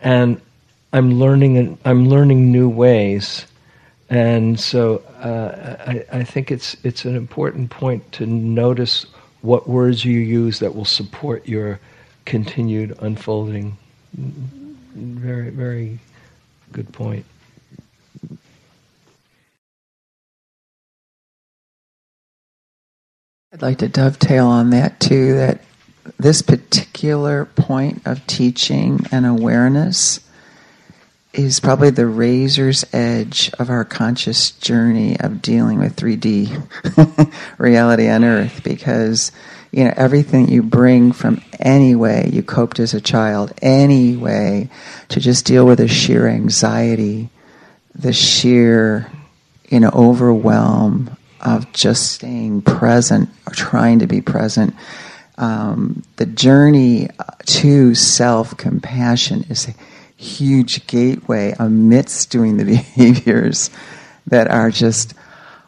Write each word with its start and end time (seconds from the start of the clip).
and 0.00 0.40
I'm 0.92 1.18
learning. 1.18 1.78
I'm 1.84 2.08
learning 2.08 2.50
new 2.50 2.68
ways, 2.68 3.46
and 4.08 4.58
so 4.58 4.98
uh, 5.22 5.76
I, 5.86 6.04
I 6.18 6.24
think 6.24 6.50
it's 6.50 6.76
it's 6.84 7.04
an 7.04 7.16
important 7.16 7.70
point 7.70 8.10
to 8.12 8.26
notice 8.26 9.06
what 9.42 9.68
words 9.68 10.04
you 10.04 10.18
use 10.18 10.58
that 10.58 10.74
will 10.74 10.84
support 10.84 11.48
your 11.48 11.80
continued 12.24 12.96
unfolding. 13.00 13.76
Very, 14.14 15.50
very 15.50 15.98
good 16.72 16.92
point. 16.92 17.24
I'd 23.52 23.62
like 23.62 23.78
to 23.78 23.88
dovetail 23.88 24.46
on 24.46 24.70
that 24.70 25.00
too, 25.00 25.34
that 25.34 25.60
this 26.18 26.42
particular 26.42 27.44
point 27.44 28.02
of 28.06 28.26
teaching 28.26 29.06
and 29.12 29.26
awareness 29.26 30.20
is 31.32 31.60
probably 31.60 31.90
the 31.90 32.06
razor's 32.06 32.84
edge 32.92 33.50
of 33.58 33.70
our 33.70 33.84
conscious 33.84 34.50
journey 34.52 35.18
of 35.20 35.40
dealing 35.40 35.78
with 35.78 35.94
3D 35.96 37.32
reality 37.58 38.08
on 38.08 38.24
earth 38.24 38.62
because 38.64 39.30
you 39.70 39.84
know 39.84 39.94
everything 39.96 40.48
you 40.48 40.62
bring 40.62 41.12
from 41.12 41.40
any 41.60 41.94
way 41.94 42.28
you 42.32 42.42
coped 42.42 42.80
as 42.80 42.94
a 42.94 43.00
child 43.00 43.52
any 43.62 44.16
way 44.16 44.68
to 45.08 45.20
just 45.20 45.46
deal 45.46 45.64
with 45.64 45.78
the 45.78 45.86
sheer 45.86 46.26
anxiety 46.26 47.28
the 47.94 48.12
sheer 48.12 49.08
you 49.68 49.78
know 49.78 49.90
overwhelm 49.94 51.16
of 51.40 51.72
just 51.72 52.12
staying 52.12 52.62
present 52.62 53.28
or 53.46 53.52
trying 53.54 54.00
to 54.00 54.06
be 54.06 54.20
present. 54.20 54.74
Um, 55.40 56.02
the 56.16 56.26
journey 56.26 57.08
to 57.46 57.94
self 57.94 58.56
compassion 58.56 59.46
is 59.48 59.68
a 59.68 59.74
huge 60.22 60.86
gateway 60.86 61.54
amidst 61.58 62.30
doing 62.30 62.58
the 62.58 62.64
behaviors 62.76 63.70
that 64.26 64.48
are 64.48 64.70
just, 64.70 65.14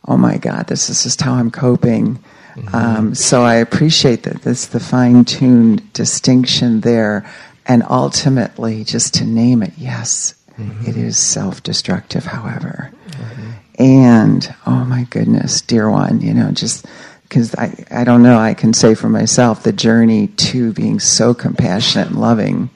oh 0.06 0.16
my 0.16 0.36
God, 0.36 0.66
this 0.66 0.90
is 0.90 1.02
just 1.02 1.22
how 1.22 1.34
I'm 1.34 1.50
coping. 1.50 2.22
Mm-hmm. 2.54 2.74
Um, 2.74 3.14
so 3.14 3.42
I 3.42 3.54
appreciate 3.56 4.24
that. 4.24 4.42
That's 4.42 4.66
the 4.66 4.78
fine 4.78 5.24
tuned 5.24 5.90
distinction 5.94 6.82
there. 6.82 7.28
And 7.64 7.82
ultimately, 7.88 8.84
just 8.84 9.14
to 9.14 9.24
name 9.24 9.62
it, 9.62 9.72
yes, 9.78 10.34
mm-hmm. 10.58 10.86
it 10.86 10.98
is 10.98 11.16
self 11.16 11.62
destructive, 11.62 12.26
however. 12.26 12.92
Mm-hmm 13.08 13.50
and 13.78 14.54
oh 14.66 14.84
my 14.84 15.04
goodness, 15.10 15.60
dear 15.60 15.90
one, 15.90 16.20
you 16.20 16.34
know, 16.34 16.52
just 16.52 16.86
because 17.32 17.54
I, 17.54 17.86
I 17.90 18.04
don't 18.04 18.22
know, 18.22 18.38
I 18.38 18.52
can 18.52 18.74
say 18.74 18.94
for 18.94 19.08
myself 19.08 19.62
the 19.62 19.72
journey 19.72 20.26
to 20.26 20.74
being 20.74 21.00
so 21.00 21.32
compassionate 21.32 22.08
and 22.08 22.20
loving 22.20 22.68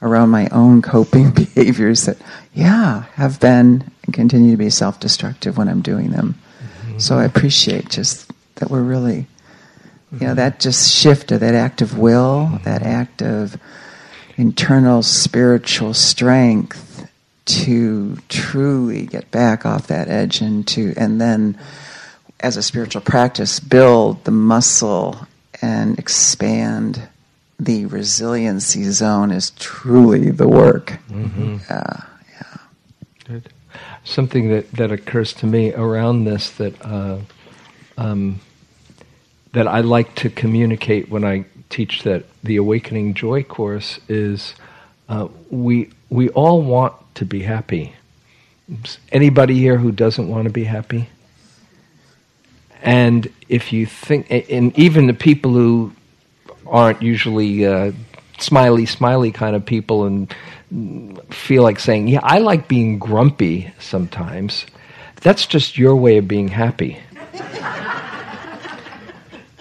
around 0.00 0.30
my 0.30 0.48
own 0.48 0.80
coping 0.80 1.30
behaviors 1.34 2.06
that, 2.06 2.16
yeah, 2.54 3.02
have 3.16 3.38
been 3.38 3.92
and 4.04 4.14
continue 4.14 4.52
to 4.52 4.56
be 4.56 4.70
self 4.70 4.98
destructive 4.98 5.58
when 5.58 5.68
I'm 5.68 5.82
doing 5.82 6.10
them. 6.10 6.36
Mm-hmm. 6.58 6.98
So 7.00 7.18
I 7.18 7.26
appreciate 7.26 7.90
just 7.90 8.32
that 8.54 8.70
we're 8.70 8.82
really, 8.82 9.26
you 10.10 10.26
know, 10.26 10.34
that 10.34 10.58
just 10.58 10.90
shift 10.90 11.30
of 11.30 11.40
that 11.40 11.54
act 11.54 11.82
of 11.82 11.98
will, 11.98 12.46
mm-hmm. 12.46 12.64
that 12.64 12.82
act 12.82 13.20
of 13.20 13.60
internal 14.38 15.02
spiritual 15.02 15.92
strength 15.92 17.06
to 17.44 18.16
truly 18.30 19.04
get 19.04 19.30
back 19.30 19.66
off 19.66 19.88
that 19.88 20.08
edge 20.08 20.40
and 20.40 20.66
to 20.68 20.94
and 20.96 21.20
then 21.20 21.58
as 22.40 22.56
a 22.56 22.62
spiritual 22.62 23.02
practice 23.02 23.60
build 23.60 24.24
the 24.24 24.30
muscle 24.30 25.26
and 25.60 25.98
expand 25.98 27.08
the 27.58 27.86
resiliency 27.86 28.84
zone 28.84 29.30
is 29.30 29.50
truly 29.52 30.30
the 30.30 30.48
work 30.48 30.98
mm-hmm. 31.10 31.56
uh, 31.68 32.00
yeah 32.30 32.58
good 33.24 33.48
something 34.04 34.48
that, 34.48 34.70
that 34.72 34.90
occurs 34.90 35.32
to 35.34 35.46
me 35.46 35.72
around 35.74 36.24
this 36.24 36.50
that 36.52 36.74
uh, 36.84 37.18
um, 37.96 38.40
that 39.52 39.66
I 39.66 39.80
like 39.80 40.14
to 40.16 40.30
communicate 40.30 41.10
when 41.10 41.24
I 41.24 41.44
teach 41.68 42.02
that 42.02 42.24
the 42.42 42.56
awakening 42.56 43.14
joy 43.14 43.42
course 43.42 43.98
is 44.08 44.54
uh, 45.08 45.28
we 45.50 45.90
we 46.10 46.28
all 46.30 46.62
want 46.62 46.94
to 47.16 47.24
be 47.24 47.42
happy. 47.42 47.92
Anybody 49.10 49.54
here 49.54 49.78
who 49.78 49.92
doesn't 49.92 50.28
want 50.28 50.44
to 50.44 50.50
be 50.50 50.64
happy? 50.64 51.08
And 52.82 53.32
if 53.48 53.72
you 53.72 53.86
think, 53.86 54.26
and 54.30 54.76
even 54.78 55.06
the 55.06 55.14
people 55.14 55.52
who 55.52 55.92
aren't 56.66 57.02
usually 57.02 57.66
uh, 57.66 57.92
smiley, 58.38 58.86
smiley 58.86 59.32
kind 59.32 59.56
of 59.56 59.64
people 59.64 60.04
and 60.04 60.32
feel 61.30 61.62
like 61.62 61.80
saying, 61.80 62.08
Yeah, 62.08 62.20
I 62.22 62.38
like 62.38 62.68
being 62.68 62.98
grumpy 62.98 63.72
sometimes, 63.78 64.66
that's 65.16 65.46
just 65.46 65.78
your 65.78 65.96
way 65.96 66.18
of 66.18 66.28
being 66.28 66.48
happy. 66.48 66.98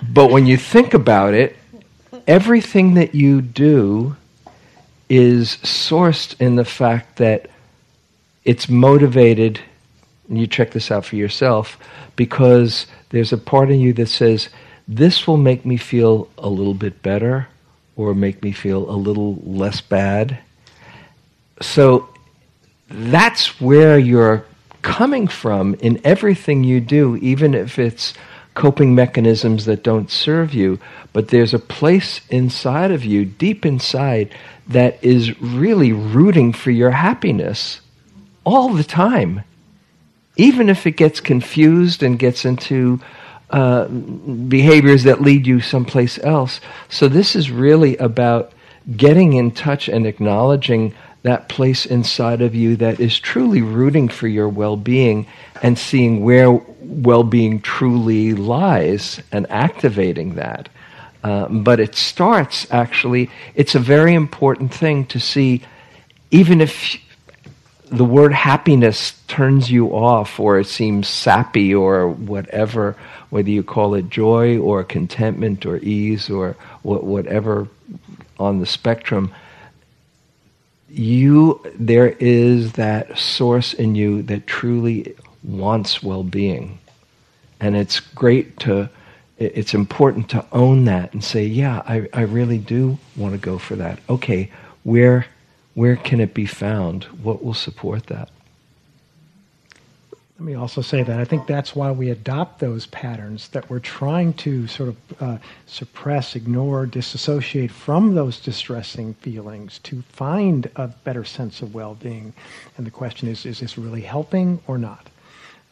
but 0.10 0.32
when 0.32 0.46
you 0.46 0.58
think 0.58 0.94
about 0.94 1.34
it, 1.34 1.56
everything 2.28 2.96
that 2.96 3.16
you 3.16 3.42
do 3.42 4.16
is 5.10 5.58
sourced 5.58 6.40
in 6.40 6.58
the 6.58 6.66
fact 6.66 7.18
that 7.18 7.50
it's 8.44 8.70
motivated, 8.70 9.60
and 10.30 10.38
you 10.38 10.48
check 10.48 10.72
this 10.72 10.92
out 10.92 11.06
for 11.06 11.16
yourself, 11.16 11.78
because 12.16 12.86
there's 13.10 13.34
a 13.34 13.38
part 13.38 13.72
in 13.72 13.80
you 13.80 13.94
that 13.94 14.08
says, 14.08 14.50
this 14.88 15.28
will 15.28 15.38
make 15.38 15.66
me 15.66 15.78
feel 15.78 16.30
a 16.38 16.50
little 16.50 16.74
bit 16.74 17.02
better 17.02 17.48
or 17.96 18.14
make 18.14 18.44
me 18.44 18.52
feel 18.52 18.90
a 18.90 18.96
little 18.96 19.36
less 19.44 19.82
bad. 19.82 20.40
So 21.62 22.10
that's 22.90 23.60
where 23.60 23.98
you're 23.98 24.46
coming 24.82 25.28
from 25.28 25.74
in 25.76 26.00
everything 26.04 26.64
you 26.64 26.80
do, 26.80 27.18
even 27.18 27.54
if 27.54 27.80
it's 27.80 28.14
coping 28.54 28.96
mechanisms 28.96 29.66
that 29.66 29.84
don't 29.84 30.10
serve 30.10 30.54
you. 30.54 30.80
But 31.14 31.30
there's 31.30 31.54
a 31.54 31.60
place 31.60 32.22
inside 32.30 32.92
of 32.92 33.04
you, 33.04 33.26
deep 33.26 33.66
inside, 33.66 34.34
that 34.68 35.04
is 35.04 35.40
really 35.42 35.92
rooting 35.92 36.54
for 36.54 36.72
your 36.72 36.92
happiness 36.92 37.82
all 38.44 38.70
the 38.70 38.84
time. 38.84 39.44
Even 40.38 40.70
if 40.70 40.88
it 40.88 40.92
gets 40.92 41.20
confused 41.20 42.02
and 42.04 42.18
gets 42.18 42.46
into 42.46 43.00
uh, 43.50 43.86
behaviors 43.88 45.04
that 45.04 45.22
lead 45.22 45.48
you 45.48 45.62
someplace 45.62 46.20
else. 46.20 46.60
So, 46.90 47.08
this 47.08 47.36
is 47.36 47.50
really 47.50 47.96
about 47.98 48.52
getting 48.96 49.34
in 49.34 49.52
touch 49.52 49.88
and 49.88 50.06
acknowledging 50.06 50.94
that 51.24 51.50
place 51.50 51.86
inside 51.86 52.42
of 52.42 52.56
you 52.56 52.76
that 52.78 53.00
is 53.00 53.20
truly 53.20 53.62
rooting 53.62 54.08
for 54.08 54.28
your 54.28 54.48
well 54.48 54.78
being 54.78 55.28
and 55.62 55.78
seeing 55.78 56.24
where 56.24 56.52
well 56.82 57.24
being 57.24 57.62
truly 57.62 58.34
lies 58.34 59.22
and 59.32 59.50
activating 59.50 60.36
that. 60.36 60.70
Uh, 61.24 61.48
but 61.48 61.80
it 61.80 61.96
starts 61.96 62.70
actually, 62.72 63.30
it's 63.56 63.76
a 63.76 63.80
very 63.80 64.14
important 64.14 64.74
thing 64.74 65.06
to 65.06 65.20
see, 65.20 65.62
even 66.32 66.62
if 66.62 66.98
the 67.90 68.06
word 68.06 68.34
happiness 68.34 69.14
turns 69.28 69.72
you 69.72 69.90
off 69.90 70.40
or 70.40 70.60
it 70.60 70.68
seems 70.68 71.08
sappy 71.08 71.74
or 71.74 72.10
whatever, 72.10 72.96
whether 73.30 73.50
you 73.50 73.64
call 73.64 73.96
it 73.96 74.10
joy 74.10 74.58
or 74.58 74.84
contentment 74.84 75.66
or 75.66 75.78
ease 75.78 76.30
or 76.30 76.56
whatever 76.84 77.68
on 78.40 78.60
the 78.60 78.66
spectrum, 78.66 79.34
you 80.90 81.62
there 81.76 82.10
is 82.20 82.74
that 82.74 83.18
source 83.18 83.74
in 83.74 83.96
you 83.96 84.22
that 84.24 84.48
truly 84.48 85.16
wants 85.44 86.02
well-being 86.02 86.80
and 87.60 87.76
it's 87.76 88.00
great 88.00 88.58
to 88.60 88.90
it's 89.38 89.74
important 89.74 90.30
to 90.30 90.44
own 90.52 90.86
that 90.86 91.14
and 91.14 91.24
say, 91.24 91.46
yeah, 91.46 91.84
I, 91.86 92.10
I 92.12 92.22
really 92.22 92.58
do 92.58 92.98
want 93.16 93.34
to 93.34 93.38
go 93.38 93.60
for 93.60 93.76
that. 93.76 94.00
Okay, 94.10 94.52
where, 94.84 95.28
where 95.78 95.96
can 95.96 96.20
it 96.20 96.34
be 96.34 96.48
found? 96.48 97.04
What 97.22 97.46
will 97.46 97.54
support 97.54 98.08
that? 98.08 98.30
Let 100.12 100.40
me 100.40 100.56
also 100.56 100.82
say 100.82 101.04
that 101.04 101.20
I 101.20 101.24
think 101.24 101.46
that's 101.46 101.76
why 101.76 101.92
we 101.92 102.10
adopt 102.10 102.60
those 102.60 102.88
patterns 102.88 103.50
that 103.50 103.70
we're 103.70 103.78
trying 103.78 104.34
to 104.46 104.66
sort 104.66 104.90
of 104.90 105.22
uh, 105.22 105.38
suppress, 105.68 106.36
ignore, 106.36 106.88
disassociate 106.88 107.70
from 107.70 108.16
those 108.16 108.40
distressing 108.40 109.14
feelings 109.14 109.78
to 109.84 110.02
find 110.02 110.68
a 110.78 110.88
better 110.88 111.24
sense 111.24 111.62
of 111.62 111.76
well 111.76 111.94
being. 111.94 112.34
And 112.78 112.88
the 112.88 112.92
question 112.92 113.28
is 113.28 113.46
is 113.46 113.60
this 113.60 113.78
really 113.78 114.02
helping 114.02 114.60
or 114.66 114.80
not? 114.80 115.12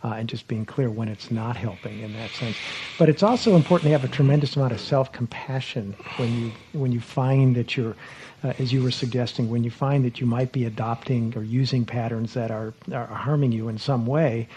uh, 0.06 0.14
and 0.14 0.30
just 0.30 0.48
being 0.48 0.66
clear 0.66 0.90
when 0.90 1.08
it's 1.08 1.32
not 1.32 1.58
helping 1.58 2.02
in 2.02 2.14
that 2.14 2.30
sense. 2.32 2.56
But 3.00 3.10
it's 3.10 3.24
also 3.24 3.56
important 3.56 3.88
to 3.88 3.92
have 3.92 4.04
a 4.04 4.08
tremendous 4.08 4.56
amount 4.56 4.74
of 4.74 4.80
self-compassion 4.80 5.96
when 6.18 6.40
you 6.40 6.52
when 6.74 6.92
you 6.92 7.00
find 7.00 7.56
that 7.56 7.76
you're, 7.76 7.96
uh, 8.46 8.54
as 8.60 8.72
you 8.72 8.84
were 8.84 8.92
suggesting, 8.92 9.50
when 9.50 9.64
you 9.64 9.72
find 9.72 10.06
that 10.06 10.20
you 10.20 10.28
might 10.28 10.52
be 10.52 10.66
adopting 10.66 11.34
or 11.36 11.44
using 11.44 11.84
patterns 11.84 12.34
that 12.36 12.52
are, 12.52 12.74
are 12.94 13.08
harming 13.08 13.52
you 13.52 13.70
in 13.70 13.78
some 13.78 14.06
way. 14.06 14.48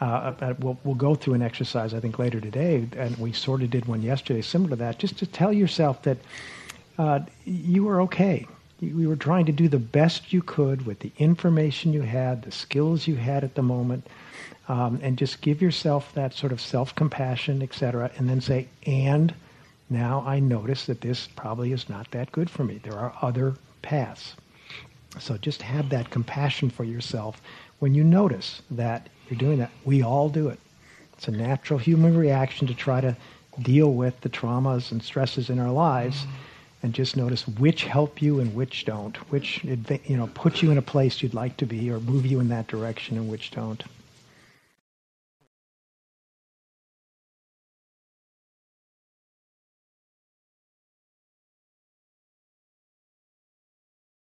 Uh, 0.00 0.34
uh 0.40 0.54
we'll, 0.58 0.78
we'll 0.84 0.94
go 0.94 1.14
through 1.14 1.34
an 1.34 1.42
exercise 1.42 1.94
I 1.94 2.00
think 2.00 2.18
later 2.18 2.40
today, 2.40 2.86
and 2.96 3.16
we 3.18 3.32
sort 3.32 3.62
of 3.62 3.70
did 3.70 3.86
one 3.86 4.02
yesterday 4.02 4.42
similar 4.42 4.70
to 4.70 4.76
that, 4.76 4.98
just 4.98 5.18
to 5.18 5.26
tell 5.26 5.52
yourself 5.52 6.02
that 6.02 6.18
uh, 6.98 7.20
you 7.44 7.88
are 7.88 8.00
okay 8.02 8.46
you 8.80 9.08
were 9.08 9.16
trying 9.16 9.46
to 9.46 9.52
do 9.52 9.68
the 9.68 9.78
best 9.78 10.32
you 10.32 10.42
could 10.42 10.84
with 10.84 11.00
the 11.00 11.12
information 11.18 11.92
you 11.92 12.02
had, 12.02 12.42
the 12.42 12.52
skills 12.52 13.06
you 13.06 13.16
had 13.16 13.42
at 13.42 13.54
the 13.54 13.62
moment, 13.62 14.06
um, 14.68 14.98
and 15.02 15.16
just 15.16 15.40
give 15.40 15.62
yourself 15.62 16.12
that 16.14 16.34
sort 16.34 16.52
of 16.52 16.60
self-compassion, 16.60 17.62
etc., 17.62 18.10
and 18.18 18.28
then 18.28 18.40
say, 18.40 18.68
and 18.84 19.34
now 19.88 20.24
I 20.26 20.40
notice 20.40 20.86
that 20.86 21.00
this 21.00 21.28
probably 21.28 21.72
is 21.72 21.88
not 21.88 22.10
that 22.10 22.32
good 22.32 22.50
for 22.50 22.64
me. 22.64 22.80
There 22.82 22.98
are 22.98 23.14
other 23.22 23.54
paths. 23.82 24.34
So 25.18 25.36
just 25.36 25.62
have 25.62 25.88
that 25.90 26.10
compassion 26.10 26.70
for 26.70 26.84
yourself 26.84 27.40
when 27.78 27.94
you 27.94 28.04
notice 28.04 28.62
that 28.70 29.08
you're 29.28 29.38
doing 29.38 29.58
that. 29.58 29.70
We 29.84 30.02
all 30.02 30.28
do 30.28 30.48
it. 30.48 30.58
It's 31.14 31.28
a 31.28 31.32
natural 31.32 31.78
human 31.78 32.16
reaction 32.16 32.66
to 32.66 32.74
try 32.74 33.00
to 33.00 33.16
deal 33.62 33.92
with 33.92 34.20
the 34.20 34.28
traumas 34.28 34.92
and 34.92 35.02
stresses 35.02 35.48
in 35.48 35.58
our 35.58 35.72
lives. 35.72 36.26
And 36.82 36.92
just 36.92 37.16
notice 37.16 37.48
which 37.48 37.84
help 37.84 38.20
you 38.20 38.38
and 38.38 38.54
which 38.54 38.84
don't, 38.84 39.16
which 39.30 39.64
you 39.64 40.16
know 40.16 40.28
put 40.34 40.62
you 40.62 40.70
in 40.70 40.78
a 40.78 40.82
place 40.82 41.22
you'd 41.22 41.34
like 41.34 41.56
to 41.56 41.66
be 41.66 41.90
or 41.90 41.98
move 42.00 42.26
you 42.26 42.38
in 42.38 42.48
that 42.48 42.68
direction 42.68 43.16
and 43.16 43.30
which 43.30 43.50
don't. 43.50 43.82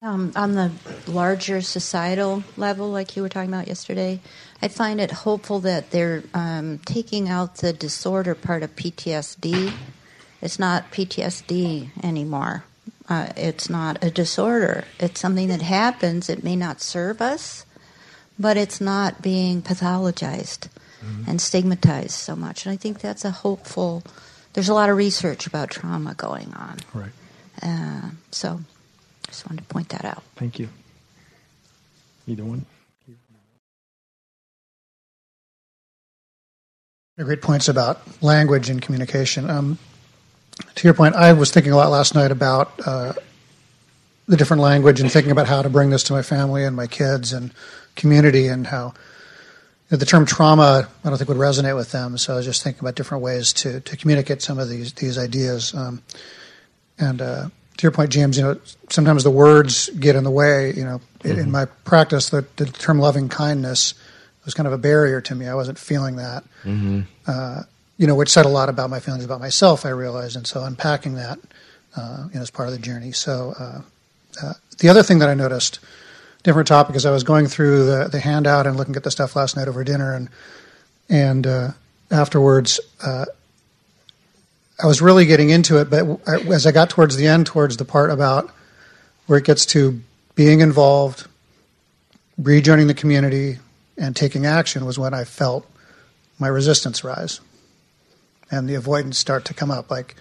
Um, 0.00 0.32
on 0.36 0.54
the 0.54 0.70
larger 1.08 1.60
societal 1.60 2.44
level, 2.56 2.88
like 2.90 3.16
you 3.16 3.22
were 3.22 3.28
talking 3.28 3.52
about 3.52 3.66
yesterday, 3.66 4.20
I 4.62 4.68
find 4.68 5.00
it 5.00 5.10
hopeful 5.10 5.58
that 5.60 5.90
they're 5.90 6.22
um, 6.34 6.78
taking 6.84 7.28
out 7.28 7.56
the 7.56 7.72
disorder 7.72 8.36
part 8.36 8.62
of 8.62 8.76
PTSD 8.76 9.72
it's 10.40 10.58
not 10.58 10.90
PTSD 10.90 11.90
anymore. 12.02 12.64
Uh, 13.08 13.28
it's 13.36 13.68
not 13.68 14.02
a 14.04 14.10
disorder. 14.10 14.84
It's 15.00 15.20
something 15.20 15.48
that 15.48 15.62
happens. 15.62 16.28
It 16.28 16.44
may 16.44 16.56
not 16.56 16.80
serve 16.80 17.20
us, 17.20 17.64
but 18.38 18.56
it's 18.56 18.80
not 18.80 19.22
being 19.22 19.62
pathologized 19.62 20.68
mm-hmm. 21.02 21.24
and 21.26 21.40
stigmatized 21.40 22.12
so 22.12 22.36
much. 22.36 22.66
And 22.66 22.72
I 22.72 22.76
think 22.76 23.00
that's 23.00 23.24
a 23.24 23.30
hopeful. 23.30 24.02
There's 24.52 24.68
a 24.68 24.74
lot 24.74 24.90
of 24.90 24.96
research 24.96 25.46
about 25.46 25.70
trauma 25.70 26.14
going 26.14 26.52
on. 26.54 26.78
Right. 26.92 27.10
Uh, 27.62 28.10
so, 28.30 28.60
just 29.28 29.48
wanted 29.48 29.62
to 29.62 29.68
point 29.68 29.90
that 29.90 30.04
out. 30.04 30.22
Thank 30.36 30.58
you. 30.58 30.68
Either 32.26 32.44
one. 32.44 32.66
Great 37.18 37.42
points 37.42 37.68
about 37.68 38.00
language 38.22 38.70
and 38.70 38.80
communication. 38.80 39.50
Um, 39.50 39.78
to 40.76 40.86
your 40.86 40.94
point, 40.94 41.16
I 41.16 41.32
was 41.32 41.50
thinking 41.50 41.72
a 41.72 41.76
lot 41.76 41.90
last 41.90 42.14
night 42.14 42.30
about 42.30 42.70
uh, 42.86 43.12
the 44.28 44.36
different 44.36 44.62
language 44.62 45.00
and 45.00 45.10
thinking 45.10 45.32
about 45.32 45.48
how 45.48 45.62
to 45.62 45.68
bring 45.68 45.90
this 45.90 46.04
to 46.04 46.12
my 46.12 46.22
family 46.22 46.64
and 46.64 46.76
my 46.76 46.86
kids 46.86 47.32
and 47.32 47.52
community 47.96 48.46
and 48.46 48.68
how 48.68 48.94
you 49.90 49.92
know, 49.92 49.98
the 49.98 50.06
term 50.06 50.26
trauma 50.26 50.88
I 51.02 51.08
don't 51.08 51.18
think 51.18 51.28
would 51.28 51.38
resonate 51.38 51.74
with 51.74 51.90
them. 51.90 52.18
So 52.18 52.34
I 52.34 52.36
was 52.36 52.44
just 52.44 52.62
thinking 52.62 52.80
about 52.80 52.94
different 52.94 53.24
ways 53.24 53.52
to 53.54 53.80
to 53.80 53.96
communicate 53.96 54.40
some 54.40 54.60
of 54.60 54.68
these 54.68 54.92
these 54.92 55.18
ideas. 55.18 55.74
Um, 55.74 56.02
and 57.00 57.20
uh, 57.20 57.48
to 57.78 57.82
your 57.82 57.92
point, 57.92 58.10
James, 58.10 58.36
you 58.36 58.42
know 58.42 58.60
sometimes 58.90 59.24
the 59.24 59.30
words 59.30 59.88
get 59.90 60.16
in 60.16 60.24
the 60.24 60.30
way. 60.30 60.72
You 60.74 60.84
know, 60.84 61.00
mm-hmm. 61.20 61.38
in 61.38 61.50
my 61.50 61.64
practice, 61.64 62.30
the, 62.30 62.44
the, 62.56 62.66
term 62.66 62.98
loving 62.98 63.28
kindness 63.28 63.94
was 64.44 64.54
kind 64.54 64.66
of 64.66 64.72
a 64.72 64.78
barrier 64.78 65.20
to 65.22 65.34
me. 65.34 65.46
I 65.46 65.54
wasn't 65.54 65.78
feeling 65.78 66.16
that. 66.16 66.44
Mm-hmm. 66.64 67.02
Uh, 67.26 67.62
you 67.96 68.06
know, 68.06 68.14
which 68.14 68.30
said 68.30 68.46
a 68.46 68.48
lot 68.48 68.68
about 68.68 68.90
my 68.90 69.00
feelings 69.00 69.24
about 69.24 69.40
myself, 69.40 69.84
I 69.84 69.90
realized. 69.90 70.36
And 70.36 70.46
so 70.46 70.62
unpacking 70.62 71.14
that, 71.14 71.38
uh, 71.96 72.24
you 72.28 72.36
know, 72.36 72.42
as 72.42 72.50
part 72.50 72.68
of 72.68 72.74
the 72.74 72.80
journey. 72.80 73.12
So 73.12 73.54
uh, 73.58 73.80
uh, 74.42 74.52
the 74.78 74.88
other 74.88 75.02
thing 75.02 75.18
that 75.18 75.28
I 75.28 75.34
noticed, 75.34 75.80
different 76.42 76.68
topic, 76.68 76.96
is 76.96 77.06
I 77.06 77.10
was 77.10 77.24
going 77.24 77.46
through 77.46 77.86
the, 77.86 78.08
the 78.08 78.20
handout 78.20 78.66
and 78.66 78.76
looking 78.76 78.96
at 78.96 79.04
the 79.04 79.10
stuff 79.10 79.36
last 79.36 79.56
night 79.56 79.68
over 79.68 79.84
dinner, 79.84 80.14
and 80.14 80.28
and 81.08 81.46
uh, 81.46 81.70
afterwards, 82.10 82.80
uh, 83.04 83.24
I 84.80 84.86
was 84.86 85.02
really 85.02 85.26
getting 85.26 85.50
into 85.50 85.78
it. 85.78 85.90
But 85.90 86.20
as 86.28 86.66
I 86.66 86.72
got 86.72 86.90
towards 86.90 87.16
the 87.16 87.26
end, 87.26 87.46
towards 87.46 87.76
the 87.76 87.84
part 87.84 88.10
about 88.10 88.50
where 89.26 89.38
it 89.38 89.44
gets 89.44 89.66
to 89.66 90.00
being 90.34 90.60
involved, 90.60 91.26
rejoining 92.36 92.86
the 92.86 92.94
community, 92.94 93.58
and 93.96 94.14
taking 94.14 94.46
action, 94.46 94.84
was 94.84 94.98
when 94.98 95.12
I 95.12 95.24
felt 95.24 95.66
my 96.38 96.46
resistance 96.46 97.02
rise 97.02 97.40
and 98.50 98.68
the 98.68 98.76
avoidance 98.76 99.18
start 99.18 99.44
to 99.46 99.54
come 99.54 99.70
up. 99.70 99.90
Like, 99.90 100.14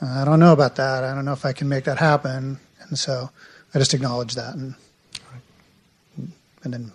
I 0.00 0.24
don't 0.24 0.38
know 0.38 0.52
about 0.52 0.76
that. 0.76 1.04
I 1.04 1.14
don't 1.14 1.24
know 1.24 1.32
if 1.32 1.44
I 1.44 1.52
can 1.52 1.68
make 1.68 1.84
that 1.84 1.98
happen. 1.98 2.60
And 2.88 2.98
so 2.98 3.30
I 3.74 3.78
just 3.78 3.94
acknowledged 3.94 4.36
that 4.36 4.54
and 4.54 4.74
and 6.62 6.74
then 6.74 6.92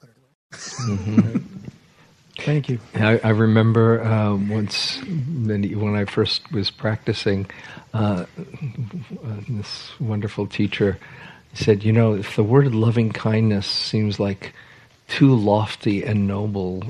put 0.00 0.10
it 0.10 0.16
away. 0.16 0.96
Mm-hmm. 0.96 1.68
Thank 2.38 2.68
you. 2.68 2.78
I, 2.94 3.18
I 3.24 3.30
remember 3.30 4.02
uh, 4.02 4.36
once 4.36 5.02
when 5.02 5.96
I 5.96 6.04
first 6.04 6.50
was 6.52 6.70
practicing, 6.70 7.50
uh, 7.92 8.26
this 9.48 9.90
wonderful 9.98 10.46
teacher 10.46 10.98
said, 11.52 11.82
"You 11.82 11.92
know, 11.92 12.14
if 12.14 12.36
the 12.36 12.44
word 12.44 12.74
loving 12.74 13.10
kindness 13.10 13.66
seems 13.66 14.20
like 14.20 14.54
too 15.08 15.34
lofty 15.34 16.04
and 16.04 16.28
noble 16.28 16.84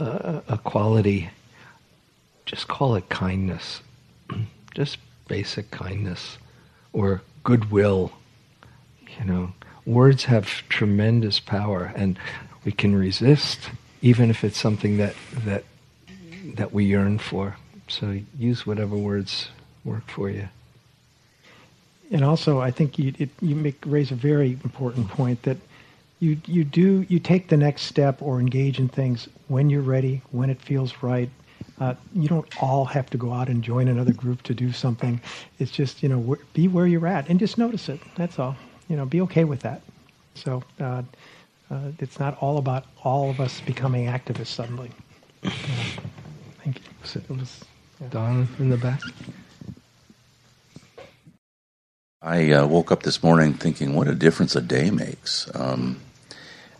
uh, 0.00 0.02
uh 0.02 0.40
a 0.48 0.58
quality, 0.58 1.28
just 2.46 2.68
call 2.68 2.94
it 2.94 3.08
kindness. 3.10 3.82
just 4.74 4.96
basic 5.28 5.70
kindness 5.70 6.38
or 6.94 7.20
goodwill. 7.44 8.12
You 9.18 9.26
know, 9.26 9.52
words 9.84 10.24
have 10.24 10.46
tremendous 10.68 11.38
power 11.38 11.92
and 11.94 12.18
we 12.64 12.72
can 12.72 12.96
resist 12.96 13.70
even 14.02 14.30
if 14.30 14.44
it's 14.44 14.58
something 14.58 14.96
that 14.98 15.14
that 15.44 15.64
that 16.54 16.72
we 16.72 16.84
yearn 16.84 17.18
for. 17.18 17.56
So 17.88 18.20
use 18.38 18.66
whatever 18.66 18.96
words 18.96 19.48
work 19.84 20.06
for 20.08 20.28
you. 20.28 20.48
And 22.10 22.24
also, 22.24 22.60
I 22.60 22.70
think 22.70 22.98
you 22.98 23.12
it, 23.18 23.30
you 23.40 23.54
make 23.54 23.78
raise 23.84 24.10
a 24.10 24.14
very 24.14 24.52
important 24.64 25.08
point 25.08 25.42
that 25.42 25.58
you 26.20 26.40
you 26.46 26.64
do 26.64 27.04
you 27.08 27.18
take 27.18 27.48
the 27.48 27.56
next 27.56 27.82
step 27.82 28.22
or 28.22 28.40
engage 28.40 28.78
in 28.78 28.88
things 28.88 29.28
when 29.48 29.70
you're 29.70 29.82
ready, 29.82 30.22
when 30.30 30.50
it 30.50 30.60
feels 30.60 31.02
right, 31.02 31.30
uh, 31.80 31.94
you 32.14 32.28
don't 32.28 32.46
all 32.62 32.84
have 32.86 33.10
to 33.10 33.18
go 33.18 33.32
out 33.32 33.48
and 33.48 33.62
join 33.62 33.88
another 33.88 34.12
group 34.12 34.42
to 34.44 34.54
do 34.54 34.72
something. 34.72 35.20
It's 35.58 35.70
just 35.70 36.02
you 36.02 36.08
know 36.08 36.34
wh- 36.34 36.54
be 36.54 36.66
where 36.66 36.86
you're 36.86 37.06
at 37.06 37.28
and 37.28 37.38
just 37.38 37.58
notice 37.58 37.88
it. 37.88 38.00
That's 38.16 38.38
all. 38.38 38.56
You 38.88 38.96
know, 38.96 39.04
be 39.04 39.20
okay 39.22 39.44
with 39.44 39.60
that. 39.60 39.82
So 40.34 40.62
uh, 40.80 41.02
uh, 41.70 41.90
it's 41.98 42.18
not 42.18 42.36
all 42.40 42.58
about 42.58 42.86
all 43.04 43.30
of 43.30 43.40
us 43.40 43.60
becoming 43.60 44.06
activists 44.06 44.48
suddenly. 44.48 44.90
thank 45.42 46.76
you. 46.76 47.20
it 47.20 47.30
was 47.30 47.64
yeah. 48.00 48.08
Don 48.08 48.48
in 48.58 48.70
the 48.70 48.76
back. 48.76 49.00
I 52.20 52.50
uh, 52.50 52.66
woke 52.66 52.90
up 52.90 53.04
this 53.04 53.22
morning 53.22 53.54
thinking, 53.54 53.94
what 53.94 54.08
a 54.08 54.14
difference 54.14 54.56
a 54.56 54.60
day 54.60 54.90
makes. 54.90 55.48
Um, 55.54 56.00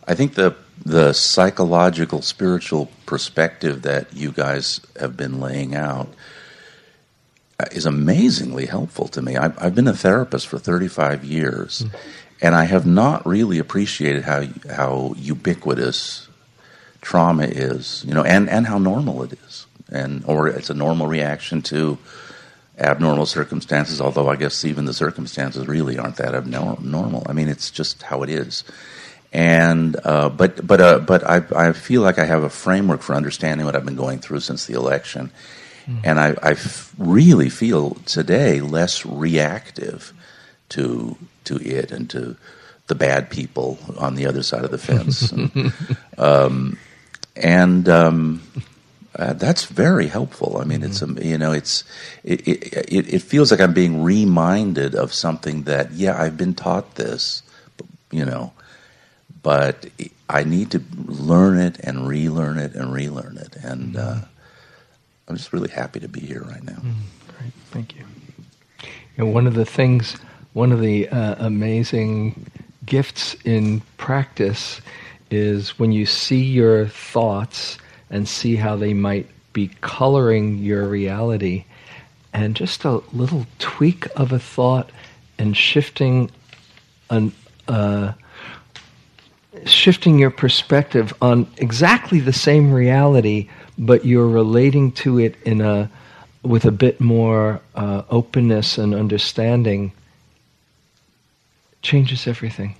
I 0.07 0.15
think 0.15 0.33
the 0.33 0.55
the 0.83 1.13
psychological, 1.13 2.21
spiritual 2.21 2.89
perspective 3.05 3.81
that 3.83 4.13
you 4.13 4.31
guys 4.31 4.79
have 4.99 5.17
been 5.17 5.39
laying 5.39 5.75
out 5.75 6.07
uh, 7.59 7.65
is 7.71 7.85
amazingly 7.85 8.65
helpful 8.65 9.07
to 9.09 9.21
me. 9.21 9.35
I've, 9.35 9.61
I've 9.61 9.75
been 9.75 9.87
a 9.87 9.93
therapist 9.93 10.47
for 10.47 10.57
35 10.57 11.25
years, 11.25 11.81
mm-hmm. 11.81 11.97
And 12.41 12.55
I 12.55 12.65
have 12.65 12.85
not 12.85 13.25
really 13.25 13.59
appreciated 13.59 14.23
how 14.23 14.45
how 14.69 15.13
ubiquitous 15.17 16.27
trauma 17.01 17.43
is, 17.43 18.03
you 18.05 18.13
know, 18.13 18.23
and, 18.23 18.49
and 18.49 18.67
how 18.67 18.77
normal 18.77 19.23
it 19.23 19.33
is, 19.47 19.65
and 19.89 20.23
or 20.25 20.47
it's 20.47 20.69
a 20.69 20.73
normal 20.73 21.07
reaction 21.07 21.61
to 21.63 21.97
abnormal 22.77 23.25
circumstances. 23.25 24.01
Although 24.01 24.29
I 24.29 24.35
guess 24.35 24.65
even 24.65 24.85
the 24.85 24.93
circumstances 24.93 25.67
really 25.67 25.97
aren't 25.97 26.17
that 26.17 26.35
abnormal. 26.35 27.23
I 27.27 27.33
mean, 27.33 27.47
it's 27.47 27.71
just 27.71 28.03
how 28.03 28.23
it 28.23 28.29
is 28.29 28.63
and 29.31 29.95
uh, 30.03 30.29
but 30.29 30.65
but 30.65 30.81
uh, 30.81 30.99
but 30.99 31.23
I 31.23 31.43
I 31.55 31.73
feel 31.73 32.01
like 32.01 32.17
I 32.17 32.25
have 32.25 32.43
a 32.43 32.49
framework 32.49 33.01
for 33.01 33.15
understanding 33.15 33.65
what 33.65 33.75
I've 33.75 33.85
been 33.85 33.95
going 33.95 34.19
through 34.19 34.39
since 34.39 34.65
the 34.65 34.73
election, 34.73 35.31
mm-hmm. 35.85 35.99
and 36.03 36.19
I, 36.19 36.35
I 36.41 36.51
f- 36.51 36.93
really 36.97 37.49
feel 37.49 37.91
today 38.05 38.61
less 38.61 39.05
reactive 39.05 40.13
to 40.69 41.15
to 41.49 41.57
it 41.57 41.91
and 41.91 42.09
to 42.11 42.35
the 42.87 42.95
bad 42.95 43.29
people 43.29 43.77
on 43.97 44.15
the 44.15 44.25
other 44.25 44.41
side 44.41 44.63
of 44.63 44.71
the 44.71 44.77
fence, 44.77 45.31
and, 45.31 45.73
um, 46.17 46.77
and 47.35 47.87
um, 47.87 48.41
uh, 49.15 49.33
that's 49.33 49.65
very 49.65 50.07
helpful. 50.07 50.57
I 50.57 50.63
mean, 50.63 50.81
mm-hmm. 50.81 51.17
it's 51.17 51.25
you 51.25 51.37
know, 51.37 51.51
it's 51.51 51.83
it, 52.23 52.47
it 52.47 53.13
it 53.13 53.21
feels 53.21 53.51
like 53.51 53.59
I'm 53.59 53.73
being 53.73 54.01
reminded 54.01 54.95
of 54.95 55.13
something 55.13 55.63
that 55.63 55.91
yeah, 55.91 56.19
I've 56.19 56.37
been 56.37 56.55
taught 56.55 56.95
this, 56.95 57.43
you 58.11 58.25
know 58.25 58.53
but 59.41 59.87
I 60.29 60.43
need 60.43 60.71
to 60.71 60.83
learn 61.05 61.59
it 61.59 61.79
and 61.79 62.07
relearn 62.07 62.57
it 62.57 62.75
and 62.75 62.93
relearn 62.93 63.37
it. 63.37 63.55
And 63.55 63.95
uh, 63.95 63.99
mm-hmm. 63.99 64.25
I'm 65.27 65.37
just 65.37 65.53
really 65.53 65.69
happy 65.69 65.99
to 65.99 66.07
be 66.07 66.19
here 66.19 66.41
right 66.43 66.63
now. 66.63 66.73
Mm, 66.73 66.93
great, 67.27 67.53
thank 67.71 67.95
you. 67.95 68.05
And 69.17 69.33
one 69.33 69.47
of 69.47 69.53
the 69.53 69.65
things 69.65 70.17
one 70.53 70.71
of 70.71 70.81
the 70.81 71.07
uh, 71.09 71.35
amazing 71.39 72.45
gifts 72.85 73.35
in 73.45 73.81
practice 73.97 74.81
is 75.29 75.77
when 75.77 75.91
you 75.91 76.05
see 76.05 76.41
your 76.41 76.87
thoughts 76.87 77.77
and 78.09 78.27
see 78.27 78.55
how 78.55 78.75
they 78.75 78.93
might 78.93 79.27
be 79.53 79.69
coloring 79.81 80.57
your 80.57 80.87
reality, 80.87 81.65
and 82.33 82.55
just 82.55 82.83
a 82.85 83.01
little 83.13 83.45
tweak 83.59 84.07
of 84.15 84.31
a 84.31 84.39
thought 84.39 84.89
and 85.37 85.55
shifting 85.55 86.29
an, 87.09 87.31
uh, 87.67 88.13
shifting 89.65 90.19
your 90.19 90.29
perspective 90.29 91.13
on 91.21 91.47
exactly 91.57 92.19
the 92.19 92.33
same 92.33 92.71
reality, 92.71 93.49
but 93.77 94.05
you're 94.05 94.27
relating 94.27 94.91
to 94.91 95.19
it 95.19 95.35
in 95.43 95.61
a 95.61 95.89
with 96.41 96.65
a 96.65 96.71
bit 96.71 97.01
more 97.01 97.59
uh, 97.75 98.03
openness 98.09 98.77
and 98.77 98.95
understanding 98.95 99.91
changes 101.81 102.27
everything. 102.27 102.75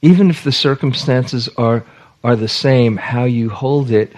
Even 0.00 0.30
if 0.30 0.44
the 0.44 0.52
circumstances 0.52 1.48
are 1.56 1.84
are 2.24 2.36
the 2.36 2.48
same, 2.48 2.96
how 2.96 3.24
you 3.24 3.50
hold 3.50 3.90
it, 3.90 4.12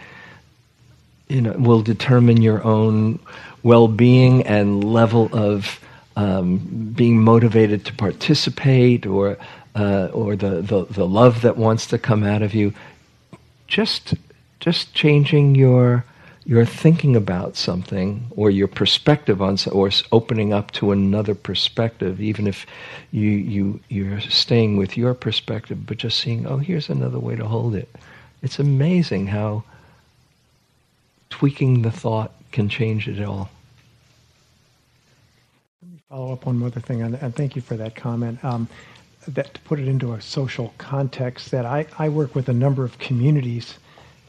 you 1.29 1.41
know, 1.41 1.53
will 1.53 1.83
determine 1.83 2.43
your 2.43 2.63
own 2.63 3.19
well-being 3.63 4.47
and 4.47 4.85
level 4.85 5.31
of 5.33 5.81
um, 6.17 6.59
being 6.95 7.23
motivated 7.23 7.85
to 7.87 7.95
participate, 7.95 9.07
or 9.07 9.39
uh, 9.75 10.09
or 10.13 10.37
the, 10.37 10.61
the 10.61 10.87
the 10.91 11.07
love 11.07 11.43
that 11.43 11.57
wants 11.57 11.87
to 11.89 11.99
come 11.99 12.25
out 12.25 12.43
of 12.43 12.55
you. 12.55 12.73
Just 13.67 14.15
just 14.61 14.95
changing 14.95 15.55
your 15.55 16.05
you're 16.47 16.67
thinking 16.67 17.17
about 17.17 17.57
something 17.57 18.27
or 18.37 18.51
your 18.51 18.69
perspective 18.69 19.41
on 19.41 19.57
or 19.73 19.91
opening 20.13 20.53
up 20.53 20.71
to 20.73 20.93
another 20.93 21.35
perspective 21.35 22.21
even 22.21 22.47
if 22.47 22.67
you 23.13 23.31
you 23.31 23.81
you're 23.89 24.21
staying 24.21 24.77
with 24.77 24.97
your 24.97 25.15
perspective 25.15 25.87
but 25.87 25.97
just 25.97 26.21
seeing 26.21 26.47
oh 26.47 26.59
here's 26.59 26.89
another 26.89 27.19
way 27.19 27.35
to 27.37 27.47
hold 27.47 27.75
it. 27.75 27.89
It's 28.43 28.59
amazing 28.59 29.29
how 29.29 29.65
tweaking 31.31 31.83
the 31.83 31.91
thought 31.91 32.33
can 32.53 32.69
change 32.69 33.09
it 33.09 33.25
all. 33.25 33.49
Let 35.83 35.93
me 35.93 35.99
follow 36.09 36.33
up 36.33 36.47
on 36.47 36.61
one 36.61 36.71
other 36.71 36.81
thing 36.81 37.03
and 37.03 37.35
thank 37.35 37.57
you 37.57 37.63
for 37.63 37.77
that 37.77 37.97
comment. 37.97 38.45
Um, 38.45 38.69
that 39.27 39.55
to 39.55 39.61
put 39.63 39.81
it 39.81 39.89
into 39.89 40.13
a 40.13 40.21
social 40.21 40.75
context 40.77 41.51
that 41.51 41.65
I, 41.65 41.87
I 41.99 42.11
work 42.11 42.35
with 42.35 42.51
a 42.51 42.53
number 42.53 42.85
of 42.85 42.99
communities 42.99 43.79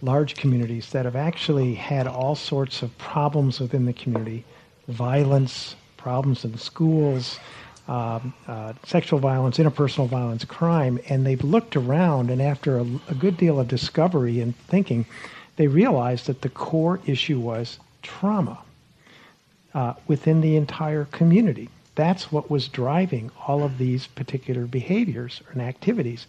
large 0.01 0.35
communities 0.35 0.91
that 0.91 1.05
have 1.05 1.15
actually 1.15 1.73
had 1.75 2.07
all 2.07 2.35
sorts 2.35 2.81
of 2.81 2.97
problems 2.97 3.59
within 3.59 3.85
the 3.85 3.93
community. 3.93 4.43
Violence, 4.87 5.75
problems 5.97 6.45
in 6.45 6.57
schools, 6.57 7.39
um, 7.87 8.33
uh, 8.47 8.73
sexual 8.85 9.19
violence, 9.19 9.57
interpersonal 9.57 10.07
violence, 10.07 10.43
crime, 10.45 10.99
and 11.07 11.25
they've 11.25 11.43
looked 11.43 11.75
around, 11.75 12.29
and 12.29 12.41
after 12.41 12.77
a, 12.77 12.85
a 13.09 13.15
good 13.15 13.37
deal 13.37 13.59
of 13.59 13.67
discovery 13.67 14.41
and 14.41 14.55
thinking, 14.67 15.05
they 15.55 15.67
realized 15.67 16.27
that 16.27 16.41
the 16.41 16.49
core 16.49 16.99
issue 17.05 17.39
was 17.39 17.79
trauma 18.01 18.59
uh, 19.73 19.93
within 20.07 20.41
the 20.41 20.55
entire 20.55 21.05
community. 21.05 21.69
That's 21.95 22.31
what 22.31 22.49
was 22.49 22.67
driving 22.67 23.31
all 23.47 23.63
of 23.63 23.77
these 23.77 24.07
particular 24.07 24.65
behaviors 24.65 25.41
and 25.51 25.61
activities, 25.61 26.27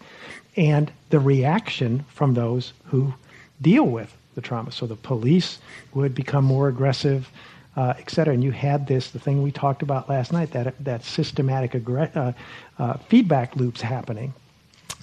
and 0.56 0.92
the 1.10 1.20
reaction 1.20 2.04
from 2.08 2.34
those 2.34 2.72
who 2.84 3.14
deal 3.60 3.84
with 3.84 4.14
the 4.34 4.40
trauma. 4.40 4.70
So 4.70 4.86
the 4.86 4.96
police 4.96 5.58
would 5.94 6.14
become 6.14 6.44
more 6.44 6.68
aggressive, 6.68 7.30
uh, 7.76 7.94
et 7.98 8.10
cetera. 8.10 8.34
And 8.34 8.44
you 8.44 8.52
had 8.52 8.86
this, 8.86 9.10
the 9.10 9.18
thing 9.18 9.42
we 9.42 9.50
talked 9.50 9.82
about 9.82 10.08
last 10.08 10.32
night, 10.32 10.52
that, 10.52 10.74
that 10.84 11.04
systematic 11.04 11.72
aggr- 11.72 12.14
uh, 12.16 12.32
uh, 12.78 12.94
feedback 13.08 13.56
loops 13.56 13.80
happening. 13.80 14.34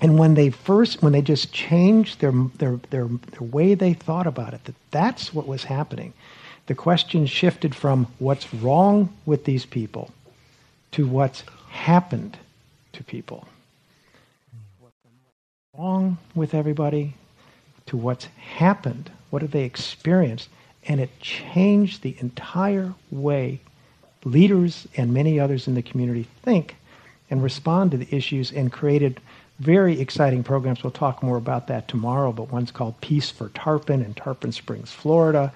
And 0.01 0.17
when 0.19 0.33
they 0.33 0.49
first, 0.49 1.01
when 1.01 1.13
they 1.13 1.21
just 1.21 1.53
changed 1.53 2.19
their, 2.19 2.33
their, 2.57 2.79
their, 2.89 3.07
their 3.07 3.47
way 3.47 3.75
they 3.75 3.93
thought 3.93 4.27
about 4.27 4.53
it, 4.53 4.63
that 4.65 4.75
that's 4.91 5.33
what 5.33 5.47
was 5.47 5.63
happening. 5.63 6.13
The 6.67 6.75
question 6.75 7.25
shifted 7.25 7.75
from 7.75 8.07
what's 8.19 8.53
wrong 8.53 9.09
with 9.25 9.45
these 9.45 9.65
people 9.65 10.11
to 10.91 11.05
what's 11.07 11.43
happened 11.69 12.37
to 12.93 13.03
people. 13.03 13.47
What's 14.79 14.95
wrong 15.77 16.17
with 16.35 16.53
everybody 16.53 17.15
to 17.87 17.97
what's 17.97 18.25
happened, 18.25 19.11
what 19.29 19.41
have 19.41 19.51
they 19.51 19.63
experienced, 19.63 20.49
and 20.87 20.99
it 20.99 21.19
changed 21.19 22.01
the 22.01 22.15
entire 22.19 22.93
way 23.11 23.59
leaders 24.25 24.87
and 24.95 25.13
many 25.13 25.39
others 25.39 25.67
in 25.67 25.75
the 25.75 25.81
community 25.81 26.27
think 26.43 26.75
and 27.29 27.43
respond 27.43 27.91
to 27.91 27.97
the 27.97 28.15
issues 28.15 28.51
and 28.51 28.71
created 28.71 29.19
very 29.59 29.99
exciting 29.99 30.43
programs. 30.43 30.83
We'll 30.83 30.91
talk 30.91 31.23
more 31.23 31.37
about 31.37 31.67
that 31.67 31.87
tomorrow, 31.87 32.31
but 32.31 32.51
one's 32.51 32.71
called 32.71 32.99
Peace 33.01 33.29
for 33.29 33.49
Tarpon 33.49 34.03
in 34.03 34.13
Tarpon 34.13 34.51
Springs, 34.51 34.91
Florida. 34.91 35.53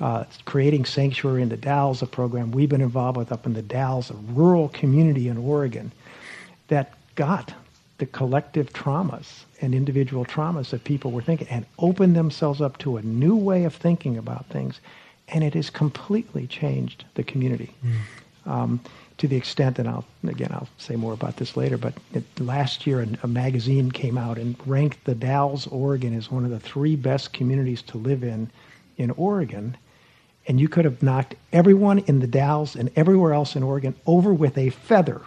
Uh, 0.00 0.24
creating 0.44 0.84
Sanctuary 0.84 1.42
in 1.42 1.48
the 1.48 1.56
Dalles, 1.56 2.02
a 2.02 2.06
program 2.06 2.52
we've 2.52 2.68
been 2.68 2.80
involved 2.80 3.16
with 3.16 3.32
up 3.32 3.46
in 3.46 3.54
the 3.54 3.62
Dalles, 3.62 4.10
a 4.10 4.14
rural 4.32 4.68
community 4.68 5.28
in 5.28 5.36
Oregon 5.36 5.90
that 6.68 6.92
got 7.16 7.52
the 7.98 8.06
collective 8.06 8.72
traumas 8.72 9.44
and 9.60 9.74
individual 9.74 10.24
traumas 10.24 10.70
that 10.70 10.84
people 10.84 11.10
were 11.10 11.22
thinking 11.22 11.48
and 11.48 11.66
opened 11.78 12.14
themselves 12.14 12.60
up 12.60 12.78
to 12.78 12.96
a 12.96 13.02
new 13.02 13.36
way 13.36 13.64
of 13.64 13.74
thinking 13.74 14.16
about 14.16 14.46
things. 14.46 14.80
And 15.28 15.44
it 15.44 15.54
has 15.54 15.68
completely 15.68 16.46
changed 16.46 17.04
the 17.14 17.24
community. 17.24 17.74
Mm. 17.84 18.50
Um, 18.50 18.80
to 19.18 19.26
the 19.26 19.36
extent, 19.36 19.80
and 19.80 19.88
I'll 19.88 20.04
again 20.26 20.50
I'll 20.52 20.68
say 20.78 20.94
more 20.94 21.12
about 21.12 21.36
this 21.36 21.56
later. 21.56 21.76
But 21.76 21.94
it, 22.14 22.22
last 22.40 22.86
year, 22.86 23.02
a, 23.02 23.08
a, 23.24 23.26
magazine 23.26 23.90
came 23.90 24.16
out 24.16 24.38
and 24.38 24.56
ranked 24.64 25.04
the 25.04 25.14
Dalles, 25.14 25.66
Oregon, 25.66 26.16
as 26.16 26.30
one 26.30 26.44
of 26.44 26.50
the 26.50 26.60
three 26.60 26.94
best 26.94 27.32
communities 27.32 27.82
to 27.82 27.98
live 27.98 28.22
in 28.22 28.48
in 28.96 29.10
Oregon. 29.10 29.76
And 30.46 30.58
you 30.58 30.68
could 30.68 30.86
have 30.86 31.02
knocked 31.02 31.34
everyone 31.52 31.98
in 31.98 32.20
the 32.20 32.26
Dalles 32.26 32.74
and 32.74 32.90
everywhere 32.96 33.34
else 33.34 33.54
in 33.54 33.62
Oregon 33.62 33.94
over 34.06 34.32
with 34.32 34.56
a 34.56 34.70
feather 34.70 35.20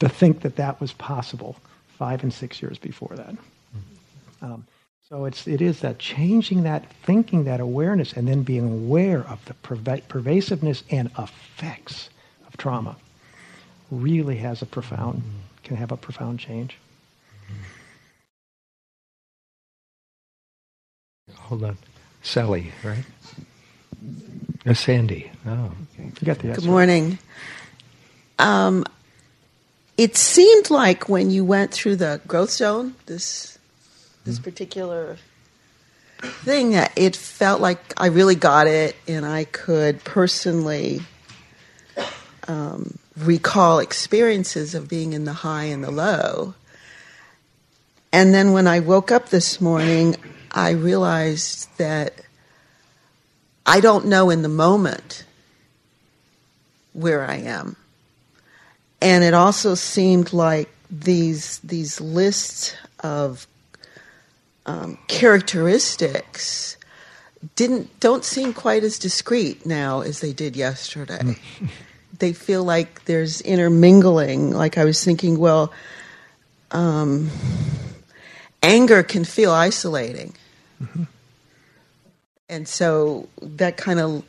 to 0.00 0.08
think 0.08 0.40
that 0.40 0.56
that 0.56 0.80
was 0.80 0.92
possible 0.94 1.56
five 1.98 2.22
and 2.22 2.32
six 2.32 2.60
years 2.60 2.78
before 2.78 3.12
that. 3.16 3.34
Mm-hmm. 3.34 4.44
Um, 4.44 4.66
so 5.08 5.26
it's 5.26 5.46
it 5.46 5.60
is 5.60 5.80
that 5.80 5.98
changing 5.98 6.62
that 6.62 6.90
thinking, 7.04 7.44
that 7.44 7.60
awareness, 7.60 8.12
and 8.14 8.26
then 8.26 8.42
being 8.42 8.64
aware 8.64 9.20
of 9.28 9.44
the 9.44 9.54
perv- 9.54 10.02
pervasiveness 10.08 10.82
and 10.90 11.10
effects 11.18 12.08
of 12.46 12.56
trauma 12.56 12.96
really 13.90 14.36
has 14.36 14.62
a 14.62 14.66
profound 14.66 15.18
mm-hmm. 15.18 15.62
can 15.62 15.76
have 15.76 15.92
a 15.92 15.96
profound 15.96 16.38
change. 16.40 16.76
Hold 21.34 21.64
on, 21.64 21.78
Sally, 22.22 22.72
right? 22.82 23.04
Uh, 24.66 24.72
Sandy. 24.74 25.30
Oh, 25.46 25.70
okay. 25.94 26.10
You 26.20 26.26
got 26.26 26.38
the 26.38 26.48
Good 26.48 26.64
morning. 26.64 27.18
Um, 28.38 28.84
it 29.96 30.16
seemed 30.16 30.70
like 30.70 31.08
when 31.08 31.30
you 31.30 31.44
went 31.44 31.72
through 31.72 31.96
the 31.96 32.20
growth 32.26 32.50
zone, 32.50 32.94
this 33.06 33.58
this 34.24 34.38
mm 34.38 34.44
particular 34.44 35.18
thing, 36.18 36.70
that 36.70 36.92
it 36.96 37.14
felt 37.14 37.60
like 37.60 37.78
I 37.96 38.06
really 38.06 38.34
got 38.34 38.66
it, 38.66 38.96
and 39.06 39.26
I 39.26 39.44
could 39.44 40.02
personally 40.02 41.02
um, 42.48 42.98
recall 43.16 43.78
experiences 43.78 44.74
of 44.74 44.88
being 44.88 45.12
in 45.12 45.24
the 45.24 45.32
high 45.32 45.64
and 45.64 45.84
the 45.84 45.90
low. 45.90 46.54
And 48.12 48.32
then 48.32 48.52
when 48.52 48.66
I 48.66 48.80
woke 48.80 49.12
up 49.12 49.28
this 49.28 49.60
morning, 49.60 50.16
I 50.50 50.70
realized 50.70 51.68
that 51.78 52.14
I 53.66 53.80
don't 53.80 54.06
know 54.06 54.30
in 54.30 54.42
the 54.42 54.48
moment 54.48 55.24
where 56.92 57.24
I 57.24 57.36
am 57.36 57.76
and 59.04 59.22
it 59.22 59.34
also 59.34 59.74
seemed 59.74 60.32
like 60.32 60.68
these 60.90 61.58
these 61.58 62.00
lists 62.00 62.74
of 63.00 63.46
um, 64.64 64.98
characteristics 65.08 66.78
didn't 67.54 68.00
don't 68.00 68.24
seem 68.24 68.54
quite 68.54 68.82
as 68.82 68.98
discrete 68.98 69.66
now 69.66 70.00
as 70.00 70.20
they 70.20 70.32
did 70.32 70.56
yesterday. 70.56 71.18
Mm. 71.18 71.68
they 72.18 72.32
feel 72.32 72.64
like 72.64 73.04
there's 73.04 73.42
intermingling. 73.42 74.52
Like 74.52 74.78
I 74.78 74.84
was 74.84 75.04
thinking, 75.04 75.38
well, 75.38 75.70
um, 76.70 77.30
anger 78.62 79.02
can 79.02 79.24
feel 79.24 79.52
isolating, 79.52 80.32
mm-hmm. 80.82 81.02
and 82.48 82.66
so 82.66 83.28
that 83.42 83.76
kind 83.76 84.00
of 84.00 84.24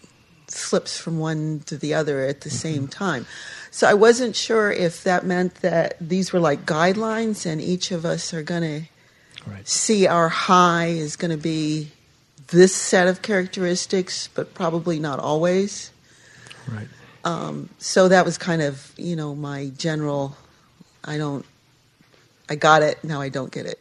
slips 0.48 1.00
from 1.00 1.18
one 1.18 1.62
to 1.62 1.78
the 1.78 1.94
other 1.94 2.26
at 2.26 2.42
the 2.42 2.50
mm-hmm. 2.50 2.58
same 2.58 2.88
time. 2.90 3.26
So 3.76 3.86
I 3.86 3.94
wasn't 3.94 4.38
sure 4.38 4.72
if 4.72 5.04
that 5.04 5.26
meant 5.26 5.56
that 5.56 5.98
these 6.00 6.32
were 6.32 6.40
like 6.40 6.66
guidelines 6.66 7.46
and 7.46 7.60
each 7.60 7.92
of 7.92 8.06
us 8.06 8.34
are 8.34 8.42
going 8.42 8.62
to 8.62 8.82
see 9.66 10.08
our 10.08 10.30
high 10.30 10.86
is 10.86 11.18
going 11.18 11.32
to 11.32 11.38
be 11.38 11.92
this 12.48 12.74
set 12.74 13.08
of 13.08 13.22
characteristics, 13.22 14.30
but 14.34 14.54
probably 14.54 14.98
not 14.98 15.20
always. 15.20 15.92
Right. 16.72 16.88
Um, 17.26 17.68
so 17.78 18.08
that 18.08 18.24
was 18.24 18.38
kind 18.38 18.62
of, 18.62 18.94
you 18.96 19.18
know, 19.18 19.36
my 19.36 19.74
general 19.78 20.38
I 21.04 21.18
don't. 21.18 21.46
I 22.48 22.56
got 22.56 22.82
it. 22.82 23.04
Now 23.04 23.20
I 23.20 23.28
don't 23.28 23.52
get 23.52 23.66
it. 23.66 23.80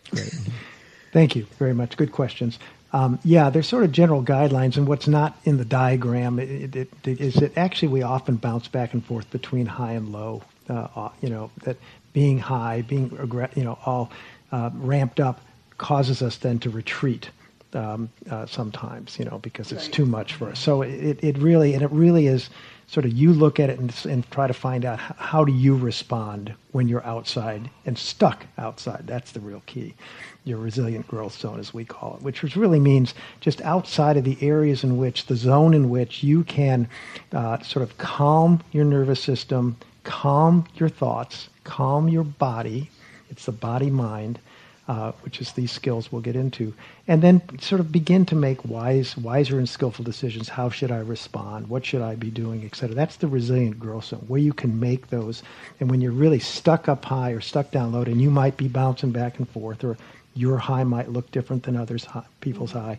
Thank 1.12 1.36
you 1.36 1.46
very 1.56 1.72
much. 1.72 1.96
Good 1.96 2.10
questions. 2.10 2.58
Um, 2.94 3.18
yeah, 3.24 3.50
there's 3.50 3.66
sort 3.66 3.82
of 3.82 3.90
general 3.90 4.22
guidelines, 4.22 4.76
and 4.76 4.86
what's 4.86 5.08
not 5.08 5.36
in 5.42 5.56
the 5.56 5.64
diagram 5.64 6.38
it, 6.38 6.76
it, 6.76 6.88
it, 7.04 7.20
is 7.20 7.34
that 7.34 7.58
actually 7.58 7.88
we 7.88 8.02
often 8.02 8.36
bounce 8.36 8.68
back 8.68 8.94
and 8.94 9.04
forth 9.04 9.28
between 9.32 9.66
high 9.66 9.94
and 9.94 10.12
low. 10.12 10.42
Uh, 10.70 10.86
uh 10.94 11.08
you 11.20 11.28
know 11.28 11.50
that 11.64 11.76
being 12.12 12.38
high, 12.38 12.82
being 12.82 13.10
you 13.56 13.64
know 13.64 13.76
all 13.84 14.12
uh, 14.52 14.70
ramped 14.74 15.18
up, 15.18 15.40
causes 15.76 16.22
us 16.22 16.36
then 16.36 16.60
to 16.60 16.70
retreat 16.70 17.30
um, 17.72 18.10
uh, 18.30 18.46
sometimes. 18.46 19.18
You 19.18 19.24
know 19.24 19.40
because 19.40 19.72
it's 19.72 19.88
too 19.88 20.06
much 20.06 20.34
for 20.34 20.50
us. 20.50 20.60
So 20.60 20.82
it, 20.82 21.18
it 21.20 21.36
really 21.38 21.74
and 21.74 21.82
it 21.82 21.90
really 21.90 22.28
is 22.28 22.48
sort 22.86 23.06
of 23.06 23.12
you 23.12 23.32
look 23.32 23.58
at 23.58 23.70
it 23.70 23.80
and, 23.80 23.92
and 24.08 24.30
try 24.30 24.46
to 24.46 24.54
find 24.54 24.84
out 24.84 25.00
how, 25.00 25.14
how 25.18 25.44
do 25.44 25.52
you 25.52 25.74
respond 25.74 26.54
when 26.70 26.86
you're 26.86 27.04
outside 27.04 27.68
and 27.86 27.98
stuck 27.98 28.46
outside. 28.56 29.04
That's 29.08 29.32
the 29.32 29.40
real 29.40 29.64
key 29.66 29.94
your 30.44 30.58
resilient 30.58 31.08
growth 31.08 31.38
zone, 31.38 31.58
as 31.58 31.72
we 31.72 31.84
call 31.84 32.16
it, 32.16 32.22
which 32.22 32.42
really 32.54 32.80
means 32.80 33.14
just 33.40 33.62
outside 33.62 34.16
of 34.18 34.24
the 34.24 34.36
areas 34.42 34.84
in 34.84 34.98
which 34.98 35.26
the 35.26 35.36
zone 35.36 35.72
in 35.72 35.88
which 35.88 36.22
you 36.22 36.44
can 36.44 36.86
uh, 37.32 37.58
sort 37.62 37.82
of 37.82 37.96
calm 37.96 38.62
your 38.70 38.84
nervous 38.84 39.20
system, 39.20 39.76
calm 40.02 40.66
your 40.76 40.90
thoughts, 40.90 41.48
calm 41.64 42.08
your 42.08 42.24
body. 42.24 42.90
It's 43.30 43.46
the 43.46 43.52
body 43.52 43.88
mind, 43.88 44.38
uh, 44.86 45.12
which 45.22 45.40
is 45.40 45.52
these 45.52 45.72
skills 45.72 46.12
we'll 46.12 46.20
get 46.20 46.36
into, 46.36 46.74
and 47.08 47.22
then 47.22 47.40
sort 47.58 47.80
of 47.80 47.90
begin 47.90 48.26
to 48.26 48.36
make 48.36 48.62
wise, 48.66 49.16
wiser 49.16 49.58
and 49.58 49.66
skillful 49.66 50.04
decisions. 50.04 50.50
How 50.50 50.68
should 50.68 50.92
I 50.92 50.98
respond? 50.98 51.68
What 51.68 51.86
should 51.86 52.02
I 52.02 52.16
be 52.16 52.30
doing, 52.30 52.66
et 52.66 52.76
cetera? 52.76 52.94
That's 52.94 53.16
the 53.16 53.28
resilient 53.28 53.78
growth 53.78 54.04
zone, 54.04 54.24
where 54.28 54.40
you 54.40 54.52
can 54.52 54.78
make 54.78 55.08
those. 55.08 55.42
And 55.80 55.90
when 55.90 56.02
you're 56.02 56.12
really 56.12 56.38
stuck 56.38 56.86
up 56.86 57.02
high 57.06 57.30
or 57.30 57.40
stuck 57.40 57.70
down 57.70 57.92
low, 57.92 58.02
and 58.02 58.20
you 58.20 58.30
might 58.30 58.58
be 58.58 58.68
bouncing 58.68 59.10
back 59.10 59.38
and 59.38 59.48
forth, 59.48 59.82
or 59.82 59.96
your 60.34 60.58
high 60.58 60.84
might 60.84 61.10
look 61.10 61.30
different 61.30 61.62
than 61.62 61.76
others 61.76 62.04
high, 62.04 62.24
people's 62.40 62.72
high. 62.72 62.98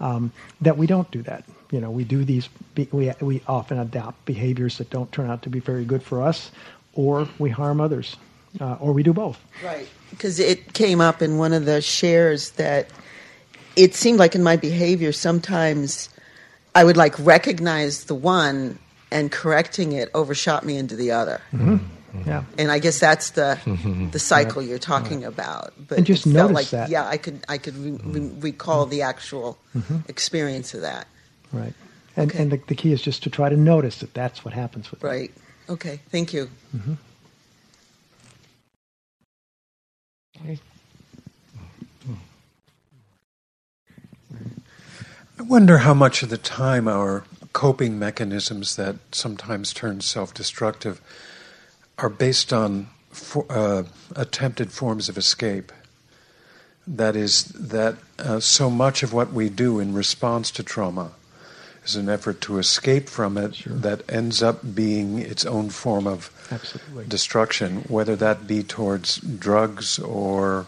Um, 0.00 0.32
that 0.60 0.76
we 0.76 0.86
don't 0.86 1.10
do 1.10 1.22
that. 1.22 1.44
You 1.70 1.80
know, 1.80 1.90
we 1.90 2.04
do 2.04 2.24
these. 2.24 2.48
We 2.92 3.12
we 3.20 3.42
often 3.48 3.78
adopt 3.78 4.24
behaviors 4.24 4.78
that 4.78 4.90
don't 4.90 5.10
turn 5.12 5.28
out 5.28 5.42
to 5.42 5.50
be 5.50 5.60
very 5.60 5.84
good 5.84 6.02
for 6.02 6.22
us, 6.22 6.50
or 6.94 7.28
we 7.38 7.50
harm 7.50 7.80
others, 7.80 8.16
uh, 8.60 8.76
or 8.80 8.92
we 8.92 9.02
do 9.02 9.12
both. 9.12 9.38
Right, 9.64 9.88
because 10.10 10.38
it 10.38 10.74
came 10.74 11.00
up 11.00 11.22
in 11.22 11.38
one 11.38 11.52
of 11.52 11.64
the 11.64 11.80
shares 11.80 12.50
that 12.52 12.88
it 13.74 13.94
seemed 13.94 14.18
like 14.18 14.34
in 14.34 14.42
my 14.42 14.56
behavior 14.56 15.12
sometimes 15.12 16.08
I 16.74 16.84
would 16.84 16.96
like 16.96 17.14
recognize 17.18 18.04
the 18.04 18.14
one 18.14 18.78
and 19.10 19.30
correcting 19.30 19.92
it 19.92 20.10
overshot 20.14 20.64
me 20.64 20.76
into 20.76 20.96
the 20.96 21.10
other. 21.12 21.40
Mm-hmm. 21.52 21.76
Yeah. 22.24 22.44
And 22.58 22.70
I 22.70 22.78
guess 22.78 22.98
that's 22.98 23.30
the 23.30 23.58
the 24.12 24.18
cycle 24.18 24.62
you're 24.62 24.78
talking 24.78 25.24
about. 25.24 25.72
But 25.88 25.98
and 25.98 26.06
just 26.06 26.26
notice 26.26 26.54
like, 26.54 26.70
that. 26.70 26.88
Yeah, 26.90 27.06
I 27.06 27.16
could 27.16 27.44
I 27.48 27.58
could 27.58 27.76
re- 27.76 27.98
re- 28.02 28.32
recall 28.40 28.86
the 28.86 29.02
actual 29.02 29.58
mm-hmm. 29.74 29.98
experience 30.08 30.74
of 30.74 30.82
that. 30.82 31.06
Right. 31.52 31.74
And 32.16 32.30
okay. 32.30 32.42
and 32.42 32.52
the, 32.52 32.60
the, 32.68 32.74
key 32.74 32.92
is 32.92 33.02
just 33.02 33.22
to 33.24 33.30
try 33.30 33.48
to 33.48 33.56
notice 33.56 33.98
that 33.98 34.14
that's 34.14 34.44
what 34.44 34.54
happens 34.54 34.90
with 34.90 35.02
Right. 35.02 35.32
Okay. 35.68 36.00
Thank 36.10 36.32
you. 36.32 36.48
Mm-hmm. 36.74 36.94
I 45.38 45.42
wonder 45.42 45.78
how 45.78 45.94
much 45.94 46.22
of 46.22 46.30
the 46.30 46.38
time 46.38 46.88
our 46.88 47.24
coping 47.52 47.98
mechanisms 47.98 48.76
that 48.76 48.96
sometimes 49.12 49.72
turn 49.72 50.00
self 50.00 50.34
destructive 50.34 51.00
are 51.98 52.08
based 52.08 52.52
on 52.52 52.88
for, 53.10 53.46
uh, 53.48 53.84
attempted 54.14 54.72
forms 54.72 55.08
of 55.08 55.16
escape. 55.16 55.72
That 56.86 57.16
is, 57.16 57.44
that 57.46 57.96
uh, 58.18 58.40
so 58.40 58.70
much 58.70 59.02
of 59.02 59.12
what 59.12 59.32
we 59.32 59.48
do 59.48 59.80
in 59.80 59.92
response 59.92 60.50
to 60.52 60.62
trauma 60.62 61.12
is 61.84 61.96
an 61.96 62.08
effort 62.08 62.40
to 62.42 62.58
escape 62.58 63.08
from 63.08 63.36
it 63.38 63.56
sure. 63.56 63.72
that 63.72 64.02
ends 64.08 64.42
up 64.42 64.74
being 64.74 65.18
its 65.18 65.44
own 65.44 65.70
form 65.70 66.06
of 66.06 66.30
Absolutely. 66.50 67.06
destruction, 67.06 67.82
whether 67.88 68.14
that 68.16 68.46
be 68.46 68.62
towards 68.62 69.16
drugs 69.18 69.98
or 69.98 70.66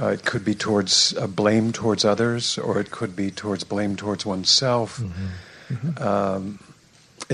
uh, 0.00 0.08
it 0.08 0.24
could 0.24 0.44
be 0.44 0.54
towards 0.54 1.16
uh, 1.16 1.26
blame 1.26 1.72
towards 1.72 2.04
others, 2.04 2.58
or 2.58 2.80
it 2.80 2.90
could 2.90 3.14
be 3.14 3.30
towards 3.30 3.62
blame 3.62 3.94
towards 3.94 4.26
oneself. 4.26 4.98
Mm-hmm. 4.98 5.74
Mm-hmm. 5.74 6.02
Um, 6.02 6.58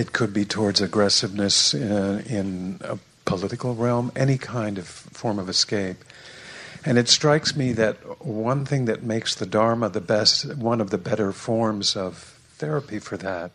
it 0.01 0.13
could 0.15 0.33
be 0.33 0.47
towards 0.47 0.81
aggressiveness 0.81 1.75
in, 1.75 2.21
in 2.21 2.81
a 2.83 2.99
political 3.27 3.75
realm, 3.75 4.11
any 4.17 4.39
kind 4.39 4.79
of 4.79 4.89
form 4.89 5.39
of 5.39 5.47
escape. 5.47 6.03
And 6.87 6.97
it 6.97 7.07
strikes 7.07 7.55
me 7.55 7.75
that 7.75 8.25
one 8.25 8.65
thing 8.65 8.87
that 8.87 9.03
makes 9.03 9.35
the 9.35 9.45
Dharma 9.45 9.91
the 9.91 10.01
best, 10.01 10.55
one 10.57 10.81
of 10.81 10.89
the 10.89 10.97
better 10.97 11.33
forms 11.33 11.97
of 11.97 12.15
therapy 12.57 12.99
for 12.99 13.19
that, 13.19 13.51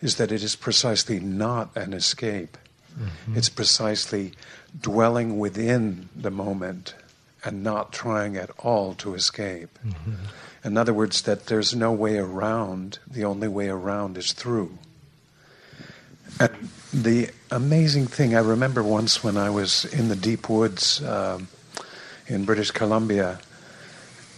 is 0.00 0.14
that 0.16 0.30
it 0.30 0.44
is 0.44 0.54
precisely 0.54 1.18
not 1.18 1.76
an 1.76 1.92
escape. 1.92 2.56
Mm-hmm. 2.96 3.36
It's 3.36 3.48
precisely 3.48 4.32
dwelling 4.80 5.40
within 5.40 6.08
the 6.14 6.30
moment 6.30 6.94
and 7.44 7.64
not 7.64 7.92
trying 7.92 8.36
at 8.36 8.50
all 8.60 8.94
to 8.94 9.14
escape. 9.14 9.76
Mm-hmm. 9.84 10.12
In 10.62 10.76
other 10.76 10.94
words, 10.94 11.22
that 11.22 11.46
there's 11.46 11.74
no 11.74 11.92
way 11.92 12.16
around, 12.16 13.00
the 13.10 13.24
only 13.24 13.48
way 13.48 13.68
around 13.68 14.16
is 14.16 14.32
through. 14.32 14.78
And 16.40 16.68
the 16.92 17.30
amazing 17.50 18.06
thing, 18.06 18.34
I 18.34 18.40
remember 18.40 18.82
once 18.82 19.22
when 19.22 19.36
I 19.36 19.50
was 19.50 19.84
in 19.86 20.08
the 20.08 20.16
deep 20.16 20.48
woods 20.48 21.02
um, 21.04 21.48
in 22.26 22.44
British 22.44 22.70
Columbia, 22.70 23.40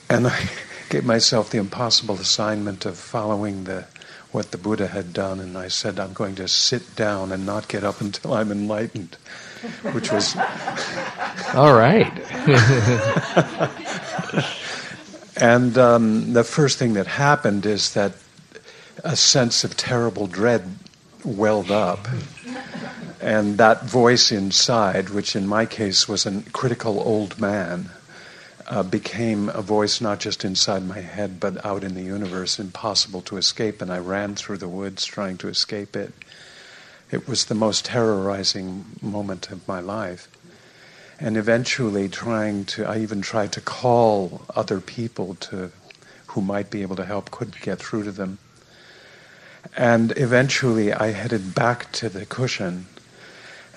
and 0.09 0.27
I 0.27 0.49
gave 0.89 1.05
myself 1.05 1.51
the 1.51 1.59
impossible 1.59 2.17
assignment 2.17 2.87
of 2.87 2.97
following 2.97 3.65
the 3.65 3.87
what 4.33 4.51
the 4.51 4.59
Buddha 4.59 4.89
had 4.89 5.15
done, 5.15 5.41
and 5.41 5.57
I 5.57 5.69
said, 5.69 5.99
I'm 5.99 6.13
going 6.13 6.35
to 6.35 6.47
sit 6.47 6.95
down 6.95 7.33
and 7.33 7.47
not 7.47 7.69
get 7.69 7.85
up 7.85 8.03
until 8.03 8.35
I'm 8.35 8.53
enlightened, 8.53 9.17
which 9.93 10.13
was. 10.13 10.37
All 11.55 11.75
right. 11.75 12.13
and 15.39 15.79
um, 15.79 16.35
the 16.35 16.45
first 16.45 16.79
thing 16.79 16.93
that 16.95 17.07
happened 17.07 17.65
is 17.65 17.95
that 17.95 18.13
a 19.05 19.17
sense 19.17 19.65
of 19.65 19.77
terrible 19.77 20.27
dread 20.27 20.77
welled 21.27 21.71
up. 21.71 22.09
And 23.21 23.59
that 23.59 23.85
voice 23.85 24.31
inside, 24.31 25.11
which 25.11 25.35
in 25.35 25.47
my 25.47 25.67
case 25.67 26.09
was 26.09 26.27
a 26.27 26.43
critical 26.53 27.01
old 27.01 27.41
man, 27.41 27.91
uh, 28.69 28.83
became 28.83 29.49
a 29.49 29.63
voice 29.63 30.01
not 30.01 30.21
just 30.21 30.45
inside 30.45 30.87
my 30.87 31.01
head 31.01 31.39
but 31.39 31.65
out 31.65 31.85
in 31.85 31.95
the 31.95 32.03
universe, 32.03 32.59
impossible 32.59 33.23
to 33.23 33.37
escape. 33.37 33.83
And 33.83 33.93
I 33.93 33.99
ran 33.99 34.35
through 34.35 34.59
the 34.59 34.69
woods 34.69 35.05
trying 35.05 35.39
to 35.39 35.49
escape 35.49 35.97
it. 35.97 36.13
It 37.11 37.29
was 37.29 37.45
the 37.45 37.55
most 37.55 37.85
terrorizing 37.85 38.85
moment 39.01 39.51
of 39.51 39.67
my 39.69 39.81
life. 39.81 40.29
And 41.19 41.37
eventually, 41.37 42.09
trying 42.09 42.67
to, 42.67 42.85
I 42.85 42.99
even 42.99 43.23
tried 43.23 43.53
to 43.53 43.61
call 43.61 44.43
other 44.55 44.81
people 44.81 45.35
to, 45.37 45.71
who 46.27 46.43
might 46.43 46.69
be 46.69 46.83
able 46.83 46.97
to 46.97 47.07
help, 47.07 47.31
couldn't 47.31 47.61
get 47.61 47.79
through 47.79 48.05
to 48.05 48.13
them. 48.13 48.39
And 49.77 50.13
eventually 50.17 50.93
I 50.93 51.13
headed 51.13 51.55
back 51.55 51.93
to 51.93 52.09
the 52.09 52.27
cushion. 52.27 52.87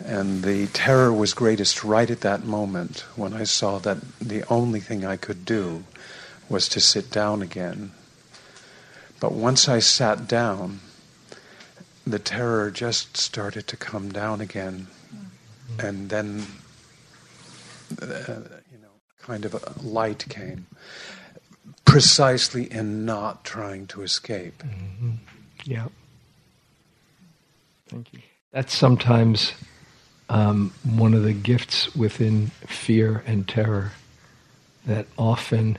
And 0.04 0.44
the 0.44 0.68
terror 0.68 1.12
was 1.12 1.34
greatest 1.34 1.84
right 1.84 2.10
at 2.10 2.22
that 2.22 2.46
moment 2.46 3.06
when 3.16 3.34
I 3.34 3.44
saw 3.44 3.80
that 3.80 3.98
the 4.20 4.44
only 4.50 4.80
thing 4.80 5.06
I 5.06 5.18
could 5.18 5.46
do 5.46 5.84
was 6.48 6.70
to 6.70 6.80
sit 6.80 7.12
down 7.12 7.42
again. 7.42 7.92
But 9.20 9.34
once 9.34 9.68
I 9.68 9.80
sat 9.80 10.28
down, 10.28 10.80
the 12.08 12.20
terror 12.20 12.72
just 12.72 13.18
started 13.18 13.68
to 13.68 13.78
come 13.78 14.12
down 14.12 14.42
again. 14.42 14.88
And 15.78 16.10
then, 16.10 16.46
uh, 18.02 18.06
you 18.72 18.80
know, 18.82 18.96
kind 19.22 19.46
of 19.46 19.54
a 19.54 19.82
light 19.82 20.26
came, 20.30 20.66
precisely 21.86 22.72
in 22.72 23.06
not 23.06 23.44
trying 23.44 23.86
to 23.88 24.02
escape. 24.02 24.64
Mm-hmm. 24.64 25.12
Yeah. 25.66 25.88
Thank 27.90 28.14
you. 28.14 28.20
That's 28.52 28.74
sometimes 28.74 29.54
um, 30.30 30.74
one 30.84 31.14
of 31.14 31.24
the 31.24 31.34
gifts 31.34 31.96
within 31.96 32.48
fear 32.68 33.24
and 33.26 33.48
terror 33.48 33.92
that 34.86 35.08
often 35.18 35.78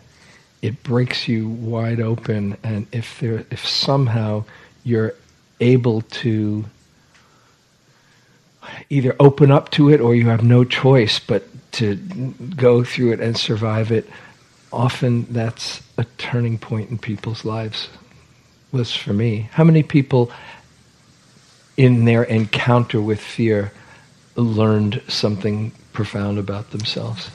it 0.62 0.82
breaks 0.82 1.26
you 1.26 1.48
wide 1.48 2.00
open 2.00 2.56
and 2.62 2.86
if 2.92 3.18
there 3.20 3.44
if 3.50 3.66
somehow 3.66 4.44
you're 4.84 5.14
able 5.60 6.02
to 6.02 6.64
either 8.90 9.16
open 9.18 9.50
up 9.50 9.70
to 9.70 9.90
it 9.90 10.00
or 10.00 10.14
you 10.14 10.28
have 10.28 10.44
no 10.44 10.64
choice 10.64 11.18
but 11.18 11.44
to 11.72 11.96
go 12.56 12.84
through 12.84 13.12
it 13.12 13.20
and 13.20 13.36
survive 13.36 13.90
it 13.90 14.08
often 14.72 15.24
that's 15.30 15.82
a 15.96 16.04
turning 16.18 16.58
point 16.58 16.90
in 16.90 16.98
people's 16.98 17.44
lives 17.44 17.88
was 18.72 18.94
for 18.94 19.12
me. 19.12 19.48
How 19.52 19.64
many 19.64 19.82
people 19.82 20.30
in 21.76 22.04
their 22.04 22.24
encounter 22.24 23.00
with 23.00 23.20
fear 23.20 23.72
learned 24.36 25.02
something 25.08 25.72
profound 25.92 26.38
about 26.38 26.70
themselves. 26.70 27.30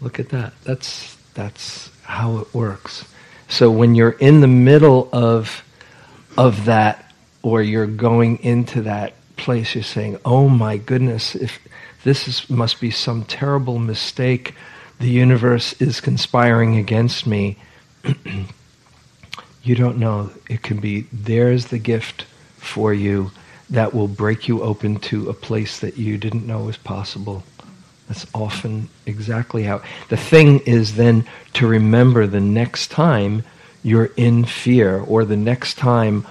Look 0.00 0.18
at 0.18 0.30
that. 0.30 0.52
That's 0.64 1.16
that's 1.34 1.90
how 2.02 2.38
it 2.38 2.54
works. 2.54 3.04
So 3.48 3.70
when 3.70 3.94
you're 3.94 4.10
in 4.10 4.40
the 4.40 4.48
middle 4.48 5.08
of 5.12 5.62
of 6.36 6.64
that 6.64 7.12
or 7.42 7.62
you're 7.62 7.86
going 7.86 8.42
into 8.42 8.82
that 8.82 9.14
place 9.36 9.74
you're 9.74 9.84
saying, 9.84 10.18
"Oh 10.24 10.48
my 10.48 10.76
goodness, 10.76 11.34
if 11.34 11.58
this 12.04 12.26
is, 12.26 12.50
must 12.50 12.80
be 12.80 12.90
some 12.90 13.24
terrible 13.24 13.78
mistake, 13.78 14.54
the 14.98 15.10
universe 15.10 15.74
is 15.74 16.00
conspiring 16.00 16.76
against 16.76 17.26
me." 17.26 17.56
you 19.66 19.74
don't 19.74 19.98
know. 19.98 20.30
It 20.48 20.62
can 20.62 20.78
be 20.78 21.06
there's 21.12 21.66
the 21.66 21.78
gift 21.78 22.24
for 22.56 22.94
you 22.94 23.30
that 23.70 23.92
will 23.94 24.08
break 24.08 24.46
you 24.46 24.62
open 24.62 24.96
to 25.00 25.28
a 25.28 25.34
place 25.34 25.80
that 25.80 25.96
you 25.96 26.16
didn't 26.18 26.46
know 26.46 26.64
was 26.64 26.76
possible. 26.76 27.42
That's 28.08 28.26
often 28.32 28.88
exactly 29.06 29.64
how. 29.64 29.82
The 30.08 30.16
thing 30.16 30.60
is 30.60 30.94
then 30.94 31.26
to 31.54 31.66
remember 31.66 32.26
the 32.26 32.40
next 32.40 32.90
time 32.92 33.42
you're 33.82 34.10
in 34.16 34.44
fear 34.44 35.00
or 35.00 35.24
the 35.24 35.36
next 35.36 35.74
time 35.74 36.26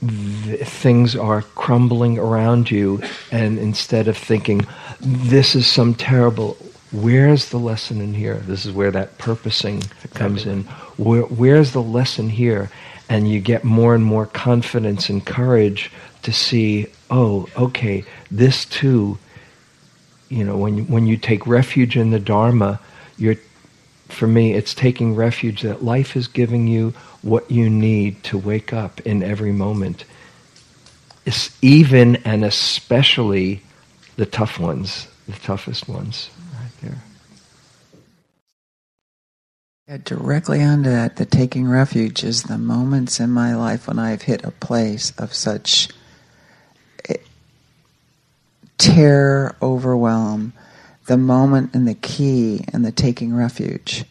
th- 0.00 0.60
things 0.60 1.16
are 1.16 1.42
crumbling 1.42 2.18
around 2.18 2.70
you, 2.70 3.02
and 3.32 3.58
instead 3.58 4.08
of 4.08 4.16
thinking, 4.16 4.66
this 5.00 5.54
is 5.54 5.66
some 5.66 5.94
terrible, 5.94 6.56
where's 7.02 7.50
the 7.50 7.58
lesson 7.58 8.00
in 8.00 8.14
here? 8.14 8.36
This 8.36 8.66
is 8.66 8.72
where 8.72 8.90
that 8.90 9.18
purposing 9.18 9.82
comes 10.14 10.46
in. 10.46 10.64
Where, 10.96 11.22
where's 11.22 11.72
the 11.72 11.82
lesson 11.82 12.28
here? 12.28 12.70
And 13.08 13.30
you 13.30 13.40
get 13.40 13.64
more 13.64 13.94
and 13.94 14.04
more 14.04 14.26
confidence 14.26 15.08
and 15.08 15.24
courage 15.24 15.92
to 16.22 16.32
see, 16.32 16.86
oh, 17.10 17.48
okay, 17.56 18.04
this 18.30 18.64
too 18.64 19.18
you 20.28 20.44
know, 20.44 20.56
when 20.56 20.78
you, 20.78 20.84
when 20.84 21.06
you 21.06 21.16
take 21.16 21.46
refuge 21.46 21.96
in 21.96 22.10
the 22.10 22.18
Dharma, 22.18 22.80
you're, 23.16 23.36
for 24.08 24.26
me, 24.26 24.54
it's 24.54 24.74
taking 24.74 25.14
refuge 25.14 25.62
that 25.62 25.84
life 25.84 26.16
is 26.16 26.26
giving 26.26 26.66
you 26.66 26.90
what 27.22 27.50
you 27.50 27.70
need 27.70 28.22
to 28.24 28.38
wake 28.38 28.72
up 28.72 29.00
in 29.00 29.22
every 29.22 29.52
moment. 29.52 30.04
It's 31.24 31.56
even 31.62 32.16
and 32.16 32.44
especially 32.44 33.62
the 34.16 34.26
tough 34.26 34.58
ones, 34.58 35.08
the 35.26 35.32
toughest 35.32 35.88
ones, 35.88 36.30
right 36.54 36.70
there. 36.82 37.02
Yeah, 39.88 39.98
directly 40.02 40.64
onto 40.64 40.90
that, 40.90 41.14
the 41.14 41.24
taking 41.24 41.68
refuge 41.68 42.24
is 42.24 42.42
the 42.42 42.58
moments 42.58 43.20
in 43.20 43.30
my 43.30 43.54
life 43.54 43.86
when 43.86 44.00
I've 44.00 44.22
hit 44.22 44.44
a 44.44 44.50
place 44.50 45.12
of 45.16 45.32
such 45.32 45.88
terror, 48.78 49.54
overwhelm, 49.62 50.52
the 51.06 51.16
moment 51.16 51.72
and 51.72 51.86
the 51.86 51.94
key 51.94 52.64
and 52.72 52.84
the 52.84 52.90
taking 52.90 53.34
refuge 53.34 54.04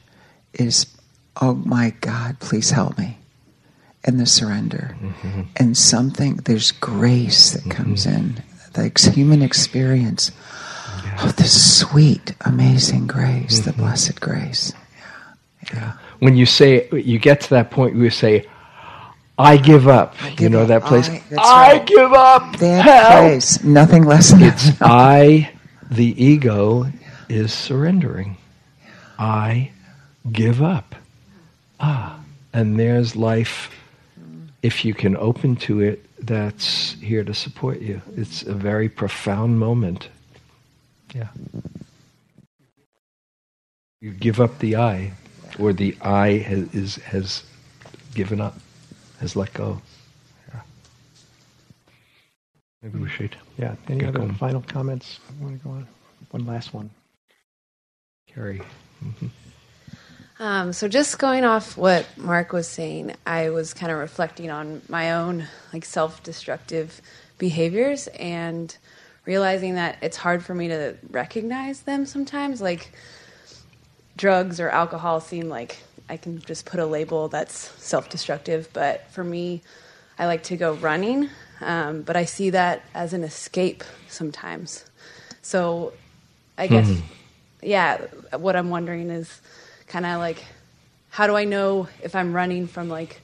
is, 0.54 0.86
oh 1.42 1.56
my 1.56 1.94
God, 2.02 2.40
please 2.40 2.72
help 2.72 2.98
me. 2.98 3.18
And 4.06 4.20
the 4.20 4.26
surrender. 4.26 4.96
Mm-hmm. 5.02 5.42
And 5.58 5.78
something, 5.78 6.38
there's 6.38 6.72
grace 6.72 7.52
that 7.52 7.70
comes 7.70 8.06
mm-hmm. 8.06 8.38
in, 8.38 8.44
the 8.74 9.12
human 9.14 9.42
experience. 9.42 10.32
Yeah. 11.04 11.18
Oh, 11.22 11.28
this 11.32 11.80
sweet, 11.80 12.34
amazing 12.42 13.08
grace, 13.08 13.60
mm-hmm. 13.60 13.72
the 13.72 13.76
blessed 13.76 14.22
grace. 14.22 14.74
Yeah. 15.74 15.94
When 16.20 16.36
you 16.36 16.46
say, 16.46 16.88
you 16.92 17.20
get 17.20 17.42
to 17.42 17.50
that 17.52 17.72
point 17.72 17.96
where 17.96 18.04
you 18.06 18.10
say, 18.10 18.48
I 19.38 19.58
give 19.58 19.88
up. 19.88 20.16
I 20.22 20.30
give 20.30 20.42
you 20.42 20.50
know 20.50 20.62
up. 20.62 20.68
that 20.70 20.84
place. 20.84 21.10
I, 21.10 21.22
I 21.38 21.72
right. 21.74 21.86
give 21.86 22.14
up. 22.14 22.58
That 22.58 22.86
Help. 22.86 23.30
place. 23.30 23.64
Nothing 23.64 24.06
less 24.06 24.32
than 24.32 24.44
it's 24.44 24.72
I. 24.82 25.52
The 25.92 26.24
ego 26.24 26.86
is 27.28 27.54
surrendering. 27.54 28.38
I 29.20 29.72
give 30.32 30.62
up. 30.62 30.96
Ah, 31.80 32.20
and 32.54 32.80
there's 32.80 33.16
life. 33.16 33.70
If 34.64 34.86
you 34.86 34.94
can 34.94 35.16
open 35.18 35.58
to 35.58 35.82
it, 35.82 36.06
that's 36.26 36.94
here 36.94 37.24
to 37.24 37.34
support 37.34 37.82
you. 37.82 38.02
It's 38.16 38.42
a 38.44 38.54
very 38.54 38.90
profound 38.90 39.60
moment. 39.60 40.10
Yeah. 41.14 41.28
You 44.02 44.12
give 44.12 44.40
up 44.40 44.60
the 44.60 44.78
I, 44.78 45.12
or 45.60 45.74
the 45.74 45.96
I 46.02 46.38
has, 46.40 46.74
is, 46.74 46.96
has 46.98 47.44
given 48.14 48.42
up 48.42 48.58
has 49.20 49.36
let 49.36 49.54
go. 49.54 49.82
Yeah. 50.50 50.62
Maybe 52.82 53.00
we 53.00 53.10
should. 53.10 53.36
Yeah. 53.58 53.76
Any 53.88 54.06
other 54.06 54.20
going. 54.20 54.36
final 54.36 54.62
comments? 54.62 55.20
I 55.30 55.44
want 55.44 55.60
to 55.60 55.64
go 55.64 55.72
on. 55.72 55.88
One 56.32 56.46
last 56.46 56.74
one. 56.74 56.90
Carrie. 58.28 58.62
Mm-hmm. 59.04 59.28
Um, 60.38 60.74
so 60.74 60.90
just 60.90 61.18
going 61.18 61.46
off 61.46 61.78
what 61.78 62.06
Mark 62.18 62.52
was 62.52 62.68
saying, 62.68 63.16
I 63.26 63.52
was 63.52 63.74
kind 63.74 63.92
of 63.92 63.98
reflecting 64.00 64.52
on 64.52 64.82
my 64.90 65.14
own 65.14 65.48
like 65.72 65.86
self-destructive 65.86 67.02
behaviors 67.38 68.08
and 68.08 68.76
realizing 69.26 69.76
that 69.76 69.98
it's 70.02 70.18
hard 70.18 70.44
for 70.44 70.54
me 70.54 70.68
to 70.68 70.98
recognize 71.10 71.82
them 71.82 72.06
sometimes. 72.06 72.62
Like 72.62 72.92
drugs 74.18 74.60
or 74.60 74.70
alcohol 74.70 75.20
seem 75.20 75.50
like 75.50 75.78
I 76.08 76.18
can 76.18 76.40
just 76.40 76.66
put 76.66 76.80
a 76.80 76.86
label 76.86 77.28
that's 77.28 77.56
self 77.82 78.10
destructive. 78.10 78.70
But 78.74 79.10
for 79.12 79.24
me, 79.24 79.62
I 80.18 80.28
like 80.28 80.44
to 80.44 80.58
go 80.58 80.74
running, 80.74 81.30
um, 81.62 82.04
but 82.04 82.16
I 82.16 82.26
see 82.26 82.52
that 82.52 82.84
as 82.94 83.14
an 83.14 83.24
escape 83.24 83.84
sometimes. 84.08 84.86
So 85.42 85.94
I 86.58 86.68
guess, 86.68 86.88
hmm. 86.88 87.00
yeah, 87.62 87.98
what 88.38 88.56
I'm 88.56 88.70
wondering 88.70 89.10
is 89.10 89.42
kind 89.88 90.06
of 90.06 90.20
like, 90.20 90.44
how 91.10 91.28
do 91.28 91.36
I 91.36 91.46
know 91.46 91.88
if 92.02 92.16
I'm 92.16 92.34
running 92.34 92.68
from 92.68 92.90
like 92.90 93.22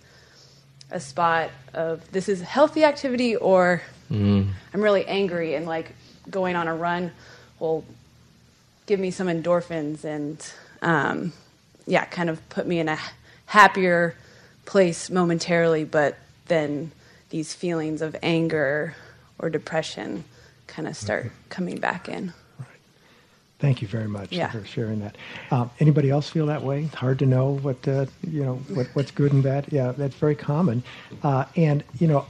a 0.91 0.99
spot 0.99 1.49
of 1.73 2.09
this 2.11 2.27
is 2.27 2.41
healthy 2.41 2.83
activity 2.83 3.35
or 3.35 3.81
mm. 4.11 4.47
I'm 4.73 4.81
really 4.81 5.05
angry 5.05 5.55
and 5.55 5.65
like 5.65 5.93
going 6.29 6.55
on 6.55 6.67
a 6.67 6.75
run 6.75 7.11
will 7.59 7.85
give 8.85 8.99
me 8.99 9.11
some 9.11 9.27
endorphins 9.27 10.03
and 10.03 10.37
um, 10.81 11.33
yeah, 11.85 12.05
kind 12.05 12.29
of 12.29 12.47
put 12.49 12.67
me 12.67 12.79
in 12.79 12.89
a 12.89 12.97
happier 13.47 14.15
place 14.65 15.09
momentarily, 15.09 15.83
but 15.83 16.17
then 16.47 16.91
these 17.29 17.53
feelings 17.53 18.01
of 18.01 18.15
anger 18.21 18.95
or 19.39 19.49
depression 19.49 20.23
kind 20.67 20.87
of 20.87 20.95
start 20.95 21.25
mm-hmm. 21.25 21.49
coming 21.49 21.79
back 21.79 22.07
in. 22.07 22.33
Right. 22.59 22.67
Thank 23.59 23.81
you 23.81 23.87
very 23.87 24.07
much 24.07 24.31
yeah. 24.31 24.49
for 24.49 24.63
sharing 24.65 24.99
that. 25.01 25.17
Um, 25.49 25.69
anybody 25.79 26.09
else 26.09 26.29
feel 26.29 26.45
that 26.47 26.63
way? 26.63 26.85
Hard 26.85 27.19
to 27.19 27.25
know 27.25 27.57
what 27.57 27.85
uh, 27.87 28.05
you 28.29 28.43
know 28.43 28.55
what, 28.69 28.87
what's 28.93 29.11
good 29.11 29.33
and 29.33 29.43
bad. 29.43 29.67
Yeah, 29.71 29.91
that's 29.91 30.15
very 30.15 30.35
common. 30.35 30.83
Uh, 31.23 31.45
and 31.55 31.83
you 31.99 32.07
know, 32.07 32.25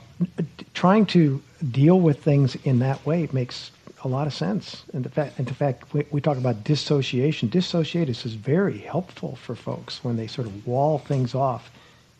trying 0.74 1.06
to 1.08 1.42
deal 1.72 2.00
with 2.00 2.24
things 2.24 2.56
in 2.64 2.80
that 2.80 3.06
way 3.06 3.28
makes 3.32 3.72
a 4.04 4.08
lot 4.08 4.28
of 4.28 4.34
sense. 4.34 4.84
And 4.94 5.06
in 5.06 5.12
fact, 5.12 5.40
in 5.40 5.46
fact, 5.46 5.94
we, 5.94 6.06
we 6.12 6.22
talk 6.22 6.38
about 6.38 6.64
dissociation. 6.64 7.50
Dissociatus 7.50 8.26
is 8.26 8.34
very 8.34 8.80
helpful 8.80 9.36
for 9.36 9.56
folks 9.56 10.04
when 10.04 10.18
they 10.18 10.28
sort 10.28 10.48
of 10.48 10.68
wall 10.68 11.00
things 11.00 11.36
off 11.36 11.70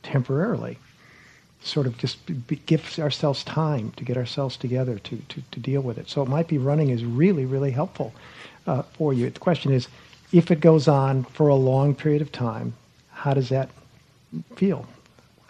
temporarily. 0.04 0.78
Sort 1.64 1.88
of 1.88 1.98
just 1.98 2.26
be, 2.48 2.56
give 2.66 2.98
ourselves 3.00 3.44
time 3.44 3.92
to 3.98 4.04
get 4.04 4.18
ourselves 4.18 4.58
together 4.58 5.00
to, 5.00 5.18
to, 5.30 5.42
to 5.52 5.60
deal 5.60 5.82
with 5.82 5.98
it. 5.98 6.10
So 6.10 6.22
it 6.22 6.30
might 6.30 6.48
be 6.48 6.58
running 6.58 6.90
is 6.90 7.04
really, 7.04 7.46
really 7.46 7.72
helpful 7.72 8.14
uh, 8.68 8.84
for 8.94 9.14
you. 9.14 9.30
The 9.30 9.40
question 9.40 9.72
is, 9.72 9.88
if 10.32 10.50
it 10.50 10.60
goes 10.60 10.88
on 10.88 11.24
for 11.24 11.50
a 11.50 11.56
long 11.56 11.94
period 11.94 12.22
of 12.22 12.32
time, 12.32 12.74
how 13.12 13.34
does 13.34 13.50
that 13.50 13.70
feel? 14.56 14.88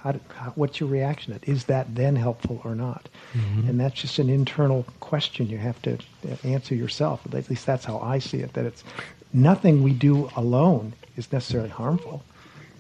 How, 0.03 0.15
how, 0.29 0.51
what's 0.55 0.79
your 0.79 0.89
reaction? 0.89 1.37
To 1.37 1.51
Is 1.51 1.65
that 1.65 1.93
then 1.93 2.15
helpful 2.15 2.59
or 2.63 2.73
not? 2.73 3.07
Mm-hmm. 3.33 3.69
And 3.69 3.79
that's 3.79 4.01
just 4.01 4.17
an 4.17 4.29
internal 4.29 4.85
question 4.99 5.47
you 5.47 5.59
have 5.59 5.81
to 5.83 5.97
answer 6.43 6.73
yourself. 6.73 7.21
At 7.33 7.49
least 7.49 7.65
that's 7.65 7.85
how 7.85 7.99
I 7.99 8.19
see 8.19 8.39
it. 8.39 8.53
That 8.53 8.65
it's 8.65 8.83
nothing 9.31 9.83
we 9.83 9.93
do 9.93 10.29
alone 10.35 10.93
is 11.17 11.31
necessarily 11.31 11.69
harmful. 11.69 12.23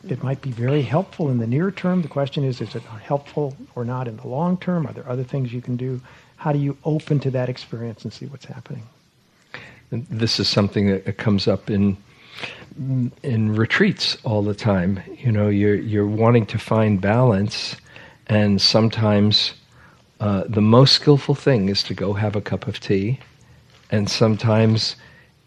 It 0.07 0.23
might 0.23 0.41
be 0.41 0.51
very 0.51 0.81
helpful 0.81 1.29
in 1.29 1.37
the 1.37 1.45
near 1.45 1.69
term. 1.69 2.01
The 2.01 2.07
question 2.07 2.43
is, 2.43 2.59
is 2.59 2.73
it 2.75 2.81
helpful 2.81 3.55
or 3.75 3.85
not 3.85 4.07
in 4.07 4.17
the 4.17 4.27
long 4.27 4.57
term? 4.57 4.87
Are 4.87 4.93
there 4.93 5.07
other 5.07 5.23
things 5.23 5.53
you 5.53 5.61
can 5.61 5.77
do? 5.77 6.01
How 6.37 6.51
do 6.51 6.57
you 6.57 6.75
open 6.85 7.19
to 7.19 7.31
that 7.31 7.49
experience 7.49 8.03
and 8.03 8.11
see 8.11 8.25
what's 8.25 8.45
happening? 8.45 8.87
And 9.91 10.07
this 10.09 10.39
is 10.39 10.47
something 10.47 10.87
that 10.87 11.17
comes 11.17 11.47
up 11.47 11.69
in 11.69 11.97
in 13.23 13.55
retreats 13.55 14.17
all 14.23 14.41
the 14.41 14.55
time. 14.55 15.01
You 15.17 15.31
know, 15.31 15.49
you're 15.49 15.75
you're 15.75 16.07
wanting 16.07 16.45
to 16.47 16.57
find 16.57 17.01
balance, 17.01 17.75
and 18.27 18.61
sometimes 18.61 19.53
uh, 20.19 20.43
the 20.47 20.61
most 20.61 20.93
skillful 20.93 21.35
thing 21.35 21.69
is 21.69 21.83
to 21.83 21.93
go 21.93 22.13
have 22.13 22.35
a 22.35 22.41
cup 22.41 22.67
of 22.67 22.79
tea, 22.79 23.19
and 23.89 24.09
sometimes 24.09 24.95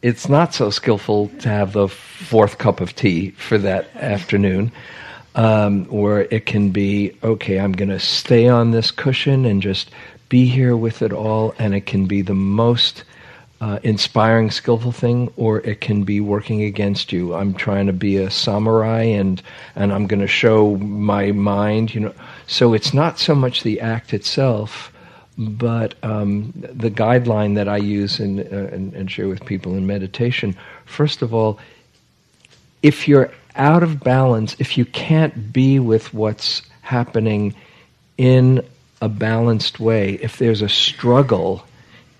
it's 0.02 0.28
not 0.28 0.52
so 0.52 0.70
skillful 0.70 1.28
to 1.40 1.48
have 1.48 1.72
the 1.72 1.88
fourth 1.88 2.58
cup 2.58 2.80
of 2.80 2.94
tea 2.94 3.30
for 3.30 3.58
that 3.58 3.94
afternoon. 3.96 4.70
Um, 5.36 5.88
or 5.90 6.20
it 6.30 6.46
can 6.46 6.70
be 6.70 7.10
okay. 7.24 7.58
I'm 7.58 7.72
going 7.72 7.88
to 7.88 7.98
stay 7.98 8.46
on 8.46 8.70
this 8.70 8.92
cushion 8.92 9.44
and 9.44 9.60
just 9.60 9.90
be 10.28 10.46
here 10.46 10.76
with 10.76 11.02
it 11.02 11.12
all, 11.12 11.54
and 11.58 11.74
it 11.74 11.86
can 11.86 12.06
be 12.06 12.22
the 12.22 12.34
most 12.34 13.02
uh, 13.60 13.78
inspiring, 13.82 14.50
skillful 14.50 14.92
thing, 14.92 15.32
or 15.36 15.60
it 15.60 15.80
can 15.80 16.04
be 16.04 16.20
working 16.20 16.62
against 16.62 17.12
you. 17.12 17.34
I'm 17.34 17.54
trying 17.54 17.86
to 17.86 17.92
be 17.92 18.16
a 18.16 18.30
samurai, 18.30 19.02
and 19.02 19.42
and 19.74 19.92
I'm 19.92 20.06
going 20.06 20.20
to 20.20 20.26
show 20.26 20.76
my 20.76 21.32
mind. 21.32 21.94
You 21.94 22.00
know, 22.02 22.14
so 22.46 22.74
it's 22.74 22.92
not 22.92 23.18
so 23.18 23.34
much 23.34 23.62
the 23.62 23.80
act 23.80 24.12
itself, 24.12 24.92
but 25.38 25.94
um, 26.02 26.52
the 26.56 26.90
guideline 26.90 27.54
that 27.54 27.68
I 27.68 27.78
use 27.78 28.20
and, 28.20 28.40
uh, 28.40 28.74
and, 28.74 28.92
and 28.94 29.10
share 29.10 29.28
with 29.28 29.44
people 29.44 29.74
in 29.74 29.86
meditation. 29.86 30.56
First 30.84 31.22
of 31.22 31.32
all, 31.32 31.58
if 32.82 33.08
you're 33.08 33.32
out 33.56 33.82
of 33.82 34.00
balance, 34.00 34.56
if 34.58 34.76
you 34.76 34.84
can't 34.84 35.52
be 35.52 35.78
with 35.78 36.12
what's 36.12 36.62
happening 36.82 37.54
in 38.18 38.64
a 39.00 39.08
balanced 39.08 39.80
way, 39.80 40.14
if 40.14 40.38
there's 40.38 40.62
a 40.62 40.68
struggle 40.68 41.64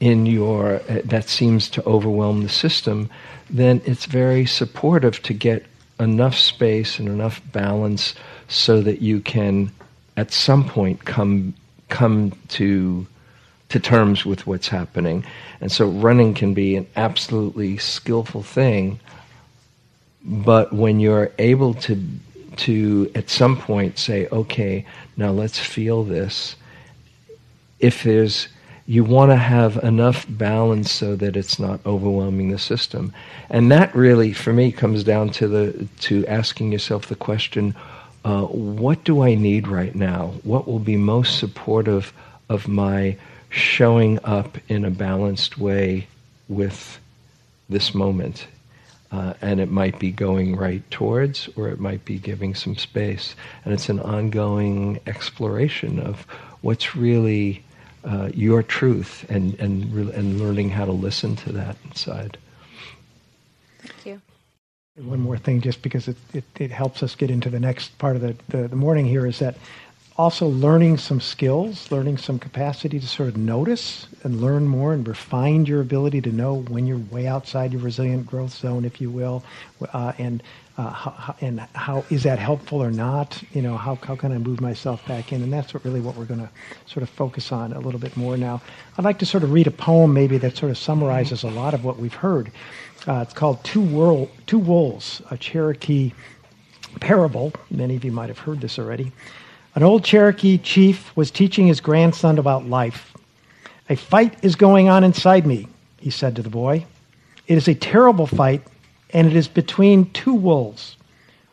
in 0.05 0.27
your 0.27 0.83
uh, 0.91 1.01
that 1.07 1.31
seems 1.31 1.71
to 1.71 1.83
overwhelm 1.87 2.43
the 2.43 2.49
system, 2.51 3.09
then 3.49 3.81
it's 3.87 4.05
very 4.05 4.45
supportive 4.45 5.23
to 5.23 5.33
get 5.33 5.65
enough 5.99 6.35
space 6.35 6.99
and 6.99 7.09
enough 7.09 7.41
balance 7.53 8.15
so 8.47 8.83
that 8.83 9.01
you 9.01 9.19
can 9.21 9.73
at 10.19 10.31
some 10.31 10.63
point 10.69 11.07
come 11.07 11.55
come 11.89 12.33
to 12.49 13.07
to 13.71 13.81
terms 13.81 14.27
with 14.27 14.47
what's 14.47 14.69
happening. 14.69 15.25
And 15.63 15.73
so 15.73 15.89
running 15.89 16.35
can 16.35 16.53
be 16.53 16.77
an 16.77 16.87
absolutely 16.97 17.79
skillful 17.79 18.43
thing, 18.43 19.01
but 20.23 20.71
when 20.71 21.01
you're 21.01 21.33
able 21.39 21.73
to 21.87 21.97
to 22.57 23.11
at 23.15 23.31
some 23.31 23.57
point 23.57 23.99
say, 23.99 24.29
okay, 24.31 24.85
now 25.17 25.31
let's 25.31 25.59
feel 25.59 26.05
this. 26.05 26.57
If 27.81 28.03
there's 28.03 28.49
you 28.87 29.03
want 29.03 29.31
to 29.31 29.37
have 29.37 29.83
enough 29.83 30.27
balance 30.29 30.93
so 30.93 31.17
that 31.17 31.37
it's 31.37 31.59
not 31.59 31.81
overwhelming 31.87 32.51
the 32.51 32.59
system. 32.59 33.13
And 33.49 33.73
that 33.73 33.95
really, 33.95 34.33
for 34.33 34.53
me, 34.53 34.73
comes 34.73 35.05
down 35.05 35.31
to 35.31 35.49
the 35.49 35.89
to 36.01 36.27
asking 36.27 36.73
yourself 36.73 37.07
the 37.07 37.15
question, 37.15 37.75
uh, 38.25 38.43
what 38.43 39.05
do 39.05 39.23
I 39.23 39.35
need 39.35 39.69
right 39.69 39.95
now? 39.95 40.35
What 40.43 40.67
will 40.67 40.79
be 40.79 40.97
most 40.97 41.39
supportive 41.39 42.13
of 42.51 42.69
my 42.69 43.17
showing 43.49 44.19
up 44.25 44.59
in 44.69 44.85
a 44.85 44.91
balanced 44.91 45.57
way 45.57 46.07
with 46.49 46.99
this 47.71 47.95
moment? 47.95 48.47
Uh, 49.11 49.33
and 49.41 49.61
it 49.61 49.71
might 49.71 49.99
be 49.99 50.11
going 50.11 50.57
right 50.57 50.83
towards, 50.91 51.49
or 51.57 51.69
it 51.69 51.79
might 51.79 52.05
be 52.05 52.19
giving 52.19 52.55
some 52.55 52.77
space. 52.77 53.35
And 53.65 53.73
it's 53.73 53.89
an 53.89 54.01
ongoing 54.01 55.01
exploration 55.07 56.01
of 56.01 56.27
what's 56.63 56.97
really 56.97 57.64
uh, 58.05 58.31
your 58.35 58.63
truth 58.63 59.25
and, 59.29 59.55
and, 59.61 59.93
re- 59.93 60.13
and 60.13 60.41
learning 60.41 60.71
how 60.71 60.85
to 60.85 60.93
listen 60.93 61.37
to 61.37 61.53
that 61.53 61.77
inside. 61.85 62.39
Thank 63.79 64.07
you. 64.07 64.23
One 64.97 65.21
more 65.21 65.39
thing, 65.39 65.61
just 65.61 65.83
because 65.83 66.07
it, 66.07 66.17
it, 66.33 66.45
it 66.59 66.71
helps 66.71 67.03
us 67.03 67.15
get 67.17 67.31
into 67.31 67.51
the 67.51 67.61
next 67.61 67.99
part 67.99 68.17
of 68.17 68.23
the, 68.23 68.37
the, 68.49 68.69
the 68.69 68.77
morning 68.77 69.07
here, 69.07 69.27
is 69.27 69.41
that 69.41 69.57
also 70.17 70.47
learning 70.47 70.99
some 70.99 71.21
skills, 71.21 71.91
learning 71.91 72.19
some 72.19 72.39
capacity 72.39 73.01
to 73.01 73.07
sort 73.07 73.29
of 73.29 73.37
notice 73.37 74.07
and 74.23 74.41
learn 74.41 74.69
more 74.69 74.93
and 74.93 75.07
refine 75.09 75.67
your 75.67 75.81
ability 75.81 76.21
to 76.21 76.31
know 76.31 76.55
when 76.55 76.87
you're 76.87 76.99
way 76.99 77.27
outside 77.27 77.73
your 77.73 77.83
resilient 77.83 78.27
growth 78.27 78.53
zone, 78.53 78.85
if 78.85 79.01
you 79.01 79.11
will, 79.11 79.43
uh, 79.93 80.13
and 80.19 80.43
uh, 80.77 80.91
how, 80.91 81.37
and 81.41 81.61
how 81.75 82.05
is 82.11 82.25
that 82.25 82.39
helpful 82.39 82.83
or 82.83 82.91
not? 82.91 83.41
You 83.53 83.63
know, 83.63 83.77
how, 83.77 83.95
how 83.97 84.17
can 84.17 84.33
I 84.33 84.39
move 84.39 84.61
myself 84.61 85.07
back 85.07 85.33
in? 85.33 85.43
And 85.43 85.53
that's 85.53 85.73
what 85.73 85.85
really 85.85 86.01
what 86.01 86.17
we're 86.17 86.25
going 86.25 86.41
to 86.41 86.51
sort 86.87 87.03
of 87.03 87.11
focus 87.11 87.53
on 87.53 87.73
a 87.73 87.79
little 87.79 88.01
bit 88.01 88.17
more 88.17 88.37
now. 88.37 88.61
I'd 88.99 89.05
like 89.05 89.19
to 89.21 89.27
sort 89.27 89.45
of 89.45 89.53
read 89.53 89.69
a 89.69 89.71
poem 89.71 90.13
maybe 90.13 90.37
that 90.39 90.57
sort 90.57 90.71
of 90.71 90.79
summarizes 90.79 91.45
a 91.45 91.49
lot 91.49 91.75
of 91.75 91.85
what 91.85 91.99
we've 91.99 92.15
heard. 92.15 92.51
Uh, 93.07 93.21
it's 93.23 93.35
called 93.35 93.63
Two, 93.63 93.83
World, 93.83 94.31
Two 94.47 94.59
Wolves, 94.59 95.23
a 95.31 95.37
Cherokee 95.37 96.13
parable. 97.01 97.53
Many 97.71 97.95
of 97.95 98.05
you 98.05 98.11
might 98.11 98.29
have 98.29 98.39
heard 98.39 98.61
this 98.61 98.79
already. 98.79 99.13
An 99.77 99.83
old 99.83 100.05
Cherokee 100.05 100.59
chief 100.59 101.17
was 101.17 101.31
teaching 101.31 101.67
his 101.67 101.81
grandson 101.81 102.39
about 102.39 102.67
life. 102.67 103.15
A 103.89 103.97
fight 103.97 104.43
is 104.43 104.57
going 104.57 104.89
on 104.89 105.05
inside 105.05 105.47
me, 105.47 105.69
he 105.99 106.11
said 106.11 106.35
to 106.37 106.43
the 106.43 106.51
boy. 106.51 106.87
It 107.47 107.59
is 107.59 107.69
a 107.69 107.75
terrible 107.75 108.27
fight 108.27 108.63
and 109.15 109.29
it 109.29 109.37
is 109.37 109.49
between 109.49 110.11
two 110.11 110.35
wolves. 110.35 110.97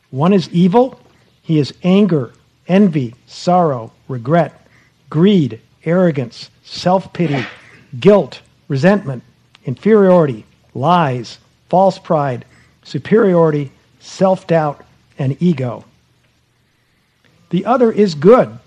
One 0.09 0.33
is 0.33 0.49
evil, 0.49 0.99
he 1.43 1.59
is 1.59 1.73
anger, 1.83 2.33
envy, 2.67 3.15
sorrow, 3.27 3.93
regret, 4.07 4.67
greed, 5.09 5.61
arrogance, 5.85 6.49
self 6.63 7.13
pity, 7.13 7.45
guilt, 7.99 8.41
resentment, 8.67 9.23
inferiority, 9.65 10.45
lies, 10.73 11.37
false 11.69 11.99
pride, 11.99 12.43
superiority, 12.83 13.71
self 13.99 14.47
doubt, 14.47 14.83
and 15.19 15.37
ego. 15.41 15.85
The 17.51 17.65
other 17.65 17.91
is 17.91 18.15
good. 18.15 18.57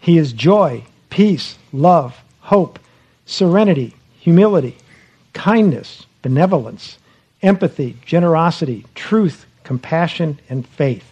He 0.00 0.16
is 0.18 0.32
joy, 0.32 0.84
peace, 1.10 1.58
love, 1.72 2.18
hope, 2.40 2.78
serenity, 3.26 3.94
humility, 4.18 4.76
kindness, 5.32 6.06
benevolence, 6.22 6.98
empathy, 7.42 7.96
generosity, 8.04 8.86
truth, 8.94 9.46
compassion, 9.64 10.38
and 10.48 10.66
faith. 10.66 11.04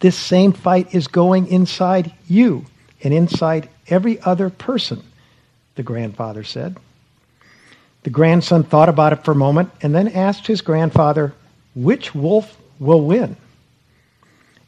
This 0.00 0.16
same 0.16 0.52
fight 0.52 0.94
is 0.94 1.08
going 1.08 1.48
inside 1.48 2.12
you 2.28 2.66
and 3.02 3.14
inside 3.14 3.68
every 3.88 4.20
other 4.20 4.50
person, 4.50 5.02
the 5.74 5.82
grandfather 5.82 6.44
said. 6.44 6.76
The 8.02 8.10
grandson 8.10 8.62
thought 8.62 8.88
about 8.88 9.12
it 9.12 9.24
for 9.24 9.32
a 9.32 9.36
moment 9.36 9.70
and 9.82 9.94
then 9.94 10.08
asked 10.08 10.46
his 10.46 10.62
grandfather, 10.62 11.34
Which 11.74 12.14
wolf 12.14 12.56
will 12.78 13.02
win? 13.02 13.36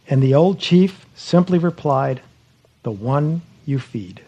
And 0.09 0.22
the 0.22 0.35
old 0.35 0.59
chief 0.59 1.07
simply 1.14 1.59
replied, 1.59 2.20
The 2.83 2.90
one 2.90 3.42
you 3.64 3.79
feed. 3.79 4.22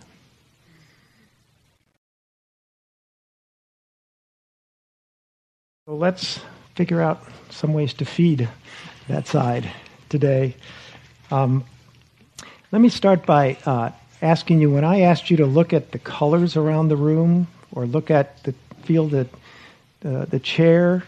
So 5.86 5.96
let's 5.96 6.40
figure 6.76 7.02
out 7.02 7.22
some 7.50 7.74
ways 7.74 7.92
to 7.94 8.06
feed 8.06 8.48
that 9.06 9.26
side 9.26 9.70
today. 10.08 10.56
Um, 11.30 11.62
let 12.72 12.80
me 12.80 12.88
start 12.88 13.26
by 13.26 13.58
uh, 13.66 13.90
asking 14.22 14.62
you 14.62 14.70
when 14.70 14.82
I 14.82 15.02
asked 15.02 15.28
you 15.28 15.36
to 15.36 15.44
look 15.44 15.74
at 15.74 15.92
the 15.92 15.98
colors 15.98 16.56
around 16.56 16.88
the 16.88 16.96
room 16.96 17.48
or 17.70 17.84
look 17.84 18.10
at 18.10 18.42
the 18.44 18.54
feel 18.84 19.08
the 19.08 19.28
uh, 20.06 20.24
the 20.24 20.40
chair, 20.40 21.04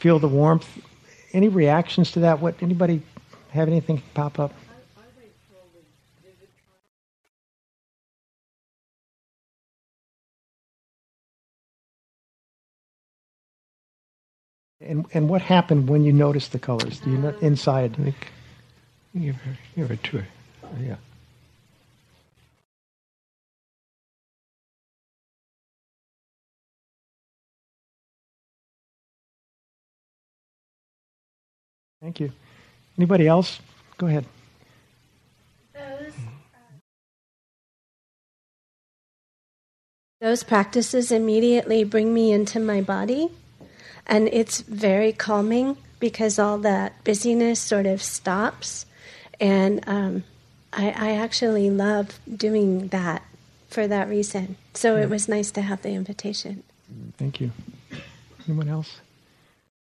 feel 0.00 0.18
the 0.18 0.26
warmth. 0.26 0.76
Any 1.32 1.48
reactions 1.48 2.10
to 2.12 2.20
that? 2.20 2.40
What 2.40 2.60
anybody 2.60 3.02
have 3.50 3.68
anything 3.68 4.02
pop 4.12 4.40
up? 4.40 4.52
And 14.80 15.06
and 15.14 15.28
what 15.28 15.42
happened 15.42 15.88
when 15.88 16.04
you 16.04 16.12
noticed 16.12 16.52
the 16.52 16.58
colors? 16.58 17.00
Do 17.00 17.10
you 17.10 17.18
know 17.18 17.34
inside? 17.40 17.94
I 17.98 18.02
think 18.02 18.16
you 19.14 19.32
have, 19.32 19.56
you 19.76 19.82
have 19.84 19.90
a 19.90 19.96
tour. 19.96 20.26
Oh, 20.64 20.68
yeah. 20.82 20.96
Thank 32.02 32.20
you. 32.20 32.32
Anybody 32.98 33.26
else? 33.26 33.60
Go 33.98 34.06
ahead. 34.06 34.26
Those, 35.74 36.14
uh, 36.54 36.58
those 40.20 40.44
practices 40.44 41.10
immediately 41.10 41.84
bring 41.84 42.14
me 42.14 42.32
into 42.32 42.60
my 42.60 42.82
body 42.82 43.30
and 44.06 44.28
it's 44.28 44.60
very 44.62 45.12
calming 45.12 45.76
because 45.98 46.38
all 46.38 46.58
that 46.58 47.02
busyness 47.04 47.60
sort 47.60 47.86
of 47.86 48.02
stops. 48.02 48.86
And 49.40 49.82
um, 49.86 50.24
I, 50.72 50.90
I, 50.90 51.10
actually 51.16 51.70
love 51.70 52.18
doing 52.34 52.88
that 52.88 53.22
for 53.68 53.86
that 53.86 54.08
reason. 54.08 54.56
So 54.74 54.96
it 54.96 55.10
was 55.10 55.28
nice 55.28 55.50
to 55.52 55.62
have 55.62 55.82
the 55.82 55.90
invitation. 55.90 56.62
Thank 57.18 57.40
you. 57.40 57.50
Anyone 58.48 58.68
else? 58.68 59.00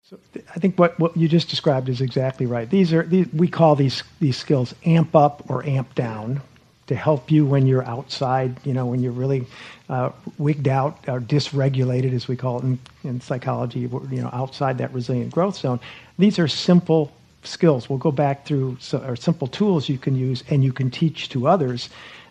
So 0.02 0.18
I 0.54 0.60
think 0.60 0.78
what, 0.78 0.98
what 0.98 1.16
you 1.16 1.28
just 1.28 1.48
described 1.48 1.88
is 1.88 2.00
exactly 2.00 2.46
right. 2.46 2.68
These 2.70 2.92
are 2.92 3.02
these, 3.02 3.26
we 3.32 3.48
call 3.48 3.74
these 3.74 4.04
these 4.20 4.36
skills 4.36 4.74
amp 4.84 5.16
up 5.16 5.48
or 5.48 5.66
amp 5.66 5.94
down 5.94 6.42
to 6.86 6.94
help 6.94 7.30
you 7.30 7.44
when 7.44 7.66
you're 7.66 7.84
outside, 7.84 8.58
you 8.64 8.72
know, 8.72 8.86
when 8.86 9.02
you're 9.02 9.12
really 9.12 9.46
uh, 9.88 10.10
wigged 10.38 10.68
out 10.68 10.98
or 11.08 11.20
dysregulated, 11.20 12.12
as 12.12 12.28
we 12.28 12.36
call 12.36 12.58
it 12.58 12.64
in, 12.64 12.78
in 13.04 13.20
psychology, 13.20 13.80
you 13.80 14.22
know, 14.22 14.30
outside 14.32 14.78
that 14.78 14.92
resilient 14.92 15.32
growth 15.32 15.56
zone. 15.56 15.80
These 16.18 16.38
are 16.38 16.48
simple 16.48 17.12
skills. 17.42 17.88
We'll 17.88 17.98
go 17.98 18.12
back 18.12 18.46
through 18.46 18.78
so, 18.80 18.98
or 18.98 19.16
simple 19.16 19.48
tools 19.48 19.88
you 19.88 19.98
can 19.98 20.16
use 20.16 20.44
and 20.48 20.62
you 20.62 20.72
can 20.72 20.90
teach 20.90 21.28
to 21.30 21.48
others 21.48 21.90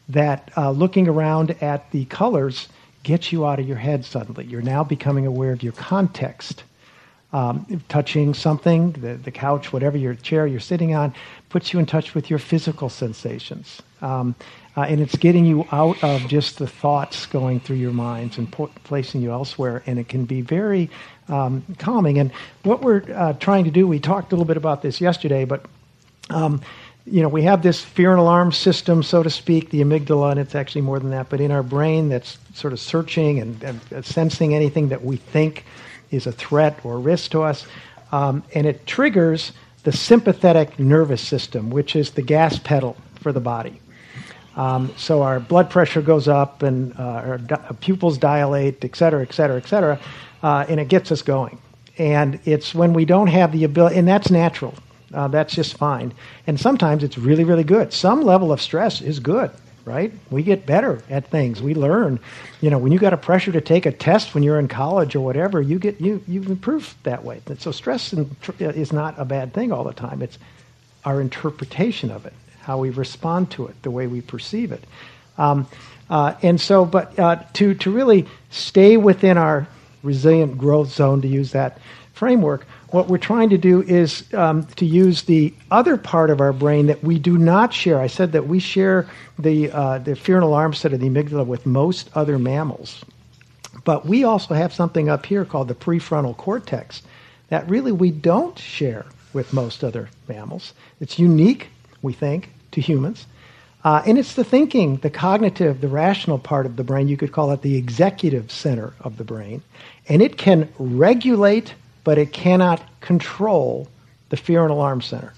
that 0.09 0.51
uh, 0.55 0.71
looking 0.71 1.07
around 1.07 1.51
at 1.61 1.89
the 1.91 2.05
colors 2.05 2.67
gets 3.03 3.31
you 3.31 3.45
out 3.45 3.59
of 3.59 3.67
your 3.67 3.77
head 3.77 4.05
suddenly. 4.05 4.45
You're 4.45 4.61
now 4.61 4.83
becoming 4.83 5.25
aware 5.25 5.51
of 5.51 5.63
your 5.63 5.73
context. 5.73 6.63
Um, 7.33 7.83
touching 7.89 8.33
something, 8.33 8.93
the, 8.93 9.15
the 9.15 9.31
couch, 9.31 9.73
whatever 9.73 9.97
your 9.97 10.15
chair 10.15 10.47
you're 10.47 10.61
sitting 10.61 10.95
on, 10.95 11.13
puts 11.49 11.73
you 11.73 11.79
in 11.79 11.85
touch 11.85 12.15
with 12.15 12.29
your 12.29 12.39
physical 12.39 12.89
sensations. 12.89 13.81
Um, 14.01 14.35
uh, 14.77 14.81
and 14.81 14.99
it's 14.99 15.15
getting 15.15 15.45
you 15.45 15.65
out 15.71 16.03
of 16.03 16.27
just 16.27 16.57
the 16.57 16.67
thoughts 16.67 17.25
going 17.25 17.61
through 17.61 17.77
your 17.77 17.93
minds 17.93 18.37
and 18.37 18.51
po- 18.51 18.71
placing 18.83 19.21
you 19.21 19.31
elsewhere. 19.31 19.81
And 19.85 19.97
it 19.97 20.09
can 20.09 20.25
be 20.25 20.41
very 20.41 20.89
um, 21.29 21.63
calming. 21.77 22.19
And 22.19 22.31
what 22.63 22.81
we're 22.81 23.03
uh, 23.13 23.33
trying 23.33 23.63
to 23.65 23.71
do, 23.71 23.87
we 23.87 23.99
talked 23.99 24.31
a 24.31 24.35
little 24.35 24.45
bit 24.45 24.57
about 24.57 24.81
this 24.81 24.99
yesterday, 24.99 25.45
but 25.45 25.65
um, 26.29 26.61
you 27.05 27.21
know, 27.21 27.29
we 27.29 27.43
have 27.43 27.61
this 27.61 27.81
fear 27.81 28.11
and 28.11 28.19
alarm 28.19 28.51
system, 28.51 29.03
so 29.03 29.21
to 29.21 29.29
speak, 29.29 29.69
the 29.69 29.81
amygdala, 29.81 30.31
and 30.31 30.39
it's 30.39 30.55
actually 30.55 30.81
more 30.81 30.99
than 30.99 31.11
that, 31.11 31.29
but 31.29 31.39
in 31.39 31.51
our 31.51 31.61
brain 31.61 32.09
that's 32.09 32.39
sort 32.53 32.73
of 32.73 32.79
searching 32.79 33.39
and, 33.39 33.63
and 33.63 34.05
sensing 34.05 34.55
anything 34.55 34.89
that 34.89 35.03
we 35.03 35.17
think 35.17 35.65
is 36.09 36.25
a 36.25 36.31
threat 36.31 36.79
or 36.83 36.99
risk 36.99 37.31
to 37.31 37.43
us. 37.43 37.67
Um, 38.11 38.43
and 38.55 38.65
it 38.65 38.87
triggers 38.87 39.51
the 39.85 39.91
sympathetic 39.91 40.77
nervous 40.77 41.21
system, 41.21 41.69
which 41.69 41.95
is 41.95 42.11
the 42.11 42.21
gas 42.21 42.59
pedal 42.59 42.97
for 43.21 43.31
the 43.31 43.39
body. 43.39 43.79
Um, 44.55 44.91
so 44.97 45.21
our 45.21 45.39
blood 45.39 45.69
pressure 45.69 46.01
goes 46.01 46.27
up 46.27 46.63
and 46.63 46.93
uh, 46.99 47.03
our 47.03 47.37
di- 47.37 47.75
pupils 47.81 48.17
dilate, 48.17 48.83
et 48.83 48.95
cetera, 48.95 49.21
et 49.21 49.33
cetera, 49.33 49.57
et 49.57 49.67
cetera, 49.67 49.99
uh, 50.43 50.65
and 50.67 50.79
it 50.79 50.87
gets 50.87 51.11
us 51.11 51.21
going. 51.21 51.57
And 51.97 52.39
it's 52.45 52.75
when 52.75 52.93
we 52.93 53.05
don't 53.05 53.27
have 53.27 53.51
the 53.51 53.63
ability, 53.63 53.97
and 53.97 54.07
that's 54.07 54.29
natural. 54.29 54.73
Uh, 55.13 55.27
that's 55.29 55.55
just 55.55 55.77
fine. 55.77 56.13
And 56.47 56.59
sometimes 56.59 57.03
it's 57.03 57.17
really, 57.17 57.43
really 57.43 57.63
good. 57.63 57.93
Some 57.93 58.23
level 58.23 58.51
of 58.51 58.61
stress 58.61 59.01
is 59.01 59.19
good, 59.19 59.51
right? 59.85 60.11
We 60.31 60.43
get 60.43 60.65
better 60.65 61.01
at 61.09 61.29
things. 61.29 61.61
We 61.61 61.75
learn. 61.75 62.19
You 62.59 62.69
know, 62.71 62.77
when 62.77 62.91
you 62.91 62.99
got 62.99 63.13
a 63.13 63.17
pressure 63.17 63.51
to 63.51 63.61
take 63.61 63.85
a 63.85 63.91
test 63.91 64.33
when 64.33 64.43
you're 64.43 64.59
in 64.59 64.67
college 64.67 65.15
or 65.15 65.21
whatever, 65.21 65.61
you 65.61 65.79
get 65.79 66.01
you 66.01 66.21
you 66.27 66.41
improve 66.43 66.95
that 67.03 67.23
way. 67.23 67.41
So 67.59 67.71
stress 67.71 68.13
is 68.59 68.91
not 68.91 69.15
a 69.17 69.25
bad 69.25 69.53
thing 69.53 69.71
all 69.71 69.83
the 69.83 69.93
time. 69.93 70.21
It's 70.21 70.37
our 71.05 71.21
interpretation 71.21 72.09
of 72.11 72.25
it, 72.25 72.33
how 72.61 72.79
we 72.79 72.89
respond 72.89 73.51
to 73.51 73.67
it, 73.67 73.81
the 73.83 73.91
way 73.91 74.07
we 74.07 74.21
perceive 74.21 74.71
it. 74.71 74.83
Um, 75.37 75.67
uh, 76.09 76.33
and 76.41 76.59
so, 76.59 76.85
but 76.85 77.17
uh, 77.19 77.43
to 77.53 77.75
to 77.75 77.91
really 77.91 78.25
stay 78.49 78.97
within 78.97 79.37
our 79.37 79.67
resilient 80.03 80.57
growth 80.57 80.91
zone, 80.91 81.21
to 81.21 81.27
use 81.27 81.51
that 81.51 81.79
framework, 82.13 82.65
what 82.89 83.07
we're 83.07 83.17
trying 83.17 83.49
to 83.49 83.57
do 83.57 83.81
is 83.81 84.31
um, 84.33 84.63
to 84.75 84.85
use 84.85 85.23
the 85.23 85.53
other 85.71 85.97
part 85.97 86.29
of 86.29 86.39
our 86.39 86.53
brain 86.53 86.87
that 86.87 87.03
we 87.03 87.19
do 87.19 87.37
not 87.37 87.73
share. 87.73 87.99
I 87.99 88.07
said 88.07 88.31
that 88.33 88.47
we 88.47 88.59
share 88.59 89.07
the, 89.39 89.71
uh, 89.71 89.97
the 89.99 90.15
fear 90.15 90.35
and 90.35 90.43
alarm 90.43 90.73
set 90.73 90.93
of 90.93 90.99
the 90.99 91.09
amygdala 91.09 91.45
with 91.45 91.65
most 91.65 92.09
other 92.15 92.37
mammals. 92.37 93.03
But 93.83 94.05
we 94.05 94.23
also 94.23 94.53
have 94.53 94.73
something 94.73 95.09
up 95.09 95.25
here 95.25 95.45
called 95.45 95.67
the 95.67 95.75
prefrontal 95.75 96.37
cortex 96.37 97.01
that 97.49 97.69
really 97.69 97.91
we 97.91 98.11
don't 98.11 98.57
share 98.57 99.05
with 99.33 99.53
most 99.53 99.83
other 99.83 100.09
mammals. 100.27 100.73
It's 100.99 101.19
unique, 101.19 101.67
we 102.01 102.13
think, 102.13 102.49
to 102.71 102.81
humans. 102.81 103.27
Uh, 103.83 104.01
and 104.07 104.17
it's 104.17 104.33
the 104.33 104.43
thinking, 104.43 104.97
the 104.97 105.11
cognitive, 105.11 105.81
the 105.81 105.87
rational 105.87 106.39
part 106.39 106.65
of 106.65 106.75
the 106.75 106.83
brain. 106.83 107.07
You 107.07 107.17
could 107.17 107.31
call 107.31 107.51
it 107.51 107.61
the 107.61 107.75
executive 107.75 108.51
center 108.51 108.93
of 109.01 109.17
the 109.17 109.23
brain. 109.23 109.61
And 110.09 110.23
it 110.23 110.37
can 110.37 110.69
regulate 110.79 111.75
but 112.05 112.17
it 112.17 112.31
cannot 112.31 112.81
control 113.01 113.89
the 114.29 114.37
fear 114.37 114.61
and 114.61 114.71
alarm 114.71 115.01
center. 115.01 115.33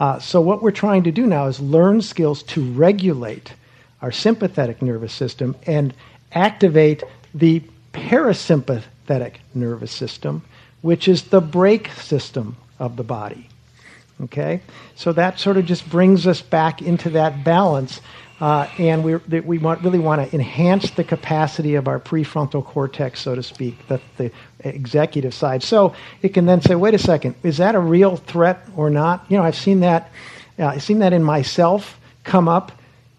Uh, 0.00 0.18
so, 0.18 0.40
what 0.40 0.60
we're 0.60 0.72
trying 0.72 1.04
to 1.04 1.12
do 1.12 1.24
now 1.24 1.46
is 1.46 1.60
learn 1.60 2.02
skills 2.02 2.42
to 2.42 2.72
regulate 2.72 3.54
our 4.02 4.10
sympathetic 4.10 4.82
nervous 4.82 5.12
system 5.12 5.54
and 5.66 5.94
activate 6.32 7.04
the 7.34 7.62
parasympathetic 7.92 9.36
nervous 9.54 9.92
system, 9.92 10.42
which 10.82 11.08
is 11.08 11.24
the 11.24 11.40
brake 11.40 11.88
system 11.92 12.56
of 12.78 12.96
the 12.96 13.04
body. 13.04 13.48
Okay? 14.24 14.60
So, 14.96 15.12
that 15.12 15.38
sort 15.38 15.56
of 15.56 15.64
just 15.64 15.88
brings 15.88 16.26
us 16.26 16.42
back 16.42 16.82
into 16.82 17.10
that 17.10 17.44
balance 17.44 18.00
uh, 18.40 18.68
and 18.76 19.02
we, 19.02 19.16
we 19.40 19.56
want, 19.58 19.82
really 19.82 19.98
want 19.98 20.28
to 20.28 20.34
enhance 20.34 20.90
the 20.90 21.04
capacity 21.04 21.74
of 21.74 21.88
our 21.88 21.98
prefrontal 21.98 22.62
cortex, 22.62 23.20
so 23.20 23.34
to 23.34 23.42
speak, 23.42 23.74
the, 23.88 24.00
the 24.18 24.30
executive 24.74 25.34
side. 25.34 25.62
So 25.62 25.94
it 26.22 26.30
can 26.34 26.46
then 26.46 26.60
say, 26.60 26.74
wait 26.74 26.94
a 26.94 26.98
second, 26.98 27.34
is 27.42 27.58
that 27.58 27.74
a 27.74 27.80
real 27.80 28.16
threat 28.16 28.66
or 28.76 28.90
not? 28.90 29.24
You 29.28 29.36
know, 29.36 29.42
I've 29.42 29.56
seen 29.56 29.80
that. 29.80 30.10
Uh, 30.58 30.66
I've 30.66 30.82
seen 30.82 31.00
that 31.00 31.12
in 31.12 31.22
myself 31.22 32.00
come 32.24 32.48
up 32.48 32.72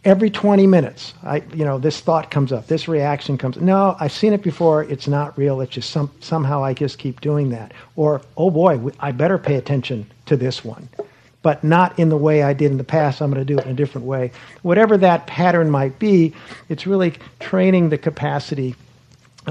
every 0.03 0.29
20 0.29 0.65
minutes. 0.67 1.13
I, 1.23 1.43
you 1.53 1.65
know, 1.65 1.77
this 1.77 1.99
thought 1.99 2.31
comes 2.31 2.51
up, 2.51 2.67
this 2.67 2.87
reaction 2.87 3.37
comes. 3.37 3.57
No, 3.57 3.95
I've 3.99 4.11
seen 4.11 4.33
it 4.33 4.41
before. 4.41 4.83
It's 4.83 5.07
not 5.07 5.37
real. 5.37 5.61
It's 5.61 5.73
just 5.73 5.89
some, 5.89 6.09
somehow 6.19 6.63
I 6.63 6.73
just 6.73 6.97
keep 6.97 7.21
doing 7.21 7.49
that. 7.49 7.73
Or, 7.95 8.21
oh 8.37 8.49
boy, 8.49 8.91
I 8.99 9.11
better 9.11 9.37
pay 9.37 9.55
attention 9.55 10.09
to 10.25 10.37
this 10.37 10.63
one 10.63 10.89
but 11.43 11.63
not 11.63 11.97
in 11.97 12.09
the 12.09 12.17
way 12.17 12.43
I 12.43 12.51
did 12.51 12.71
in 12.71 12.77
the 12.77 12.83
past. 12.83 13.21
I'm 13.21 13.31
going 13.31 13.39
to 13.39 13.45
do 13.45 13.57
it 13.57 13.63
in 13.63 13.71
a 13.71 13.73
different 13.73 14.05
way. 14.05 14.31
Whatever 14.63 14.97
that 14.97 15.27
pattern 15.27 15.69
might 15.69 15.97
be, 15.97 16.33
it's 16.67 16.85
really 16.85 17.13
training 17.39 17.87
the 17.87 17.97
capacity 17.97 18.75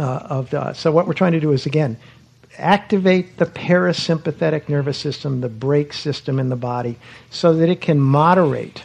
of 0.01 0.51
the. 0.51 0.73
So, 0.75 0.93
what 0.93 1.07
we're 1.07 1.15
trying 1.15 1.33
to 1.33 1.41
do 1.41 1.53
is, 1.53 1.67
again, 1.67 1.97
activate 2.59 3.37
the 3.37 3.47
parasympathetic 3.47 4.69
nervous 4.69 4.99
system, 4.99 5.41
the 5.41 5.49
brake 5.49 5.93
system 5.93 6.39
in 6.39 6.49
the 6.49 6.57
body, 6.57 6.97
so 7.31 7.55
that 7.55 7.69
it 7.69 7.81
can 7.81 8.01
moderate 8.01 8.85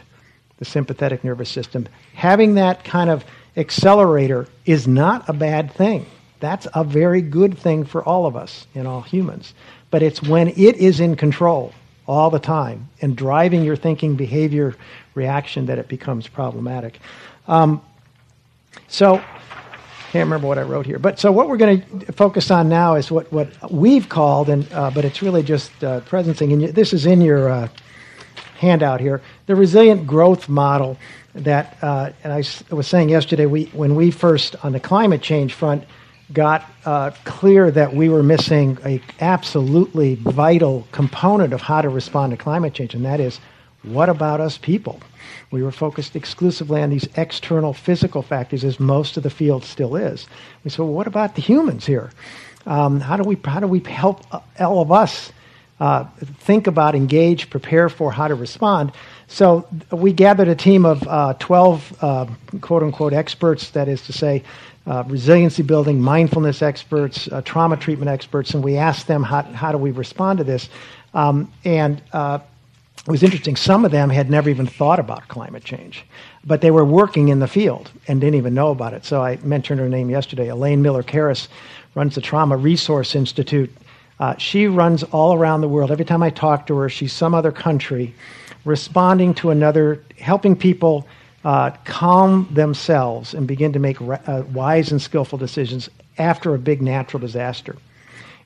the 0.58 0.64
sympathetic 0.64 1.24
nervous 1.24 1.48
system. 1.48 1.88
Having 2.14 2.54
that 2.54 2.84
kind 2.84 3.10
of 3.10 3.24
accelerator 3.56 4.46
is 4.64 4.86
not 4.86 5.28
a 5.28 5.32
bad 5.32 5.72
thing. 5.72 6.06
That's 6.40 6.66
a 6.74 6.84
very 6.84 7.22
good 7.22 7.56
thing 7.56 7.84
for 7.84 8.04
all 8.04 8.26
of 8.26 8.36
us 8.36 8.66
and 8.74 8.86
all 8.88 9.02
humans. 9.02 9.54
But 9.90 10.02
it's 10.02 10.22
when 10.22 10.48
it 10.48 10.76
is 10.76 11.00
in 11.00 11.16
control 11.16 11.72
all 12.06 12.30
the 12.30 12.38
time 12.38 12.88
and 13.00 13.16
driving 13.16 13.62
your 13.62 13.76
thinking, 13.76 14.16
behavior, 14.16 14.74
reaction 15.14 15.66
that 15.66 15.78
it 15.78 15.88
becomes 15.88 16.26
problematic. 16.26 16.98
Um, 17.46 17.80
so, 18.88 19.22
can't 20.12 20.26
remember 20.26 20.46
what 20.46 20.58
I 20.58 20.62
wrote 20.62 20.84
here. 20.84 20.98
But 20.98 21.18
so 21.18 21.32
what 21.32 21.48
we're 21.48 21.56
going 21.56 21.80
to 22.00 22.12
focus 22.12 22.50
on 22.50 22.68
now 22.68 22.96
is 22.96 23.10
what, 23.10 23.32
what 23.32 23.48
we've 23.72 24.10
called, 24.10 24.50
and 24.50 24.70
uh, 24.70 24.90
but 24.90 25.06
it's 25.06 25.22
really 25.22 25.42
just 25.42 25.72
uh, 25.82 26.02
presencing. 26.02 26.52
And 26.52 26.74
this 26.74 26.92
is 26.92 27.06
in 27.06 27.22
your 27.22 27.48
uh, 27.48 27.68
handout 28.58 29.00
here, 29.00 29.22
the 29.46 29.56
resilient 29.56 30.06
growth 30.06 30.50
model. 30.50 30.98
That 31.34 31.78
uh, 31.80 32.10
and 32.22 32.30
I 32.30 32.44
was 32.70 32.86
saying 32.86 33.08
yesterday, 33.08 33.46
we 33.46 33.64
when 33.72 33.94
we 33.94 34.10
first 34.10 34.54
on 34.62 34.72
the 34.72 34.80
climate 34.80 35.22
change 35.22 35.54
front 35.54 35.84
got 36.30 36.70
uh, 36.84 37.12
clear 37.24 37.70
that 37.70 37.94
we 37.94 38.10
were 38.10 38.22
missing 38.22 38.76
a 38.84 39.00
absolutely 39.20 40.16
vital 40.16 40.86
component 40.92 41.54
of 41.54 41.62
how 41.62 41.80
to 41.80 41.88
respond 41.88 42.32
to 42.32 42.36
climate 42.36 42.74
change, 42.74 42.94
and 42.94 43.06
that 43.06 43.18
is, 43.18 43.40
what 43.82 44.10
about 44.10 44.42
us 44.42 44.58
people? 44.58 45.00
We 45.52 45.62
were 45.62 45.70
focused 45.70 46.16
exclusively 46.16 46.82
on 46.82 46.90
these 46.90 47.06
external 47.16 47.74
physical 47.74 48.22
factors, 48.22 48.64
as 48.64 48.80
most 48.80 49.16
of 49.18 49.22
the 49.22 49.30
field 49.30 49.64
still 49.64 49.94
is. 49.96 50.26
We 50.64 50.70
said, 50.70 50.80
well, 50.80 50.94
what 50.94 51.06
about 51.06 51.34
the 51.34 51.42
humans 51.42 51.86
here? 51.86 52.10
Um, 52.66 53.00
how 53.00 53.16
do 53.16 53.22
we 53.22 53.36
how 53.44 53.60
do 53.60 53.66
we 53.66 53.80
help 53.80 54.24
all 54.58 54.80
of 54.80 54.90
us 54.90 55.30
uh, 55.78 56.04
think 56.38 56.66
about, 56.66 56.94
engage, 56.94 57.50
prepare 57.50 57.88
for 57.88 58.10
how 58.10 58.28
to 58.28 58.34
respond? 58.34 58.92
So 59.28 59.68
we 59.90 60.12
gathered 60.12 60.48
a 60.48 60.54
team 60.54 60.86
of 60.86 61.06
uh, 61.06 61.34
12 61.38 62.02
uh, 62.02 62.26
quote 62.60 62.82
unquote 62.82 63.12
experts, 63.12 63.70
that 63.70 63.88
is 63.88 64.02
to 64.06 64.12
say, 64.12 64.44
uh, 64.86 65.04
resiliency 65.06 65.62
building, 65.62 66.00
mindfulness 66.00 66.62
experts, 66.62 67.28
uh, 67.30 67.42
trauma 67.42 67.76
treatment 67.76 68.08
experts, 68.10 68.54
and 68.54 68.64
we 68.64 68.76
asked 68.78 69.06
them 69.06 69.22
how, 69.22 69.42
how 69.42 69.70
do 69.70 69.78
we 69.78 69.90
respond 69.90 70.38
to 70.38 70.44
this. 70.44 70.68
Um, 71.14 71.52
and 71.64 72.02
uh, 72.12 72.38
it 73.06 73.10
was 73.10 73.24
interesting. 73.24 73.56
Some 73.56 73.84
of 73.84 73.90
them 73.90 74.10
had 74.10 74.30
never 74.30 74.48
even 74.48 74.66
thought 74.66 75.00
about 75.00 75.26
climate 75.26 75.64
change, 75.64 76.04
but 76.44 76.60
they 76.60 76.70
were 76.70 76.84
working 76.84 77.28
in 77.28 77.40
the 77.40 77.48
field 77.48 77.90
and 78.06 78.20
didn't 78.20 78.36
even 78.36 78.54
know 78.54 78.70
about 78.70 78.94
it. 78.94 79.04
So 79.04 79.22
I 79.22 79.36
mentioned 79.42 79.80
her 79.80 79.88
name 79.88 80.08
yesterday. 80.08 80.48
Elaine 80.48 80.82
Miller 80.82 81.02
Karas 81.02 81.48
runs 81.96 82.14
the 82.14 82.20
Trauma 82.20 82.56
Resource 82.56 83.16
Institute. 83.16 83.70
Uh, 84.20 84.36
she 84.36 84.68
runs 84.68 85.02
all 85.02 85.34
around 85.34 85.62
the 85.62 85.68
world. 85.68 85.90
Every 85.90 86.04
time 86.04 86.22
I 86.22 86.30
talk 86.30 86.68
to 86.68 86.76
her, 86.76 86.88
she's 86.88 87.12
some 87.12 87.34
other 87.34 87.50
country 87.50 88.14
responding 88.64 89.34
to 89.34 89.50
another, 89.50 90.00
helping 90.18 90.54
people 90.54 91.04
uh, 91.44 91.70
calm 91.84 92.48
themselves 92.52 93.34
and 93.34 93.48
begin 93.48 93.72
to 93.72 93.80
make 93.80 94.00
uh, 94.00 94.44
wise 94.52 94.92
and 94.92 95.02
skillful 95.02 95.38
decisions 95.38 95.88
after 96.18 96.54
a 96.54 96.58
big 96.58 96.80
natural 96.80 97.20
disaster. 97.20 97.76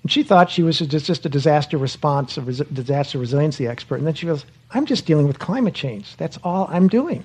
And 0.02 0.12
she 0.12 0.22
thought 0.22 0.50
she 0.50 0.62
was 0.62 0.78
just 0.78 1.26
a 1.26 1.28
disaster 1.28 1.78
response, 1.78 2.36
a 2.36 2.42
res- 2.42 2.58
disaster 2.58 3.18
resiliency 3.18 3.66
expert. 3.66 3.96
And 3.96 4.06
then 4.06 4.14
she 4.14 4.26
goes, 4.26 4.44
I'm 4.70 4.86
just 4.86 5.06
dealing 5.06 5.26
with 5.26 5.38
climate 5.38 5.74
change. 5.74 6.16
That's 6.16 6.38
all 6.44 6.68
I'm 6.70 6.88
doing. 6.88 7.24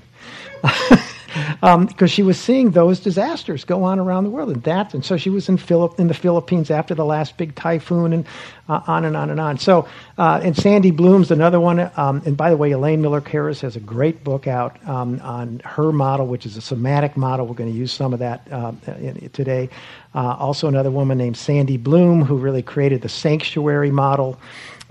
because 1.60 2.02
um, 2.02 2.08
she 2.08 2.24
was 2.24 2.40
seeing 2.40 2.72
those 2.72 3.00
disasters 3.00 3.64
go 3.64 3.84
on 3.84 4.00
around 4.00 4.24
the 4.24 4.30
world, 4.30 4.50
and 4.50 4.64
that, 4.64 4.94
and 4.94 5.04
so 5.04 5.18
she 5.18 5.30
was 5.30 5.50
in 5.50 5.58
Philip 5.58 6.00
in 6.00 6.08
the 6.08 6.14
Philippines 6.14 6.72
after 6.72 6.96
the 6.96 7.06
last 7.06 7.38
big 7.38 7.56
typhoon, 7.56 8.14
and 8.14 8.26
uh, 8.70 8.82
on 8.88 9.06
and 9.06 9.18
on 9.18 9.30
and 9.30 9.40
on. 9.40 9.58
So, 9.58 9.88
uh, 10.18 10.40
and 10.44 10.56
Sandy 10.56 10.92
Bloom's 10.92 11.32
another 11.32 11.60
one. 11.60 11.92
Um, 11.98 12.22
and 12.26 12.38
by 12.38 12.50
the 12.50 12.58
way, 12.58 12.72
Elaine 12.72 13.02
Miller 13.02 13.22
Karas 13.22 13.60
has 13.62 13.76
a 13.76 13.80
great 13.80 14.24
book 14.24 14.48
out 14.48 14.78
um, 14.88 15.20
on 15.22 15.60
her 15.66 15.92
model, 15.92 16.28
which 16.28 16.46
is 16.46 16.58
a 16.58 16.62
somatic 16.62 17.18
model. 17.18 17.46
We're 17.46 17.56
going 17.56 17.72
to 17.72 17.78
use 17.78 17.92
some 17.92 18.14
of 18.14 18.20
that 18.20 18.48
uh, 18.52 18.74
in, 19.00 19.30
today. 19.32 19.70
Uh, 20.16 20.36
also, 20.40 20.68
another 20.68 20.92
woman 20.92 21.18
named 21.18 21.38
Sandy 21.38 21.78
Bloom 21.78 22.24
who 22.24 22.38
really 22.38 22.62
created 22.62 23.02
the 23.02 23.10
sanctuary 23.10 23.92
model 23.92 24.40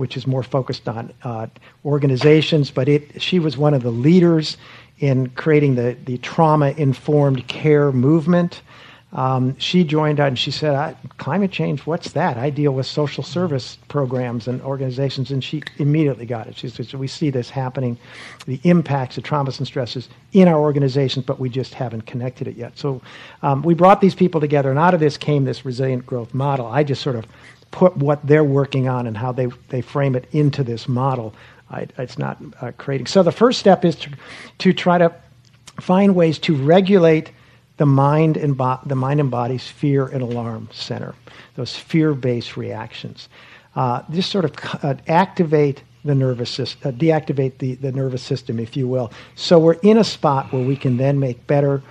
which 0.00 0.16
is 0.16 0.26
more 0.26 0.42
focused 0.42 0.88
on 0.88 1.12
uh, 1.24 1.46
organizations, 1.84 2.70
but 2.70 2.88
it, 2.88 3.20
she 3.20 3.38
was 3.38 3.58
one 3.58 3.74
of 3.74 3.82
the 3.82 3.90
leaders 3.90 4.56
in 5.00 5.28
creating 5.30 5.74
the, 5.74 5.96
the 6.04 6.18
trauma 6.18 6.70
informed 6.76 7.48
care 7.48 7.90
movement. 7.90 8.62
Um, 9.12 9.58
she 9.58 9.82
joined 9.82 10.20
and 10.20 10.38
she 10.38 10.52
said, 10.52 10.96
Climate 11.18 11.50
change, 11.50 11.80
what's 11.80 12.12
that? 12.12 12.36
I 12.36 12.50
deal 12.50 12.72
with 12.72 12.86
social 12.86 13.24
service 13.24 13.76
programs 13.88 14.46
and 14.46 14.62
organizations. 14.62 15.32
And 15.32 15.42
she 15.42 15.62
immediately 15.78 16.26
got 16.26 16.46
it. 16.46 16.56
She 16.56 16.68
said, 16.68 16.92
We 16.94 17.08
see 17.08 17.30
this 17.30 17.50
happening, 17.50 17.98
the 18.46 18.60
impacts 18.62 19.18
of 19.18 19.24
traumas 19.24 19.58
and 19.58 19.66
stresses 19.66 20.08
in 20.32 20.46
our 20.46 20.60
organizations, 20.60 21.24
but 21.24 21.40
we 21.40 21.48
just 21.48 21.74
haven't 21.74 22.06
connected 22.06 22.46
it 22.46 22.56
yet. 22.56 22.78
So 22.78 23.02
um, 23.42 23.62
we 23.62 23.74
brought 23.74 24.00
these 24.00 24.14
people 24.14 24.40
together, 24.40 24.70
and 24.70 24.78
out 24.78 24.94
of 24.94 25.00
this 25.00 25.16
came 25.16 25.44
this 25.44 25.64
resilient 25.64 26.06
growth 26.06 26.32
model. 26.32 26.66
I 26.66 26.84
just 26.84 27.02
sort 27.02 27.16
of 27.16 27.26
put 27.72 27.96
what 27.96 28.24
they're 28.26 28.44
working 28.44 28.88
on 28.88 29.06
and 29.06 29.16
how 29.16 29.32
they, 29.32 29.46
they 29.70 29.80
frame 29.80 30.14
it 30.14 30.26
into 30.32 30.62
this 30.62 30.88
model. 30.88 31.34
I, 31.70 31.86
it's 31.98 32.18
not 32.18 32.38
uh, 32.60 32.72
creating. 32.76 33.06
So 33.06 33.22
the 33.22 33.32
first 33.32 33.58
step 33.58 33.84
is 33.84 33.96
to, 33.96 34.10
to 34.58 34.72
try 34.72 34.98
to 34.98 35.14
find 35.80 36.14
ways 36.14 36.38
to 36.40 36.54
regulate 36.54 37.30
the 37.76 37.86
mind 37.86 38.36
and 38.36 38.56
bo- 38.56 38.80
the 38.84 38.96
mind 38.96 39.20
and 39.20 39.30
body's 39.30 39.66
fear 39.66 40.06
and 40.06 40.22
alarm 40.22 40.68
center, 40.72 41.14
those 41.54 41.74
fear-based 41.76 42.56
reactions. 42.56 43.28
Uh, 43.74 44.02
just 44.10 44.30
sort 44.30 44.44
of 44.44 44.52
uh, 44.84 44.94
activate 45.06 45.82
the 46.04 46.14
nervous 46.14 46.50
system, 46.50 46.88
uh, 46.88 46.92
deactivate 46.98 47.58
the, 47.58 47.74
the 47.76 47.92
nervous 47.92 48.22
system, 48.22 48.58
if 48.58 48.76
you 48.76 48.88
will. 48.88 49.12
So 49.34 49.58
we're 49.58 49.74
in 49.74 49.96
a 49.96 50.04
spot 50.04 50.52
where 50.52 50.62
we 50.62 50.76
can 50.76 50.96
then 50.96 51.20
make 51.20 51.46
better 51.46 51.82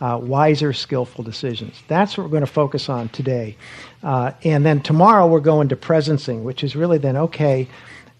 uh, 0.00 0.18
wiser, 0.22 0.72
skillful 0.72 1.24
decisions. 1.24 1.82
That's 1.88 2.16
what 2.16 2.24
we're 2.24 2.30
going 2.30 2.40
to 2.42 2.46
focus 2.46 2.88
on 2.88 3.08
today. 3.10 3.56
Uh, 4.02 4.32
and 4.44 4.64
then 4.64 4.80
tomorrow 4.80 5.26
we're 5.26 5.40
going 5.40 5.68
to 5.68 5.76
presencing, 5.76 6.42
which 6.42 6.62
is 6.62 6.76
really 6.76 6.98
then, 6.98 7.16
okay, 7.16 7.68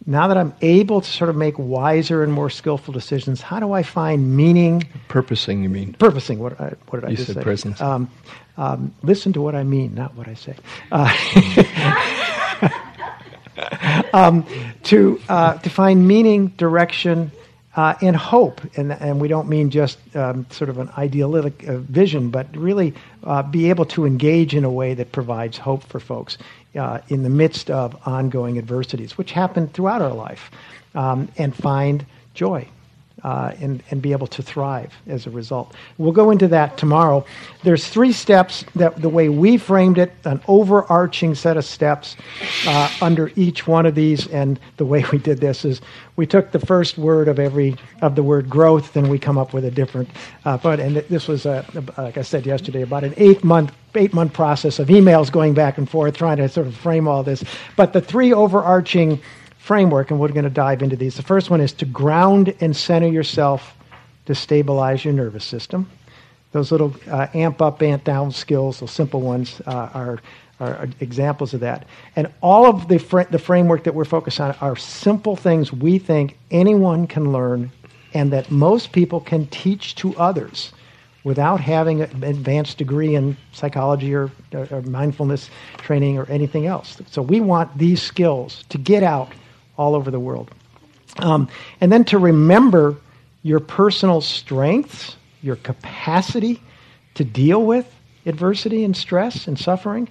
now 0.04 0.28
that 0.28 0.36
I'm 0.36 0.54
able 0.60 1.00
to 1.00 1.10
sort 1.10 1.30
of 1.30 1.36
make 1.36 1.58
wiser 1.58 2.22
and 2.22 2.32
more 2.32 2.50
skillful 2.50 2.92
decisions, 2.92 3.40
how 3.40 3.58
do 3.60 3.72
I 3.72 3.82
find 3.82 4.36
meaning? 4.36 4.84
Purposing, 5.08 5.62
you 5.62 5.68
mean? 5.68 5.94
Purposing. 5.94 6.38
What, 6.38 6.60
I, 6.60 6.74
what 6.88 7.00
did 7.00 7.08
you 7.08 7.12
I 7.12 7.14
just 7.16 7.26
said 7.26 7.36
say? 7.36 7.42
Presence. 7.42 7.80
Um, 7.80 8.10
um, 8.56 8.94
listen 9.02 9.32
to 9.34 9.40
what 9.40 9.54
I 9.54 9.64
mean, 9.64 9.94
not 9.94 10.14
what 10.14 10.28
I 10.28 10.34
say. 10.34 10.54
Uh, 10.92 11.12
um, 14.12 14.46
to 14.84 15.20
uh, 15.28 15.54
to 15.58 15.70
find 15.70 16.06
meaning, 16.06 16.48
direction, 16.56 17.32
uh, 17.76 17.94
and 18.00 18.16
hope. 18.16 18.60
And, 18.76 18.92
and 18.92 19.20
we 19.20 19.28
don't 19.28 19.48
mean 19.48 19.70
just 19.70 19.98
um, 20.16 20.46
sort 20.50 20.70
of 20.70 20.78
an 20.78 20.90
idealistic 20.96 21.68
uh, 21.68 21.78
vision, 21.78 22.30
but 22.30 22.54
really 22.56 22.94
uh, 23.24 23.42
be 23.42 23.68
able 23.70 23.84
to 23.86 24.06
engage 24.06 24.54
in 24.54 24.64
a 24.64 24.70
way 24.70 24.94
that 24.94 25.12
provides 25.12 25.58
hope 25.58 25.84
for 25.84 26.00
folks 26.00 26.38
uh, 26.76 27.00
in 27.08 27.22
the 27.22 27.30
midst 27.30 27.70
of 27.70 27.96
ongoing 28.06 28.58
adversities, 28.58 29.16
which 29.18 29.32
happen 29.32 29.68
throughout 29.68 30.02
our 30.02 30.14
life, 30.14 30.50
um, 30.94 31.28
and 31.36 31.54
find 31.54 32.04
joy 32.34 32.68
uh, 33.24 33.52
and, 33.60 33.82
and 33.90 34.02
be 34.02 34.12
able 34.12 34.26
to 34.26 34.42
thrive 34.42 34.92
as 35.06 35.26
a 35.26 35.30
result. 35.30 35.74
We'll 35.98 36.12
go 36.12 36.30
into 36.30 36.48
that 36.48 36.76
tomorrow. 36.76 37.24
There's 37.64 37.88
three 37.88 38.12
steps 38.12 38.64
that 38.76 39.00
the 39.00 39.08
way 39.08 39.28
we 39.28 39.56
framed 39.56 39.98
it, 39.98 40.12
an 40.24 40.40
overarching 40.46 41.34
set 41.34 41.56
of 41.56 41.64
steps 41.64 42.16
uh, 42.66 42.90
under 43.00 43.32
each 43.34 43.66
one 43.66 43.86
of 43.86 43.94
these. 43.94 44.26
And 44.28 44.60
the 44.76 44.84
way 44.84 45.04
we 45.10 45.18
did 45.18 45.38
this 45.40 45.64
is 45.64 45.80
we 46.16 46.26
took 46.26 46.52
the 46.52 46.60
first 46.60 46.98
word 46.98 47.28
of 47.28 47.38
every 47.38 47.76
of 48.02 48.14
the 48.14 48.22
word 48.22 48.48
growth, 48.48 48.92
then 48.92 49.08
we 49.08 49.18
come 49.18 49.38
up 49.38 49.52
with 49.52 49.64
a 49.64 49.70
different. 49.70 50.08
Uh, 50.44 50.58
but 50.58 50.78
and 50.78 50.96
this 50.96 51.26
was, 51.26 51.46
a, 51.46 51.64
like 51.96 52.18
I 52.18 52.22
said 52.22 52.46
yesterday, 52.46 52.82
about 52.82 53.04
an 53.04 53.14
eight 53.16 53.42
month 53.42 53.72
eight 53.96 54.12
month 54.12 54.32
process 54.32 54.78
of 54.78 54.88
emails 54.88 55.30
going 55.30 55.54
back 55.54 55.78
and 55.78 55.88
forth, 55.88 56.16
trying 56.16 56.36
to 56.38 56.48
sort 56.48 56.66
of 56.66 56.76
frame 56.76 57.08
all 57.08 57.22
this. 57.22 57.44
But 57.76 57.92
the 57.92 58.00
three 58.00 58.32
overarching 58.32 59.20
framework, 59.58 60.10
and 60.10 60.20
we're 60.20 60.28
going 60.28 60.44
to 60.44 60.50
dive 60.50 60.82
into 60.82 60.94
these. 60.94 61.16
The 61.16 61.22
first 61.22 61.50
one 61.50 61.60
is 61.60 61.72
to 61.74 61.84
ground 61.84 62.54
and 62.60 62.76
center 62.76 63.08
yourself 63.08 63.74
to 64.26 64.34
stabilize 64.34 65.04
your 65.04 65.14
nervous 65.14 65.44
system. 65.44 65.90
Those 66.52 66.70
little 66.70 66.94
uh, 67.10 67.26
amp 67.34 67.60
up, 67.60 67.82
amp 67.82 68.04
down 68.04 68.30
skills, 68.30 68.80
those 68.80 68.92
simple 68.92 69.20
ones, 69.20 69.60
uh, 69.66 69.90
are, 69.92 70.20
are, 70.60 70.88
examples 71.00 71.52
of 71.52 71.60
that. 71.60 71.86
And 72.14 72.32
all 72.40 72.66
of 72.66 72.86
the, 72.88 72.98
fr- 72.98 73.22
the 73.22 73.38
framework 73.38 73.84
that 73.84 73.94
we're 73.94 74.04
focused 74.04 74.40
on 74.40 74.54
are 74.60 74.76
simple 74.76 75.36
things 75.36 75.72
we 75.72 75.98
think 75.98 76.38
anyone 76.50 77.06
can 77.06 77.32
learn 77.32 77.72
and 78.14 78.32
that 78.32 78.50
most 78.50 78.92
people 78.92 79.20
can 79.20 79.46
teach 79.48 79.96
to 79.96 80.16
others 80.16 80.72
without 81.26 81.60
having 81.60 82.02
an 82.02 82.22
advanced 82.22 82.78
degree 82.78 83.16
in 83.16 83.36
psychology 83.50 84.14
or, 84.14 84.30
or, 84.54 84.80
mindfulness 84.82 85.50
training 85.78 86.16
or 86.16 86.24
anything 86.26 86.66
else. 86.66 86.98
So 87.10 87.20
we 87.20 87.40
want 87.40 87.76
these 87.76 88.00
skills 88.00 88.64
to 88.68 88.78
get 88.78 89.02
out 89.02 89.32
all 89.76 89.96
over 89.96 90.12
the 90.12 90.20
world. 90.20 90.52
Um, 91.18 91.48
and 91.80 91.90
then 91.90 92.04
to 92.04 92.18
remember 92.18 92.96
your 93.42 93.58
personal 93.58 94.20
strengths, 94.20 95.16
your 95.42 95.56
capacity 95.56 96.62
to 97.14 97.24
deal 97.24 97.64
with 97.64 97.92
adversity 98.24 98.84
and 98.84 98.96
stress 98.96 99.48
and 99.48 99.58
suffering, 99.58 100.08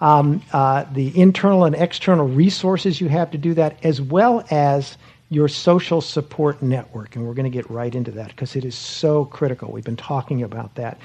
um, 0.00 0.40
uh, 0.52 0.84
the 0.92 1.18
internal 1.18 1.64
and 1.64 1.74
external 1.74 2.28
resources 2.28 3.00
you 3.00 3.08
have 3.08 3.32
to 3.32 3.38
do 3.38 3.52
that, 3.54 3.84
as 3.84 4.00
well 4.00 4.44
as 4.48 4.96
your 5.32 5.48
social 5.48 6.00
support 6.00 6.62
network. 6.62 7.16
And 7.16 7.26
we're 7.26 7.34
going 7.34 7.50
to 7.50 7.58
get 7.58 7.68
right 7.70 7.94
into 7.94 8.10
that 8.12 8.28
because 8.28 8.54
it 8.54 8.64
is 8.64 8.74
so 8.74 9.24
critical. 9.24 9.72
We've 9.72 9.84
been 9.84 9.96
talking 9.96 10.42
about 10.42 10.74
that. 10.74 10.98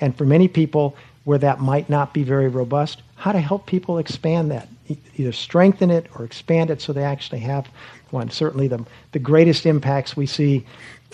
And 0.00 0.16
for 0.16 0.24
many 0.24 0.48
people 0.48 0.96
where 1.24 1.38
that 1.38 1.60
might 1.60 1.88
not 1.88 2.14
be 2.14 2.22
very 2.22 2.48
robust, 2.48 3.02
how 3.16 3.32
to 3.32 3.40
help 3.40 3.66
people 3.66 3.98
expand 3.98 4.50
that 4.50 4.68
either 5.16 5.32
strengthen 5.32 5.90
it 5.90 6.06
or 6.14 6.24
expand 6.24 6.70
it 6.70 6.80
so 6.80 6.92
they 6.92 7.04
actually 7.04 7.40
have 7.40 7.68
one. 8.10 8.30
Certainly, 8.30 8.68
the, 8.68 8.84
the 9.12 9.18
greatest 9.18 9.66
impacts 9.66 10.16
we 10.16 10.26
see 10.26 10.64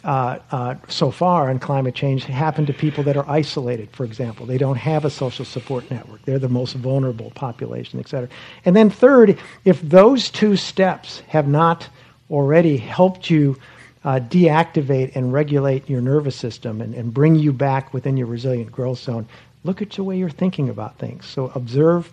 uh, 0.03 0.39
uh, 0.51 0.75
so 0.89 1.11
far 1.11 1.51
on 1.51 1.59
climate 1.59 1.95
change 1.95 2.25
happen 2.25 2.67
to 2.67 2.73
people 2.73 3.05
that 3.05 3.17
are 3.17 3.29
isolated, 3.29 3.89
for 3.93 4.05
example. 4.05 4.47
They 4.47 4.59
don't 4.59 4.77
have 4.77 5.05
a 5.05 5.11
social 5.11 5.45
support 5.45 5.91
network. 5.91 6.25
They're 6.25 6.39
the 6.39 6.49
most 6.49 6.75
vulnerable 6.75 7.31
population, 7.33 8.01
et 8.01 8.09
cetera. 8.09 8.29
And 8.65 8.75
then, 8.75 8.91
third, 8.91 9.39
if 9.65 9.81
those 9.83 10.31
two 10.31 10.57
steps 10.57 11.23
have 11.29 11.47
not 11.47 11.89
already 12.31 12.77
helped 12.77 13.31
you 13.31 13.57
uh, 14.05 14.21
deactivate 14.21 15.15
and 15.15 15.33
regulate 15.33 15.89
your 15.89 16.01
nervous 16.01 16.37
system 16.37 16.81
and, 16.81 16.95
and 16.95 17.13
bring 17.13 17.35
you 17.35 17.53
back 17.53 17.93
within 17.93 18.17
your 18.17 18.27
resilient 18.27 18.73
growth 18.73 18.99
zone, 18.99 19.27
look 19.65 19.83
at 19.83 19.91
the 19.91 20.03
way 20.03 20.17
you're 20.17 20.31
thinking 20.31 20.69
about 20.69 20.99
things. 20.99 21.27
So, 21.27 21.53
observe 21.55 22.11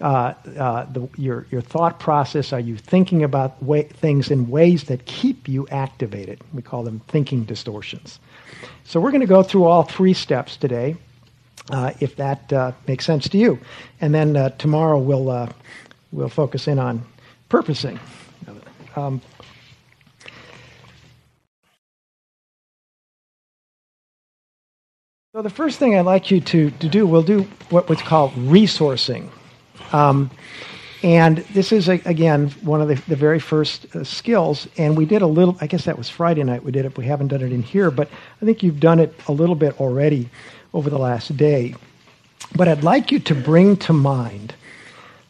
uh, 0.00 0.34
uh, 0.58 0.84
the, 0.92 1.08
your, 1.16 1.46
your 1.50 1.60
thought 1.60 1.98
process? 1.98 2.52
Are 2.52 2.60
you 2.60 2.76
thinking 2.76 3.22
about 3.22 3.62
way, 3.62 3.84
things 3.84 4.30
in 4.30 4.48
ways 4.50 4.84
that 4.84 5.06
keep 5.06 5.48
you 5.48 5.66
activated? 5.68 6.40
We 6.52 6.62
call 6.62 6.82
them 6.82 7.00
thinking 7.08 7.44
distortions. 7.44 8.20
So 8.84 9.00
we're 9.00 9.10
going 9.10 9.22
to 9.22 9.26
go 9.26 9.42
through 9.42 9.64
all 9.64 9.82
three 9.82 10.12
steps 10.12 10.56
today, 10.56 10.96
uh, 11.70 11.92
if 12.00 12.16
that 12.16 12.52
uh, 12.52 12.72
makes 12.86 13.04
sense 13.04 13.28
to 13.30 13.38
you. 13.38 13.58
And 14.00 14.14
then 14.14 14.36
uh, 14.36 14.50
tomorrow 14.50 14.98
we'll, 14.98 15.30
uh, 15.30 15.50
we'll 16.12 16.28
focus 16.28 16.68
in 16.68 16.78
on 16.78 17.02
purposing. 17.48 17.98
Um, 18.96 19.20
so 25.36 25.42
the 25.42 25.50
first 25.50 25.78
thing 25.78 25.94
I'd 25.94 26.06
like 26.06 26.30
you 26.30 26.40
to, 26.40 26.70
to 26.70 26.88
do, 26.88 27.06
we'll 27.06 27.22
do 27.22 27.42
what 27.68 27.90
was 27.90 28.00
called 28.00 28.32
resourcing. 28.36 29.28
Um, 29.92 30.30
and 31.02 31.36
this 31.52 31.72
is, 31.72 31.90
a, 31.90 32.00
again, 32.06 32.48
one 32.62 32.80
of 32.80 32.88
the, 32.88 32.94
the 33.06 33.16
very 33.16 33.38
first 33.38 33.94
uh, 33.94 34.02
skills. 34.02 34.66
And 34.78 34.96
we 34.96 35.04
did 35.04 35.20
a 35.20 35.26
little, 35.26 35.54
I 35.60 35.66
guess 35.66 35.84
that 35.84 35.98
was 35.98 36.08
Friday 36.08 36.42
night 36.42 36.64
we 36.64 36.72
did 36.72 36.86
it. 36.86 36.96
We 36.96 37.04
haven't 37.04 37.28
done 37.28 37.42
it 37.42 37.52
in 37.52 37.62
here, 37.62 37.90
but 37.90 38.08
I 38.40 38.46
think 38.46 38.62
you've 38.62 38.80
done 38.80 38.98
it 38.98 39.14
a 39.28 39.32
little 39.32 39.56
bit 39.56 39.78
already 39.78 40.30
over 40.72 40.88
the 40.88 40.96
last 40.96 41.36
day. 41.36 41.74
But 42.54 42.66
I'd 42.68 42.82
like 42.82 43.12
you 43.12 43.18
to 43.18 43.34
bring 43.34 43.76
to 43.76 43.92
mind 43.92 44.54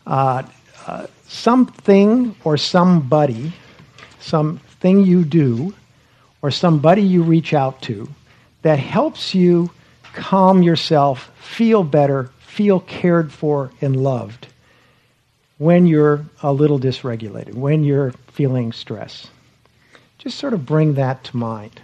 uh, 0.06 0.44
uh, 0.86 1.08
something 1.26 2.36
or 2.44 2.56
somebody, 2.56 3.52
something 4.20 5.04
you 5.04 5.24
do, 5.24 5.74
or 6.42 6.52
somebody 6.52 7.02
you 7.02 7.24
reach 7.24 7.52
out 7.52 7.82
to 7.82 8.08
that 8.62 8.78
helps 8.78 9.34
you 9.34 9.68
calm 10.16 10.62
yourself, 10.62 11.30
feel 11.38 11.84
better, 11.84 12.30
feel 12.40 12.80
cared 12.80 13.30
for 13.30 13.70
and 13.80 14.02
loved 14.02 14.48
when 15.58 15.86
you're 15.86 16.24
a 16.42 16.52
little 16.52 16.78
dysregulated, 16.78 17.54
when 17.54 17.84
you're 17.84 18.12
feeling 18.32 18.72
stress. 18.72 19.28
Just 20.18 20.38
sort 20.38 20.52
of 20.54 20.66
bring 20.66 20.94
that 20.94 21.22
to 21.24 21.36
mind. 21.36 21.80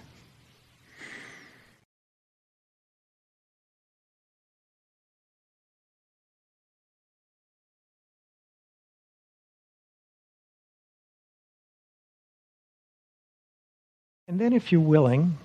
And 14.28 14.40
then, 14.40 14.54
if 14.54 14.72
you're 14.72 14.80
willing, 14.80 15.36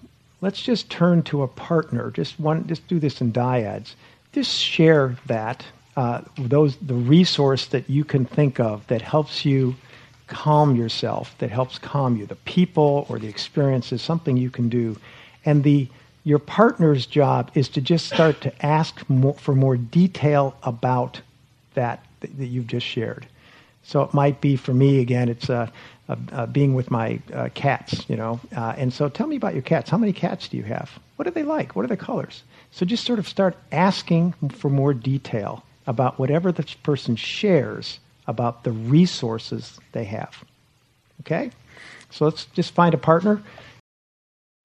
let's 0.41 0.61
just 0.61 0.89
turn 0.89 1.23
to 1.23 1.43
a 1.43 1.47
partner. 1.47 2.11
Just 2.11 2.39
one, 2.39 2.67
just 2.67 2.87
do 2.87 2.99
this 2.99 3.21
in 3.21 3.31
dyads. 3.31 3.95
Just 4.33 4.59
share 4.59 5.17
that 5.25 5.65
uh, 5.95 6.21
those 6.37 6.77
the 6.77 6.93
resource 6.93 7.65
that 7.67 7.89
you 7.89 8.03
can 8.03 8.23
think 8.25 8.59
of 8.59 8.85
that 8.87 9.01
helps 9.01 9.45
you 9.45 9.75
calm 10.27 10.75
yourself, 10.75 11.35
that 11.39 11.49
helps 11.49 11.79
calm 11.79 12.17
you. 12.17 12.25
The 12.25 12.35
people 12.35 13.07
or 13.09 13.17
the 13.17 13.27
experiences, 13.27 14.01
something 14.01 14.37
you 14.37 14.51
can 14.51 14.69
do, 14.69 14.97
and 15.43 15.63
the 15.63 15.87
your 16.23 16.39
partner's 16.39 17.05
job 17.05 17.49
is 17.55 17.69
to 17.69 17.81
just 17.81 18.07
start 18.07 18.41
to 18.41 18.65
ask 18.65 19.09
more, 19.09 19.33
for 19.35 19.55
more 19.55 19.77
detail 19.77 20.55
about 20.61 21.21
that 21.73 22.03
that 22.19 22.47
you've 22.47 22.67
just 22.67 22.85
shared. 22.85 23.25
So 23.87 24.01
it 24.01 24.13
might 24.13 24.41
be 24.41 24.57
for 24.57 24.73
me 24.73 24.99
again. 24.99 25.29
It's 25.29 25.49
uh, 25.49 25.69
uh, 26.09 26.15
uh, 26.33 26.45
being 26.47 26.73
with 26.73 26.91
my 26.91 27.21
uh, 27.33 27.47
cats, 27.53 28.03
you 28.09 28.17
know. 28.17 28.37
Uh, 28.53 28.73
and 28.75 28.91
so 28.91 29.07
tell 29.07 29.27
me 29.27 29.37
about 29.37 29.53
your 29.53 29.61
cats. 29.61 29.89
How 29.89 29.97
many 29.97 30.11
cats 30.11 30.49
do 30.49 30.57
you 30.57 30.63
have? 30.63 30.91
What 31.15 31.25
are 31.25 31.31
they 31.31 31.43
like? 31.43 31.73
What 31.73 31.85
are 31.85 31.87
their 31.87 31.95
colors? 31.95 32.43
So 32.71 32.85
just 32.85 33.05
sort 33.05 33.17
of 33.17 33.29
start 33.29 33.55
asking 33.71 34.33
for 34.49 34.69
more 34.69 34.93
detail 34.93 35.63
about 35.87 36.19
whatever 36.19 36.51
this 36.51 36.73
person 36.73 37.15
shares 37.15 37.99
about 38.27 38.65
the 38.65 38.73
resources 38.73 39.79
they 39.93 40.03
have. 40.03 40.43
Okay? 41.21 41.49
So 42.09 42.25
let's 42.25 42.43
just 42.47 42.73
find 42.73 42.93
a 42.93 42.97
partner. 42.97 43.41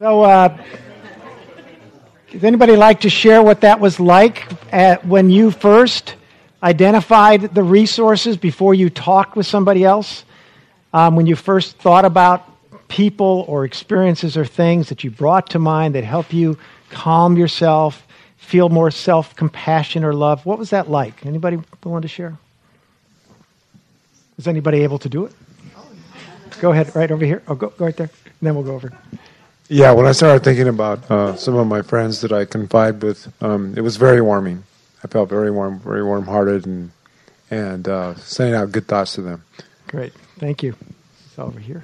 So, 0.00 0.22
uh, 0.22 0.60
does 2.32 2.42
anybody 2.42 2.74
like 2.74 3.02
to 3.02 3.10
share 3.10 3.40
what 3.40 3.60
that 3.60 3.78
was 3.78 4.00
like 4.00 4.50
at, 4.72 5.06
when 5.06 5.30
you 5.30 5.52
first 5.52 6.16
identified 6.62 7.54
the 7.54 7.62
resources 7.62 8.36
before 8.36 8.74
you 8.74 8.90
talked 8.90 9.36
with 9.36 9.46
somebody 9.46 9.84
else? 9.84 10.24
Um, 10.94 11.16
when 11.16 11.26
you 11.26 11.36
first 11.36 11.78
thought 11.78 12.04
about 12.04 12.48
people 12.88 13.44
or 13.48 13.64
experiences 13.64 14.36
or 14.36 14.44
things 14.44 14.88
that 14.90 15.02
you 15.02 15.10
brought 15.10 15.50
to 15.50 15.58
mind 15.58 15.94
that 15.94 16.04
help 16.04 16.32
you 16.32 16.58
calm 16.90 17.36
yourself, 17.36 18.06
feel 18.36 18.68
more 18.68 18.90
self 18.90 19.34
compassion 19.34 20.04
or 20.04 20.12
love? 20.12 20.44
What 20.44 20.58
was 20.58 20.70
that 20.70 20.90
like? 20.90 21.24
Anybody 21.24 21.58
willing 21.82 22.02
to 22.02 22.08
share? 22.08 22.36
Is 24.38 24.46
anybody 24.46 24.82
able 24.82 24.98
to 24.98 25.08
do 25.08 25.24
it? 25.24 25.32
Go 26.60 26.72
ahead, 26.72 26.94
right 26.94 27.10
over 27.10 27.24
here. 27.24 27.42
Oh, 27.48 27.54
go, 27.54 27.70
go 27.70 27.86
right 27.86 27.96
there. 27.96 28.10
And 28.24 28.46
then 28.46 28.54
we'll 28.54 28.64
go 28.64 28.74
over. 28.74 28.92
Yeah, 29.68 29.92
when 29.92 30.06
I 30.06 30.12
started 30.12 30.44
thinking 30.44 30.68
about 30.68 31.10
uh, 31.10 31.34
some 31.36 31.56
of 31.56 31.66
my 31.66 31.80
friends 31.82 32.20
that 32.20 32.32
I 32.32 32.44
confide 32.44 33.02
with, 33.02 33.32
um, 33.42 33.74
it 33.76 33.80
was 33.80 33.96
very 33.96 34.20
warming. 34.20 34.64
I 35.04 35.08
felt 35.08 35.28
very 35.28 35.50
warm, 35.50 35.80
very 35.80 36.02
warm-hearted, 36.02 36.66
and 36.66 36.90
and 37.50 37.88
uh, 37.88 38.14
sending 38.16 38.54
out 38.54 38.72
good 38.72 38.86
thoughts 38.86 39.14
to 39.14 39.22
them. 39.22 39.44
Great, 39.88 40.12
thank 40.38 40.62
you. 40.62 40.74
It's 41.26 41.38
over 41.38 41.60
here. 41.60 41.82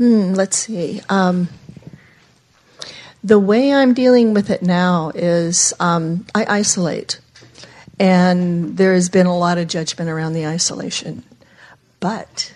Hmm, 0.00 0.32
let's 0.32 0.56
see. 0.56 1.02
Um, 1.10 1.50
the 3.22 3.38
way 3.38 3.70
I'm 3.70 3.92
dealing 3.92 4.32
with 4.32 4.48
it 4.48 4.62
now 4.62 5.12
is 5.14 5.74
um, 5.78 6.24
I 6.34 6.46
isolate. 6.46 7.20
And 7.98 8.78
there 8.78 8.94
has 8.94 9.10
been 9.10 9.26
a 9.26 9.36
lot 9.36 9.58
of 9.58 9.68
judgment 9.68 10.08
around 10.08 10.32
the 10.32 10.46
isolation. 10.46 11.22
But 12.00 12.54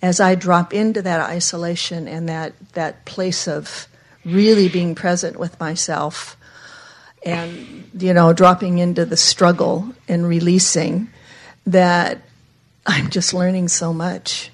as 0.00 0.18
I 0.18 0.34
drop 0.34 0.72
into 0.72 1.02
that 1.02 1.20
isolation 1.20 2.08
and 2.08 2.26
that, 2.30 2.54
that 2.72 3.04
place 3.04 3.46
of 3.46 3.86
really 4.28 4.68
being 4.68 4.94
present 4.94 5.38
with 5.38 5.58
myself 5.60 6.36
and, 7.24 7.90
you 7.98 8.14
know, 8.14 8.32
dropping 8.32 8.78
into 8.78 9.04
the 9.04 9.16
struggle 9.16 9.92
and 10.06 10.26
releasing, 10.26 11.08
that 11.66 12.22
I'm 12.86 13.10
just 13.10 13.34
learning 13.34 13.68
so 13.68 13.92
much. 13.92 14.50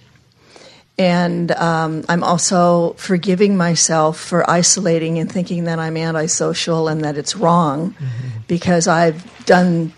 And 0.97 1.51
um, 1.53 2.05
I'm 2.09 2.23
also 2.23 2.93
forgiving 2.95 3.57
myself 3.57 4.19
for 4.19 4.49
isolating 4.49 5.19
and 5.19 5.31
thinking 5.31 5.65
that 5.65 5.79
I'm 5.79 5.97
antisocial 5.97 6.89
and 6.89 7.05
that 7.05 7.19
it's 7.19 7.37
wrong 7.37 7.93
mm-hmm. 7.93 8.29
because 8.47 8.87
I've 8.87 9.45
done 9.45 9.93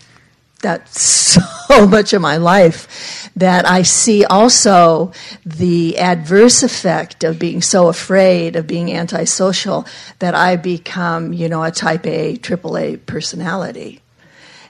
that 0.61 0.89
so 0.93 1.87
much 1.87 2.13
of 2.13 2.21
my 2.21 2.37
life 2.37 3.16
that 3.37 3.67
I 3.67 3.83
see 3.83 4.25
also 4.25 5.11
the 5.45 5.99
adverse 5.99 6.63
effect 6.63 7.23
of 7.23 7.37
being 7.37 7.61
so 7.61 7.87
afraid 7.87 8.55
of 8.55 8.65
being 8.65 8.91
antisocial 8.91 9.85
that 10.17 10.33
I 10.33 10.55
become, 10.55 11.33
you 11.33 11.47
know, 11.47 11.63
a 11.63 11.69
type 11.69 12.07
A, 12.07 12.35
triple 12.37 12.77
A 12.77 12.97
personality. 12.97 14.01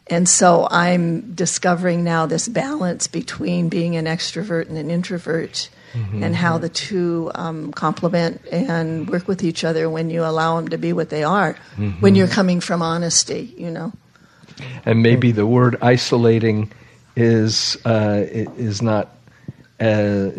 And 0.07 0.27
so 0.27 0.67
I'm 0.69 1.33
discovering 1.33 2.03
now 2.03 2.25
this 2.25 2.49
balance 2.49 3.07
between 3.07 3.69
being 3.69 3.95
an 3.95 4.05
extrovert 4.05 4.67
and 4.67 4.77
an 4.77 4.91
introvert 4.91 5.69
mm-hmm. 5.93 6.23
and 6.23 6.35
how 6.35 6.57
the 6.57 6.69
two 6.69 7.31
um, 7.35 7.71
complement 7.71 8.41
and 8.51 9.09
work 9.09 9.29
with 9.29 9.45
each 9.45 9.63
other 9.63 9.89
when 9.89 10.09
you 10.09 10.25
allow 10.25 10.57
them 10.57 10.69
to 10.69 10.77
be 10.77 10.91
what 10.91 11.09
they 11.09 11.23
are, 11.23 11.53
mm-hmm. 11.53 11.91
when 12.01 12.15
you're 12.15 12.27
coming 12.27 12.59
from 12.59 12.81
honesty, 12.81 13.53
you 13.57 13.71
know. 13.71 13.93
And 14.85 15.01
maybe 15.01 15.31
the 15.31 15.45
word 15.45 15.77
isolating 15.81 16.71
is 17.17 17.77
uh, 17.83 18.25
is 18.29 18.81
not 18.81 19.17
uh, 19.79 20.29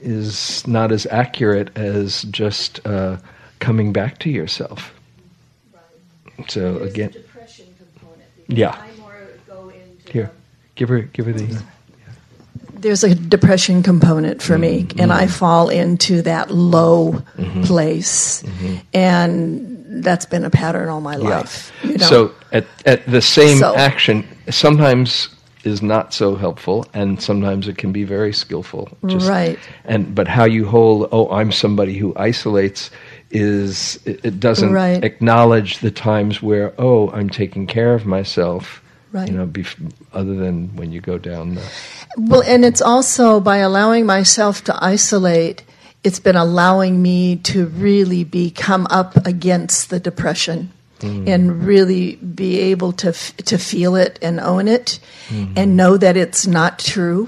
is 0.00 0.66
not 0.66 0.90
as 0.90 1.06
accurate 1.06 1.76
as 1.76 2.22
just 2.22 2.84
uh, 2.86 3.18
coming 3.60 3.92
back 3.92 4.18
to 4.20 4.30
yourself. 4.30 4.94
Right. 5.72 6.50
So 6.50 6.78
There's 6.78 6.90
again, 6.90 7.10
depression 7.10 7.66
component. 7.78 8.28
yeah. 8.48 8.82
Here, 10.10 10.30
give 10.76 10.88
her 10.88 11.02
give 11.02 11.26
her 11.26 11.32
the 11.32 11.62
there's 12.78 13.04
a 13.04 13.14
depression 13.14 13.82
component 13.82 14.40
for 14.40 14.56
me, 14.56 14.84
mm-hmm. 14.84 15.00
and 15.00 15.12
I 15.12 15.26
fall 15.26 15.68
into 15.68 16.22
that 16.22 16.50
low 16.50 17.12
mm-hmm. 17.36 17.62
place, 17.62 18.42
mm-hmm. 18.42 18.76
and 18.94 20.04
that's 20.04 20.26
been 20.26 20.44
a 20.44 20.50
pattern 20.50 20.88
all 20.88 21.00
my 21.00 21.16
yeah. 21.16 21.28
life. 21.28 21.72
You 21.82 21.98
know? 21.98 22.06
So 22.06 22.34
at 22.52 22.66
at 22.86 23.04
the 23.06 23.20
same 23.20 23.58
so, 23.58 23.74
action, 23.74 24.26
sometimes 24.50 25.28
is 25.66 25.82
not 25.82 26.14
so 26.14 26.36
helpful, 26.36 26.86
and 26.94 27.20
sometimes 27.20 27.68
it 27.68 27.76
can 27.76 27.92
be 27.92 28.04
very 28.04 28.32
skillful. 28.32 28.88
Just, 29.06 29.28
right. 29.28 29.58
And 29.84 30.14
but 30.14 30.28
how 30.28 30.44
you 30.44 30.66
hold, 30.66 31.08
oh, 31.12 31.30
I'm 31.30 31.52
somebody 31.52 31.98
who 31.98 32.14
isolates 32.16 32.90
is 33.30 33.98
it, 34.04 34.24
it 34.24 34.40
doesn't 34.40 34.72
right. 34.72 35.02
acknowledge 35.02 35.78
the 35.78 35.90
times 35.90 36.40
where 36.40 36.72
oh 36.78 37.10
I'm 37.10 37.28
taking 37.28 37.66
care 37.66 37.92
of 37.92 38.06
myself 38.06 38.82
Right. 39.12 39.30
You 39.30 39.38
know, 39.38 39.46
bef- 39.46 39.92
other 40.12 40.34
than 40.34 40.76
when 40.76 40.92
you 40.92 41.00
go 41.00 41.16
down 41.16 41.54
the. 41.54 41.62
Well, 42.18 42.42
and 42.42 42.64
it's 42.66 42.82
also 42.82 43.40
by 43.40 43.58
allowing 43.58 44.04
myself 44.04 44.64
to 44.64 44.84
isolate, 44.84 45.62
it's 46.04 46.18
been 46.20 46.36
allowing 46.36 47.00
me 47.00 47.36
to 47.36 47.66
really 47.66 48.24
become 48.24 48.86
up 48.90 49.16
against 49.26 49.88
the 49.88 49.98
depression. 50.00 50.70
Mm. 51.00 51.28
And 51.28 51.64
really 51.64 52.16
be 52.16 52.58
able 52.58 52.92
to 52.92 53.08
f- 53.08 53.36
to 53.36 53.58
feel 53.58 53.96
it 53.96 54.18
and 54.22 54.40
own 54.40 54.66
it, 54.66 54.98
mm. 55.28 55.52
and 55.54 55.76
know 55.76 55.98
that 55.98 56.16
it's 56.16 56.46
not 56.46 56.78
true, 56.78 57.26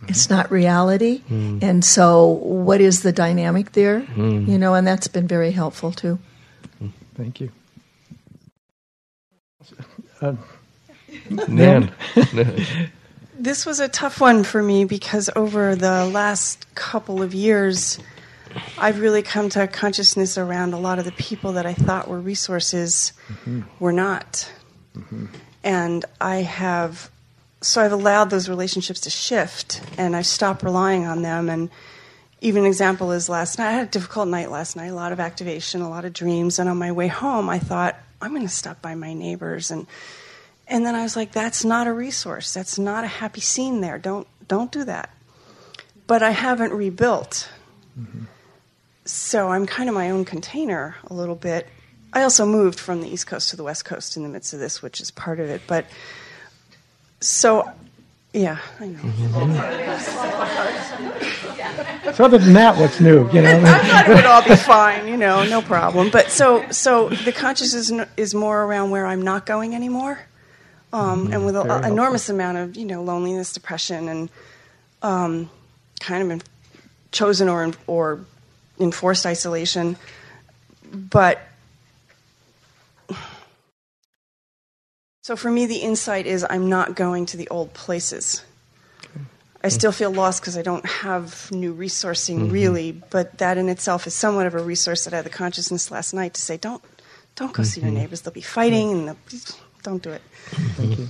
mm. 0.00 0.10
it's 0.10 0.30
not 0.30 0.48
reality. 0.52 1.22
Mm. 1.28 1.60
And 1.60 1.84
so, 1.84 2.26
what 2.26 2.80
is 2.80 3.02
the 3.02 3.10
dynamic 3.10 3.72
there? 3.72 4.02
Mm. 4.02 4.46
You 4.46 4.58
know, 4.58 4.74
and 4.74 4.86
that's 4.86 5.08
been 5.08 5.26
very 5.26 5.50
helpful 5.50 5.90
too. 5.90 6.20
Thank 7.16 7.40
you. 7.40 7.50
Uh, 10.22 10.34
Nan. 11.48 11.92
this 13.38 13.66
was 13.66 13.80
a 13.80 13.88
tough 13.88 14.20
one 14.20 14.44
for 14.44 14.62
me 14.62 14.84
because 14.84 15.28
over 15.36 15.74
the 15.74 16.06
last 16.06 16.72
couple 16.74 17.22
of 17.22 17.34
years, 17.34 17.98
I've 18.78 19.00
really 19.00 19.22
come 19.22 19.48
to 19.50 19.66
consciousness 19.66 20.38
around 20.38 20.72
a 20.72 20.78
lot 20.78 20.98
of 20.98 21.04
the 21.04 21.12
people 21.12 21.52
that 21.52 21.66
I 21.66 21.74
thought 21.74 22.08
were 22.08 22.20
resources 22.20 23.12
mm-hmm. 23.28 23.62
were 23.78 23.92
not. 23.92 24.50
Mm-hmm. 24.96 25.26
And 25.62 26.04
I 26.20 26.36
have, 26.36 27.10
so 27.60 27.82
I've 27.82 27.92
allowed 27.92 28.30
those 28.30 28.48
relationships 28.48 29.00
to 29.00 29.10
shift 29.10 29.82
and 29.98 30.16
I've 30.16 30.26
stopped 30.26 30.62
relying 30.62 31.06
on 31.06 31.22
them. 31.22 31.48
And 31.48 31.70
even 32.40 32.62
an 32.62 32.68
example 32.68 33.12
is 33.12 33.28
last 33.28 33.58
night, 33.58 33.68
I 33.68 33.72
had 33.72 33.88
a 33.88 33.90
difficult 33.90 34.28
night 34.28 34.50
last 34.50 34.76
night, 34.76 34.88
a 34.88 34.94
lot 34.94 35.12
of 35.12 35.20
activation, 35.20 35.82
a 35.82 35.90
lot 35.90 36.04
of 36.04 36.12
dreams. 36.12 36.58
And 36.58 36.68
on 36.68 36.78
my 36.78 36.92
way 36.92 37.08
home, 37.08 37.48
I 37.48 37.58
thought, 37.58 37.96
I'm 38.22 38.30
going 38.30 38.42
to 38.42 38.48
stop 38.48 38.82
by 38.82 38.94
my 38.94 39.14
neighbors 39.14 39.70
and 39.70 39.86
and 40.70 40.86
then 40.86 40.94
I 40.94 41.02
was 41.02 41.16
like, 41.16 41.32
that's 41.32 41.64
not 41.64 41.88
a 41.88 41.92
resource. 41.92 42.54
That's 42.54 42.78
not 42.78 43.02
a 43.02 43.08
happy 43.08 43.40
scene 43.40 43.80
there. 43.80 43.98
Don't 43.98 44.26
don't 44.46 44.70
do 44.70 44.84
that. 44.84 45.10
But 46.06 46.22
I 46.22 46.30
haven't 46.30 46.72
rebuilt. 46.72 47.50
Mm-hmm. 47.98 48.24
So 49.10 49.48
I'm 49.48 49.66
kind 49.66 49.88
of 49.88 49.94
my 49.94 50.10
own 50.10 50.24
container 50.24 50.94
a 51.08 51.14
little 51.14 51.34
bit. 51.34 51.66
I 52.12 52.22
also 52.22 52.46
moved 52.46 52.78
from 52.78 53.00
the 53.00 53.08
East 53.08 53.26
Coast 53.26 53.50
to 53.50 53.56
the 53.56 53.64
West 53.64 53.84
Coast 53.84 54.16
in 54.16 54.22
the 54.22 54.28
midst 54.28 54.52
of 54.52 54.60
this, 54.60 54.82
which 54.82 55.00
is 55.00 55.10
part 55.10 55.40
of 55.40 55.48
it. 55.50 55.62
But 55.66 55.86
so 57.20 57.68
yeah, 58.32 58.58
I 58.78 58.86
know. 58.86 59.00
Mm-hmm. 59.00 59.54
so 62.14 62.24
other 62.24 62.38
than 62.38 62.52
that, 62.52 62.76
what's 62.78 63.00
new? 63.00 63.28
You 63.32 63.42
know, 63.42 63.60
I 63.64 63.78
thought 63.78 64.08
it 64.08 64.14
would 64.14 64.26
all 64.26 64.44
be 64.44 64.54
fine. 64.54 65.08
You 65.08 65.16
know, 65.16 65.44
no 65.44 65.60
problem. 65.60 66.10
But 66.10 66.30
so 66.30 66.64
so 66.70 67.08
the 67.08 67.32
consciousness 67.32 67.90
is 68.16 68.32
more 68.32 68.62
around 68.62 68.90
where 68.90 69.06
I'm 69.06 69.22
not 69.22 69.44
going 69.44 69.74
anymore 69.74 70.20
um, 70.92 71.24
mm-hmm. 71.24 71.32
and 71.32 71.46
with 71.46 71.56
an 71.56 71.84
enormous 71.84 72.28
amount 72.28 72.58
of 72.58 72.76
you 72.76 72.84
know 72.84 73.02
loneliness, 73.02 73.52
depression, 73.52 74.08
and 74.08 74.30
um, 75.02 75.50
kind 75.98 76.30
of 76.30 76.44
chosen 77.10 77.48
or 77.48 77.72
or 77.88 78.24
enforced 78.80 79.26
isolation, 79.26 79.96
but 80.92 81.40
so 85.22 85.36
for 85.36 85.50
me, 85.50 85.66
the 85.66 85.76
insight 85.78 86.26
is 86.26 86.44
I'm 86.48 86.68
not 86.68 86.94
going 86.96 87.26
to 87.26 87.36
the 87.36 87.48
old 87.48 87.72
places. 87.74 88.44
I 89.62 89.68
still 89.68 89.92
feel 89.92 90.10
lost 90.10 90.40
because 90.40 90.56
I 90.56 90.62
don't 90.62 90.86
have 90.86 91.50
new 91.52 91.74
resourcing 91.74 92.36
Mm-hmm. 92.38 92.50
really, 92.50 92.92
but 92.92 93.36
that 93.38 93.58
in 93.58 93.68
itself 93.68 94.06
is 94.06 94.14
somewhat 94.14 94.46
of 94.46 94.54
a 94.54 94.62
resource 94.62 95.04
that 95.04 95.12
I 95.12 95.16
had 95.16 95.26
the 95.26 95.30
consciousness 95.30 95.90
last 95.90 96.14
night 96.14 96.32
to 96.34 96.40
say, 96.40 96.56
don't, 96.56 96.82
don't 97.36 97.52
go 97.52 97.62
see 97.62 97.82
your 97.82 97.90
Mhm. 97.90 97.94
neighbors. 97.94 98.22
They'll 98.22 98.32
be 98.32 98.40
fighting, 98.40 98.90
and 98.92 99.08
they'll, 99.08 99.16
don't 99.82 100.02
do 100.02 100.10
it. 100.12 100.22
Thank 100.76 100.98
you. 100.98 101.08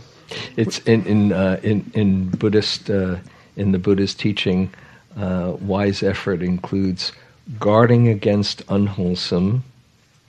It's 0.56 0.78
in 0.80 1.04
in 1.06 1.32
uh, 1.32 1.60
in, 1.62 1.90
in 1.94 2.28
Buddhist 2.30 2.90
uh, 2.90 3.16
in 3.56 3.70
the 3.72 3.78
Buddhist 3.78 4.18
teaching. 4.18 4.70
Uh, 5.16 5.56
wise 5.60 6.02
effort 6.02 6.42
includes 6.42 7.12
guarding 7.58 8.08
against 8.08 8.62
unwholesome 8.68 9.64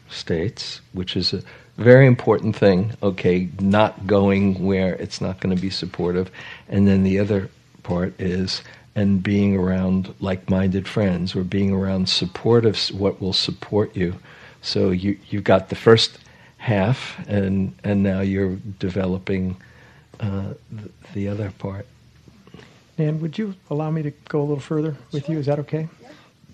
states, 0.10 0.82
which 0.94 1.16
is 1.16 1.34
a 1.34 1.44
very 1.78 2.06
important 2.06 2.56
thing. 2.56 2.94
Okay, 3.02 3.50
not 3.60 4.08
going 4.08 4.66
where 4.66 4.96
it's 4.96 5.22
not 5.22 5.40
going 5.40 5.56
to 5.56 5.62
be 5.62 5.70
supportive, 5.70 6.32
and 6.68 6.88
then 6.88 7.04
the 7.04 7.20
other 7.20 7.50
part 7.84 8.20
is 8.20 8.62
and 8.94 9.24
being 9.24 9.56
around 9.56 10.14
like-minded 10.20 10.88
friends 10.88 11.36
or 11.36 11.44
being 11.44 11.72
around 11.72 12.10
supportive 12.10 12.78
what 12.90 13.22
will 13.22 13.34
support 13.34 13.96
you. 13.96 14.16
So 14.62 14.92
you 14.92 15.18
you've 15.30 15.44
got 15.44 15.70
the 15.70 15.76
first 15.76 16.20
half, 16.58 17.18
and 17.28 17.74
and 17.84 18.04
now 18.04 18.22
you're 18.22 18.58
developing 18.80 19.58
uh, 20.20 20.54
the, 20.72 20.90
the 21.14 21.28
other 21.28 21.52
part. 21.58 21.88
Dan, 22.98 23.20
would 23.22 23.38
you 23.38 23.56
allow 23.70 23.90
me 23.90 24.04
to 24.04 24.12
go 24.30 24.42
a 24.42 24.44
little 24.44 24.60
further 24.60 24.96
with 25.12 25.30
you? 25.30 25.40
Is 25.40 25.48
that 25.48 25.58
okay? 25.60 25.88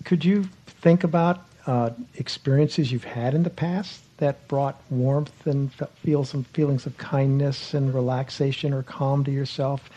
Could 0.04 0.24
you 0.24 0.48
think 0.80 1.04
about 1.04 1.44
uh, 1.66 1.90
experiences 2.16 2.90
you've 2.90 3.04
had 3.04 3.34
in 3.34 3.42
the 3.42 3.50
past 3.50 4.02
that 4.18 4.46
brought 4.48 4.80
warmth 4.90 5.46
and 5.46 5.72
fe- 5.72 5.86
feel 6.02 6.24
some 6.24 6.44
feelings 6.44 6.86
of 6.86 6.96
kindness 6.98 7.74
and 7.74 7.94
relaxation 7.94 8.72
or 8.72 8.82
calm 8.82 9.24
to 9.24 9.30
yourself? 9.30 9.90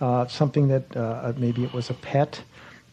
Uh, 0.00 0.26
something 0.26 0.68
that 0.68 0.96
uh, 0.96 1.32
maybe 1.36 1.64
it 1.64 1.72
was 1.72 1.88
a 1.88 1.94
pet 1.94 2.42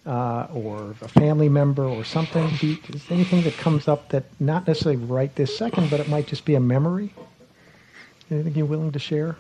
uh, 0.06 0.48
or 0.54 0.96
a 1.02 1.08
family 1.08 1.50
member 1.50 1.84
or 1.84 2.04
something. 2.04 2.48
You, 2.62 2.78
is 2.89 3.10
anything 3.12 3.42
that 3.44 3.58
comes 3.58 3.88
up 3.88 4.10
that 4.10 4.24
not 4.39 4.68
necessarily 4.68 5.04
right 5.04 5.34
this 5.36 5.58
second, 5.58 5.89
but 5.89 6.00
it 6.00 6.08
might 6.08 6.28
just 6.28 6.46
be 6.46 6.56
a 6.56 6.60
memory? 6.60 7.14
Anything 8.30 8.56
you're 8.56 8.66
willing 8.66 8.92
to 8.92 9.00
share? 9.00 9.36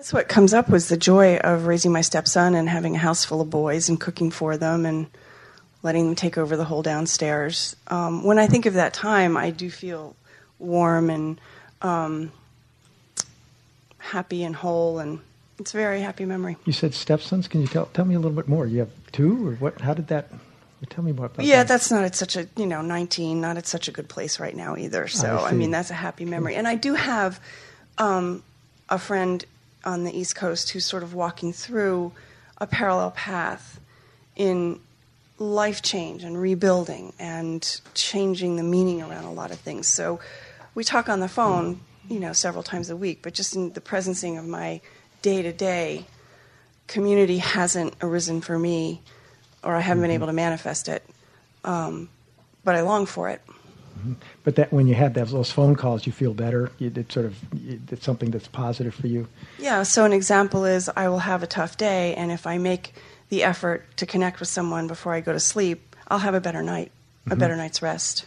That's 0.00 0.14
what 0.14 0.28
comes 0.28 0.54
up 0.54 0.70
was 0.70 0.88
the 0.88 0.96
joy 0.96 1.36
of 1.36 1.66
raising 1.66 1.92
my 1.92 2.00
stepson 2.00 2.54
and 2.54 2.66
having 2.66 2.94
a 2.94 2.98
house 2.98 3.22
full 3.26 3.42
of 3.42 3.50
boys 3.50 3.90
and 3.90 4.00
cooking 4.00 4.30
for 4.30 4.56
them 4.56 4.86
and 4.86 5.06
letting 5.82 6.06
them 6.06 6.14
take 6.14 6.38
over 6.38 6.56
the 6.56 6.64
whole 6.64 6.80
downstairs. 6.80 7.76
Um, 7.88 8.24
when 8.24 8.38
I 8.38 8.46
think 8.46 8.64
of 8.64 8.72
that 8.72 8.94
time, 8.94 9.36
I 9.36 9.50
do 9.50 9.68
feel 9.68 10.16
warm 10.58 11.10
and 11.10 11.38
um, 11.82 12.32
happy 13.98 14.42
and 14.42 14.56
whole, 14.56 15.00
and 15.00 15.20
it's 15.58 15.74
a 15.74 15.76
very 15.76 16.00
happy 16.00 16.24
memory. 16.24 16.56
You 16.64 16.72
said 16.72 16.94
stepsons. 16.94 17.46
Can 17.46 17.60
you 17.60 17.66
tell 17.66 17.84
tell 17.92 18.06
me 18.06 18.14
a 18.14 18.18
little 18.18 18.34
bit 18.34 18.48
more? 18.48 18.66
You 18.66 18.78
have 18.78 19.12
two, 19.12 19.48
or 19.48 19.54
what? 19.56 19.82
How 19.82 19.92
did 19.92 20.08
that? 20.08 20.30
Tell 20.88 21.04
me 21.04 21.12
more 21.12 21.26
about 21.26 21.44
yeah, 21.44 21.56
that. 21.56 21.58
Yeah, 21.58 21.64
that's 21.64 21.90
not 21.90 22.04
at 22.04 22.16
such 22.16 22.36
a 22.36 22.48
you 22.56 22.64
know 22.64 22.80
19, 22.80 23.38
not 23.38 23.58
at 23.58 23.66
such 23.66 23.86
a 23.86 23.92
good 23.92 24.08
place 24.08 24.40
right 24.40 24.56
now 24.56 24.78
either. 24.78 25.08
So 25.08 25.36
I 25.36 25.50
I, 25.50 25.52
mean 25.52 25.70
that's 25.70 25.90
a 25.90 25.94
happy 25.94 26.24
memory, 26.24 26.56
and 26.56 26.66
I 26.66 26.76
do 26.76 26.94
have 26.94 27.38
um, 27.98 28.42
a 28.88 28.98
friend 28.98 29.44
on 29.84 30.04
the 30.04 30.16
East 30.16 30.36
Coast 30.36 30.70
who's 30.70 30.84
sort 30.84 31.02
of 31.02 31.14
walking 31.14 31.52
through 31.52 32.12
a 32.58 32.66
parallel 32.66 33.10
path 33.12 33.80
in 34.36 34.80
life 35.38 35.80
change 35.82 36.22
and 36.22 36.40
rebuilding 36.40 37.12
and 37.18 37.80
changing 37.94 38.56
the 38.56 38.62
meaning 38.62 39.00
around 39.02 39.24
a 39.24 39.32
lot 39.32 39.50
of 39.50 39.58
things. 39.58 39.88
So 39.88 40.20
we 40.74 40.84
talk 40.84 41.08
on 41.08 41.20
the 41.20 41.28
phone, 41.28 41.80
you 42.08 42.20
know, 42.20 42.32
several 42.32 42.62
times 42.62 42.90
a 42.90 42.96
week, 42.96 43.20
but 43.22 43.32
just 43.34 43.56
in 43.56 43.72
the 43.72 43.80
presencing 43.80 44.38
of 44.38 44.46
my 44.46 44.80
day 45.22 45.42
to 45.42 45.52
day 45.52 46.06
community 46.86 47.38
hasn't 47.38 47.94
arisen 48.02 48.40
for 48.40 48.58
me, 48.58 49.00
or 49.62 49.74
I 49.74 49.80
haven't 49.80 50.02
been 50.02 50.10
able 50.10 50.26
to 50.26 50.32
manifest 50.32 50.88
it. 50.88 51.04
Um, 51.64 52.08
but 52.64 52.74
I 52.74 52.82
long 52.82 53.06
for 53.06 53.28
it. 53.30 53.40
But 54.44 54.56
that 54.56 54.72
when 54.72 54.86
you 54.88 54.94
have 54.94 55.14
those, 55.14 55.32
those 55.32 55.50
phone 55.50 55.76
calls, 55.76 56.06
you 56.06 56.12
feel 56.12 56.34
better. 56.34 56.70
You, 56.78 56.92
it's 56.94 57.12
sort 57.14 57.26
of 57.26 57.36
it's 57.90 58.04
something 58.04 58.30
that's 58.30 58.48
positive 58.48 58.94
for 58.94 59.06
you. 59.06 59.28
Yeah, 59.58 59.82
so 59.82 60.04
an 60.04 60.12
example 60.12 60.64
is 60.64 60.90
I 60.96 61.08
will 61.08 61.18
have 61.20 61.42
a 61.42 61.46
tough 61.46 61.76
day, 61.76 62.14
and 62.14 62.30
if 62.32 62.46
I 62.46 62.58
make 62.58 62.94
the 63.28 63.44
effort 63.44 63.84
to 63.96 64.06
connect 64.06 64.40
with 64.40 64.48
someone 64.48 64.86
before 64.88 65.14
I 65.14 65.20
go 65.20 65.32
to 65.32 65.40
sleep, 65.40 65.94
I'll 66.08 66.18
have 66.18 66.34
a 66.34 66.40
better 66.40 66.62
night, 66.62 66.90
a 67.26 67.36
Mhm. 67.36 67.38
better 67.38 67.56
night's 67.56 67.80
rest. 67.82 68.24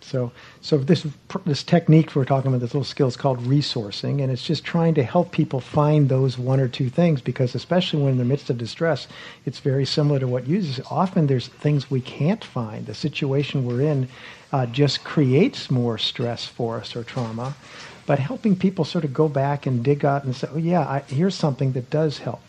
So, 0.00 0.32
so 0.62 0.78
this 0.78 1.06
this 1.44 1.62
technique 1.62 2.16
we're 2.16 2.24
talking 2.24 2.48
about, 2.48 2.60
this 2.60 2.72
little 2.74 2.84
skill 2.84 3.06
is 3.06 3.16
called 3.16 3.38
resourcing, 3.44 4.22
and 4.22 4.32
it's 4.32 4.42
just 4.42 4.64
trying 4.64 4.94
to 4.94 5.02
help 5.02 5.30
people 5.30 5.60
find 5.60 6.08
those 6.08 6.38
one 6.38 6.58
or 6.58 6.68
two 6.68 6.88
things 6.88 7.20
because, 7.20 7.54
especially 7.54 8.02
when 8.02 8.12
in 8.12 8.18
the 8.18 8.24
midst 8.24 8.50
of 8.50 8.58
distress, 8.58 9.06
it's 9.44 9.60
very 9.60 9.84
similar 9.84 10.18
to 10.18 10.26
what 10.26 10.48
uses. 10.48 10.80
Often 10.90 11.26
there's 11.28 11.48
things 11.48 11.90
we 11.90 12.00
can't 12.00 12.42
find. 12.44 12.86
The 12.86 12.94
situation 12.94 13.64
we're 13.64 13.82
in 13.82 14.08
uh, 14.52 14.66
just 14.66 15.04
creates 15.04 15.70
more 15.70 15.98
stress 15.98 16.46
for 16.46 16.78
us 16.78 16.94
or 16.94 17.02
trauma. 17.04 17.54
But 18.06 18.18
helping 18.18 18.56
people 18.56 18.84
sort 18.84 19.04
of 19.04 19.14
go 19.14 19.28
back 19.28 19.66
and 19.66 19.82
dig 19.84 20.04
out 20.04 20.24
and 20.24 20.34
say, 20.34 20.48
"Oh 20.52 20.58
yeah, 20.58 20.80
I, 20.80 21.00
here's 21.06 21.34
something 21.34 21.72
that 21.72 21.90
does 21.90 22.18
help." 22.18 22.42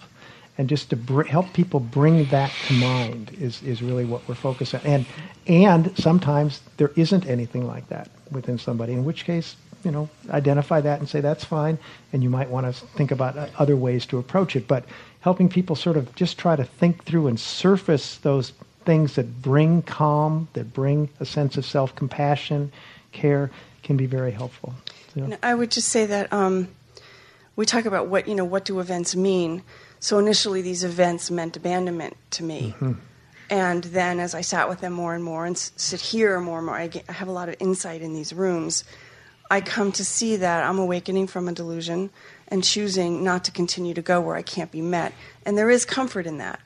and 0.57 0.69
just 0.69 0.89
to 0.91 0.95
br- 0.95 1.23
help 1.23 1.53
people 1.53 1.79
bring 1.79 2.25
that 2.25 2.61
to 2.63 2.73
mind 2.73 3.35
is, 3.39 3.61
is 3.63 3.81
really 3.81 4.05
what 4.05 4.27
we're 4.27 4.35
focused 4.35 4.75
on. 4.75 4.81
And 4.83 5.05
and 5.47 5.97
sometimes 5.97 6.61
there 6.77 6.91
isn't 6.95 7.25
anything 7.25 7.67
like 7.67 7.87
that 7.89 8.09
within 8.31 8.57
somebody, 8.57 8.93
in 8.93 9.03
which 9.03 9.25
case, 9.25 9.55
you 9.83 9.91
know, 9.91 10.09
identify 10.29 10.79
that 10.81 10.99
and 10.99 11.09
say 11.09 11.21
that's 11.21 11.43
fine, 11.43 11.77
and 12.13 12.23
you 12.23 12.29
might 12.29 12.49
want 12.49 12.65
to 12.65 12.85
think 12.95 13.11
about 13.11 13.37
uh, 13.37 13.47
other 13.57 13.75
ways 13.75 14.05
to 14.07 14.17
approach 14.17 14.55
it. 14.55 14.67
But 14.67 14.85
helping 15.21 15.49
people 15.49 15.75
sort 15.75 15.97
of 15.97 16.13
just 16.15 16.37
try 16.37 16.55
to 16.55 16.63
think 16.63 17.03
through 17.03 17.27
and 17.27 17.39
surface 17.39 18.17
those 18.17 18.53
things 18.85 19.15
that 19.15 19.41
bring 19.41 19.81
calm, 19.81 20.47
that 20.53 20.73
bring 20.73 21.09
a 21.19 21.25
sense 21.25 21.57
of 21.57 21.65
self 21.65 21.95
compassion, 21.95 22.71
care, 23.11 23.49
can 23.83 23.97
be 23.97 24.05
very 24.05 24.31
helpful. 24.31 24.73
So- 25.13 25.37
I 25.43 25.53
would 25.55 25.71
just 25.71 25.89
say 25.89 26.05
that 26.07 26.31
um, 26.33 26.69
we 27.55 27.65
talk 27.65 27.85
about 27.85 28.07
what 28.07 28.27
you 28.27 28.35
know 28.35 28.45
what 28.45 28.65
do 28.65 28.79
events 28.79 29.15
mean. 29.15 29.63
So 29.99 30.19
initially, 30.19 30.61
these 30.61 30.83
events 30.83 31.31
meant 31.31 31.55
abandonment 31.55 32.17
to 32.31 32.43
me, 32.43 32.75
Mhm. 32.79 32.97
and 33.49 33.83
then 33.85 34.19
as 34.19 34.35
I 34.35 34.41
sat 34.41 34.67
with 34.67 34.81
them 34.81 34.91
more 34.93 35.13
and 35.15 35.23
more 35.23 35.45
and 35.45 35.55
s- 35.55 35.71
sit 35.77 36.01
here 36.01 36.39
more 36.41 36.57
and 36.57 36.65
more, 36.65 36.75
I, 36.75 36.87
get, 36.87 37.05
I 37.07 37.13
have 37.13 37.27
a 37.29 37.31
lot 37.31 37.47
of 37.47 37.55
insight 37.59 38.01
in 38.01 38.13
these 38.13 38.33
rooms. 38.33 38.83
I 39.51 39.61
come 39.61 39.91
to 39.93 40.03
see 40.03 40.35
that 40.37 40.63
I'm 40.63 40.79
awakening 40.79 41.27
from 41.27 41.47
a 41.47 41.53
delusion 41.53 42.09
and 42.49 42.63
choosing 42.63 43.23
not 43.23 43.43
to 43.45 43.51
continue 43.51 43.93
to 43.93 44.01
go 44.01 44.19
where 44.19 44.35
I 44.35 44.41
can't 44.41 44.71
be 44.71 44.81
met, 44.81 45.13
and 45.45 45.57
there 45.57 45.69
is 45.69 45.85
comfort 45.85 46.25
in 46.25 46.37
that. 46.39 46.59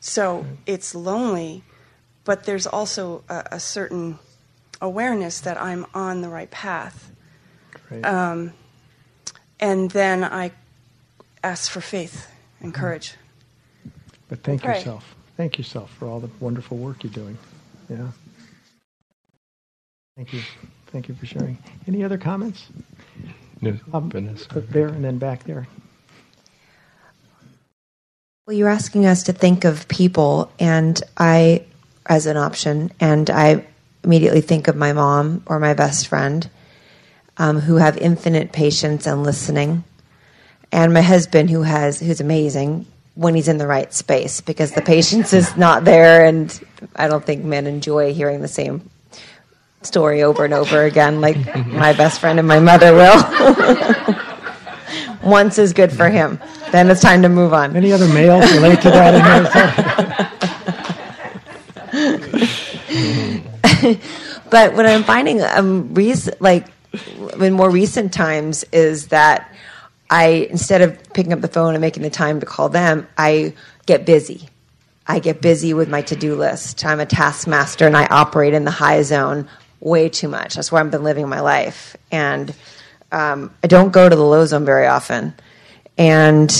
So 0.00 0.46
it's 0.66 0.94
lonely, 0.94 1.62
but 2.24 2.44
there's 2.44 2.66
also 2.66 3.24
a, 3.28 3.44
a 3.52 3.60
certain 3.60 4.18
awareness 4.80 5.40
that 5.40 5.60
I'm 5.60 5.86
on 5.94 6.20
the 6.20 6.28
right 6.28 6.50
path. 6.50 7.10
Great. 7.88 8.04
Um, 8.04 8.52
and 9.58 9.90
then 9.90 10.22
I 10.22 10.52
ask 11.42 11.70
for 11.70 11.80
faith 11.80 12.30
and 12.60 12.72
courage. 12.72 13.14
But 14.28 14.42
thank 14.42 14.62
Pray. 14.62 14.78
yourself. 14.78 15.14
Thank 15.36 15.58
yourself 15.58 15.90
for 15.98 16.06
all 16.06 16.20
the 16.20 16.30
wonderful 16.40 16.76
work 16.76 17.02
you're 17.02 17.12
doing. 17.12 17.38
Yeah. 17.88 18.08
Thank 20.16 20.32
you. 20.32 20.42
Thank 20.88 21.08
you 21.08 21.14
for 21.14 21.26
sharing. 21.26 21.58
Any 21.86 22.02
other 22.02 22.18
comments? 22.18 22.66
No, 23.60 23.76
Um, 23.92 24.10
Vanessa. 24.10 24.60
There 24.60 24.88
and 24.88 25.04
then 25.04 25.18
back 25.18 25.44
there. 25.44 25.66
Well, 28.48 28.56
you're 28.56 28.70
asking 28.70 29.04
us 29.04 29.24
to 29.24 29.34
think 29.34 29.66
of 29.66 29.86
people, 29.88 30.50
and 30.58 30.98
I, 31.18 31.66
as 32.06 32.24
an 32.24 32.38
option, 32.38 32.90
and 32.98 33.28
I 33.28 33.66
immediately 34.02 34.40
think 34.40 34.68
of 34.68 34.74
my 34.74 34.94
mom 34.94 35.42
or 35.44 35.60
my 35.60 35.74
best 35.74 36.08
friend, 36.08 36.48
um, 37.36 37.60
who 37.60 37.76
have 37.76 37.98
infinite 37.98 38.50
patience 38.50 39.06
and 39.06 39.22
listening, 39.22 39.84
and 40.72 40.94
my 40.94 41.02
husband, 41.02 41.50
who 41.50 41.60
has 41.60 42.00
who's 42.00 42.22
amazing 42.22 42.86
when 43.16 43.34
he's 43.34 43.48
in 43.48 43.58
the 43.58 43.66
right 43.66 43.92
space 43.92 44.40
because 44.40 44.72
the 44.72 44.80
patience 44.80 45.34
is 45.34 45.54
not 45.58 45.84
there, 45.84 46.24
and 46.24 46.58
I 46.96 47.06
don't 47.06 47.22
think 47.22 47.44
men 47.44 47.66
enjoy 47.66 48.14
hearing 48.14 48.40
the 48.40 48.48
same 48.48 48.88
story 49.82 50.22
over 50.22 50.46
and 50.46 50.54
over 50.54 50.84
again, 50.84 51.20
like 51.20 51.36
my 51.66 51.92
best 51.92 52.18
friend 52.18 52.38
and 52.38 52.48
my 52.48 52.60
mother 52.60 52.94
will. 52.94 54.24
Once 55.22 55.58
is 55.58 55.72
good 55.72 55.92
for 55.92 56.08
him. 56.08 56.40
Then 56.70 56.90
it's 56.90 57.00
time 57.00 57.22
to 57.22 57.28
move 57.28 57.52
on. 57.52 57.76
Any 57.76 57.92
other 57.92 58.08
males 58.08 58.50
relate 58.52 58.80
to 58.82 58.90
that 58.90 59.14
in 59.14 59.22
but 64.50 64.74
what 64.74 64.86
I'm 64.86 65.04
finding, 65.04 65.42
um, 65.42 65.94
rec- 65.94 66.40
like 66.40 66.66
in 67.40 67.52
more 67.52 67.70
recent 67.70 68.12
times, 68.12 68.64
is 68.72 69.08
that 69.08 69.52
I 70.10 70.48
instead 70.50 70.82
of 70.82 71.12
picking 71.12 71.32
up 71.32 71.40
the 71.40 71.48
phone 71.48 71.74
and 71.74 71.80
making 71.80 72.02
the 72.02 72.10
time 72.10 72.40
to 72.40 72.46
call 72.46 72.68
them, 72.68 73.06
I 73.16 73.54
get 73.86 74.06
busy. 74.06 74.48
I 75.06 75.20
get 75.20 75.40
busy 75.40 75.72
with 75.72 75.88
my 75.88 76.02
to-do 76.02 76.34
list. 76.34 76.84
I'm 76.84 77.00
a 77.00 77.06
taskmaster 77.06 77.86
and 77.86 77.96
I 77.96 78.06
operate 78.06 78.52
in 78.52 78.64
the 78.64 78.70
high 78.70 79.02
zone 79.02 79.48
way 79.80 80.08
too 80.08 80.28
much. 80.28 80.54
That's 80.54 80.70
where 80.70 80.82
I've 80.82 80.90
been 80.90 81.04
living 81.04 81.28
my 81.28 81.40
life, 81.40 81.96
and 82.10 82.54
um, 83.12 83.54
I 83.62 83.66
don't 83.66 83.92
go 83.92 84.08
to 84.08 84.14
the 84.16 84.24
low 84.24 84.44
zone 84.46 84.64
very 84.64 84.86
often. 84.86 85.34
And 85.96 86.50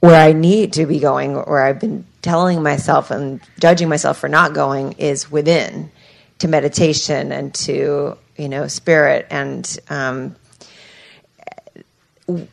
where 0.00 0.20
I 0.20 0.32
need 0.32 0.74
to 0.74 0.86
be 0.86 0.98
going, 0.98 1.34
where 1.34 1.62
I've 1.62 1.80
been 1.80 2.06
telling 2.22 2.62
myself 2.62 3.10
and 3.10 3.40
judging 3.60 3.88
myself 3.88 4.18
for 4.18 4.28
not 4.28 4.54
going, 4.54 4.92
is 4.92 5.30
within 5.30 5.90
to 6.38 6.48
meditation 6.48 7.32
and 7.32 7.54
to 7.54 8.16
you 8.36 8.48
know 8.48 8.66
spirit 8.66 9.26
and 9.30 9.78
um, 9.90 10.34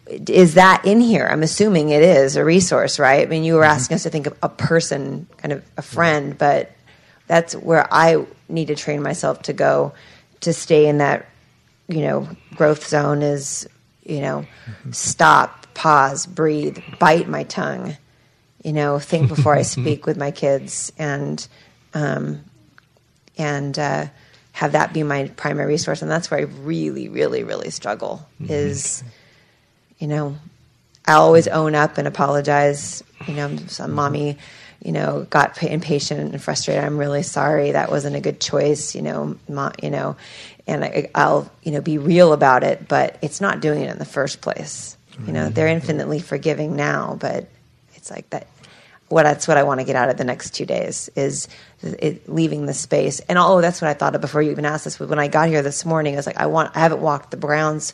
is 0.08 0.56
that 0.56 0.86
in 0.86 1.00
here? 1.00 1.28
I'm 1.30 1.44
assuming 1.44 1.90
it 1.90 2.02
is 2.02 2.36
a 2.36 2.44
resource, 2.44 3.00
right? 3.00 3.26
I 3.26 3.30
mean, 3.30 3.44
you 3.44 3.56
were 3.56 3.62
Mm-hmm. 3.62 3.72
asking 3.72 3.96
us 3.96 4.04
to 4.04 4.10
think 4.10 4.28
of 4.28 4.38
a 4.42 4.50
person, 4.50 5.28
kind 5.38 5.52
of 5.54 5.64
a 5.78 5.82
friend, 5.82 6.38
but 6.38 6.72
that's 7.28 7.56
where 7.56 7.88
I 7.94 8.26
need 8.48 8.68
to 8.68 8.76
train 8.76 9.02
myself 9.02 9.44
to 9.44 9.54
go 9.54 9.94
to 10.42 10.54
stay 10.54 10.88
in 10.88 10.98
that, 10.98 11.28
you 11.90 12.02
know, 12.02 12.30
growth 12.56 12.88
zone 12.88 13.22
is, 13.22 13.68
you 14.04 14.22
know, 14.22 14.46
Mm-hmm. 14.70 14.92
stop, 14.92 15.66
pause, 15.74 16.26
breathe, 16.28 16.78
bite 17.00 17.28
my 17.28 17.44
tongue, 17.44 17.98
you 18.64 18.72
know, 18.72 19.00
think 19.00 19.28
before 19.28 19.56
I 19.56 19.62
speak 19.76 20.06
with 20.06 20.16
my 20.16 20.32
kids 20.32 20.94
and, 20.98 21.46
um, 21.94 22.44
and, 23.38 23.78
uh, 23.78 24.06
have 24.52 24.74
that 24.74 24.94
be 24.94 25.04
my 25.04 25.30
primary 25.38 25.68
resource. 25.68 26.02
And 26.02 26.12
that's 26.12 26.30
where 26.30 26.42
I 26.42 26.44
really, 26.44 27.08
really, 27.08 27.44
really 27.44 27.70
struggle 27.70 28.28
is, 28.50 29.04
you 30.00 30.08
know, 30.08 30.36
I 31.08 31.14
always 31.14 31.48
own 31.48 31.76
up 31.76 31.98
and 31.98 32.08
apologize. 32.08 33.02
You 33.28 33.36
know, 33.36 33.56
some 33.68 33.94
mommy, 33.94 34.38
you 34.84 34.92
know, 34.92 35.28
got 35.30 35.62
impatient 35.62 36.34
and 36.34 36.42
frustrated. 36.42 36.84
I'm 36.84 36.98
really 36.98 37.24
sorry. 37.24 37.72
That 37.72 37.90
wasn't 37.90 38.16
a 38.16 38.22
good 38.22 38.40
choice. 38.40 38.96
You 38.96 39.02
know, 39.02 39.38
mo- 39.48 39.74
you 39.82 39.90
know, 39.90 40.16
and 40.68 40.84
I, 40.84 41.10
I'll 41.14 41.52
you 41.64 41.72
know 41.72 41.82
be 41.82 41.98
real 41.98 42.34
about 42.34 42.64
it. 42.64 42.88
But 42.88 43.18
it's 43.22 43.42
not 43.42 43.60
doing 43.60 43.82
it 43.82 43.92
in 43.92 44.00
the 44.00 44.06
first 44.06 44.42
place. 44.42 44.98
You 45.26 45.34
know, 45.34 45.50
they're 45.50 45.68
mm-hmm. 45.68 45.76
infinitely 45.76 46.20
forgiving 46.20 46.78
now, 46.78 47.18
but 47.20 47.50
it's 47.96 48.10
like 48.10 48.30
that. 48.30 48.48
What 49.10 49.24
that's 49.24 49.48
what 49.48 49.58
I 49.58 49.64
want 49.64 49.80
to 49.80 49.86
get 49.86 49.96
out 49.96 50.10
of 50.10 50.18
the 50.18 50.24
next 50.24 50.52
two 50.52 50.66
days 50.66 51.10
is 51.16 51.48
it, 51.82 52.30
leaving 52.30 52.68
the 52.68 52.76
space. 52.76 53.20
And 53.22 53.40
oh, 53.40 53.60
that's 53.60 53.82
what 53.82 53.90
I 53.90 53.96
thought 53.96 54.14
of 54.14 54.22
before 54.22 54.42
you 54.42 54.52
even 54.52 54.66
asked 54.66 54.86
this. 54.86 55.00
When 55.00 55.18
I 55.18 55.28
got 55.28 55.50
here 55.50 55.64
this 55.64 55.84
morning, 55.84 56.14
I 56.14 56.18
was 56.18 56.28
like, 56.28 56.38
I 56.38 56.46
want. 56.46 56.78
I 56.78 56.80
haven't 56.80 57.02
walked 57.02 57.32
the 57.32 57.38
grounds 57.38 57.94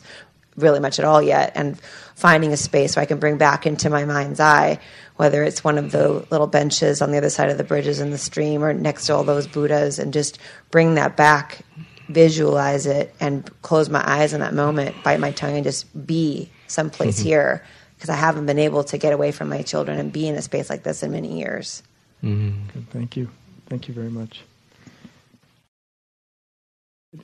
really 0.56 0.80
much 0.80 0.98
at 0.98 1.04
all 1.04 1.20
yet 1.20 1.52
and 1.54 1.78
finding 2.14 2.52
a 2.52 2.56
space 2.56 2.96
where 2.96 3.02
I 3.02 3.06
can 3.06 3.18
bring 3.18 3.38
back 3.38 3.66
into 3.66 3.90
my 3.90 4.04
mind's 4.04 4.40
eye 4.40 4.78
whether 5.16 5.42
it's 5.42 5.64
one 5.64 5.78
of 5.78 5.92
the 5.92 6.08
little 6.30 6.46
benches 6.46 7.00
on 7.02 7.10
the 7.10 7.16
other 7.18 7.30
side 7.30 7.50
of 7.50 7.58
the 7.58 7.64
bridges 7.64 8.00
in 8.00 8.10
the 8.10 8.18
stream 8.18 8.62
or 8.62 8.72
next 8.72 9.06
to 9.06 9.14
all 9.14 9.24
those 9.24 9.46
buddhas 9.46 9.98
and 9.98 10.12
just 10.12 10.38
bring 10.70 10.94
that 10.94 11.16
back 11.16 11.60
visualize 12.08 12.86
it 12.86 13.12
and 13.18 13.50
close 13.62 13.88
my 13.90 14.02
eyes 14.08 14.32
in 14.32 14.40
that 14.40 14.54
moment 14.54 14.94
bite 15.02 15.18
my 15.18 15.32
tongue 15.32 15.54
and 15.56 15.64
just 15.64 16.06
be 16.06 16.48
someplace 16.68 17.18
Mhm. 17.20 17.24
here 17.24 17.64
because 17.96 18.08
I 18.10 18.14
haven't 18.14 18.46
been 18.46 18.58
able 18.60 18.84
to 18.84 18.98
get 18.98 19.12
away 19.12 19.32
from 19.32 19.48
my 19.48 19.62
children 19.62 19.98
and 19.98 20.12
be 20.12 20.28
in 20.28 20.36
a 20.36 20.42
space 20.42 20.70
like 20.70 20.82
this 20.84 21.02
in 21.02 21.10
many 21.10 21.38
years. 21.38 21.82
Good, 22.22 22.90
thank 22.90 23.16
you. 23.16 23.28
Thank 23.68 23.88
you 23.88 23.94
very 23.94 24.10
much. 24.10 24.42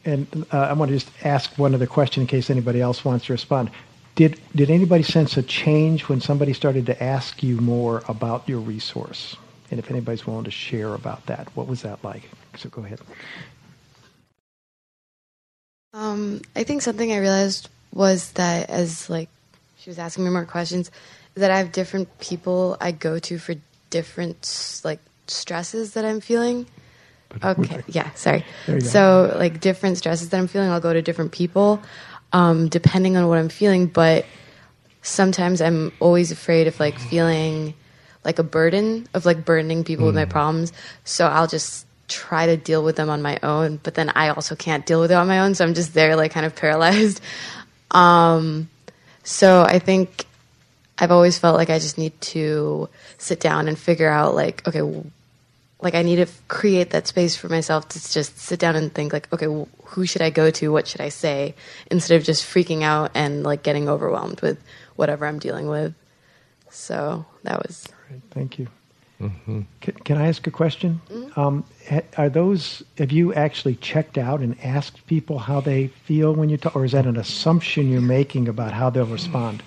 And 0.05 0.27
uh, 0.53 0.57
I 0.59 0.73
want 0.73 0.89
to 0.91 0.97
just 0.97 1.11
ask 1.25 1.57
one 1.59 1.75
other 1.75 1.87
question 1.87 2.23
in 2.23 2.27
case 2.27 2.49
anybody 2.51 2.81
else 2.81 3.05
wants 3.05 3.27
to 3.27 3.33
respond. 3.33 3.71
Did 4.15 4.41
did 4.55 4.71
anybody 4.71 5.03
sense 5.03 5.37
a 5.37 5.43
change 5.43 6.09
when 6.09 6.21
somebody 6.21 6.53
started 6.53 6.87
to 6.87 7.03
ask 7.03 7.43
you 7.43 7.57
more 7.59 8.03
about 8.09 8.49
your 8.49 8.61
resource? 8.61 9.37
And 9.71 9.79
if 9.79 9.91
anybody's 9.91 10.27
willing 10.27 10.45
to 10.45 10.51
share 10.51 10.93
about 10.95 11.25
that, 11.27 11.49
what 11.55 11.67
was 11.67 11.83
that 11.83 12.05
like? 12.05 12.29
So 12.57 12.69
go 12.69 12.85
ahead. 12.85 13.01
Um, 15.95 16.43
I 16.55 16.65
think 16.65 16.83
something 16.83 17.13
I 17.13 17.19
realized 17.19 17.69
was 17.93 18.33
that 18.33 18.69
as 18.71 19.09
like 19.09 19.29
she 19.79 19.91
was 19.91 19.99
asking 19.99 20.25
me 20.25 20.31
more 20.31 20.45
questions, 20.45 20.91
that 21.35 21.51
I 21.51 21.59
have 21.59 21.73
different 21.73 22.19
people 22.21 22.77
I 22.81 22.93
go 22.93 23.19
to 23.19 23.39
for 23.39 23.55
different 23.91 24.81
like 24.85 25.01
stresses 25.27 25.95
that 25.95 26.05
I'm 26.05 26.21
feeling. 26.21 26.67
Okay, 27.43 27.83
yeah, 27.89 28.11
sorry. 28.13 28.45
There 28.67 28.77
you 28.77 28.83
go. 28.83 28.89
So 28.89 29.35
like 29.39 29.61
different 29.61 29.97
stresses 29.97 30.29
that 30.31 30.39
I'm 30.39 30.49
feeling, 30.49 30.69
I'll 30.69 30.81
go 30.81 30.93
to 30.93 31.01
different 31.01 31.33
people, 31.33 31.83
um, 32.33 32.69
depending 32.69 33.17
on 33.17 33.29
what 33.29 33.39
I'm 33.39 33.49
feeling. 33.49 33.87
But 33.87 34.27
sometimes 35.03 35.61
I'm 35.61 35.93
always 36.01 36.31
afraid 36.31 36.67
of 36.67 36.79
like 36.81 36.99
feeling 36.99 37.75
like 38.25 38.39
a 38.39 38.45
burden 38.45 39.09
of 39.15 39.27
like 39.27 39.45
burdening 39.45 39.85
people 39.85 40.07
with 40.07 40.15
my 40.15 40.25
problems. 40.25 40.73
So 41.05 41.27
I'll 41.27 41.49
just 41.49 41.87
try 42.09 42.47
to 42.47 42.57
deal 42.57 42.85
with 42.85 42.97
them 42.97 43.11
on 43.11 43.23
my 43.23 43.39
own, 43.43 43.81
but 43.83 43.95
then 43.95 44.11
I 44.11 44.29
also 44.29 44.55
can't 44.55 44.85
deal 44.87 45.01
with 45.01 45.11
it 45.11 45.15
on 45.15 45.27
my 45.27 45.41
own. 45.41 45.55
So 45.55 45.65
I'm 45.65 45.75
just 45.75 45.95
there, 45.95 46.15
like 46.17 46.33
kind 46.33 46.47
of 46.47 46.55
paralyzed. 46.55 47.21
Um, 47.95 48.71
so 49.23 49.65
I 49.65 49.79
think 49.79 50.25
I've 50.99 51.11
always 51.11 51.39
felt 51.39 51.59
like 51.59 51.69
I 51.69 51.79
just 51.79 51.99
need 51.99 52.19
to 52.23 52.89
sit 53.19 53.39
down 53.39 53.69
and 53.69 53.79
figure 53.79 54.09
out 54.09 54.35
like, 54.35 54.67
okay, 54.67 54.81
like 55.83 55.95
I 55.95 56.03
need 56.03 56.17
to 56.17 56.27
create 56.49 56.91
that 56.91 57.07
space 57.07 57.37
for 57.37 57.49
myself 57.49 57.89
to 57.91 58.13
just 58.13 58.39
sit 58.39 58.59
down 58.61 58.77
and 58.77 58.95
think 58.95 59.13
like, 59.13 59.31
okay, 59.33 59.47
w- 59.47 59.67
who 59.85 60.07
should 60.07 60.23
I 60.23 60.31
go 60.31 60.51
to? 60.51 60.73
What 60.73 60.87
should 60.87 61.01
I 61.01 61.11
say? 61.11 61.55
Instead 61.91 62.17
of 62.17 62.25
just 62.25 62.45
freaking 62.45 62.83
out 62.83 63.11
and 63.15 63.43
like 63.43 63.63
getting 63.63 63.89
overwhelmed 63.89 64.41
with 64.41 64.63
whatever 64.97 65.27
I'm 65.27 65.39
dealing 65.39 65.69
with. 65.69 65.95
So 66.71 67.27
that 67.43 67.59
was 67.59 67.89
Thank 68.31 68.59
you. 68.59 68.69
Can, 69.81 69.93
can 70.05 70.19
I 70.19 70.27
ask 70.27 70.45
a 70.49 70.51
question? 70.51 71.01
Um, 71.37 71.65
are 72.17 72.29
those? 72.29 72.83
Have 72.99 73.13
you 73.13 73.33
actually 73.35 73.77
checked 73.77 74.19
out 74.19 74.41
and 74.41 74.57
asked 74.65 75.07
people 75.07 75.39
how 75.39 75.61
they 75.61 75.89
feel 76.07 76.35
when 76.35 76.49
you 76.49 76.57
talk, 76.57 76.75
or 76.75 76.85
is 76.85 76.91
that 76.93 77.07
an 77.07 77.17
assumption 77.17 77.89
you're 77.89 78.01
making 78.01 78.49
about 78.49 78.73
how 78.73 78.91
they'll 78.91 79.07
respond? 79.07 79.63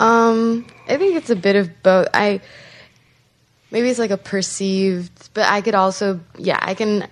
Um, 0.00 0.66
I 0.86 0.98
think 0.98 1.16
it's 1.16 1.30
a 1.30 1.36
bit 1.36 1.56
of 1.56 1.82
both. 1.82 2.08
I 2.12 2.42
maybe 3.70 3.88
it's 3.88 3.98
like 3.98 4.10
a 4.10 4.16
perceived, 4.16 5.30
but 5.34 5.46
I 5.46 5.60
could 5.60 5.74
also, 5.74 6.20
yeah, 6.38 6.58
I 6.60 6.74
can, 6.74 7.08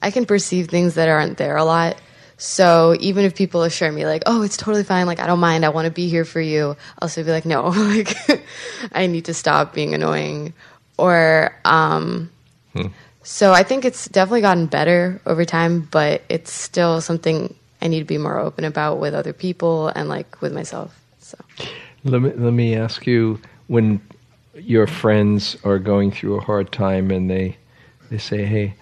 I 0.00 0.10
can 0.10 0.26
perceive 0.26 0.68
things 0.68 0.94
that 0.94 1.08
aren't 1.08 1.38
there 1.38 1.56
a 1.56 1.64
lot. 1.64 1.96
So 2.42 2.96
even 2.98 3.24
if 3.24 3.36
people 3.36 3.62
assure 3.62 3.92
me 3.92 4.04
like, 4.04 4.24
"Oh, 4.26 4.42
it's 4.42 4.56
totally 4.56 4.82
fine. 4.82 5.06
Like 5.06 5.20
I 5.20 5.28
don't 5.28 5.38
mind. 5.38 5.64
I 5.64 5.68
want 5.68 5.84
to 5.86 5.92
be 5.92 6.08
here 6.08 6.24
for 6.24 6.40
you," 6.40 6.76
I'll 6.98 7.08
still 7.08 7.24
be 7.24 7.30
like, 7.30 7.44
"No, 7.44 7.68
like 7.68 8.16
I 8.92 9.06
need 9.06 9.26
to 9.26 9.34
stop 9.34 9.72
being 9.72 9.94
annoying." 9.94 10.52
Or, 10.98 11.56
um, 11.64 12.30
so 13.22 13.52
I 13.52 13.62
think 13.62 13.84
it's 13.84 14.08
definitely 14.08 14.40
gotten 14.40 14.66
better 14.66 15.20
over 15.24 15.44
time, 15.44 15.88
but 15.90 16.22
it's 16.28 16.52
still 16.52 17.00
something 17.00 17.54
I 17.80 17.86
need 17.86 18.00
to 18.00 18.04
be 18.04 18.18
more 18.18 18.38
open 18.38 18.64
about 18.64 18.98
with 18.98 19.14
other 19.14 19.32
people 19.32 19.88
and 19.88 20.08
like 20.08 20.42
with 20.42 20.52
myself. 20.52 20.98
So. 21.20 21.38
Let 22.04 22.22
me, 22.22 22.32
let 22.32 22.52
me 22.52 22.74
ask 22.74 23.06
you 23.06 23.40
when 23.68 24.00
your 24.54 24.86
friends 24.86 25.56
are 25.64 25.78
going 25.78 26.10
through 26.12 26.36
a 26.36 26.40
hard 26.40 26.72
time 26.72 27.10
and 27.10 27.30
they 27.30 27.56
they 28.10 28.18
say, 28.18 28.44
"Hey, 28.44 28.74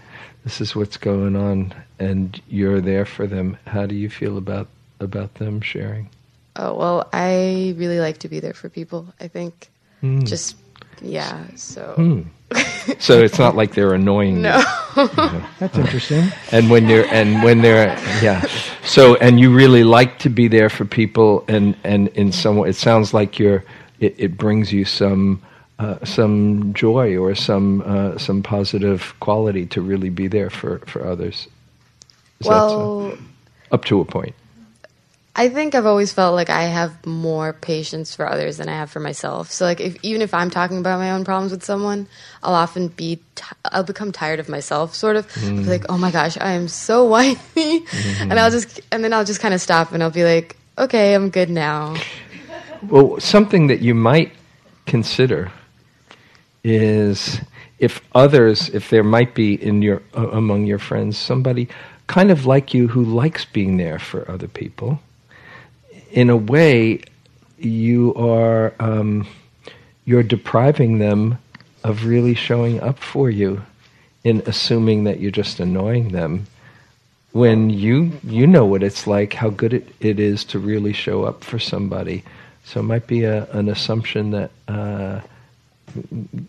this 0.45 0.61
is 0.61 0.75
what's 0.75 0.97
going 0.97 1.37
on," 1.37 1.73
and 1.99 2.41
you're 2.49 2.81
there 2.81 3.05
for 3.07 3.27
them. 3.27 3.57
How 3.67 3.87
do 3.87 3.95
you 3.95 4.11
feel 4.11 4.37
about 4.37 4.69
about 5.01 5.35
them 5.35 5.61
sharing? 5.61 6.09
Oh 6.57 6.75
well, 6.75 7.09
I 7.13 7.75
really 7.79 8.01
like 8.01 8.19
to 8.19 8.29
be 8.29 8.41
there 8.41 8.55
for 8.55 8.69
people. 8.69 9.13
I 9.21 9.29
think 9.29 9.71
Hmm. 10.01 10.21
just 10.25 10.57
yeah. 11.03 11.45
So 11.57 11.93
Hmm. 11.97 12.23
So 12.99 13.21
it's 13.21 13.39
not 13.39 13.55
like 13.55 13.75
they're 13.75 13.95
annoying. 13.95 14.43
No. 14.43 14.59
you. 14.97 15.09
That's 15.61 15.79
interesting. 15.79 16.25
And 16.51 16.69
when 16.71 16.89
they're 16.89 17.07
and 17.13 17.43
when 17.45 17.61
they're 17.63 17.87
yeah, 18.23 18.45
so 18.85 19.15
and 19.17 19.39
you 19.39 19.55
really 19.55 19.85
like 19.85 20.19
to 20.21 20.29
be 20.29 20.49
there 20.49 20.69
for 20.69 20.85
people, 20.85 21.45
and 21.47 21.77
and 21.85 22.09
in 22.09 22.33
some 22.33 22.57
way, 22.57 22.71
it 22.71 22.77
sounds 22.77 23.15
like 23.15 23.39
you're 23.39 23.63
it, 24.01 24.15
it 24.19 24.37
brings 24.37 24.73
you 24.73 24.85
some 24.85 25.41
uh, 25.81 26.05
some 26.05 26.75
joy 26.75 27.17
or 27.17 27.35
some 27.35 27.83
uh, 27.87 28.19
some 28.19 28.43
positive 28.43 29.15
quality 29.21 29.65
to 29.67 29.81
really 29.81 30.11
be 30.11 30.29
there 30.29 30.51
for 30.51 30.79
for 30.81 31.07
others. 31.07 31.49
Is 32.41 32.47
that 32.49 32.69
so? 32.71 32.77
well, 32.77 33.19
up 33.73 33.85
to 33.87 34.01
a 34.01 34.05
point. 34.05 34.35
I 35.37 35.49
think 35.49 35.75
I've 35.75 35.87
always 35.87 36.13
felt 36.13 36.35
like 36.35 36.51
I 36.51 36.65
have 36.65 37.07
more 37.07 37.53
patience 37.55 38.15
for 38.15 38.29
others 38.29 38.59
than 38.59 38.69
I 38.69 38.73
have 38.75 38.91
for 38.91 39.01
myself. 39.01 39.51
So 39.51 39.65
like 39.65 39.81
if 39.81 39.97
even 40.05 40.21
if 40.21 40.35
I'm 40.35 40.51
talking 40.51 40.77
about 40.79 40.99
my 40.99 41.13
own 41.13 41.25
problems 41.25 41.53
with 41.53 41.65
someone, 41.65 42.09
I'll 42.43 42.55
often 42.55 42.89
be 42.89 43.17
t- 43.37 43.45
I'll 43.65 43.85
become 43.85 44.13
tired 44.13 44.41
of 44.41 44.49
myself 44.49 44.95
sort 44.95 45.17
of. 45.17 45.25
I'll 45.37 45.57
be 45.57 45.63
Mm. 45.63 45.67
like, 45.67 45.85
"Oh 45.89 45.97
my 45.97 46.11
gosh, 46.11 46.37
I 46.41 46.53
am 46.53 46.69
so 46.69 47.05
whiny." 47.13 47.39
And 48.21 48.39
I'll 48.39 48.51
just 48.51 48.81
and 48.93 49.03
then 49.03 49.13
I'll 49.15 49.25
just 49.25 49.41
kind 49.41 49.55
of 49.55 49.61
stop 49.63 49.93
and 49.93 50.03
I'll 50.03 50.11
be 50.11 50.25
like, 50.25 50.57
"Okay, 50.77 51.15
I'm 51.15 51.31
good 51.31 51.49
now." 51.49 51.95
Well, 52.83 53.19
something 53.21 53.69
that 53.69 53.81
you 53.81 53.95
might 53.95 54.33
consider 54.87 55.51
is 56.63 57.41
if 57.79 58.03
others, 58.15 58.69
if 58.71 58.91
there 58.91 59.05
might 59.05 59.35
be 59.35 59.55
in 59.55 59.83
your 59.83 60.03
uh, 60.17 60.29
among 60.31 60.67
your 60.67 60.79
friends 60.79 61.17
somebody 61.17 61.69
kind 62.07 62.31
of 62.33 62.45
like 62.45 62.75
you 62.75 62.89
who 62.89 63.05
likes 63.05 63.45
being 63.45 63.77
there 63.77 63.99
for 63.99 64.29
other 64.29 64.49
people. 64.49 65.01
In 66.11 66.29
a 66.29 66.37
way, 66.37 67.01
you 67.57 68.15
are 68.17 68.75
um, 68.81 69.29
you're 70.05 70.25
depriving 70.25 70.99
them 70.99 71.39
of 71.85 72.05
really 72.05 72.35
showing 72.35 72.81
up 72.81 72.99
for 72.99 73.31
you 73.31 73.63
in 74.25 74.43
assuming 74.47 75.05
that 75.05 75.21
you're 75.21 75.31
just 75.31 75.61
annoying 75.61 76.09
them 76.09 76.47
when 77.33 77.71
you 77.71 78.13
you 78.25 78.47
know 78.47 78.67
what 78.67 78.83
it's 78.83 79.07
like 79.07 79.33
how 79.33 79.49
good 79.49 79.73
it, 79.73 79.89
it 80.01 80.19
is 80.19 80.45
to 80.45 80.59
really 80.59 80.93
show 80.93 81.25
up 81.25 81.45
for 81.45 81.59
somebody 81.59 82.25
so 82.65 82.81
it 82.81 82.85
might 82.85 83.07
be 83.07 83.23
a, 83.23 83.45
an 83.53 83.69
assumption 83.69 84.33
that 84.33 84.51
uh, 84.69 85.21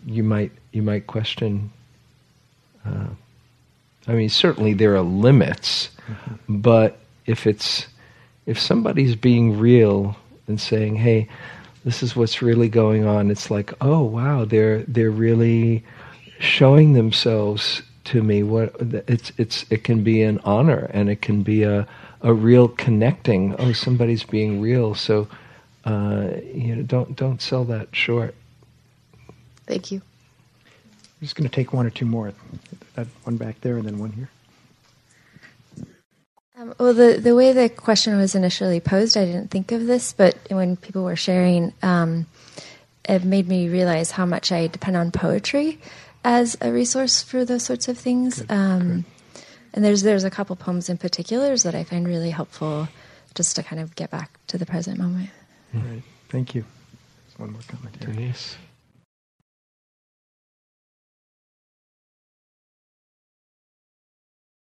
you 0.06 0.22
might 0.22 0.52
you 0.72 0.82
might 0.82 1.06
question 1.06 1.70
uh, 2.86 3.06
I 4.06 4.12
mean 4.12 4.28
certainly 4.28 4.74
there 4.74 4.94
are 4.94 5.02
limits 5.02 5.90
mm-hmm. 6.06 6.60
but 6.60 6.98
if 7.26 7.46
it's 7.46 7.86
if 8.46 8.58
somebody's 8.58 9.16
being 9.16 9.58
real 9.58 10.16
and 10.48 10.60
saying 10.60 10.96
hey 10.96 11.28
this 11.84 12.02
is 12.02 12.14
what's 12.14 12.42
really 12.42 12.68
going 12.68 13.04
on 13.04 13.30
it's 13.30 13.50
like 13.50 13.72
oh 13.80 14.02
wow 14.02 14.44
they're 14.44 14.82
they're 14.82 15.10
really 15.10 15.84
showing 16.38 16.92
themselves 16.92 17.82
to 18.04 18.22
me. 18.22 18.42
What 18.42 18.74
it's 19.08 19.32
it's 19.38 19.64
it 19.70 19.84
can 19.84 20.02
be 20.02 20.22
an 20.22 20.40
honor 20.44 20.90
and 20.92 21.08
it 21.08 21.22
can 21.22 21.42
be 21.42 21.62
a 21.62 21.86
a 22.20 22.34
real 22.34 22.68
connecting. 22.68 23.54
Oh 23.58 23.72
somebody's 23.72 24.24
being 24.24 24.60
real. 24.60 24.94
So 24.94 25.28
uh, 25.84 26.30
you 26.52 26.76
know 26.76 26.82
don't 26.82 27.16
don't 27.16 27.40
sell 27.40 27.64
that 27.64 27.94
short 27.94 28.34
thank 29.72 29.90
you 29.90 29.98
i'm 29.98 31.20
just 31.20 31.36
going 31.36 31.48
to 31.48 31.54
take 31.54 31.72
one 31.72 31.86
or 31.86 31.90
two 31.90 32.04
more 32.04 32.32
that 32.94 33.06
one 33.24 33.36
back 33.36 33.60
there 33.62 33.76
and 33.78 33.86
then 33.86 33.98
one 33.98 34.12
here 34.12 34.28
um, 36.62 36.74
well, 36.78 36.92
the, 36.92 37.18
the 37.18 37.34
way 37.34 37.52
the 37.52 37.70
question 37.70 38.16
was 38.18 38.34
initially 38.34 38.78
posed, 38.78 39.16
I 39.16 39.24
didn't 39.24 39.50
think 39.50 39.72
of 39.72 39.86
this, 39.86 40.12
but 40.12 40.36
when 40.48 40.76
people 40.76 41.02
were 41.02 41.16
sharing, 41.16 41.72
um, 41.82 42.26
it 43.08 43.24
made 43.24 43.48
me 43.48 43.68
realize 43.68 44.10
how 44.10 44.26
much 44.26 44.52
I 44.52 44.66
depend 44.66 44.96
on 44.96 45.10
poetry 45.10 45.80
as 46.24 46.56
a 46.60 46.70
resource 46.70 47.22
for 47.22 47.44
those 47.44 47.64
sorts 47.64 47.88
of 47.88 47.98
things. 47.98 48.44
Um, 48.48 49.04
and 49.72 49.84
there's 49.84 50.02
there's 50.02 50.24
a 50.24 50.30
couple 50.30 50.54
poems 50.56 50.88
in 50.88 50.98
particulars 50.98 51.62
that 51.62 51.74
I 51.74 51.84
find 51.84 52.06
really 52.06 52.30
helpful, 52.30 52.88
just 53.34 53.56
to 53.56 53.62
kind 53.62 53.80
of 53.80 53.96
get 53.96 54.10
back 54.10 54.38
to 54.48 54.58
the 54.58 54.66
present 54.66 54.98
moment. 54.98 55.30
All 55.74 55.80
right. 55.80 56.02
Thank 56.28 56.54
you. 56.54 56.64
There's 57.26 57.38
one 57.38 57.52
more 57.52 57.62
comment 57.66 57.96
here. 57.98 58.12
Denise. 58.12 58.56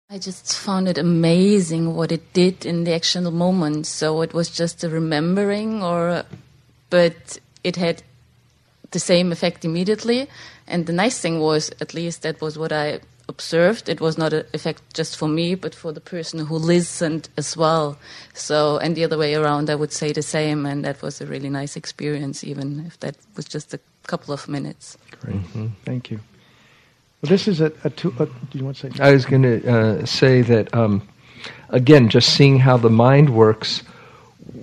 I 0.10 0.20
just 0.20 0.58
found 0.58 0.88
it 0.88 0.97
amazing 0.99 1.95
what 1.95 2.12
it 2.12 2.32
did 2.34 2.66
in 2.66 2.84
the 2.84 2.93
actual 2.93 3.32
moment. 3.32 3.88
So 3.88 4.22
it 4.22 4.34
was 4.34 4.49
just 4.49 4.84
a 4.84 4.89
remembering, 4.89 5.82
or 5.82 6.24
but 6.89 7.39
it 7.64 7.76
had 7.76 8.03
the 8.91 8.99
same 8.99 9.32
effect 9.32 9.66
immediately. 9.66 10.28
And 10.68 10.86
the 10.86 10.93
nice 10.93 11.20
thing 11.20 11.39
was, 11.39 11.72
at 11.82 11.93
least 11.93 12.22
that 12.22 12.39
was 12.39 12.58
what 12.58 12.72
I 12.72 12.99
observed. 13.28 13.89
It 13.89 13.99
was 13.99 14.18
not 14.18 14.32
an 14.32 14.45
effect 14.53 14.93
just 14.93 15.18
for 15.18 15.28
me, 15.28 15.56
but 15.56 15.74
for 15.74 15.91
the 15.91 16.01
person 16.01 16.45
who 16.45 16.56
listened 16.56 17.30
as 17.36 17.58
well. 17.58 17.97
So, 18.34 18.78
and 18.78 18.95
the 18.95 19.03
other 19.03 19.18
way 19.18 19.34
around, 19.34 19.70
I 19.70 19.76
would 19.76 19.91
say 19.91 20.12
the 20.12 20.22
same. 20.22 20.68
And 20.68 20.86
that 20.86 21.01
was 21.01 21.20
a 21.20 21.26
really 21.26 21.49
nice 21.49 21.76
experience, 21.76 22.43
even 22.43 22.86
if 22.86 22.99
that 22.99 23.16
was 23.36 23.45
just 23.45 23.74
a 23.74 23.80
couple 24.06 24.34
of 24.34 24.47
minutes. 24.47 24.97
Great. 25.20 25.36
Mm-hmm. 25.36 25.68
Thank 25.84 26.12
you. 26.12 26.20
Well, 27.26 27.32
this 27.32 27.48
is 27.48 27.60
a, 27.60 27.72
a, 27.84 27.90
two, 27.90 28.14
a, 28.20 28.28
do 28.28 28.34
you 28.54 28.66
want 28.66 28.78
to 28.78 28.94
say? 28.94 29.04
I 29.04 29.12
was 29.12 29.26
going 29.26 29.42
to 29.42 29.68
uh, 29.68 30.06
say 30.06 30.44
that, 30.44 30.72
um, 30.76 31.02
again, 31.70 32.08
just 32.08 32.36
seeing 32.36 32.60
how 32.60 32.78
the 32.78 32.92
mind 32.92 33.32
works, 33.32 33.82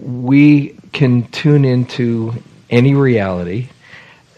we 0.00 0.76
can 0.92 1.24
tune 1.30 1.64
into 1.64 2.32
any 2.70 2.94
reality 2.94 3.68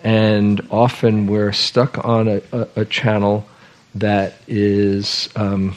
and 0.03 0.66
often 0.70 1.27
we're 1.27 1.53
stuck 1.53 2.03
on 2.03 2.29
a, 2.29 2.41
a, 2.53 2.68
a 2.77 2.85
channel 2.87 3.47
that 3.95 4.37
is 4.49 5.29
um, 5.37 5.77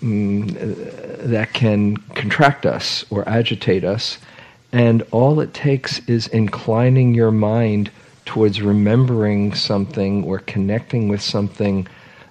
mm, 0.00 0.54
that 1.24 1.52
can 1.52 1.96
contract 1.96 2.64
us 2.64 3.04
or 3.10 3.28
agitate 3.28 3.82
us, 3.82 4.18
and 4.70 5.02
all 5.10 5.40
it 5.40 5.52
takes 5.52 5.98
is 6.08 6.28
inclining 6.28 7.12
your 7.12 7.32
mind 7.32 7.90
towards 8.32 8.62
remembering 8.62 9.54
something 9.54 10.24
or 10.24 10.38
connecting 10.38 11.06
with 11.06 11.20
something 11.20 11.86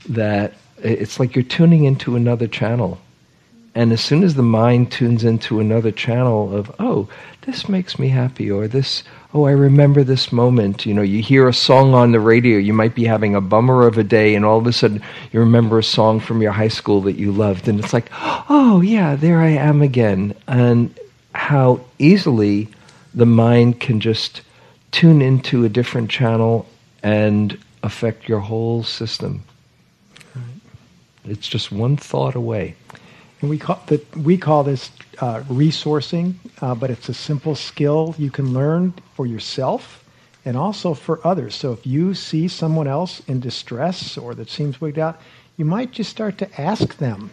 that 0.10 0.52
it's 0.80 1.20
like 1.20 1.36
you're 1.36 1.43
tuning 1.43 1.84
into 1.84 2.16
another 2.16 2.47
channel. 2.47 2.99
And 3.76 3.93
as 3.93 4.02
soon 4.02 4.24
as 4.24 4.34
the 4.34 4.41
mind 4.41 4.91
tunes 4.91 5.24
into 5.24 5.60
another 5.60 5.91
channel 5.91 6.56
of, 6.56 6.74
oh, 6.80 7.08
this 7.41 7.70
makes 7.70 7.99
me 7.99 8.08
happy, 8.08 8.49
or 8.49 8.68
this, 8.68 9.04
oh, 9.36 9.43
I 9.43 9.52
remember 9.52 10.04
this 10.04 10.32
moment. 10.32 10.88
You 10.88 10.95
know, 10.95 11.04
you 11.04 11.22
hear 11.22 11.47
a 11.47 11.54
song 11.54 11.93
on 11.93 12.14
the 12.14 12.20
radio, 12.20 12.58
you 12.58 12.74
might 12.74 12.95
be 12.95 13.06
having 13.06 13.36
a 13.36 13.39
bummer 13.39 13.86
of 13.86 13.99
a 13.99 14.04
day, 14.04 14.34
and 14.34 14.43
all 14.43 14.58
of 14.58 14.66
a 14.66 14.74
sudden 14.74 15.04
you 15.32 15.39
remember 15.39 15.78
a 15.78 15.84
song 15.84 16.20
from 16.20 16.41
your 16.41 16.52
high 16.52 16.68
school 16.68 17.02
that 17.02 17.20
you 17.20 17.32
loved, 17.32 17.68
and 17.68 17.80
it's 17.80 17.93
like, 17.93 18.10
oh, 18.49 18.82
yeah, 18.84 19.16
there 19.16 19.39
I 19.39 19.49
am 19.49 19.84
again. 19.84 20.34
And 20.47 20.99
how 21.36 21.80
easily 21.99 22.70
the 23.14 23.28
mind 23.28 23.80
can 23.80 23.99
just 23.99 24.41
tune 24.91 25.21
into 25.21 25.63
a 25.63 25.69
different 25.69 26.09
channel 26.09 26.67
and 27.01 27.57
affect 27.83 28.27
your 28.27 28.39
whole 28.39 28.83
system. 28.83 29.43
It's 31.25 31.47
just 31.47 31.71
one 31.71 31.97
thought 31.97 32.35
away. 32.35 32.75
And 33.41 33.49
we 33.49 33.57
call, 33.57 33.81
the, 33.87 34.03
we 34.15 34.37
call 34.37 34.63
this 34.63 34.91
uh, 35.19 35.41
resourcing, 35.41 36.35
uh, 36.61 36.75
but 36.75 36.89
it's 36.89 37.09
a 37.09 37.13
simple 37.13 37.55
skill 37.55 38.15
you 38.17 38.31
can 38.31 38.53
learn 38.53 38.93
for 39.15 39.25
yourself 39.25 40.03
and 40.45 40.57
also 40.57 40.93
for 40.93 41.25
others. 41.25 41.55
So 41.55 41.71
if 41.71 41.85
you 41.85 42.13
see 42.13 42.47
someone 42.47 42.87
else 42.87 43.21
in 43.27 43.39
distress 43.39 44.17
or 44.17 44.33
that 44.35 44.49
seems 44.49 44.81
wigged 44.81 44.99
out, 44.99 45.21
you 45.57 45.65
might 45.65 45.91
just 45.91 46.09
start 46.09 46.37
to 46.39 46.61
ask 46.61 46.97
them, 46.97 47.31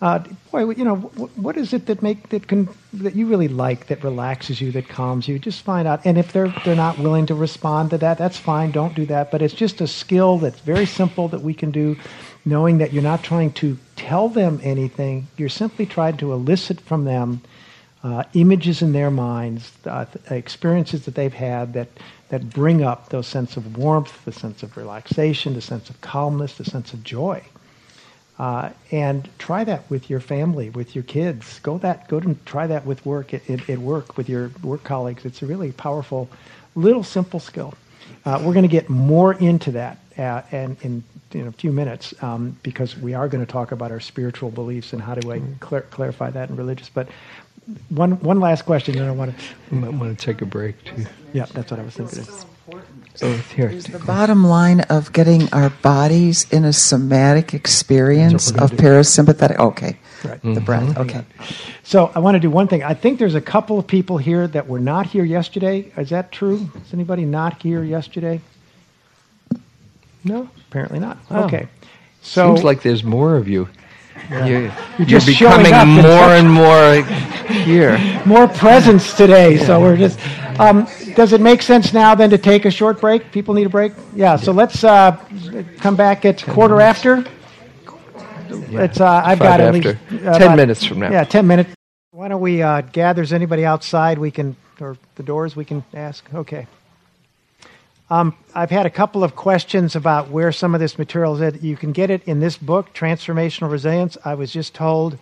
uh, 0.00 0.20
boy, 0.52 0.70
you 0.70 0.84
know, 0.84 0.96
what 0.96 1.56
is 1.56 1.72
it 1.72 1.86
that 1.86 2.02
make 2.02 2.28
that 2.28 2.46
can 2.46 2.68
that 2.92 3.16
you 3.16 3.26
really 3.26 3.48
like 3.48 3.88
that 3.88 4.04
relaxes 4.04 4.60
you, 4.60 4.70
that 4.72 4.88
calms 4.88 5.26
you? 5.26 5.38
Just 5.38 5.62
find 5.62 5.88
out. 5.88 6.00
And 6.04 6.16
if 6.18 6.32
they're 6.32 6.54
they're 6.64 6.76
not 6.76 6.98
willing 6.98 7.26
to 7.26 7.34
respond 7.34 7.90
to 7.90 7.98
that, 7.98 8.16
that's 8.16 8.36
fine. 8.36 8.70
Don't 8.70 8.94
do 8.94 9.06
that. 9.06 9.30
But 9.30 9.42
it's 9.42 9.54
just 9.54 9.80
a 9.80 9.86
skill 9.86 10.38
that's 10.38 10.60
very 10.60 10.86
simple 10.86 11.28
that 11.28 11.42
we 11.42 11.54
can 11.54 11.70
do 11.70 11.96
knowing 12.44 12.78
that 12.78 12.92
you're 12.92 13.02
not 13.02 13.22
trying 13.22 13.52
to 13.52 13.78
tell 13.96 14.28
them 14.28 14.60
anything, 14.62 15.26
you're 15.36 15.48
simply 15.48 15.84
trying 15.84 16.16
to 16.16 16.32
elicit 16.32 16.80
from 16.80 17.04
them 17.04 17.42
uh, 18.02 18.24
images 18.34 18.80
in 18.80 18.92
their 18.92 19.10
minds, 19.10 19.72
uh, 19.84 20.06
experiences 20.30 21.04
that 21.04 21.14
they've 21.14 21.34
had 21.34 21.74
that, 21.74 21.88
that 22.28 22.48
bring 22.50 22.82
up 22.82 23.08
those 23.10 23.26
sense 23.26 23.56
of 23.56 23.76
warmth, 23.76 24.24
the 24.24 24.32
sense 24.32 24.62
of 24.62 24.76
relaxation, 24.76 25.54
the 25.54 25.60
sense 25.60 25.90
of 25.90 26.00
calmness, 26.00 26.54
the 26.54 26.64
sense 26.64 26.92
of 26.92 27.02
joy. 27.02 27.42
Uh, 28.38 28.70
and 28.92 29.28
try 29.38 29.64
that 29.64 29.88
with 29.90 30.08
your 30.08 30.20
family, 30.20 30.70
with 30.70 30.94
your 30.94 31.02
kids. 31.02 31.58
Go 31.60 31.76
that, 31.78 32.06
go 32.06 32.18
and 32.18 32.44
try 32.46 32.68
that 32.68 32.86
with 32.86 33.04
work 33.04 33.34
at, 33.34 33.48
at, 33.50 33.68
at 33.68 33.78
work 33.78 34.16
with 34.16 34.28
your 34.28 34.52
work 34.62 34.84
colleagues. 34.84 35.24
It's 35.24 35.42
a 35.42 35.46
really 35.46 35.72
powerful, 35.72 36.28
little 36.76 37.02
simple 37.02 37.40
skill. 37.40 37.74
Uh, 38.24 38.40
we're 38.44 38.52
going 38.52 38.62
to 38.62 38.68
get 38.68 38.88
more 38.88 39.34
into 39.34 39.72
that 39.72 39.98
uh, 40.16 40.42
and 40.52 40.76
in 40.82 41.02
in 41.32 41.46
a 41.46 41.52
few 41.52 41.72
minutes 41.72 42.14
um, 42.22 42.56
because 42.62 42.96
we 42.96 43.12
are 43.12 43.28
going 43.28 43.44
to 43.44 43.52
talk 43.52 43.72
about 43.72 43.90
our 43.90 44.00
spiritual 44.00 44.50
beliefs 44.50 44.92
and 44.92 45.02
how 45.02 45.14
do 45.14 45.30
I 45.32 45.42
clar- 45.60 45.82
clarify 45.82 46.30
that 46.30 46.48
in 46.48 46.56
religious. 46.56 46.88
But 46.88 47.08
one 47.90 48.12
one 48.20 48.40
last 48.40 48.64
question, 48.64 48.98
and 48.98 49.06
I 49.06 49.10
want 49.10 49.36
to. 49.36 49.44
You 49.70 49.80
might 49.80 49.92
want 49.92 50.18
to 50.18 50.24
take 50.24 50.40
a 50.40 50.46
break 50.46 50.82
too. 50.84 51.06
Yeah, 51.32 51.46
that's 51.46 51.70
what 51.70 51.80
I 51.80 51.82
was 51.82 51.94
thinking. 51.94 52.24
So 53.18 53.32
here, 53.32 53.74
the 53.74 53.98
bottom 53.98 54.44
line 54.44 54.82
of 54.82 55.12
getting 55.12 55.52
our 55.52 55.70
bodies 55.70 56.46
in 56.52 56.64
a 56.64 56.72
somatic 56.72 57.52
experience 57.52 58.52
of 58.52 58.70
parasympathetic. 58.70 59.58
Okay, 59.58 59.98
right. 60.24 60.40
the 60.40 60.48
mm-hmm. 60.48 60.64
breath. 60.64 60.96
Okay. 60.96 61.24
So 61.82 62.12
I 62.14 62.20
want 62.20 62.36
to 62.36 62.38
do 62.38 62.48
one 62.48 62.68
thing. 62.68 62.84
I 62.84 62.94
think 62.94 63.18
there's 63.18 63.34
a 63.34 63.40
couple 63.40 63.76
of 63.76 63.88
people 63.88 64.18
here 64.18 64.46
that 64.46 64.68
were 64.68 64.78
not 64.78 65.06
here 65.06 65.24
yesterday. 65.24 65.92
Is 65.96 66.10
that 66.10 66.30
true? 66.30 66.70
Is 66.86 66.94
anybody 66.94 67.24
not 67.24 67.60
here 67.60 67.82
yesterday? 67.82 68.40
No, 70.22 70.48
apparently 70.68 71.00
not. 71.00 71.18
Oh. 71.28 71.42
Okay. 71.46 71.66
So 72.22 72.54
seems 72.54 72.62
like 72.62 72.82
there's 72.82 73.02
more 73.02 73.34
of 73.34 73.48
you. 73.48 73.68
Yeah. 74.30 74.46
You're, 74.46 74.60
you're, 74.60 75.08
you're 75.08 75.26
becoming 75.26 75.72
more 75.72 76.30
and 76.36 76.48
more 76.48 77.02
here. 77.64 77.98
More 78.24 78.46
presence 78.46 79.12
today. 79.12 79.56
Yeah. 79.56 79.66
So 79.66 79.80
we're 79.80 79.96
just. 79.96 80.20
Um, 80.60 80.86
does 81.14 81.32
it 81.32 81.40
make 81.40 81.62
sense 81.62 81.92
now 81.92 82.14
then 82.14 82.30
to 82.30 82.38
take 82.38 82.64
a 82.64 82.70
short 82.70 83.00
break? 83.00 83.30
People 83.32 83.54
need 83.54 83.66
a 83.66 83.70
break. 83.70 83.92
Yeah. 84.14 84.36
So 84.36 84.52
let's 84.52 84.84
uh, 84.84 85.16
come 85.78 85.96
back 85.96 86.24
at 86.24 86.42
quarter 86.42 86.76
minutes. 86.76 86.98
after. 86.98 87.24
It's. 88.50 89.00
Uh, 89.00 89.22
I've 89.24 89.38
Five 89.38 89.46
got 89.46 89.60
at 89.60 89.74
least 89.74 89.86
uh, 90.26 90.38
ten 90.38 90.56
minutes 90.56 90.84
from 90.84 91.00
now. 91.00 91.10
Yeah, 91.10 91.24
ten 91.24 91.46
minutes. 91.46 91.70
Why 92.10 92.28
don't 92.28 92.40
we 92.40 92.62
uh, 92.62 92.80
gather? 92.80 93.22
Is 93.22 93.32
anybody 93.32 93.64
outside? 93.64 94.18
We 94.18 94.30
can, 94.30 94.56
or 94.80 94.96
the 95.16 95.22
doors. 95.22 95.54
We 95.54 95.64
can 95.64 95.84
ask. 95.94 96.24
Okay. 96.34 96.66
Um, 98.10 98.34
I've 98.54 98.70
had 98.70 98.86
a 98.86 98.90
couple 98.90 99.22
of 99.22 99.36
questions 99.36 99.94
about 99.94 100.30
where 100.30 100.50
some 100.50 100.74
of 100.74 100.80
this 100.80 100.98
material 100.98 101.40
is. 101.42 101.62
You 101.62 101.76
can 101.76 101.92
get 101.92 102.10
it 102.10 102.22
in 102.26 102.40
this 102.40 102.56
book, 102.56 102.94
Transformational 102.94 103.70
Resilience. 103.70 104.16
I 104.24 104.34
was 104.34 104.50
just 104.52 104.74
told 104.74 105.18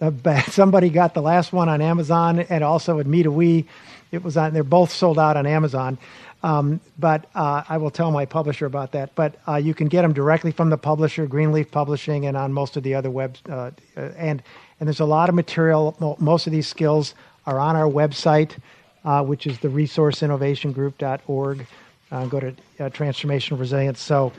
Uh, 0.00 0.12
somebody 0.50 0.88
got 0.90 1.14
the 1.14 1.20
last 1.22 1.52
one 1.52 1.68
on 1.68 1.80
Amazon 1.80 2.38
and 2.38 2.62
also 2.62 3.00
at 3.00 3.06
MitaWe. 3.06 3.64
It 4.10 4.22
was 4.24 4.36
on. 4.36 4.52
They're 4.54 4.64
both 4.64 4.90
sold 4.90 5.18
out 5.18 5.36
on 5.36 5.46
Amazon. 5.46 5.98
Um, 6.42 6.80
but 6.98 7.26
uh, 7.34 7.64
I 7.68 7.78
will 7.78 7.90
tell 7.90 8.12
my 8.12 8.24
publisher 8.24 8.66
about 8.66 8.92
that. 8.92 9.14
But 9.16 9.34
uh, 9.48 9.56
you 9.56 9.74
can 9.74 9.88
get 9.88 10.02
them 10.02 10.12
directly 10.12 10.52
from 10.52 10.70
the 10.70 10.78
publisher, 10.78 11.26
Greenleaf 11.26 11.70
Publishing, 11.70 12.26
and 12.26 12.36
on 12.36 12.52
most 12.52 12.76
of 12.76 12.84
the 12.84 12.94
other 12.94 13.10
webs. 13.10 13.42
Uh, 13.48 13.72
uh 13.96 14.00
and 14.16 14.42
and 14.80 14.86
there's 14.86 15.00
a 15.00 15.04
lot 15.04 15.28
of 15.28 15.34
material. 15.34 16.16
Most 16.20 16.46
of 16.46 16.52
these 16.52 16.68
skills 16.68 17.14
are 17.46 17.58
on 17.58 17.74
our 17.74 17.90
website, 17.90 18.56
uh, 19.04 19.24
which 19.24 19.46
is 19.46 19.58
the 19.58 19.68
resourceinnovationgroup.org. 19.68 21.66
Uh, 22.10 22.26
go 22.26 22.40
to 22.40 22.48
uh, 22.48 22.52
Transformational 22.90 23.58
Resilience. 23.58 24.00
So. 24.00 24.32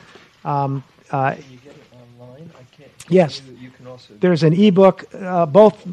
Um, 0.46 0.84
uh 1.12 1.36
you 1.50 1.58
get 1.58 1.74
it 1.74 1.84
online 1.94 2.52
okay 2.74 2.90
Yes, 3.10 3.42
there's 4.20 4.44
an 4.44 4.54
ebook, 4.54 5.06
uh, 5.14 5.46
both 5.46 5.86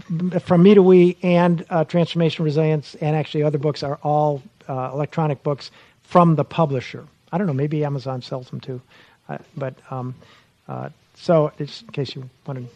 from 0.43 0.62
Me 0.62 0.74
to 0.74 0.82
We 0.82 1.16
and 1.22 1.64
uh, 1.70 1.84
Transformation 1.84 2.45
Resilience, 2.45 2.95
and 2.97 3.16
actually 3.16 3.43
other 3.43 3.59
books 3.59 3.82
are 3.82 3.99
all 4.03 4.43
uh, 4.68 4.91
electronic 4.93 5.43
books 5.43 5.70
from 6.03 6.37
the 6.37 6.45
publisher. 6.45 7.07
I 7.32 7.39
don't 7.39 7.47
know, 7.47 7.53
maybe 7.53 7.84
Amazon 7.84 8.22
sells 8.22 8.51
them 8.51 8.61
too, 8.61 8.80
uh, 9.28 9.39
but 9.57 9.74
um, 9.91 10.14
uh, 10.68 10.91
so 11.14 11.53
just 11.59 11.82
in 11.82 11.89
case 11.89 12.14
you 12.14 12.28
wanted. 12.47 12.68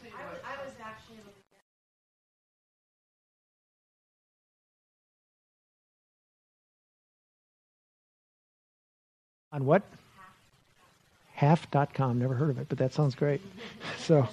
On 9.53 9.65
what? 9.65 9.83
half.com. 11.41 12.19
Never 12.19 12.35
heard 12.35 12.51
of 12.51 12.59
it, 12.59 12.69
but 12.69 12.77
that 12.79 12.93
sounds 12.93 13.15
great. 13.15 13.41
So 13.99 14.27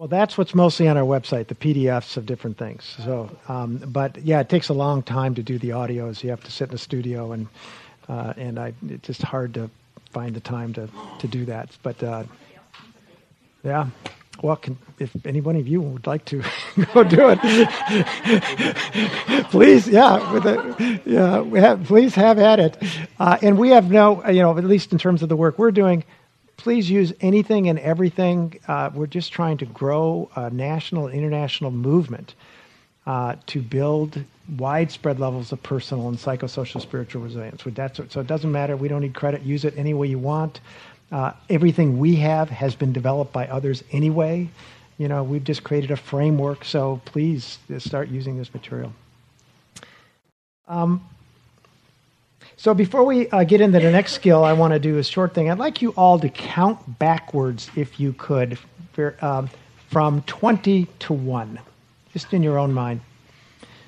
Well, 0.01 0.07
that's 0.07 0.35
what's 0.35 0.55
mostly 0.55 0.87
on 0.87 0.97
our 0.97 1.03
website, 1.03 1.45
the 1.45 1.53
PDFs 1.53 2.17
of 2.17 2.25
different 2.25 2.57
things. 2.57 2.95
So, 3.05 3.29
um, 3.47 3.77
but 3.85 4.17
yeah, 4.23 4.39
it 4.39 4.49
takes 4.49 4.69
a 4.69 4.73
long 4.73 5.03
time 5.03 5.35
to 5.35 5.43
do 5.43 5.59
the 5.59 5.69
audios. 5.69 6.23
You 6.23 6.31
have 6.31 6.43
to 6.43 6.51
sit 6.51 6.69
in 6.69 6.71
the 6.71 6.79
studio, 6.79 7.33
and 7.33 7.47
uh, 8.09 8.33
and 8.35 8.57
I, 8.57 8.73
it's 8.89 9.05
just 9.05 9.21
hard 9.21 9.53
to 9.53 9.69
find 10.09 10.35
the 10.35 10.39
time 10.39 10.73
to 10.73 10.89
to 11.19 11.27
do 11.27 11.45
that. 11.45 11.77
But 11.83 12.01
uh, 12.01 12.23
yeah, 13.63 13.87
well, 14.41 14.55
can, 14.55 14.77
if 14.99 15.15
any 15.25 15.41
one 15.41 15.55
of 15.55 15.67
you 15.67 15.81
would 15.81 16.07
like 16.07 16.25
to 16.25 16.43
go 16.93 17.03
do 17.03 17.29
it, 17.29 17.39
please, 19.51 19.87
yeah, 19.87 20.31
with 20.31 20.45
a, 20.45 21.01
yeah, 21.05 21.59
have, 21.59 21.83
please 21.83 22.15
have 22.15 22.39
at 22.39 22.59
it. 22.59 22.77
Uh, 23.19 23.37
and 23.41 23.57
we 23.57 23.69
have 23.69 23.91
no, 23.91 24.27
you 24.27 24.41
know, 24.41 24.57
at 24.57 24.63
least 24.63 24.91
in 24.91 24.97
terms 24.97 25.21
of 25.21 25.29
the 25.29 25.35
work 25.35 25.59
we're 25.59 25.71
doing 25.71 26.03
please 26.61 26.89
use 26.89 27.11
anything 27.21 27.69
and 27.69 27.79
everything. 27.79 28.59
Uh, 28.67 28.91
we're 28.93 29.07
just 29.07 29.31
trying 29.31 29.57
to 29.57 29.65
grow 29.65 30.29
a 30.35 30.49
national 30.51 31.07
and 31.07 31.17
international 31.17 31.71
movement 31.71 32.35
uh, 33.07 33.35
to 33.47 33.61
build 33.61 34.23
widespread 34.57 35.19
levels 35.19 35.51
of 35.51 35.63
personal 35.63 36.07
and 36.07 36.19
psychosocial 36.19 36.79
spiritual 36.79 37.23
resilience. 37.23 37.63
so 37.63 38.19
it 38.19 38.27
doesn't 38.27 38.51
matter. 38.51 38.77
We 38.77 38.89
don't 38.89 39.01
need 39.01 39.15
credit. 39.15 39.41
Use 39.41 39.65
it 39.65 39.73
any 39.75 39.95
way 39.95 40.07
you 40.07 40.19
want. 40.19 40.59
Uh, 41.11 41.33
everything 41.49 41.99
we 41.99 42.15
have 42.15 42.49
has 42.49 42.73
been 42.75 42.93
developed 42.93 43.33
by 43.33 43.47
others 43.47 43.83
anyway. 43.91 44.47
You 44.97 45.07
know, 45.07 45.23
we've 45.23 45.43
just 45.43 45.63
created 45.63 45.91
a 45.91 45.97
framework. 45.97 46.63
So 46.63 47.01
please 47.05 47.59
start 47.79 48.09
using 48.09 48.37
this 48.37 48.53
material. 48.53 48.93
Um, 50.67 51.03
so 52.55 52.73
before 52.73 53.03
we 53.03 53.29
uh, 53.29 53.43
get 53.43 53.59
into 53.59 53.79
the 53.79 53.91
next 53.91 54.13
skill, 54.13 54.43
I 54.43 54.53
want 54.53 54.73
to 54.73 54.79
do 54.79 54.99
a 54.99 55.03
short 55.03 55.33
thing. 55.33 55.49
I'd 55.49 55.57
like 55.57 55.81
you 55.81 55.89
all 55.91 56.19
to 56.19 56.29
count 56.29 56.99
backwards, 56.99 57.69
if 57.75 57.99
you 57.99 58.13
could, 58.13 58.57
for, 58.93 59.15
um, 59.19 59.49
from 59.89 60.21
20 60.23 60.85
to 60.99 61.13
1, 61.13 61.59
just 62.13 62.33
in 62.33 62.43
your 62.43 62.57
own 62.57 62.71
mind. 62.71 63.01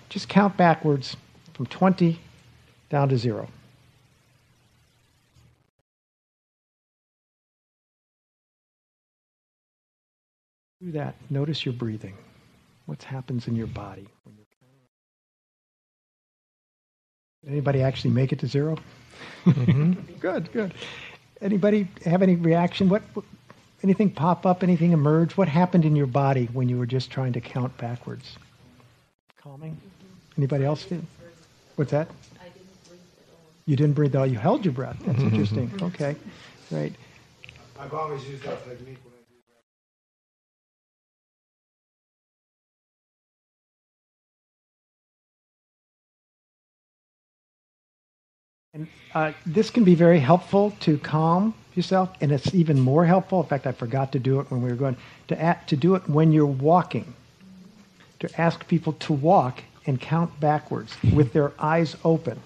Just 0.09 0.27
count 0.27 0.57
backwards 0.57 1.15
from 1.53 1.67
20 1.67 2.19
down 2.89 3.09
to 3.09 3.17
0. 3.17 3.47
Do 10.83 10.91
that. 10.91 11.15
Notice 11.29 11.65
your 11.65 11.73
breathing. 11.73 12.17
What 12.87 13.03
happens 13.03 13.47
in 13.47 13.55
your 13.55 13.67
body 13.67 14.07
when 14.23 14.35
you're 14.35 14.45
Anybody 17.47 17.81
actually 17.81 18.11
make 18.11 18.31
it 18.31 18.39
to 18.39 18.47
0 18.47 18.77
mm-hmm. 19.45 19.93
good, 20.19 20.51
good. 20.53 20.73
Anybody 21.41 21.87
have 22.05 22.21
any 22.21 22.35
reaction? 22.35 22.87
What, 22.87 23.01
what, 23.13 23.25
anything 23.83 24.09
pop 24.11 24.45
up? 24.45 24.63
Anything 24.63 24.93
emerge? 24.93 25.35
What 25.35 25.49
happened 25.49 25.83
in 25.83 25.95
your 25.95 26.07
body 26.07 26.49
when 26.53 26.69
you 26.69 26.77
were 26.77 26.85
just 26.85 27.11
trying 27.11 27.33
to 27.33 27.41
count 27.41 27.77
backwards? 27.77 28.37
Calming. 29.41 29.77
Anybody 30.37 30.63
else? 30.63 30.83
Feel? 30.83 31.01
What's 31.75 31.91
that? 31.91 32.07
You 33.65 33.75
didn't 33.77 33.93
breathe 33.93 34.15
at 34.15 34.19
all. 34.19 34.27
You 34.27 34.37
held 34.37 34.65
your 34.65 34.73
breath. 34.73 34.97
That's 35.05 35.19
mm-hmm. 35.19 35.27
interesting. 35.27 35.71
Okay, 35.81 36.15
great. 36.69 36.93
I've 37.79 37.93
always 37.93 38.25
used 38.27 38.43
that 38.43 38.65
technique. 38.67 38.97
And 48.75 48.87
uh, 49.13 49.33
this 49.45 49.69
can 49.69 49.83
be 49.83 49.93
very 49.93 50.19
helpful 50.19 50.71
to 50.79 50.97
calm 50.97 51.53
yourself, 51.75 52.09
and 52.21 52.31
it's 52.31 52.55
even 52.55 52.79
more 52.79 53.05
helpful. 53.05 53.39
In 53.39 53.45
fact, 53.45 53.67
I 53.67 53.71
forgot 53.71 54.11
to 54.13 54.19
do 54.19 54.39
it 54.39 54.49
when 54.49 54.63
we 54.63 54.69
were 54.69 54.75
going 54.75 54.97
to 55.27 55.39
act, 55.39 55.69
to 55.69 55.75
do 55.75 55.93
it 55.93 56.09
when 56.09 56.31
you're 56.31 56.47
walking. 56.47 57.13
To 58.21 58.41
ask 58.41 58.67
people 58.67 58.93
to 58.93 59.13
walk 59.13 59.61
and 59.85 60.01
count 60.01 60.39
backwards 60.39 60.95
with 61.13 61.33
their 61.33 61.51
eyes 61.59 61.95
open. 62.03 62.41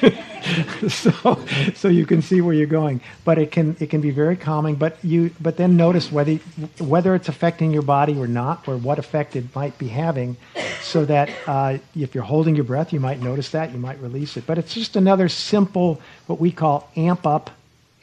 so, 0.88 1.44
so 1.74 1.88
you 1.88 2.06
can 2.06 2.22
see 2.22 2.40
where 2.40 2.54
you're 2.54 2.66
going. 2.66 3.02
But 3.22 3.36
it 3.36 3.52
can 3.52 3.76
it 3.80 3.90
can 3.90 4.00
be 4.00 4.12
very 4.12 4.36
calming. 4.36 4.76
But 4.76 4.96
you 5.04 5.30
but 5.38 5.58
then 5.58 5.76
notice 5.76 6.10
whether 6.10 6.36
whether 6.78 7.14
it's 7.14 7.28
affecting 7.28 7.70
your 7.70 7.82
body 7.82 8.16
or 8.16 8.26
not, 8.26 8.66
or 8.66 8.78
what 8.78 8.98
effect 8.98 9.36
it 9.36 9.54
might 9.54 9.76
be 9.76 9.88
having, 9.88 10.38
so 10.86 11.04
that 11.04 11.30
uh, 11.46 11.78
if 11.96 12.14
you're 12.14 12.24
holding 12.24 12.54
your 12.54 12.64
breath, 12.64 12.92
you 12.92 13.00
might 13.00 13.20
notice 13.20 13.50
that 13.50 13.72
you 13.72 13.78
might 13.78 14.00
release 14.00 14.36
it. 14.36 14.46
But 14.46 14.58
it's 14.58 14.72
just 14.72 14.96
another 14.96 15.28
simple 15.28 16.00
what 16.26 16.40
we 16.40 16.52
call 16.52 16.90
amp 16.96 17.26
up, 17.26 17.50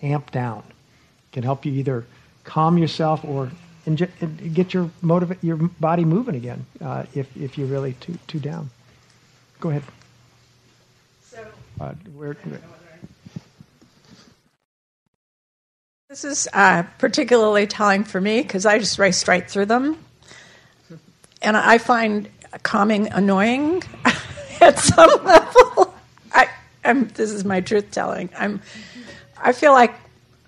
amp 0.02 0.32
down. 0.32 0.64
It 0.68 1.34
can 1.34 1.44
help 1.44 1.66
you 1.66 1.72
either 1.74 2.06
calm 2.44 2.78
yourself 2.78 3.24
or 3.24 3.52
get 4.54 4.74
your 4.74 4.90
motiv- 5.02 5.44
your 5.44 5.58
body 5.58 6.06
moving 6.06 6.36
again 6.36 6.66
uh, 6.82 7.06
if 7.14 7.36
if 7.38 7.58
you're 7.58 7.68
really 7.68 7.94
too 7.94 8.18
too 8.28 8.40
down. 8.40 8.70
Go 9.60 9.70
ahead. 9.70 9.84
Uh, 11.80 11.94
where, 12.16 12.38
this 16.10 16.24
is 16.24 16.48
uh, 16.54 16.84
particularly 17.00 17.66
telling 17.66 18.04
for 18.04 18.22
me 18.22 18.42
because 18.42 18.66
I 18.66 18.78
just 18.78 19.00
raced 19.00 19.28
right 19.28 19.50
through 19.50 19.66
them. 19.66 19.98
And 21.42 21.58
I 21.58 21.78
find 21.80 22.30
calming 22.60 23.08
annoying 23.12 23.84
at 24.62 24.80
some 24.80 25.24
level. 25.24 25.94
I, 26.34 26.50
am 26.84 27.08
this 27.10 27.32
is 27.32 27.44
my 27.46 27.62
truth 27.62 27.92
telling. 27.92 28.30
I'm, 28.38 28.62
I 29.42 29.54
feel 29.54 29.72
like 29.72 29.94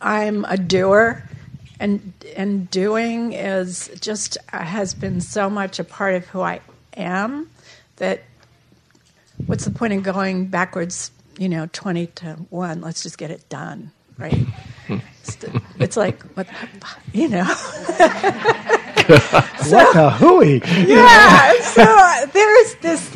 I'm 0.02 0.46
a 0.46 0.58
doer, 0.58 1.24
and 1.80 2.14
and 2.36 2.70
doing 2.70 3.34
is 3.34 3.90
just 4.00 4.38
uh, 4.54 4.60
has 4.60 4.94
been 4.94 5.22
so 5.22 5.50
much 5.50 5.80
a 5.80 5.84
part 5.84 6.16
of 6.16 6.26
who 6.28 6.42
I 6.42 6.62
am 6.96 7.50
that 7.98 8.24
what's 9.46 9.66
the 9.66 9.72
point 9.72 9.94
in 9.94 10.02
going 10.02 10.48
backwards 10.48 11.12
you 11.38 11.50
know, 11.50 11.68
20 11.72 12.08
to 12.08 12.34
1, 12.50 12.82
let's 12.82 13.04
just 13.04 13.18
get 13.18 13.32
it 13.32 13.48
done. 13.50 13.92
right? 14.18 14.38
It's 15.80 15.98
like 15.98 16.22
what, 16.36 16.48
you 17.14 17.28
know. 17.28 17.44
what 19.70 19.96
a 19.96 20.10
hooey! 20.10 20.62
Yeah. 20.88 21.54
So 21.62 21.84
uh, 21.84 22.26
there's 22.28 22.76
this 22.76 23.16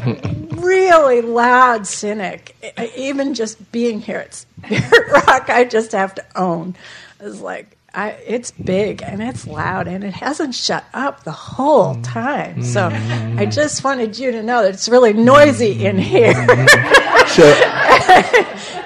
really 0.52 1.22
loud 1.22 1.88
cynic. 1.88 2.56
Even 2.96 3.34
just 3.34 3.72
being 3.72 4.00
here 4.02 4.20
at 4.20 4.34
Spirit 4.34 5.12
Rock, 5.12 5.50
I 5.50 5.66
just 5.66 5.92
have 5.94 6.16
to 6.16 6.26
own. 6.36 6.76
It's 7.20 7.42
like 7.42 7.78
I, 7.94 8.12
it's 8.26 8.52
big 8.52 9.02
and 9.02 9.22
it's 9.22 9.48
loud 9.48 9.88
and 9.88 10.04
it 10.04 10.14
hasn't 10.14 10.54
shut 10.54 10.86
up 10.94 11.24
the 11.24 11.32
whole 11.32 12.00
time. 12.02 12.64
So 12.64 12.90
I 12.92 13.48
just 13.48 13.84
wanted 13.84 14.18
you 14.18 14.32
to 14.32 14.44
know 14.44 14.64
that 14.64 14.74
it's 14.74 14.88
really 14.88 15.14
noisy 15.14 15.86
in 15.86 15.98
here. 15.98 16.46
So, 17.30 17.44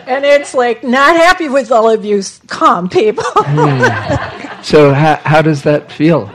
and 0.05 0.25
it's 0.25 0.53
like 0.53 0.83
not 0.83 1.15
happy 1.15 1.47
with 1.47 1.71
all 1.71 1.89
of 1.89 2.03
you 2.03 2.21
calm 2.47 2.89
people. 2.89 3.23
Hmm. 3.37 4.61
so 4.61 4.93
how, 4.93 5.15
how 5.23 5.41
does 5.41 5.63
that 5.63 5.89
feel? 5.89 6.29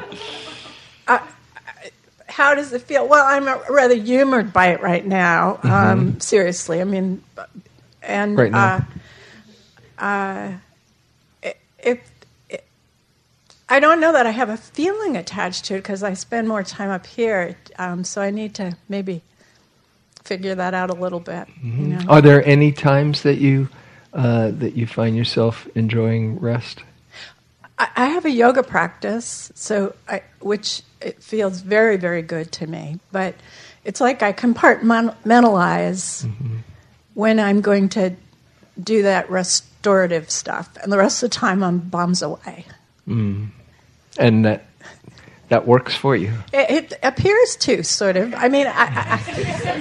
How 2.38 2.54
does 2.54 2.72
it 2.72 2.82
feel? 2.82 3.08
Well, 3.08 3.24
I'm 3.26 3.46
rather 3.68 3.96
humored 3.96 4.52
by 4.52 4.68
it 4.68 4.80
right 4.80 5.04
now. 5.04 5.58
Um, 5.64 6.20
seriously, 6.20 6.80
I 6.80 6.84
mean, 6.84 7.20
and 8.00 8.38
Right 8.38 8.52
now. 8.52 8.86
Uh, 9.98 10.52
uh, 11.42 11.52
if 11.80 11.98
I 13.68 13.80
don't 13.80 13.98
know 13.98 14.12
that 14.12 14.24
I 14.24 14.30
have 14.30 14.50
a 14.50 14.56
feeling 14.56 15.16
attached 15.16 15.64
to 15.64 15.74
it 15.74 15.78
because 15.78 16.04
I 16.04 16.14
spend 16.14 16.46
more 16.46 16.62
time 16.62 16.90
up 16.90 17.06
here, 17.06 17.56
um, 17.76 18.04
so 18.04 18.22
I 18.22 18.30
need 18.30 18.54
to 18.54 18.76
maybe 18.88 19.20
figure 20.22 20.54
that 20.54 20.74
out 20.74 20.90
a 20.90 20.94
little 20.94 21.18
bit. 21.18 21.48
You 21.60 21.70
know? 21.70 22.00
Are 22.08 22.22
there 22.22 22.46
any 22.46 22.70
times 22.70 23.22
that 23.22 23.38
you 23.38 23.68
uh, 24.12 24.52
that 24.52 24.74
you 24.74 24.86
find 24.86 25.16
yourself 25.16 25.66
enjoying 25.74 26.38
rest? 26.38 26.84
I, 27.78 27.88
I 27.96 28.06
have 28.06 28.24
a 28.24 28.30
yoga 28.30 28.62
practice, 28.62 29.50
so 29.54 29.94
I, 30.08 30.22
which 30.40 30.82
it 31.00 31.22
feels 31.22 31.60
very, 31.60 31.96
very 31.96 32.22
good 32.22 32.50
to 32.52 32.66
me. 32.66 32.98
But 33.12 33.34
it's 33.84 34.00
like 34.00 34.22
I 34.22 34.32
compartmentalize 34.32 36.28
when 37.14 37.40
I'm 37.40 37.60
going 37.60 37.88
to 37.90 38.14
do 38.82 39.02
that 39.02 39.30
restorative 39.30 40.30
stuff, 40.30 40.68
and 40.82 40.92
the 40.92 40.98
rest 40.98 41.22
of 41.22 41.30
the 41.30 41.36
time 41.36 41.62
I'm 41.62 41.78
bombs 41.78 42.22
away. 42.22 42.64
Mm. 43.06 43.48
And 44.18 44.44
that 44.44 44.64
that 45.48 45.66
works 45.66 45.94
for 45.94 46.14
you. 46.14 46.32
It, 46.52 46.92
it 46.92 46.98
appears 47.02 47.56
to 47.56 47.82
sort 47.82 48.16
of. 48.16 48.34
I 48.34 48.48
mean, 48.48 48.66
I, 48.66 48.72
I, 48.72 49.22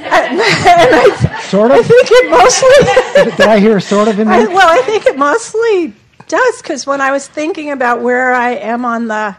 I, 0.09 1.31
I 1.33 1.41
Sort 1.41 1.71
I 1.71 1.79
of? 1.79 1.85
think 1.85 2.07
it 2.09 2.29
mostly. 2.29 3.35
Did 3.37 3.41
I 3.47 3.59
hear 3.59 3.79
sort 3.79 4.07
of 4.07 4.19
in 4.19 4.27
I, 4.27 4.45
there? 4.45 4.49
well, 4.55 4.67
I 4.69 4.81
think 4.83 5.05
it 5.05 5.17
mostly 5.17 5.93
does 6.27 6.61
because 6.61 6.85
when 6.85 7.01
I 7.01 7.11
was 7.11 7.27
thinking 7.27 7.71
about 7.71 8.01
where 8.01 8.33
I 8.33 8.51
am 8.51 8.85
on 8.85 9.07
the, 9.07 9.35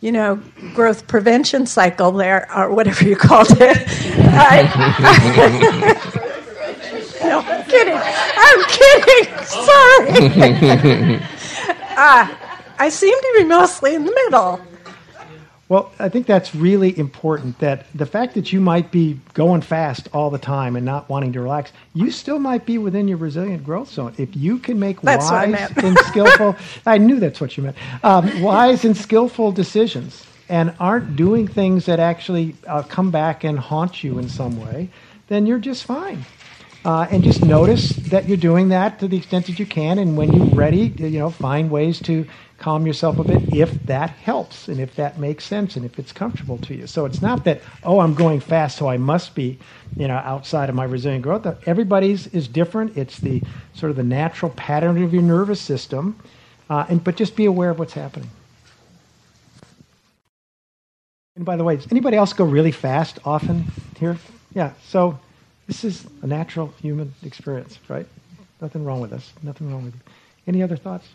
you 0.00 0.12
know, 0.12 0.40
growth 0.74 1.06
prevention 1.06 1.66
cycle 1.66 2.12
there 2.12 2.50
or 2.54 2.72
whatever 2.72 3.04
you 3.04 3.16
called 3.16 3.48
it, 3.52 3.78
I, 4.18 4.62
no, 7.22 7.40
I'm 7.40 7.64
kidding. 7.64 8.00
I'm 8.36 8.64
kidding. 8.68 9.24
Sorry. 9.44 11.16
uh, 11.96 12.34
I 12.78 12.88
seem 12.90 13.18
to 13.18 13.34
be 13.38 13.44
mostly 13.44 13.94
in 13.94 14.04
the 14.04 14.12
middle. 14.12 14.60
Well, 15.68 15.90
I 15.98 16.08
think 16.08 16.26
that's 16.26 16.54
really 16.54 16.96
important 16.96 17.58
that 17.58 17.86
the 17.92 18.06
fact 18.06 18.34
that 18.34 18.52
you 18.52 18.60
might 18.60 18.92
be 18.92 19.18
going 19.34 19.62
fast 19.62 20.08
all 20.12 20.30
the 20.30 20.38
time 20.38 20.76
and 20.76 20.86
not 20.86 21.08
wanting 21.08 21.32
to 21.32 21.40
relax, 21.40 21.72
you 21.92 22.12
still 22.12 22.38
might 22.38 22.64
be 22.64 22.78
within 22.78 23.08
your 23.08 23.18
resilient 23.18 23.64
growth 23.64 23.90
zone. 23.90 24.14
If 24.16 24.36
you 24.36 24.58
can 24.58 24.78
make 24.78 25.00
That's 25.00 25.28
wise 25.28 25.72
and 25.76 25.98
skillful, 25.98 26.54
I 26.86 26.98
knew 26.98 27.18
that's 27.18 27.40
what 27.40 27.56
you 27.56 27.64
meant, 27.64 27.76
um, 28.04 28.42
wise 28.42 28.84
and 28.84 28.96
skillful 28.96 29.50
decisions 29.50 30.24
and 30.48 30.72
aren't 30.78 31.16
doing 31.16 31.48
things 31.48 31.86
that 31.86 31.98
actually 31.98 32.54
uh, 32.68 32.82
come 32.84 33.10
back 33.10 33.42
and 33.42 33.58
haunt 33.58 34.04
you 34.04 34.20
in 34.20 34.28
some 34.28 34.60
way, 34.64 34.88
then 35.26 35.46
you're 35.46 35.58
just 35.58 35.84
fine. 35.84 36.24
Uh, 36.84 37.08
and 37.10 37.24
just 37.24 37.44
notice 37.44 37.90
that 38.10 38.28
you're 38.28 38.36
doing 38.36 38.68
that 38.68 39.00
to 39.00 39.08
the 39.08 39.16
extent 39.16 39.46
that 39.46 39.58
you 39.58 39.66
can, 39.66 39.98
and 39.98 40.16
when 40.16 40.32
you're 40.32 40.54
ready, 40.54 40.94
you 40.98 41.18
know, 41.18 41.30
find 41.30 41.68
ways 41.68 41.98
to 41.98 42.24
calm 42.58 42.86
yourself 42.86 43.18
a 43.18 43.24
bit 43.24 43.42
if 43.54 43.86
that 43.86 44.10
helps 44.10 44.68
and 44.68 44.80
if 44.80 44.94
that 44.96 45.18
makes 45.18 45.44
sense 45.44 45.76
and 45.76 45.84
if 45.84 45.98
it's 45.98 46.12
comfortable 46.12 46.58
to 46.58 46.74
you. 46.74 46.86
So 46.86 47.04
it's 47.04 47.22
not 47.22 47.44
that 47.44 47.62
oh, 47.84 48.00
I'm 48.00 48.14
going 48.14 48.40
fast, 48.40 48.78
so 48.78 48.88
I 48.88 48.96
must 48.96 49.34
be, 49.34 49.58
you 49.98 50.08
know, 50.08 50.16
outside 50.16 50.68
of 50.68 50.74
my 50.74 50.84
resilient 50.84 51.22
growth. 51.22 51.46
Everybody's 51.68 52.26
is 52.28 52.48
different. 52.48 52.96
It's 52.96 53.18
the 53.18 53.42
sort 53.74 53.90
of 53.90 53.96
the 53.96 54.04
natural 54.04 54.52
pattern 54.52 55.02
of 55.02 55.12
your 55.12 55.22
nervous 55.22 55.60
system, 55.60 56.18
uh, 56.70 56.86
and 56.88 57.02
but 57.02 57.16
just 57.16 57.36
be 57.36 57.44
aware 57.44 57.70
of 57.70 57.78
what's 57.78 57.94
happening. 57.94 58.30
And 61.36 61.44
by 61.44 61.56
the 61.56 61.64
way, 61.64 61.76
does 61.76 61.90
anybody 61.90 62.16
else 62.16 62.32
go 62.32 62.44
really 62.44 62.72
fast 62.72 63.18
often 63.24 63.66
here? 63.98 64.18
Yeah. 64.54 64.72
So 64.84 65.18
this 65.66 65.84
is 65.84 66.06
a 66.22 66.26
natural 66.26 66.72
human 66.80 67.14
experience, 67.24 67.78
right? 67.88 68.06
Nothing 68.60 68.84
wrong 68.84 69.00
with 69.00 69.12
us. 69.12 69.32
Nothing 69.42 69.70
wrong 69.70 69.84
with 69.84 69.94
you. 69.94 70.00
Any 70.46 70.62
other 70.62 70.76
thoughts? 70.76 71.06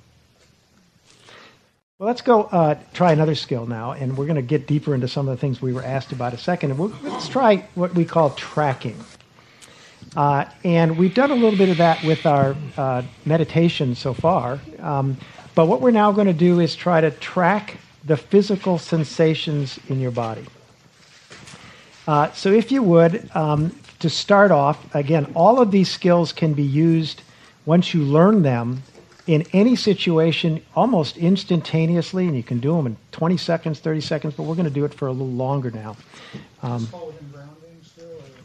Well, 2.02 2.08
let's 2.08 2.24
go 2.24 2.46
uh, 2.46 2.80
try 2.96 3.12
another 3.12 3.36
skill 3.36 3.68
now, 3.68 3.92
and 3.92 4.18
we're 4.18 4.26
going 4.26 4.36
to 4.36 4.42
get 4.42 4.66
deeper 4.66 4.96
into 4.96 5.08
some 5.08 5.28
of 5.28 5.38
the 5.38 5.40
things 5.40 5.62
we 5.62 5.72
were 5.72 5.84
asked 5.84 6.12
about 6.12 6.34
a 6.34 6.38
second. 6.40 6.76
We'll, 6.76 6.92
let's 7.04 7.30
try 7.30 7.58
what 7.76 7.94
we 7.94 8.06
call 8.06 8.32
tracking. 8.32 8.98
Uh, 10.16 10.46
and 10.64 10.98
we've 10.98 11.14
done 11.14 11.30
a 11.30 11.36
little 11.36 11.60
bit 11.60 11.70
of 11.70 11.78
that 11.78 12.04
with 12.04 12.26
our 12.26 12.56
uh, 12.76 13.04
meditation 13.24 13.94
so 13.94 14.16
far. 14.16 14.60
Um, 14.80 15.16
but 15.54 15.68
what 15.68 15.80
we're 15.80 15.92
now 15.92 16.12
going 16.12 16.26
to 16.26 16.34
do 16.34 16.60
is 16.60 16.76
try 16.76 17.02
to 17.02 17.12
track 17.12 17.78
the 18.04 18.18
physical 18.18 18.80
sensations 18.80 19.80
in 19.88 20.00
your 20.00 20.10
body. 20.10 20.48
Uh, 22.08 22.32
so, 22.32 22.52
if 22.52 22.72
you 22.72 22.82
would, 22.82 23.30
um, 23.36 23.80
to 24.00 24.10
start 24.10 24.50
off, 24.50 24.96
again, 24.96 25.32
all 25.36 25.62
of 25.62 25.70
these 25.70 25.92
skills 25.92 26.34
can 26.34 26.56
be 26.56 26.64
used 26.64 27.22
once 27.68 27.94
you 27.94 28.02
learn 28.02 28.42
them 28.42 28.82
in 29.32 29.46
any 29.54 29.78
situation 29.78 30.62
almost 30.76 31.16
instantaneously, 31.16 32.28
and 32.28 32.36
you 32.36 32.44
can 32.44 32.60
do 32.60 32.76
them 32.76 32.86
in 32.86 32.98
20 33.14 33.38
seconds, 33.38 33.80
30 33.80 34.02
seconds, 34.02 34.34
but 34.36 34.44
we're 34.44 34.56
going 34.56 34.68
to 34.68 34.74
do 34.74 34.84
it 34.84 34.94
for 34.94 35.08
a 35.08 35.12
little 35.12 35.30
longer 35.30 35.72
now. 35.72 35.96
Um, 36.62 36.90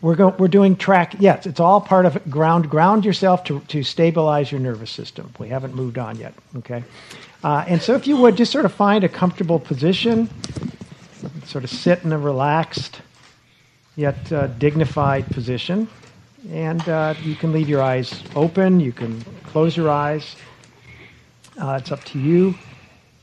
we're, 0.00 0.14
go, 0.14 0.28
we're 0.38 0.46
doing 0.46 0.76
track, 0.76 1.16
yes, 1.18 1.44
it's 1.44 1.58
all 1.58 1.80
part 1.80 2.06
of 2.06 2.30
ground. 2.30 2.70
Ground 2.70 3.04
yourself 3.04 3.42
to, 3.44 3.58
to 3.66 3.82
stabilize 3.82 4.52
your 4.52 4.60
nervous 4.60 4.92
system. 4.92 5.32
We 5.40 5.48
haven't 5.48 5.74
moved 5.74 5.98
on 5.98 6.18
yet, 6.18 6.34
okay? 6.58 6.84
Uh, 7.42 7.64
and 7.66 7.82
so, 7.82 7.94
if 7.94 8.06
you 8.06 8.16
would, 8.18 8.36
just 8.36 8.52
sort 8.52 8.64
of 8.64 8.72
find 8.72 9.02
a 9.02 9.08
comfortable 9.08 9.58
position, 9.58 10.28
sort 11.46 11.64
of 11.64 11.70
sit 11.70 12.04
in 12.04 12.12
a 12.12 12.18
relaxed, 12.18 13.00
yet 13.96 14.30
uh, 14.30 14.46
dignified 14.46 15.26
position. 15.26 15.88
And 16.52 16.88
uh, 16.88 17.14
you 17.24 17.34
can 17.34 17.52
leave 17.52 17.68
your 17.68 17.82
eyes 17.82 18.22
open, 18.36 18.78
you 18.78 18.92
can 18.92 19.20
close 19.42 19.76
your 19.76 19.90
eyes. 19.90 20.36
Uh, 21.58 21.78
it's 21.80 21.90
up 21.90 22.04
to 22.04 22.18
you. 22.18 22.54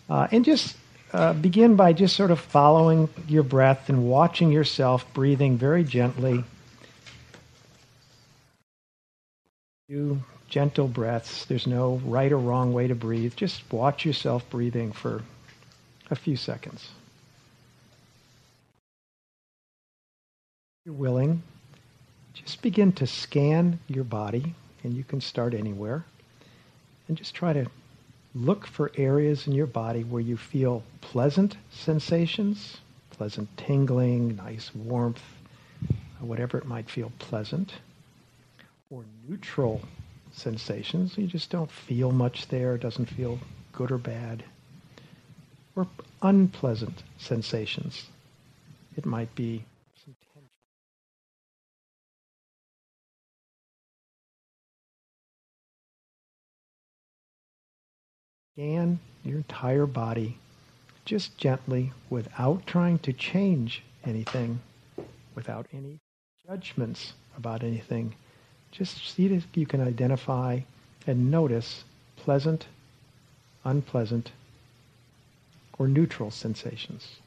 Uh, 0.10 0.28
and 0.32 0.44
just 0.44 0.76
uh, 1.14 1.34
begin 1.34 1.76
by 1.76 1.94
just 1.94 2.16
sort 2.16 2.32
of 2.32 2.40
following 2.40 3.08
your 3.28 3.44
breath 3.44 3.90
and 3.90 4.10
watching 4.10 4.52
yourself 4.52 5.06
breathing 5.14 5.58
very 5.58 5.84
gently. 5.84 6.44
Do 9.88 10.20
gentle 10.50 10.88
breaths. 10.88 11.46
There's 11.46 11.68
no 11.68 12.02
right 12.06 12.32
or 12.32 12.38
wrong 12.38 12.74
way 12.74 12.88
to 12.88 12.96
breathe. 12.96 13.36
Just 13.36 13.62
watch 13.72 14.06
yourself 14.06 14.50
breathing 14.50 14.92
for 14.92 15.22
a 16.10 16.16
few 16.16 16.36
seconds. 16.36 16.90
If 20.82 20.88
you're 20.88 20.96
willing, 20.96 21.44
just 22.34 22.62
begin 22.62 22.92
to 22.94 23.08
scan 23.08 23.80
your 23.88 24.04
body, 24.04 24.56
and 24.84 24.94
you 24.94 25.04
can 25.04 25.22
start 25.22 25.54
anywhere, 25.54 26.06
and 27.08 27.16
just 27.18 27.36
try 27.36 27.54
to 27.54 27.68
look 28.36 28.66
for 28.66 28.92
areas 28.96 29.48
in 29.48 29.54
your 29.54 29.68
body 29.68 30.04
where 30.04 30.22
you 30.22 30.38
feel 30.38 30.84
pleasant 31.02 31.56
sensations, 31.72 32.78
pleasant 33.12 33.50
tingling, 33.58 34.36
nice 34.36 34.74
warmth, 34.74 35.24
whatever 36.20 36.58
it 36.58 36.66
might 36.66 36.90
feel 36.90 37.12
pleasant, 37.20 37.74
or 38.90 39.04
neutral 39.28 39.82
sensations. 40.32 41.18
You 41.18 41.28
just 41.28 41.50
don't 41.50 41.70
feel 41.70 42.12
much 42.12 42.48
there, 42.48 42.76
it 42.76 42.82
doesn't 42.82 43.08
feel 43.08 43.40
good 43.72 43.92
or 43.92 43.98
bad, 43.98 44.44
or 45.76 45.88
unpleasant 46.22 47.04
sensations. 47.18 48.08
It 48.96 49.06
might 49.06 49.34
be 49.36 49.66
Scan 58.56 59.00
your 59.24 59.38
entire 59.38 59.86
body 59.86 60.38
just 61.06 61.38
gently 61.38 61.92
without 62.10 62.66
trying 62.66 63.00
to 63.00 63.14
change 63.14 63.84
anything, 64.06 64.60
without 65.36 65.68
any 65.74 66.00
judgments 66.48 67.14
about 67.38 67.64
anything. 67.64 68.16
Just 68.72 69.14
see 69.16 69.26
if 69.34 69.46
you 69.54 69.66
can 69.66 69.82
identify 69.82 70.60
and 71.08 71.30
notice 71.30 71.84
pleasant 72.16 72.68
unpleasant, 73.66 74.32
or 75.80 75.88
neutral 75.88 76.32
sensations. 76.32 77.20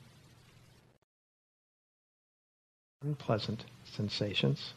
Unpleasant 3.03 3.65
sensations. 3.85 4.73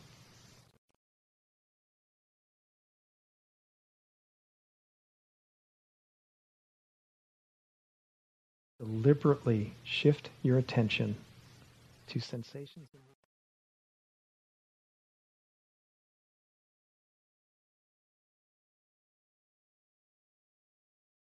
Deliberately 8.80 9.74
shift 9.84 10.30
your 10.42 10.58
attention 10.58 11.18
to 12.08 12.20
sensations. 12.20 12.88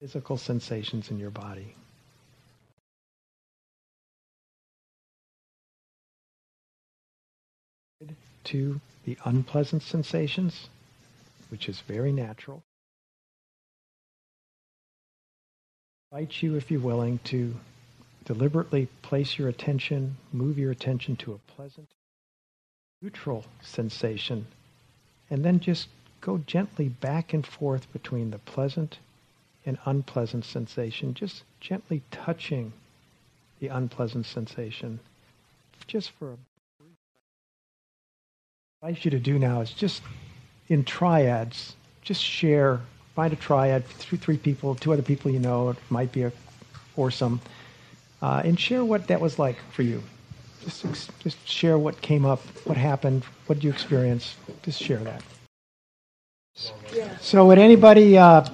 Physical 0.00 0.36
sensations 0.36 1.10
in 1.10 1.18
your 1.18 1.30
body. 1.30 1.76
To 8.44 8.80
the 9.04 9.16
unpleasant 9.24 9.82
sensations, 9.82 10.68
which 11.50 11.68
is 11.68 11.80
very 11.80 12.12
natural. 12.12 12.64
Invite 16.12 16.42
you, 16.42 16.56
if 16.56 16.70
you're 16.70 16.78
willing, 16.78 17.18
to 17.24 17.54
deliberately 18.26 18.86
place 19.00 19.38
your 19.38 19.48
attention, 19.48 20.14
move 20.30 20.58
your 20.58 20.70
attention 20.70 21.16
to 21.16 21.32
a 21.32 21.52
pleasant, 21.52 21.88
neutral 23.00 23.46
sensation, 23.62 24.46
and 25.30 25.42
then 25.42 25.58
just 25.58 25.88
go 26.20 26.36
gently 26.46 26.90
back 26.90 27.32
and 27.32 27.46
forth 27.46 27.90
between 27.94 28.30
the 28.30 28.38
pleasant 28.40 28.98
and 29.64 29.78
unpleasant 29.86 30.44
sensation, 30.44 31.14
just 31.14 31.44
gently 31.60 32.02
touching 32.10 32.74
the 33.60 33.68
unpleasant 33.68 34.26
sensation, 34.26 35.00
just 35.86 36.10
for 36.10 36.32
a 36.32 36.36
I 38.82 38.88
invite 38.88 39.04
you 39.04 39.12
to 39.12 39.20
do 39.20 39.38
now 39.38 39.60
is 39.62 39.70
just 39.70 40.02
in 40.68 40.84
triads, 40.84 41.76
just 42.02 42.22
share 42.22 42.80
find 43.14 43.32
a 43.32 43.36
triad, 43.36 43.84
two, 43.98 44.16
three 44.16 44.36
people, 44.36 44.74
two 44.74 44.92
other 44.92 45.02
people 45.02 45.30
you 45.30 45.38
know, 45.38 45.70
it 45.70 45.76
might 45.90 46.12
be 46.12 46.22
a 46.22 46.32
foursome, 46.94 47.40
uh, 48.20 48.42
and 48.44 48.58
share 48.58 48.84
what 48.84 49.08
that 49.08 49.20
was 49.20 49.38
like 49.38 49.56
for 49.72 49.82
you. 49.82 50.02
Just, 50.62 51.10
just 51.18 51.48
share 51.48 51.76
what 51.76 52.00
came 52.00 52.24
up, 52.24 52.40
what 52.64 52.76
happened, 52.76 53.24
what 53.46 53.56
did 53.56 53.64
you 53.64 53.70
experience. 53.70 54.36
Just 54.62 54.80
share 54.80 54.98
that. 54.98 55.22
So, 57.20 57.46
would 57.46 57.58
anybody 57.58 58.18
uh, 58.18 58.44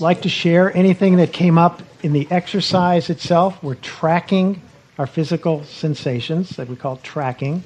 like 0.00 0.22
to 0.22 0.28
share 0.28 0.76
anything 0.76 1.16
that 1.16 1.32
came 1.32 1.58
up 1.58 1.80
in 2.02 2.12
the 2.12 2.26
exercise 2.30 3.08
itself? 3.08 3.62
We're 3.62 3.76
tracking 3.76 4.60
our 4.98 5.06
physical 5.06 5.62
sensations 5.64 6.50
that 6.56 6.68
we 6.68 6.74
call 6.74 6.96
tracking, 6.98 7.62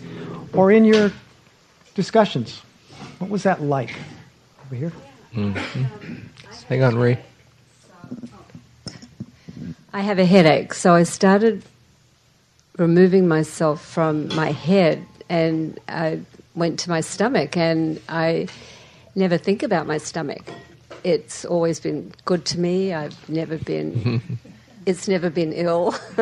or 0.53 0.71
in 0.71 0.85
your 0.85 1.13
discussions. 1.95 2.61
What 3.19 3.31
was 3.31 3.45
that 3.45 3.63
like? 3.63 3.95
Over 4.67 4.75
here? 4.75 4.93
Mm-hmm. 5.35 6.15
Hang 6.69 6.83
on, 6.83 6.99
Ray. 6.99 7.19
I 9.93 10.01
have 10.01 10.19
a 10.19 10.25
headache, 10.25 10.75
so 10.75 10.95
I 10.95 11.03
started 11.03 11.63
removing 12.77 13.29
myself 13.29 13.85
from 13.85 14.29
my 14.35 14.53
head 14.53 15.05
and 15.29 15.79
I 15.89 16.21
went 16.55 16.81
to 16.81 16.91
my 16.91 17.01
stomach, 17.01 17.57
and 17.57 18.01
I 18.09 18.49
never 19.15 19.39
think 19.39 19.63
about 19.63 19.87
my 19.87 19.99
stomach. 19.99 20.43
It's 21.05 21.45
always 21.45 21.81
been 21.81 22.13
good 22.25 22.45
to 22.47 22.61
me. 22.61 22.93
I've 22.93 23.29
never 23.29 23.57
been. 23.57 24.39
it's 24.87 25.07
never 25.09 25.31
been 25.31 25.53
ill. 25.53 25.95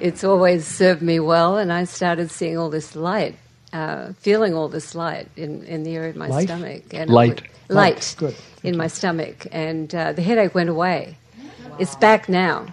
it's 0.00 0.24
always 0.24 0.66
served 0.66 1.02
me 1.02 1.20
well, 1.20 1.58
and 1.58 1.72
I 1.72 1.84
started 1.84 2.30
seeing 2.30 2.56
all 2.56 2.70
this 2.70 2.96
light, 2.96 3.36
uh, 3.72 4.12
feeling 4.14 4.54
all 4.54 4.68
this 4.68 4.94
light 4.94 5.28
in, 5.36 5.62
in 5.64 5.82
the 5.82 5.94
area 5.96 6.10
of 6.10 6.16
my 6.16 6.28
light? 6.28 6.48
stomach. 6.48 6.82
And 6.92 7.10
light 7.10 7.42
light 7.70 8.14
Good. 8.18 8.36
in 8.62 8.76
my 8.76 8.86
stomach, 8.88 9.46
and 9.52 9.94
uh, 9.94 10.12
the 10.12 10.22
headache 10.22 10.54
went 10.54 10.68
away. 10.68 11.16
Wow. 11.68 11.76
It's 11.78 11.94
back 11.96 12.28
now. 12.28 12.66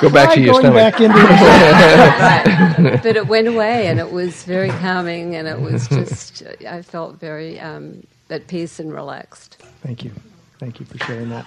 Go 0.00 0.10
back 0.10 0.34
to 0.34 0.40
your 0.40 0.54
stomach. 0.54 0.74
Back 0.74 1.00
into 1.00 1.16
right. 2.88 3.02
But 3.02 3.16
it 3.16 3.26
went 3.26 3.48
away, 3.48 3.86
and 3.86 3.98
it 3.98 4.12
was 4.12 4.44
very 4.44 4.70
calming, 4.70 5.34
and 5.34 5.48
it 5.48 5.60
was 5.60 5.88
just, 5.88 6.42
I 6.68 6.82
felt 6.82 7.18
very 7.18 7.58
um, 7.58 8.06
at 8.30 8.46
peace 8.46 8.78
and 8.78 8.92
relaxed. 8.92 9.56
Thank 9.82 10.04
you. 10.04 10.12
Thank 10.58 10.80
you 10.80 10.86
for 10.86 10.98
sharing 10.98 11.30
that. 11.30 11.46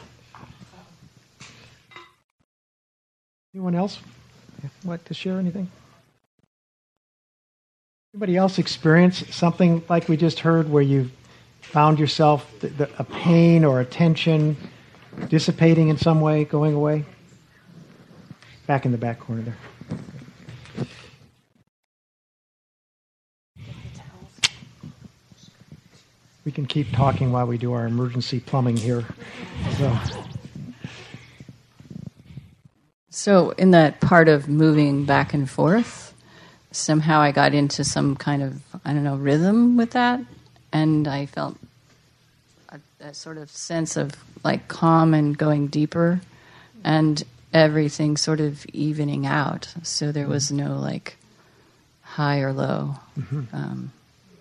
Anyone 3.54 3.76
else 3.76 4.00
like 4.86 5.04
to 5.06 5.14
share 5.14 5.38
anything? 5.38 5.70
Anybody 8.14 8.36
else 8.36 8.60
experience 8.60 9.24
something 9.34 9.82
like 9.88 10.10
we 10.10 10.18
just 10.18 10.42
heard 10.42 10.70
where 10.70 10.84
you 10.84 11.10
found 11.62 11.98
yourself 11.98 12.46
the, 12.60 12.68
the, 12.68 12.90
a 13.00 13.06
pain 13.06 13.64
or 13.64 13.80
a 13.80 13.86
tension 13.86 14.58
dissipating 15.30 15.88
in 15.88 15.96
some 15.96 16.20
way, 16.20 16.44
going 16.44 16.74
away? 16.74 17.06
Back 18.68 18.86
in 18.86 18.92
the 18.92 18.98
back 18.98 19.22
corner 19.22 19.44
there. 19.44 19.58
We 26.44 26.52
can 26.52 26.66
keep 26.66 26.92
talking 26.92 27.32
while 27.32 27.48
we 27.48 27.58
do 27.58 27.72
our 27.72 27.86
emergency 27.86 28.42
plumbing 28.42 28.76
here. 28.76 29.06
So. 29.78 29.98
so, 33.10 33.50
in 33.52 33.72
that 33.72 34.02
part 34.02 34.28
of 34.28 34.50
moving 34.50 35.06
back 35.06 35.34
and 35.34 35.50
forth, 35.50 36.11
somehow 36.72 37.20
I 37.20 37.32
got 37.32 37.54
into 37.54 37.84
some 37.84 38.16
kind 38.16 38.42
of, 38.42 38.62
I 38.86 38.94
don't 38.94 39.04
know, 39.04 39.16
rhythm 39.16 39.78
with 39.78 39.92
that 39.92 40.22
and 40.74 41.08
I 41.08 41.26
felt 41.26 41.58
a, 42.70 42.80
a, 43.02 43.14
sort 43.14 43.38
of 43.38 43.50
sense 43.50 43.98
of 43.98 44.12
like 44.44 44.68
calm 44.68 45.14
and 45.14 45.38
going 45.38 45.68
deeper, 45.68 46.22
and 46.84 47.24
everything 47.54 48.18
sort 48.18 48.40
of 48.40 48.66
evening 48.68 49.26
out. 49.26 49.74
So 49.84 50.12
there 50.12 50.28
was 50.28 50.52
no 50.52 50.80
like 50.80 51.18
high 52.02 52.40
or 52.40 52.54
low. 52.54 52.96
Mm-hmm. 53.20 53.56
Um, 53.56 53.92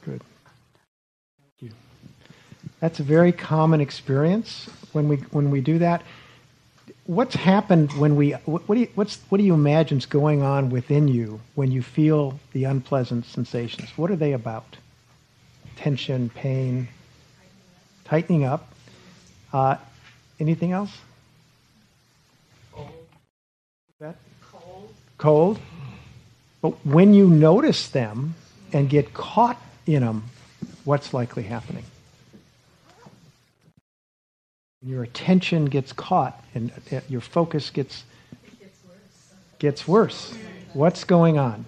Good. 0.05 0.23
Thank 1.61 1.73
you. 1.73 1.73
That's 2.81 3.01
a 3.01 3.05
very 3.05 3.32
common 3.32 3.81
experience 3.81 4.69
when 4.93 5.09
we 5.09 5.16
when 5.16 5.51
we 5.51 5.61
do 5.61 5.78
that. 5.78 6.02
What's 7.10 7.34
happened 7.34 7.92
when 7.94 8.14
we 8.14 8.32
what, 8.44 8.68
what 8.68 8.74
do 8.76 8.82
you 8.82 8.88
what's 8.94 9.18
what 9.30 9.38
do 9.38 9.44
you 9.44 9.54
imagine's 9.54 10.06
going 10.06 10.42
on 10.42 10.70
within 10.70 11.08
you 11.08 11.40
when 11.56 11.72
you 11.72 11.82
feel 11.82 12.38
the 12.52 12.64
unpleasant 12.64 13.24
sensations? 13.24 13.90
What 13.96 14.10
are 14.10 14.16
they 14.16 14.32
about? 14.32 14.76
tension, 15.80 16.28
pain, 16.30 16.88
tightening 18.04 18.44
up. 18.44 18.72
Uh, 19.52 19.76
anything 20.38 20.72
else? 20.72 20.96
Cold. 22.72 22.90
Cold. 24.42 24.94
Cold. 25.16 25.58
But 26.60 26.72
when 26.84 27.14
you 27.14 27.28
notice 27.28 27.88
them 27.88 28.34
and 28.72 28.90
get 28.90 29.14
caught 29.14 29.60
in 29.86 30.02
them, 30.02 30.24
what's 30.84 31.14
likely 31.14 31.44
happening? 31.44 31.84
Your 34.82 35.02
attention 35.02 35.66
gets 35.66 35.93
caught 35.93 36.43
and 36.55 36.73
uh, 36.90 37.01
your 37.09 37.20
focus 37.20 37.69
gets 37.69 38.05
gets 38.59 38.78
worse. 38.82 38.98
Gets 39.59 39.89
worse. 39.89 40.35
What's 40.73 41.05
going 41.05 41.36
on? 41.36 41.66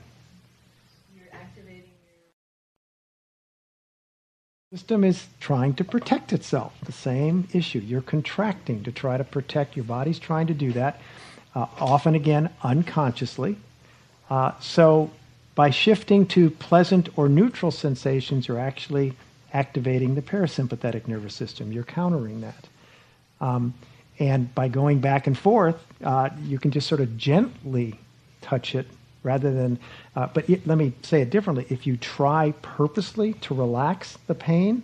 Your 1.15 1.27
system 4.79 5.05
is 5.05 5.27
trying 5.41 5.75
to 5.75 5.85
protect 5.85 6.33
itself. 6.33 6.73
The 6.87 6.93
same 6.93 7.47
issue. 7.53 7.81
You're 7.81 8.01
contracting 8.01 8.83
to 8.85 8.93
try 8.93 9.19
to 9.19 9.25
protect. 9.25 9.77
Your 9.77 9.85
body's 9.85 10.19
trying 10.19 10.47
to 10.47 10.55
do 10.55 10.73
that, 10.73 10.99
uh, 11.55 11.67
often 11.79 12.15
again 12.15 12.49
unconsciously. 12.63 13.59
Uh, 14.31 14.53
so 14.61 15.11
by 15.55 15.69
shifting 15.69 16.25
to 16.29 16.49
pleasant 16.49 17.11
or 17.19 17.29
neutral 17.29 17.71
sensations, 17.71 18.49
you're 18.49 18.59
actually 18.59 19.13
activating 19.53 20.15
the 20.15 20.23
parasympathetic 20.23 21.07
nervous 21.07 21.35
system. 21.35 21.73
You're 21.73 21.85
countering 21.85 22.41
that. 22.41 22.69
Um, 23.43 23.75
and 24.19 24.55
by 24.55 24.69
going 24.69 25.01
back 25.01 25.27
and 25.27 25.37
forth, 25.37 25.77
uh, 26.05 26.31
you 26.45 26.59
can 26.59 26.71
just 26.71 26.89
sort 26.89 27.01
of 27.01 27.19
gently 27.19 27.99
touch 28.41 28.75
it 28.75 28.87
rather 29.25 29.53
than, 29.53 29.79
uh, 30.17 30.29
but 30.33 30.49
it, 30.49 30.67
let 30.67 30.79
me 30.79 30.93
say 31.03 31.21
it 31.21 31.31
differently. 31.31 31.67
If 31.69 31.87
you 31.87 31.97
try 31.97 32.55
purposely 32.63 33.35
to 33.35 33.55
relax 33.55 34.17
the 34.27 34.35
pain, 34.35 34.83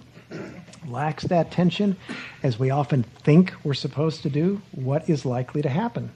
relax 0.85 1.25
that 1.25 1.51
tension, 1.51 1.97
as 2.43 2.59
we 2.59 2.71
often 2.71 3.05
think 3.25 3.55
we're 3.65 3.75
supposed 3.75 4.23
to 4.23 4.31
do, 4.31 4.61
what 4.73 5.09
is 5.09 5.25
likely 5.25 5.63
to 5.63 5.69
happen? 5.69 6.11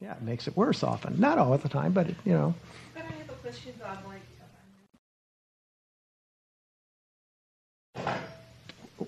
Yeah, 0.00 0.14
it 0.14 0.22
makes 0.22 0.48
it 0.48 0.56
worse 0.56 0.82
often. 0.82 1.20
Not 1.20 1.38
all 1.38 1.56
the 1.56 1.68
time, 1.68 1.92
but, 1.92 2.08
it, 2.08 2.16
you 2.24 2.32
know. 2.32 2.54
But 2.94 3.04
I 3.04 3.12
have 3.18 3.30
a 3.30 3.34
question, 3.34 3.72
Bob. 3.80 3.98
Like, 4.06 4.22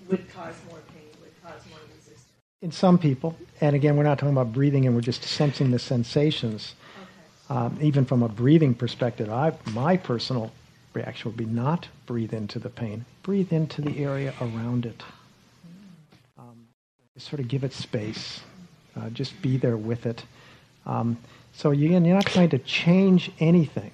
would 0.09 0.29
cause 0.33 0.55
more 0.69 0.79
pain, 0.93 1.07
would 1.21 1.33
cause 1.43 1.61
more 1.69 1.79
resistance. 1.89 2.45
In 2.65 2.71
some 2.71 2.97
people, 2.97 3.37
and 3.61 3.75
again, 3.75 3.95
we're 3.95 4.05
not 4.05 4.17
talking 4.17 4.33
about 4.33 4.51
breathing 4.51 4.87
and 4.87 4.95
we're 4.95 5.01
just 5.01 5.21
sensing 5.21 5.69
the 5.69 5.77
sensations. 5.77 6.73
Um, 7.47 7.77
even 7.79 8.05
from 8.05 8.23
a 8.23 8.27
breathing 8.27 8.73
perspective, 8.73 9.29
I, 9.29 9.53
my 9.69 9.97
personal 9.97 10.51
reaction 10.95 11.29
would 11.29 11.37
be 11.37 11.45
not 11.45 11.87
breathe 12.07 12.33
into 12.33 12.57
the 12.57 12.71
pain, 12.71 13.05
breathe 13.21 13.53
into 13.53 13.83
the 13.83 14.03
area 14.03 14.33
around 14.41 14.87
it. 14.87 15.03
Um, 16.39 16.65
sort 17.17 17.39
of 17.39 17.47
give 17.47 17.63
it 17.63 17.71
space, 17.71 18.41
uh, 18.95 19.11
just 19.11 19.39
be 19.43 19.57
there 19.57 19.77
with 19.77 20.07
it. 20.07 20.25
Um, 20.87 21.19
so 21.53 21.69
again, 21.69 22.03
you're 22.03 22.15
not 22.15 22.25
trying 22.25 22.49
to 22.49 22.57
change 22.57 23.31
anything 23.39 23.91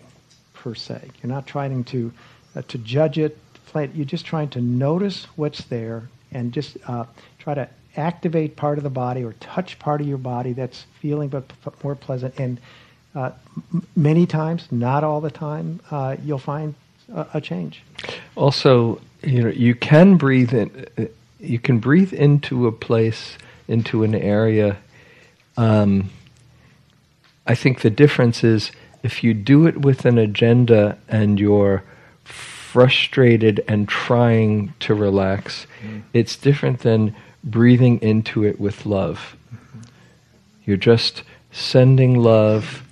per 0.53 0.75
se. 0.75 1.09
You're 1.21 1.33
not 1.33 1.45
trying 1.45 1.83
to 1.83 2.13
uh, 2.55 2.61
to 2.69 2.77
judge 2.77 3.17
it. 3.17 3.37
You're 3.75 4.05
just 4.05 4.25
trying 4.25 4.47
to 4.51 4.61
notice 4.61 5.25
what's 5.35 5.65
there 5.65 6.07
and 6.31 6.53
just 6.53 6.77
uh, 6.87 7.03
try 7.37 7.53
to 7.53 7.67
activate 7.95 8.55
part 8.55 8.77
of 8.77 8.83
the 8.83 8.89
body 8.89 9.23
or 9.23 9.33
touch 9.33 9.77
part 9.79 10.01
of 10.01 10.07
your 10.07 10.17
body 10.17 10.53
that's 10.53 10.85
feeling 10.99 11.29
but 11.29 11.47
p- 11.47 11.71
more 11.83 11.95
pleasant. 11.95 12.33
And 12.39 12.59
uh, 13.15 13.31
m- 13.73 13.85
many 13.95 14.25
times, 14.25 14.67
not 14.71 15.03
all 15.03 15.21
the 15.21 15.31
time, 15.31 15.79
uh, 15.91 16.15
you'll 16.23 16.39
find 16.39 16.75
a, 17.13 17.27
a, 17.35 17.41
change. 17.41 17.83
Also, 18.35 19.01
you 19.23 19.43
know, 19.43 19.49
you 19.49 19.75
can 19.75 20.15
breathe 20.17 20.53
in. 20.53 20.87
You 21.39 21.59
can 21.59 21.79
breathe 21.79 22.13
into 22.13 22.67
a 22.67 22.71
place, 22.71 23.37
into 23.67 24.03
an 24.03 24.15
area. 24.15 24.77
Um, 25.57 26.11
I 27.47 27.55
think 27.55 27.81
the 27.81 27.89
difference 27.89 28.43
is 28.43 28.71
if 29.03 29.23
you 29.23 29.33
do 29.33 29.65
it 29.65 29.81
with 29.81 30.05
an 30.05 30.17
agenda 30.17 30.97
and 31.09 31.39
you're 31.39 31.83
frustrated 32.23 33.63
and 33.67 33.89
trying 33.89 34.73
to 34.79 34.93
relax, 34.93 35.67
mm. 35.83 36.03
it's 36.13 36.37
different 36.37 36.79
than 36.79 37.15
breathing 37.43 37.99
into 38.01 38.43
it 38.43 38.59
with 38.59 38.85
love. 38.85 39.35
You're 40.65 40.77
just 40.77 41.23
sending 41.51 42.19
love 42.19 42.83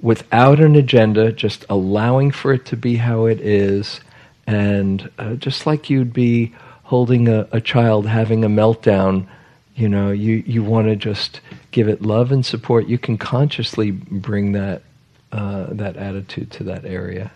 without 0.00 0.60
an 0.60 0.76
agenda, 0.76 1.32
just 1.32 1.64
allowing 1.68 2.30
for 2.30 2.52
it 2.52 2.64
to 2.66 2.76
be 2.76 2.96
how 2.96 3.26
it 3.26 3.40
is, 3.40 4.00
and 4.46 5.10
uh, 5.18 5.34
just 5.34 5.66
like 5.66 5.90
you'd 5.90 6.12
be 6.12 6.54
holding 6.84 7.28
a, 7.28 7.46
a 7.52 7.60
child 7.60 8.06
having 8.06 8.44
a 8.44 8.48
meltdown, 8.48 9.26
you 9.74 9.88
know, 9.88 10.10
you, 10.10 10.42
you 10.46 10.62
want 10.62 10.86
to 10.86 10.96
just 10.96 11.40
give 11.70 11.88
it 11.88 12.00
love 12.00 12.32
and 12.32 12.46
support. 12.46 12.86
You 12.86 12.98
can 12.98 13.18
consciously 13.18 13.90
bring 13.90 14.52
that 14.52 14.82
uh, 15.30 15.66
that 15.72 15.96
attitude 15.98 16.50
to 16.52 16.64
that 16.64 16.86
area. 16.86 17.30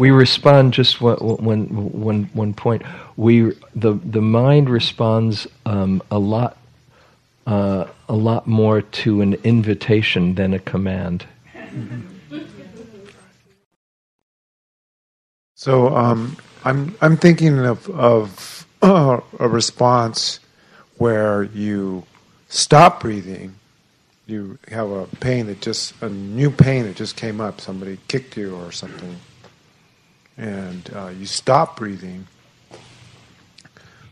We 0.00 0.12
respond 0.12 0.72
just 0.72 1.02
one, 1.02 1.18
one, 1.18 1.66
one, 1.92 2.30
one 2.32 2.54
point. 2.54 2.80
We 3.18 3.52
the 3.74 3.92
the 4.02 4.22
mind 4.22 4.70
responds 4.70 5.46
um, 5.66 6.02
a 6.10 6.18
lot 6.18 6.56
uh, 7.46 7.84
a 8.08 8.14
lot 8.14 8.46
more 8.46 8.80
to 8.80 9.20
an 9.20 9.34
invitation 9.44 10.36
than 10.36 10.54
a 10.54 10.58
command. 10.58 11.26
So 15.54 15.94
um, 15.94 16.38
I'm 16.64 16.96
I'm 17.02 17.18
thinking 17.18 17.58
of 17.58 17.86
of 17.90 18.66
a 18.82 19.20
response 19.38 20.40
where 20.96 21.42
you 21.42 22.06
stop 22.48 23.02
breathing 23.02 23.54
you 24.26 24.58
have 24.68 24.90
a 24.90 25.06
pain 25.18 25.48
that 25.48 25.60
just 25.60 25.92
a 26.00 26.08
new 26.08 26.50
pain 26.50 26.84
that 26.84 26.96
just 26.96 27.14
came 27.16 27.42
up 27.42 27.60
somebody 27.60 27.98
kicked 28.08 28.38
you 28.38 28.56
or 28.56 28.72
something 28.72 29.18
and 30.40 30.90
uh, 30.94 31.08
you 31.08 31.26
stop 31.26 31.76
breathing. 31.76 32.26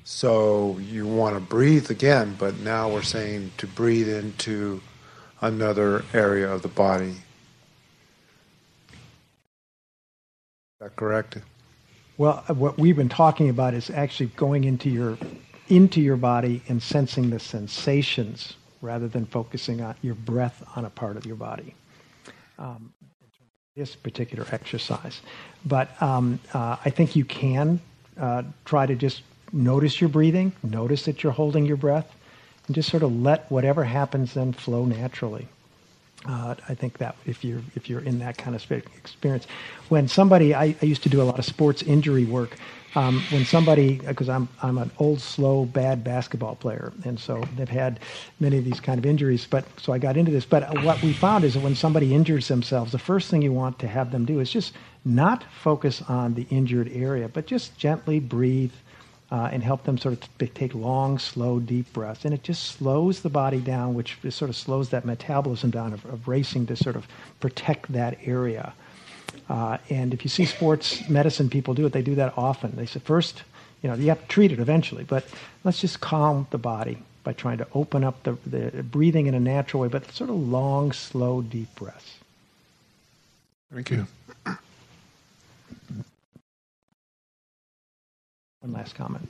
So 0.05 0.79
you 0.79 1.07
want 1.07 1.35
to 1.37 1.41
breathe 1.41 1.91
again 1.91 2.37
but 2.39 2.59
now 2.59 2.91
we're 2.91 3.03
saying 3.03 3.53
to 3.59 3.67
breathe 3.67 4.09
into 4.09 4.81
another 5.41 6.05
area 6.13 6.53
of 6.53 6.63
the 6.63 6.69
body. 6.69 7.11
Is 7.11 7.17
that 10.81 10.97
correct? 10.97 11.39
Well 12.19 12.45
what 12.49 12.79
we've 12.79 12.97
been 12.97 13.09
talking 13.09 13.49
about 13.49 13.75
is 13.75 13.91
actually 13.91 14.27
going 14.37 14.65
into 14.65 14.91
your 14.91 15.19
into 15.69 16.01
your 16.01 16.17
body 16.17 16.63
and 16.69 16.83
sensing 16.83 17.31
the 17.31 17.39
sensations 17.39 18.55
rather 18.81 19.09
than 19.09 19.27
focusing 19.27 19.81
on 19.81 19.95
your 20.03 20.15
breath 20.15 20.63
on 20.77 20.85
a 20.85 20.91
part 20.91 21.17
of 21.17 21.27
your 21.27 21.37
body. 21.37 21.75
Um, 22.59 22.93
this 23.79 23.95
particular 23.95 24.45
exercise. 24.51 25.21
But 25.65 25.91
um, 26.03 26.41
uh, 26.53 26.77
I 26.85 26.91
think 26.91 27.15
you 27.15 27.25
can 27.25 27.79
uh, 28.21 28.43
try 28.65 28.87
to 28.87 28.97
just 28.97 29.23
notice 29.53 30.01
your 30.01 30.11
breathing, 30.11 30.53
notice 30.65 31.05
that 31.05 31.23
you're 31.23 31.33
holding 31.33 31.65
your 31.65 31.77
breath, 31.77 32.13
and 32.67 32.75
just 32.75 32.91
sort 32.91 33.05
of 33.05 33.13
let 33.13 33.49
whatever 33.53 33.85
happens 33.85 34.35
then 34.35 34.53
flow 34.53 34.85
naturally. 34.85 35.47
Uh, 36.27 36.57
I 36.69 36.75
think 36.75 36.99
that 36.99 37.15
if 37.25 37.45
you're 37.45 37.63
if 37.77 37.89
you're 37.89 38.01
in 38.01 38.19
that 38.19 38.37
kind 38.37 38.57
of 38.57 38.71
experience, 38.99 39.47
when 39.89 40.09
somebody 40.09 40.53
I, 40.53 40.75
I 40.83 40.85
used 40.85 41.05
to 41.05 41.09
do 41.09 41.23
a 41.23 41.27
lot 41.31 41.39
of 41.39 41.45
sports 41.45 41.81
injury 41.83 42.25
work, 42.25 42.57
um, 42.95 43.21
when 43.31 43.45
somebody, 43.45 43.97
because 43.97 44.29
I'm 44.29 44.49
I'm 44.63 44.79
an 44.79 44.91
old, 44.99 45.21
slow, 45.21 45.65
bad 45.65 46.03
basketball 46.03 46.57
player, 46.57 46.93
and 47.05 47.19
so 47.19 47.43
they've 47.57 47.69
had 47.69 48.01
many 48.41 48.59
of 48.59 48.65
these 48.65 48.81
kind 48.81 48.99
of 48.99 49.05
injuries. 49.05 49.47
But 49.49 49.65
so 49.79 49.93
I 49.93 49.99
got 49.99 50.17
into 50.17 50.31
this. 50.31 50.47
But 50.47 50.83
what 50.83 51.03
we 51.03 51.13
found 51.13 51.45
is 51.45 51.55
that 51.55 51.61
when 51.61 51.75
somebody 51.75 52.15
injures 52.15 52.49
themselves, 52.49 52.93
the 52.93 52.99
first 52.99 53.31
thing 53.31 53.43
you 53.43 53.53
want 53.53 53.79
to 53.81 53.89
have 53.89 54.11
them 54.11 54.25
do 54.25 54.41
is 54.41 54.51
just 54.51 54.73
not 55.05 55.45
focus 55.63 56.03
on 56.09 56.35
the 56.35 56.47
injured 56.51 56.91
area, 56.93 57.29
but 57.29 57.47
just 57.47 57.77
gently 57.79 58.21
breathe. 58.21 58.73
Uh, 59.31 59.51
and 59.53 59.63
help 59.63 59.85
them 59.85 59.99
sort 59.99 60.15
of 60.15 60.39
t- 60.39 60.47
take 60.47 60.75
long, 60.75 61.19
slow, 61.19 61.61
deep 61.61 61.93
breaths. 61.93 62.25
And 62.25 62.33
it 62.33 62.43
just 62.43 62.65
slows 62.65 63.21
the 63.21 63.29
body 63.29 63.61
down, 63.61 63.93
which 63.93 64.17
sort 64.31 64.49
of 64.49 64.57
slows 64.57 64.89
that 64.89 65.05
metabolism 65.05 65.69
down 65.69 65.93
of, 65.93 66.03
of 66.07 66.29
racing 66.29 66.65
to 66.69 66.77
sort 66.77 66.97
of 66.97 67.07
protect 67.39 67.93
that 67.93 68.17
area. 68.25 68.73
Uh, 69.49 69.79
and 69.91 70.13
if 70.13 70.25
you 70.25 70.29
see 70.29 70.45
sports 70.45 71.09
medicine 71.09 71.49
people 71.49 71.75
do 71.75 71.87
it, 71.87 71.93
they 71.93 72.03
do 72.03 72.15
that 72.15 72.35
often. 72.37 72.75
They 72.77 72.87
say, 72.87 73.01
first, 73.01 73.43
you 73.83 73.89
know, 73.89 73.95
you 73.95 74.09
have 74.09 74.21
to 74.21 74.29
treat 74.29 74.53
it 74.53 74.59
eventually, 74.59 75.05
but 75.05 75.25
let's 75.65 75.81
just 75.81 76.01
calm 76.01 76.47
the 76.51 76.59
body 76.59 76.99
by 77.25 77.33
trying 77.33 77.59
to 77.59 77.67
open 77.75 78.05
up 78.05 78.23
the, 78.23 78.37
the 78.47 78.83
breathing 78.83 79.27
in 79.27 79.35
a 79.35 79.41
natural 79.41 79.83
way, 79.83 79.89
but 79.89 80.11
sort 80.13 80.31
of 80.31 80.37
long, 80.37 80.93
slow, 80.93 81.43
deep 81.43 81.75
breaths. 81.75 82.17
Thank 83.73 83.91
you. 83.91 84.07
One 88.61 88.73
last 88.73 88.95
comment. 88.95 89.29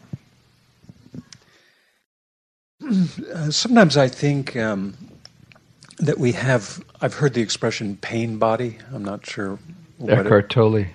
Uh, 2.83 3.51
sometimes 3.51 3.97
I 3.97 4.09
think 4.09 4.57
um, 4.57 4.97
that 5.99 6.19
we 6.19 6.33
have, 6.33 6.83
I've 7.01 7.15
heard 7.15 7.35
the 7.35 7.43
expression 7.43 7.97
pain 7.97 8.39
body. 8.39 8.79
I'm 8.93 9.05
not 9.05 9.27
sure 9.27 9.59
Eckhart 10.07 10.51
Tolle. 10.51 10.87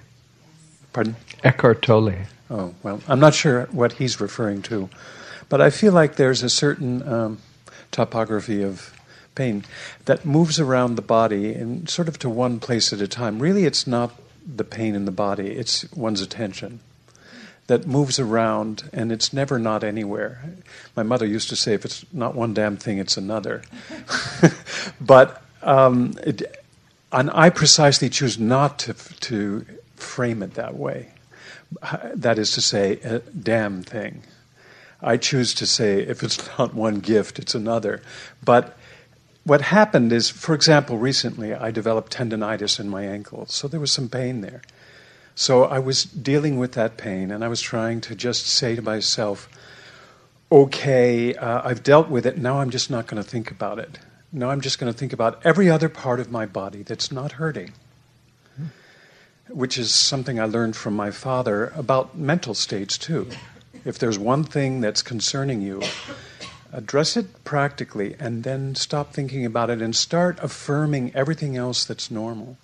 Pardon? 0.93 1.15
Eckhart 1.43 1.81
Tolle. 1.81 2.13
Oh, 2.49 2.73
well, 2.84 3.01
I'm 3.07 3.19
not 3.19 3.34
sure 3.34 3.65
what 3.71 3.93
he's 3.93 4.21
referring 4.21 4.61
to, 4.63 4.89
but 5.49 5.59
I 5.61 5.69
feel 5.69 5.93
like 5.93 6.15
there's 6.15 6.43
a 6.43 6.49
certain 6.49 7.07
um, 7.07 7.39
topography 7.91 8.63
of 8.63 8.93
pain 9.35 9.65
that 10.05 10.25
moves 10.25 10.59
around 10.59 10.95
the 10.95 11.01
body 11.01 11.53
and 11.53 11.89
sort 11.89 12.07
of 12.07 12.19
to 12.19 12.30
one 12.30 12.59
place 12.59 12.93
at 12.93 13.01
a 13.01 13.07
time. 13.07 13.39
Really, 13.39 13.65
it's 13.65 13.88
not 13.88 14.13
the 14.45 14.63
pain 14.63 14.93
in 14.95 15.05
the 15.05 15.11
body, 15.11 15.51
it's 15.51 15.91
one's 15.93 16.21
attention 16.21 16.80
that 17.67 17.88
moves 17.88 18.19
around 18.19 18.89
and 18.91 19.11
it's 19.11 19.31
never 19.31 19.57
not 19.57 19.84
anywhere. 19.84 20.53
My 20.95 21.03
mother 21.03 21.25
used 21.25 21.49
to 21.49 21.55
say, 21.55 21.73
if 21.73 21.85
it's 21.85 22.05
not 22.11 22.35
one 22.35 22.53
damn 22.53 22.77
thing, 22.77 22.97
it's 22.97 23.15
another. 23.15 23.63
but 25.01 25.41
um, 25.61 26.13
it, 26.25 26.62
and 27.14 27.30
I 27.34 27.49
precisely 27.49 28.10
choose 28.10 28.40
not 28.40 28.80
to, 28.80 28.94
to 28.94 29.65
frame 29.95 30.41
it 30.44 30.56
that 30.56 30.76
way. 30.76 31.10
That 32.14 32.38
is 32.38 32.52
to 32.52 32.61
say, 32.61 32.99
a 33.03 33.19
damn 33.19 33.84
thing. 33.84 34.23
I 35.02 35.18
choose 35.18 35.53
to 35.56 35.65
say, 35.65 36.02
if 36.02 36.23
it's 36.23 36.49
not 36.57 36.73
one 36.73 36.99
gift, 36.99 37.40
it's 37.40 37.56
another. 37.56 38.02
But 38.44 38.77
what 39.44 39.61
happened 39.61 40.11
is, 40.11 40.30
for 40.30 40.56
example, 40.56 40.98
recently 40.98 41.53
I 41.53 41.72
developed 41.72 42.15
tendonitis 42.15 42.80
in 42.80 42.90
my 42.90 43.03
ankle, 43.03 43.45
so 43.48 43.68
there 43.68 43.80
was 43.80 43.91
some 43.91 44.10
pain 44.10 44.41
there. 44.41 44.61
So 45.35 45.65
I 45.65 45.80
was 45.80 46.03
dealing 46.03 46.57
with 46.57 46.73
that 46.73 46.98
pain, 46.98 47.31
and 47.31 47.44
I 47.44 47.48
was 47.48 47.61
trying 47.61 48.02
to 48.02 48.15
just 48.15 48.45
say 48.45 48.76
to 48.76 48.81
myself, 48.81 49.49
okay, 50.52 51.35
uh, 51.35 51.68
I've 51.68 51.84
dealt 51.84 52.10
with 52.10 52.26
it, 52.26 52.38
now 52.38 52.60
I'm 52.60 52.69
just 52.69 52.90
not 52.90 53.07
going 53.07 53.22
to 53.22 53.27
think 53.27 53.52
about 53.52 53.80
it. 53.80 53.99
No, 54.35 54.49
I'm 54.49 54.61
just 54.61 54.80
going 54.80 54.91
to 54.91 54.97
think 54.97 55.14
about 55.14 55.39
every 55.45 55.69
other 55.69 55.89
part 55.89 56.19
of 56.19 56.31
my 56.31 56.47
body 56.47 56.81
that's 56.81 57.11
not 57.11 57.34
hurting, 57.34 57.72
which 59.47 59.77
is 59.77 59.93
something 59.93 60.39
I 60.39 60.45
learned 60.45 60.76
from 60.76 60.95
my 60.95 61.11
father 61.11 61.72
about 61.76 62.18
mental 62.18 62.55
states, 62.55 62.97
too. 62.97 63.27
If 63.85 63.99
there's 63.99 64.18
one 64.18 64.43
thing 64.43 64.81
that's 64.81 65.03
concerning 65.03 65.61
you, 65.61 65.84
address 66.72 67.15
it 67.15 67.43
practically 67.43 68.15
and 68.19 68.43
then 68.43 68.73
stop 68.73 69.14
thinking 69.14 69.45
about 69.45 69.69
it 69.69 69.84
and 69.84 69.95
start 69.95 70.39
affirming 70.41 71.14
everything 71.14 71.55
else 71.55 71.85
that's 71.85 72.10
normal. 72.10 72.57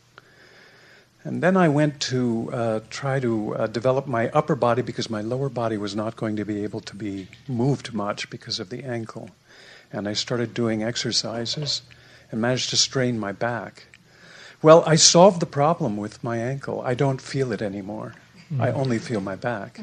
And 1.23 1.43
then 1.43 1.55
I 1.55 1.69
went 1.69 1.99
to 2.03 2.49
uh, 2.51 2.79
try 2.89 3.19
to 3.19 3.55
uh, 3.55 3.67
develop 3.67 4.07
my 4.07 4.29
upper 4.29 4.55
body 4.55 4.81
because 4.81 5.07
my 5.07 5.21
lower 5.21 5.49
body 5.49 5.77
was 5.77 5.95
not 5.95 6.15
going 6.15 6.35
to 6.37 6.45
be 6.45 6.63
able 6.63 6.79
to 6.79 6.95
be 6.95 7.27
moved 7.47 7.93
much 7.93 8.31
because 8.31 8.59
of 8.59 8.71
the 8.71 8.83
ankle. 8.83 9.29
And 9.91 10.07
I 10.07 10.13
started 10.13 10.53
doing 10.53 10.83
exercises 10.83 11.81
and 12.31 12.41
managed 12.41 12.69
to 12.71 12.77
strain 12.77 13.19
my 13.19 13.31
back. 13.31 13.85
Well, 14.61 14.83
I 14.85 14.95
solved 14.95 15.39
the 15.39 15.45
problem 15.45 15.97
with 15.97 16.23
my 16.23 16.37
ankle. 16.37 16.81
I 16.81 16.93
don't 16.93 17.21
feel 17.21 17.51
it 17.51 17.61
anymore. 17.61 18.13
Mm. 18.53 18.61
I 18.61 18.71
only 18.71 18.99
feel 18.99 19.21
my 19.21 19.35
back. 19.35 19.81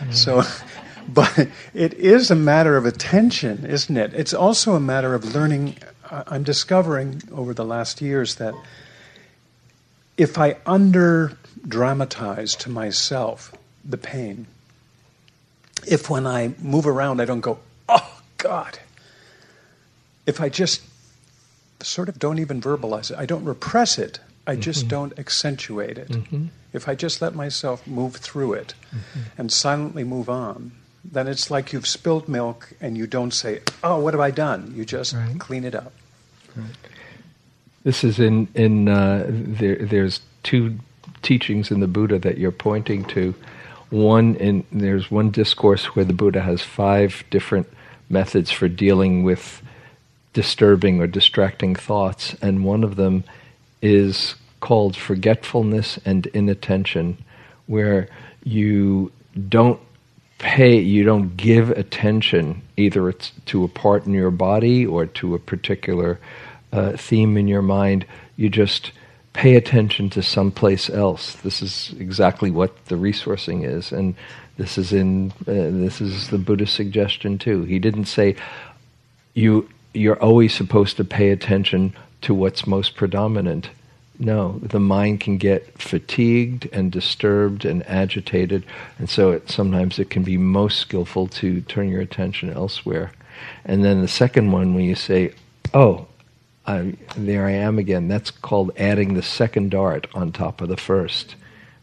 Mm. 0.00 0.14
So, 0.14 0.42
but 1.08 1.48
it 1.74 1.94
is 1.94 2.30
a 2.30 2.34
matter 2.34 2.76
of 2.76 2.84
attention, 2.84 3.64
isn't 3.64 3.96
it? 3.96 4.12
It's 4.14 4.34
also 4.34 4.74
a 4.74 4.80
matter 4.80 5.14
of 5.14 5.34
learning. 5.34 5.76
I'm 6.10 6.42
discovering 6.42 7.22
over 7.32 7.54
the 7.54 7.64
last 7.64 8.00
years 8.00 8.36
that 8.36 8.54
if 10.16 10.38
I 10.38 10.56
under 10.66 11.36
dramatize 11.66 12.54
to 12.56 12.70
myself 12.70 13.54
the 13.84 13.98
pain, 13.98 14.46
if 15.86 16.08
when 16.10 16.26
I 16.26 16.54
move 16.58 16.86
around 16.86 17.20
I 17.20 17.26
don't 17.26 17.40
go, 17.40 17.58
oh 17.88 18.20
God, 18.38 18.78
if 20.26 20.40
I 20.40 20.48
just 20.48 20.82
sort 21.80 22.08
of 22.08 22.18
don't 22.18 22.38
even 22.38 22.60
verbalize 22.60 23.10
it, 23.10 23.18
I 23.18 23.26
don't 23.26 23.44
repress 23.44 23.98
it, 23.98 24.20
I 24.46 24.52
mm-hmm. 24.52 24.60
just 24.60 24.88
don't 24.88 25.18
accentuate 25.18 25.98
it. 25.98 26.08
Mm-hmm. 26.08 26.46
If 26.72 26.88
I 26.88 26.94
just 26.94 27.22
let 27.22 27.34
myself 27.34 27.86
move 27.86 28.16
through 28.16 28.54
it 28.54 28.74
mm-hmm. 28.90 29.20
and 29.38 29.52
silently 29.52 30.04
move 30.04 30.28
on, 30.28 30.72
then 31.04 31.28
it's 31.28 31.50
like 31.50 31.72
you've 31.72 31.86
spilled 31.86 32.28
milk 32.28 32.72
and 32.80 32.96
you 32.98 33.06
don't 33.06 33.32
say, 33.32 33.60
oh, 33.82 34.00
what 34.00 34.14
have 34.14 34.20
I 34.20 34.30
done? 34.30 34.72
You 34.76 34.84
just 34.84 35.14
right. 35.14 35.38
clean 35.38 35.64
it 35.64 35.74
up. 35.74 35.92
Right. 36.54 36.66
This 37.84 38.02
is 38.02 38.18
in 38.18 38.48
in 38.54 38.88
uh, 38.88 39.26
there. 39.28 39.76
There's 39.76 40.20
two 40.42 40.78
teachings 41.22 41.70
in 41.70 41.80
the 41.80 41.86
Buddha 41.86 42.18
that 42.18 42.38
you're 42.38 42.50
pointing 42.50 43.04
to. 43.06 43.34
One 43.90 44.34
in 44.36 44.64
there's 44.72 45.08
one 45.10 45.30
discourse 45.30 45.94
where 45.94 46.04
the 46.04 46.12
Buddha 46.12 46.40
has 46.40 46.62
five 46.62 47.22
different 47.30 47.68
methods 48.08 48.50
for 48.50 48.68
dealing 48.68 49.22
with 49.22 49.62
disturbing 50.36 51.00
or 51.00 51.06
distracting 51.06 51.74
thoughts, 51.74 52.36
and 52.42 52.62
one 52.62 52.84
of 52.84 52.96
them 52.96 53.24
is 53.80 54.34
called 54.60 54.94
forgetfulness 54.94 55.98
and 56.04 56.26
inattention, 56.26 57.16
where 57.64 58.06
you 58.44 59.10
don't 59.48 59.80
pay, 60.36 60.78
you 60.78 61.02
don't 61.04 61.38
give 61.38 61.70
attention 61.70 62.60
either 62.76 63.12
to 63.46 63.64
a 63.64 63.68
part 63.68 64.04
in 64.04 64.12
your 64.12 64.30
body 64.30 64.84
or 64.84 65.06
to 65.06 65.34
a 65.34 65.38
particular 65.38 66.20
uh, 66.70 66.94
theme 66.98 67.38
in 67.38 67.48
your 67.48 67.62
mind, 67.62 68.04
you 68.36 68.50
just 68.50 68.92
pay 69.32 69.56
attention 69.56 70.10
to 70.10 70.22
someplace 70.22 70.90
else. 70.90 71.36
This 71.36 71.62
is 71.62 71.94
exactly 71.98 72.50
what 72.50 72.84
the 72.86 72.96
resourcing 72.96 73.64
is, 73.66 73.90
and 73.90 74.14
this 74.58 74.76
is 74.76 74.92
in 74.92 75.32
uh, 75.48 75.72
this 75.86 76.02
is 76.02 76.28
the 76.28 76.36
Buddhist 76.36 76.74
suggestion 76.74 77.38
too. 77.38 77.62
He 77.62 77.78
didn't 77.78 78.04
say 78.04 78.36
you 79.32 79.66
you're 79.96 80.22
always 80.22 80.54
supposed 80.54 80.96
to 80.98 81.04
pay 81.04 81.30
attention 81.30 81.94
to 82.22 82.34
what's 82.34 82.66
most 82.66 82.94
predominant. 82.94 83.70
No, 84.18 84.58
the 84.62 84.80
mind 84.80 85.20
can 85.20 85.36
get 85.36 85.80
fatigued 85.80 86.68
and 86.72 86.90
disturbed 86.90 87.64
and 87.64 87.86
agitated, 87.86 88.64
and 88.98 89.10
so 89.10 89.32
it, 89.32 89.50
sometimes 89.50 89.98
it 89.98 90.08
can 90.08 90.22
be 90.22 90.38
most 90.38 90.78
skillful 90.78 91.26
to 91.28 91.60
turn 91.62 91.90
your 91.90 92.00
attention 92.00 92.50
elsewhere. 92.50 93.12
And 93.64 93.84
then 93.84 94.00
the 94.00 94.08
second 94.08 94.52
one, 94.52 94.74
when 94.74 94.84
you 94.84 94.94
say, 94.94 95.34
"Oh, 95.74 96.06
I, 96.66 96.94
there 97.16 97.46
I 97.46 97.52
am 97.52 97.78
again. 97.78 98.08
That's 98.08 98.30
called 98.30 98.72
adding 98.76 99.14
the 99.14 99.22
second 99.22 99.70
dart 99.70 100.08
on 100.14 100.32
top 100.32 100.60
of 100.60 100.68
the 100.68 100.76
first, 100.76 101.36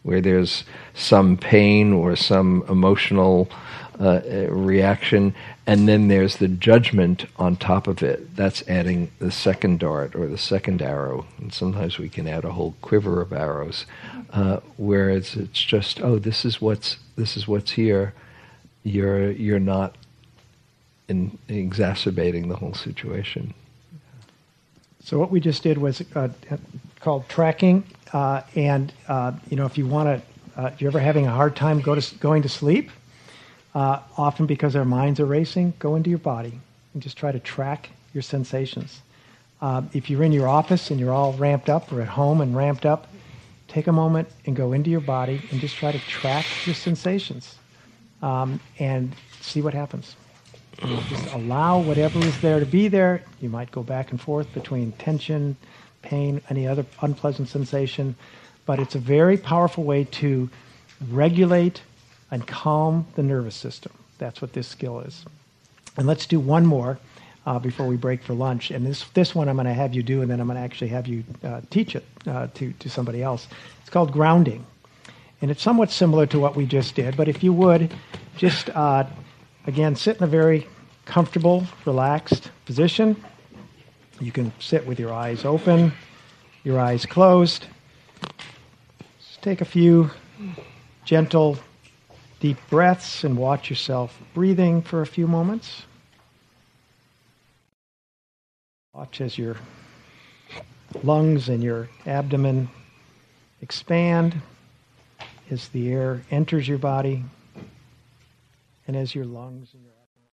where 0.03 0.19
there's 0.19 0.65
some 0.93 1.37
pain 1.37 1.93
or 1.93 2.15
some 2.15 2.65
emotional 2.67 3.49
uh, 3.99 4.21
reaction, 4.49 5.33
and 5.65 5.87
then 5.87 6.09
there's 6.09 6.37
the 6.37 6.49
judgment 6.49 7.25
on 7.37 7.55
top 7.55 7.87
of 7.87 8.03
it. 8.03 8.35
That's 8.35 8.67
adding 8.67 9.11
the 9.19 9.31
second 9.31 9.79
dart 9.79 10.13
or 10.13 10.27
the 10.27 10.37
second 10.37 10.81
arrow. 10.81 11.25
And 11.37 11.53
sometimes 11.53 11.97
we 11.97 12.09
can 12.09 12.27
add 12.27 12.43
a 12.43 12.51
whole 12.51 12.75
quiver 12.81 13.21
of 13.21 13.31
arrows, 13.31 13.85
uh, 14.31 14.59
whereas 14.75 15.35
it's 15.35 15.63
just, 15.63 16.01
oh, 16.01 16.19
this 16.19 16.43
is 16.43 16.61
what's 16.61 16.97
this 17.15 17.37
is 17.37 17.47
what's 17.47 17.71
here. 17.71 18.13
You're 18.83 19.31
you're 19.31 19.59
not 19.59 19.95
in, 21.07 21.37
exacerbating 21.47 22.49
the 22.49 22.57
whole 22.57 22.73
situation. 22.73 23.53
So 25.01 25.17
what 25.17 25.31
we 25.31 25.39
just 25.39 25.63
did 25.63 25.77
was 25.77 26.03
uh, 26.15 26.29
called 26.99 27.27
tracking, 27.29 27.83
uh, 28.11 28.41
and 28.55 28.91
uh, 29.07 29.33
you 29.49 29.55
know 29.55 29.65
if 29.65 29.77
you 29.77 29.87
want 29.87 30.21
to, 30.55 30.61
uh, 30.61 30.67
if 30.67 30.81
you're 30.81 30.89
ever 30.89 30.99
having 30.99 31.25
a 31.25 31.31
hard 31.31 31.55
time 31.55 31.79
go 31.79 31.95
to, 31.95 32.15
going 32.15 32.41
to 32.41 32.49
sleep, 32.49 32.89
uh, 33.73 33.99
often 34.17 34.45
because 34.45 34.75
our 34.75 34.85
minds 34.85 35.19
are 35.19 35.25
racing, 35.25 35.73
go 35.79 35.95
into 35.95 36.09
your 36.09 36.19
body 36.19 36.59
and 36.93 37.01
just 37.01 37.17
try 37.17 37.31
to 37.31 37.39
track 37.39 37.89
your 38.13 38.21
sensations. 38.21 39.01
Uh, 39.61 39.81
if 39.93 40.09
you're 40.09 40.23
in 40.23 40.31
your 40.31 40.47
office 40.47 40.91
and 40.91 40.99
you're 40.99 41.13
all 41.13 41.33
ramped 41.33 41.69
up, 41.69 41.91
or 41.91 42.01
at 42.01 42.07
home 42.07 42.41
and 42.41 42.55
ramped 42.55 42.85
up, 42.85 43.07
take 43.67 43.87
a 43.87 43.91
moment 43.91 44.27
and 44.45 44.55
go 44.55 44.73
into 44.73 44.89
your 44.89 45.01
body 45.01 45.41
and 45.51 45.59
just 45.59 45.75
try 45.75 45.91
to 45.91 45.99
track 45.99 46.45
your 46.65 46.75
sensations 46.75 47.55
um, 48.21 48.59
and 48.77 49.15
see 49.41 49.61
what 49.61 49.73
happens. 49.73 50.15
Just 51.09 51.33
allow 51.33 51.79
whatever 51.79 52.19
is 52.19 52.39
there 52.41 52.59
to 52.59 52.65
be 52.65 52.87
there. 52.87 53.23
You 53.41 53.49
might 53.49 53.71
go 53.71 53.83
back 53.83 54.11
and 54.11 54.19
forth 54.19 54.53
between 54.53 54.91
tension, 54.93 55.55
pain, 56.01 56.41
any 56.49 56.67
other 56.67 56.85
unpleasant 57.01 57.47
sensation, 57.47 58.15
but 58.65 58.79
it's 58.79 58.95
a 58.95 58.99
very 58.99 59.37
powerful 59.37 59.83
way 59.83 60.03
to 60.05 60.49
regulate 61.09 61.81
and 62.33 62.45
calm 62.47 63.05
the 63.15 63.23
nervous 63.23 63.55
system. 63.55 63.91
That's 64.17 64.41
what 64.41 64.53
this 64.53 64.67
skill 64.67 64.99
is. 65.01 65.25
And 65.97 66.07
let's 66.07 66.25
do 66.25 66.39
one 66.39 66.65
more 66.65 66.99
uh, 67.45 67.59
before 67.59 67.87
we 67.87 67.97
break 67.97 68.23
for 68.23 68.33
lunch. 68.33 68.71
And 68.71 68.85
this 68.85 69.05
this 69.13 69.35
one 69.35 69.47
I'm 69.47 69.55
going 69.55 69.67
to 69.67 69.73
have 69.73 69.93
you 69.93 70.03
do, 70.03 70.21
and 70.21 70.29
then 70.29 70.39
I'm 70.39 70.47
going 70.47 70.57
to 70.57 70.63
actually 70.63 70.89
have 70.89 71.07
you 71.07 71.23
uh, 71.43 71.61
teach 71.69 71.95
it 71.95 72.05
uh, 72.27 72.47
to 72.55 72.73
to 72.73 72.89
somebody 72.89 73.21
else. 73.23 73.47
It's 73.81 73.89
called 73.89 74.11
grounding, 74.11 74.65
and 75.41 75.51
it's 75.51 75.61
somewhat 75.61 75.91
similar 75.91 76.25
to 76.27 76.39
what 76.39 76.55
we 76.55 76.65
just 76.65 76.95
did. 76.95 77.15
But 77.15 77.27
if 77.27 77.43
you 77.43 77.53
would, 77.53 77.93
just 78.37 78.69
uh, 78.71 79.05
Again, 79.65 79.95
sit 79.95 80.17
in 80.17 80.23
a 80.23 80.27
very 80.27 80.67
comfortable, 81.05 81.65
relaxed 81.85 82.51
position. 82.65 83.15
You 84.19 84.31
can 84.31 84.51
sit 84.59 84.85
with 84.85 84.99
your 84.99 85.13
eyes 85.13 85.45
open, 85.45 85.93
your 86.65 86.81
eyes 86.81 87.05
closed. 87.05 87.67
Just 89.25 89.41
take 89.41 89.61
a 89.61 89.65
few 89.65 90.11
gentle, 91.05 91.57
deep 92.43 92.57
breaths 92.69 93.23
and 93.23 93.37
watch 93.37 93.69
yourself 93.69 94.19
breathing 94.33 94.81
for 94.81 95.01
a 95.01 95.05
few 95.05 95.25
moments. 95.25 95.83
Watch 98.93 99.21
as 99.21 99.37
your 99.37 99.55
lungs 101.03 101.47
and 101.47 101.63
your 101.63 101.87
abdomen 102.05 102.69
expand 103.61 104.41
as 105.49 105.69
the 105.69 105.89
air 105.93 106.21
enters 106.31 106.67
your 106.67 106.77
body 106.77 107.23
and 108.87 108.97
as 108.97 109.15
your 109.15 109.23
lungs 109.23 109.69
and 109.73 109.81
your 109.81 109.93
abdomen. 109.93 110.29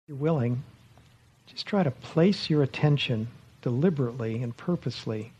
If 0.00 0.08
you're 0.08 0.16
willing, 0.16 0.62
just 1.48 1.66
try 1.66 1.82
to 1.82 1.90
place 1.90 2.48
your 2.48 2.62
attention 2.62 3.28
deliberately 3.64 4.42
and 4.42 4.54
purposely 4.54 5.32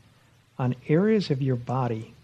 on 0.59 0.75
areas 0.89 1.31
of 1.31 1.43
your 1.43 1.57
body 1.57 2.15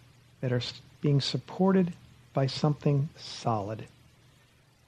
that 0.41 0.51
are 0.51 0.63
being 1.03 1.21
supported 1.21 1.93
by 2.33 2.47
something 2.47 3.11
solid. 3.19 3.85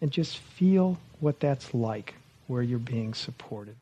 And 0.01 0.11
just 0.11 0.39
feel 0.39 0.97
what 1.21 1.39
that's 1.39 1.75
like 1.75 2.15
where 2.47 2.63
you're 2.63 2.79
being 2.79 3.13
supported. 3.13 3.77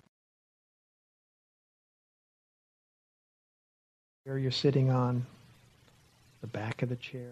Where 4.25 4.37
you're 4.37 4.51
sitting 4.51 4.91
on, 4.91 5.25
the 6.41 6.49
back 6.49 6.83
of 6.83 6.89
the 6.89 6.97
chair. 6.97 7.31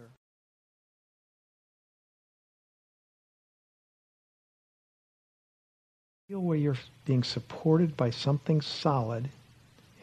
Feel 6.29 6.39
where 6.39 6.57
you're 6.57 6.77
being 7.05 7.25
supported 7.25 7.97
by 7.97 8.11
something 8.11 8.61
solid 8.61 9.29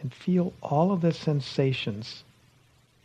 and 0.06 0.14
feel 0.14 0.54
all 0.62 0.92
of 0.92 1.02
the 1.02 1.12
sensations 1.12 2.24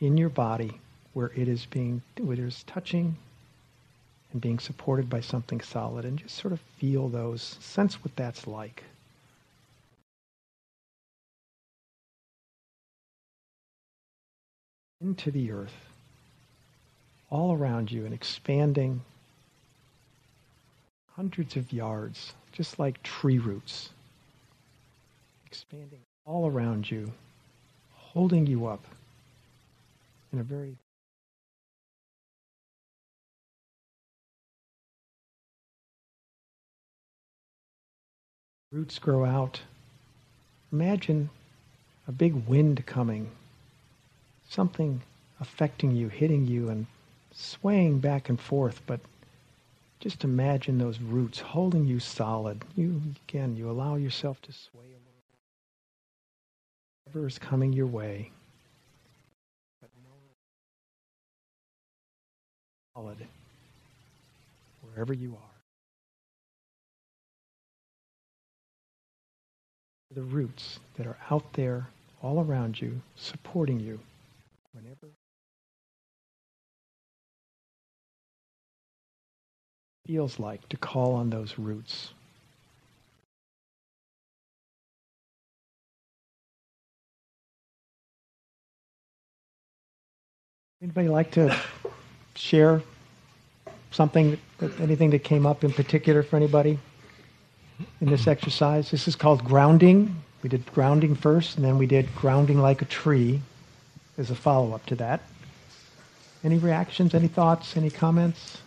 in 0.02 0.18
your 0.18 0.28
body 0.28 0.78
where 1.14 1.32
it 1.34 1.48
is 1.48 1.64
being 1.64 2.02
where 2.18 2.34
it 2.34 2.38
is 2.38 2.62
touching 2.64 3.16
and 4.32 4.42
being 4.42 4.58
supported 4.58 5.08
by 5.08 5.18
something 5.18 5.62
solid 5.62 6.04
and 6.04 6.18
just 6.18 6.36
sort 6.36 6.52
of 6.52 6.60
feel 6.78 7.08
those 7.08 7.56
sense 7.58 7.94
what 8.04 8.14
that's 8.16 8.46
like. 8.46 8.84
Into 15.00 15.30
the 15.30 15.52
earth, 15.52 15.86
all 17.30 17.56
around 17.56 17.90
you 17.90 18.04
and 18.04 18.12
expanding 18.12 19.00
hundreds 21.16 21.56
of 21.56 21.72
yards, 21.72 22.34
just 22.52 22.78
like 22.78 23.02
tree 23.02 23.38
roots. 23.38 23.88
Expanding 25.46 26.00
all 26.26 26.48
around 26.48 26.90
you, 26.90 27.12
holding 27.94 28.46
you 28.46 28.66
up 28.66 28.84
in 30.32 30.38
a 30.38 30.42
very 30.42 30.76
roots 38.72 39.00
grow 39.00 39.24
out. 39.24 39.60
Imagine 40.72 41.28
a 42.06 42.12
big 42.12 42.34
wind 42.46 42.86
coming, 42.86 43.28
something 44.48 45.02
affecting 45.40 45.90
you, 45.96 46.08
hitting 46.08 46.46
you, 46.46 46.68
and 46.68 46.86
swaying 47.32 47.98
back 47.98 48.28
and 48.28 48.40
forth, 48.40 48.80
but 48.86 49.00
just 49.98 50.22
imagine 50.22 50.78
those 50.78 51.00
roots 51.00 51.40
holding 51.40 51.84
you 51.86 51.98
solid. 51.98 52.64
You 52.76 53.02
again, 53.28 53.56
you 53.56 53.68
allow 53.68 53.96
yourself 53.96 54.40
to 54.42 54.52
sway. 54.52 54.99
Whatever 57.10 57.26
is 57.26 57.40
coming 57.40 57.72
your 57.72 57.88
way. 57.88 58.30
But 59.80 59.90
solid 62.94 63.26
wherever 64.82 65.12
you 65.12 65.32
are. 65.32 65.60
The 70.14 70.22
roots 70.22 70.78
that 70.98 71.08
are 71.08 71.18
out 71.32 71.52
there 71.54 71.88
all 72.22 72.44
around 72.44 72.80
you, 72.80 73.02
supporting 73.16 73.80
you 73.80 73.98
whenever 74.72 75.08
feels 80.06 80.38
like 80.38 80.68
to 80.68 80.76
call 80.76 81.14
on 81.16 81.30
those 81.30 81.58
roots. 81.58 82.10
Anybody 90.82 91.08
like 91.08 91.32
to 91.32 91.54
share 92.34 92.80
something, 93.90 94.38
anything 94.78 95.10
that 95.10 95.22
came 95.22 95.44
up 95.44 95.62
in 95.62 95.74
particular 95.74 96.22
for 96.22 96.36
anybody 96.36 96.78
in 98.00 98.08
this 98.08 98.26
exercise? 98.26 98.90
This 98.90 99.06
is 99.06 99.14
called 99.14 99.44
grounding. 99.44 100.16
We 100.42 100.48
did 100.48 100.64
grounding 100.72 101.16
first, 101.16 101.56
and 101.56 101.66
then 101.66 101.76
we 101.76 101.86
did 101.86 102.14
grounding 102.14 102.62
like 102.62 102.80
a 102.80 102.86
tree 102.86 103.42
as 104.16 104.30
a 104.30 104.34
follow 104.34 104.72
up 104.72 104.86
to 104.86 104.94
that. 104.94 105.20
Any 106.42 106.56
reactions, 106.56 107.14
any 107.14 107.28
thoughts, 107.28 107.76
any 107.76 107.90
comments? 107.90 108.62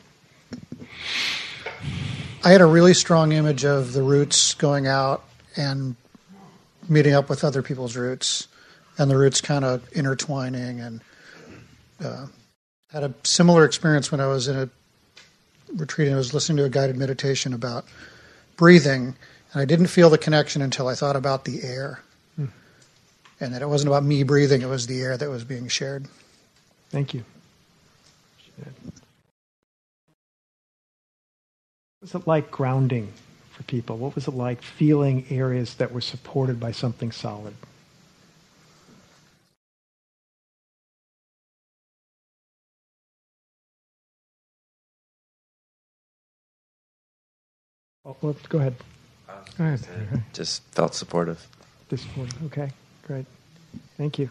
I 2.44 2.52
had 2.52 2.62
a 2.62 2.68
really 2.68 2.94
strong 2.94 3.32
image 3.32 3.66
of 3.66 3.94
the 3.94 4.04
roots 4.04 4.54
going 4.54 4.86
out 4.86 5.24
and 5.58 5.96
meeting 6.88 7.16
up 7.16 7.28
with 7.28 7.44
other 7.44 7.64
people's 7.64 7.98
roots, 7.98 8.48
and 9.00 9.10
the 9.10 9.18
roots 9.18 9.42
kind 9.42 9.66
of 9.66 9.92
intertwining. 9.94 10.80
And 10.80 11.02
uh, 12.04 12.28
had 12.92 13.04
a 13.04 13.14
similar 13.24 13.66
experience 13.66 14.12
when 14.12 14.22
I 14.22 14.28
was 14.28 14.48
in 14.48 14.56
a 14.56 14.70
retreat 15.76 16.08
and 16.08 16.16
I 16.16 16.18
was 16.18 16.34
listening 16.34 16.58
to 16.58 16.66
a 16.66 16.70
guided 16.70 16.98
meditation 16.98 17.54
about 17.54 17.86
breathing, 18.58 19.16
and 19.54 19.62
I 19.62 19.66
didn't 19.66 19.88
feel 19.88 20.10
the 20.10 20.18
connection 20.18 20.62
until 20.62 20.88
I 20.88 20.96
thought 20.96 21.16
about 21.16 21.46
the 21.46 21.64
air, 21.64 22.02
hmm. 22.36 22.46
and 23.40 23.54
that 23.54 23.62
it 23.62 23.70
wasn't 23.70 23.90
about 23.90 24.04
me 24.04 24.24
breathing; 24.24 24.62
it 24.62 24.68
was 24.70 24.88
the 24.88 25.02
air 25.02 25.18
that 25.18 25.30
was 25.30 25.44
being 25.44 25.68
shared. 25.68 26.08
Thank 26.90 27.14
you. 27.14 27.24
What 28.58 28.68
was 32.02 32.16
it 32.16 32.28
like 32.28 32.52
grounding 32.52 33.14
for 33.52 33.64
people? 33.64 33.98
What 33.98 34.14
was 34.14 34.28
it 34.28 34.34
like 34.34 34.62
feeling 34.62 35.26
areas 35.30 35.76
that 35.76 35.92
were 35.92 36.02
supported 36.02 36.60
by 36.60 36.72
something 36.72 37.12
solid? 37.12 37.56
Well, 48.04 48.36
go 48.50 48.60
ahead. 48.60 48.76
Go 49.58 49.64
ahead. 49.64 49.80
Just 50.34 50.64
felt 50.72 50.96
supportive. 50.96 51.48
Just 51.90 52.04
supportive. 52.04 52.44
Okay, 52.46 52.72
great. 53.06 53.26
Thank 53.98 54.20
you. 54.20 54.30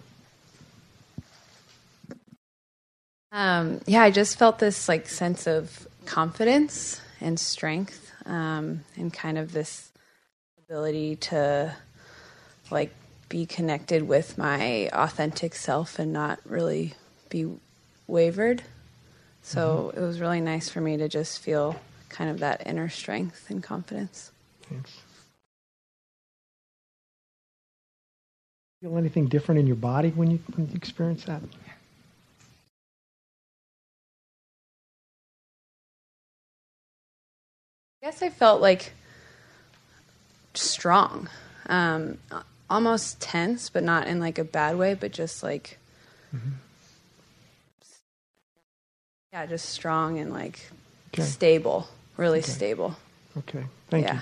Um, 3.30 3.80
yeah, 3.86 4.02
I 4.02 4.10
just 4.10 4.38
felt 4.38 4.58
this 4.58 4.88
like 4.88 5.08
sense 5.08 5.46
of 5.46 5.88
confidence 6.04 7.00
and 7.20 7.40
strength 7.40 8.12
um, 8.26 8.84
and 8.96 9.12
kind 9.12 9.38
of 9.38 9.52
this 9.52 9.90
ability 10.58 11.16
to 11.16 11.74
like 12.70 12.92
be 13.28 13.46
connected 13.46 14.06
with 14.06 14.36
my 14.36 14.90
authentic 14.92 15.54
self 15.54 15.98
and 15.98 16.12
not 16.12 16.40
really 16.44 16.92
be 17.30 17.48
wavered. 18.06 18.62
So 19.42 19.88
mm-hmm. 19.88 19.98
it 19.98 20.06
was 20.06 20.20
really 20.20 20.42
nice 20.42 20.68
for 20.68 20.82
me 20.82 20.98
to 20.98 21.08
just 21.08 21.40
feel 21.40 21.76
kind 22.12 22.30
of 22.30 22.38
that 22.38 22.66
inner 22.66 22.88
strength 22.88 23.50
and 23.50 23.62
confidence. 23.62 24.30
Thanks. 24.68 25.00
Feel 28.80 28.96
anything 28.98 29.26
different 29.26 29.58
in 29.60 29.66
your 29.66 29.76
body 29.76 30.10
when 30.10 30.30
you, 30.30 30.38
when 30.54 30.68
you 30.68 30.74
experience 30.74 31.24
that? 31.24 31.40
I 38.02 38.06
guess 38.06 38.22
I 38.22 38.30
felt 38.30 38.60
like 38.60 38.92
strong, 40.54 41.28
um, 41.68 42.18
almost 42.68 43.20
tense, 43.20 43.68
but 43.68 43.84
not 43.84 44.08
in 44.08 44.18
like 44.18 44.38
a 44.38 44.44
bad 44.44 44.76
way, 44.76 44.94
but 44.94 45.12
just 45.12 45.42
like, 45.42 45.78
mm-hmm. 46.34 46.50
yeah, 49.32 49.46
just 49.46 49.68
strong 49.68 50.18
and 50.18 50.32
like 50.32 50.70
okay. 51.14 51.22
stable, 51.22 51.88
really 52.16 52.40
okay. 52.40 52.50
stable. 52.50 52.96
Okay, 53.38 53.64
thank 53.90 54.06
yeah. 54.06 54.14
you. 54.14 54.20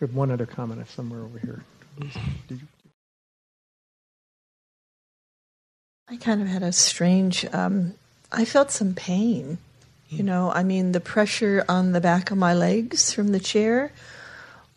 We 0.00 0.06
have 0.06 0.14
one 0.14 0.30
other 0.30 0.46
comment 0.46 0.88
somewhere 0.88 1.20
over 1.20 1.38
here. 1.38 1.64
Did 2.48 2.60
you? 2.60 2.68
I 6.08 6.16
kind 6.16 6.40
of 6.40 6.48
had 6.48 6.62
a 6.62 6.72
strange. 6.72 7.44
Um, 7.52 7.94
I 8.30 8.44
felt 8.44 8.70
some 8.70 8.94
pain 8.94 9.58
you 10.08 10.22
know, 10.22 10.52
I 10.52 10.62
mean, 10.62 10.92
the 10.92 11.00
pressure 11.00 11.64
on 11.68 11.92
the 11.92 12.00
back 12.00 12.30
of 12.30 12.38
my 12.38 12.54
legs 12.54 13.12
from 13.12 13.28
the 13.28 13.40
chair 13.40 13.90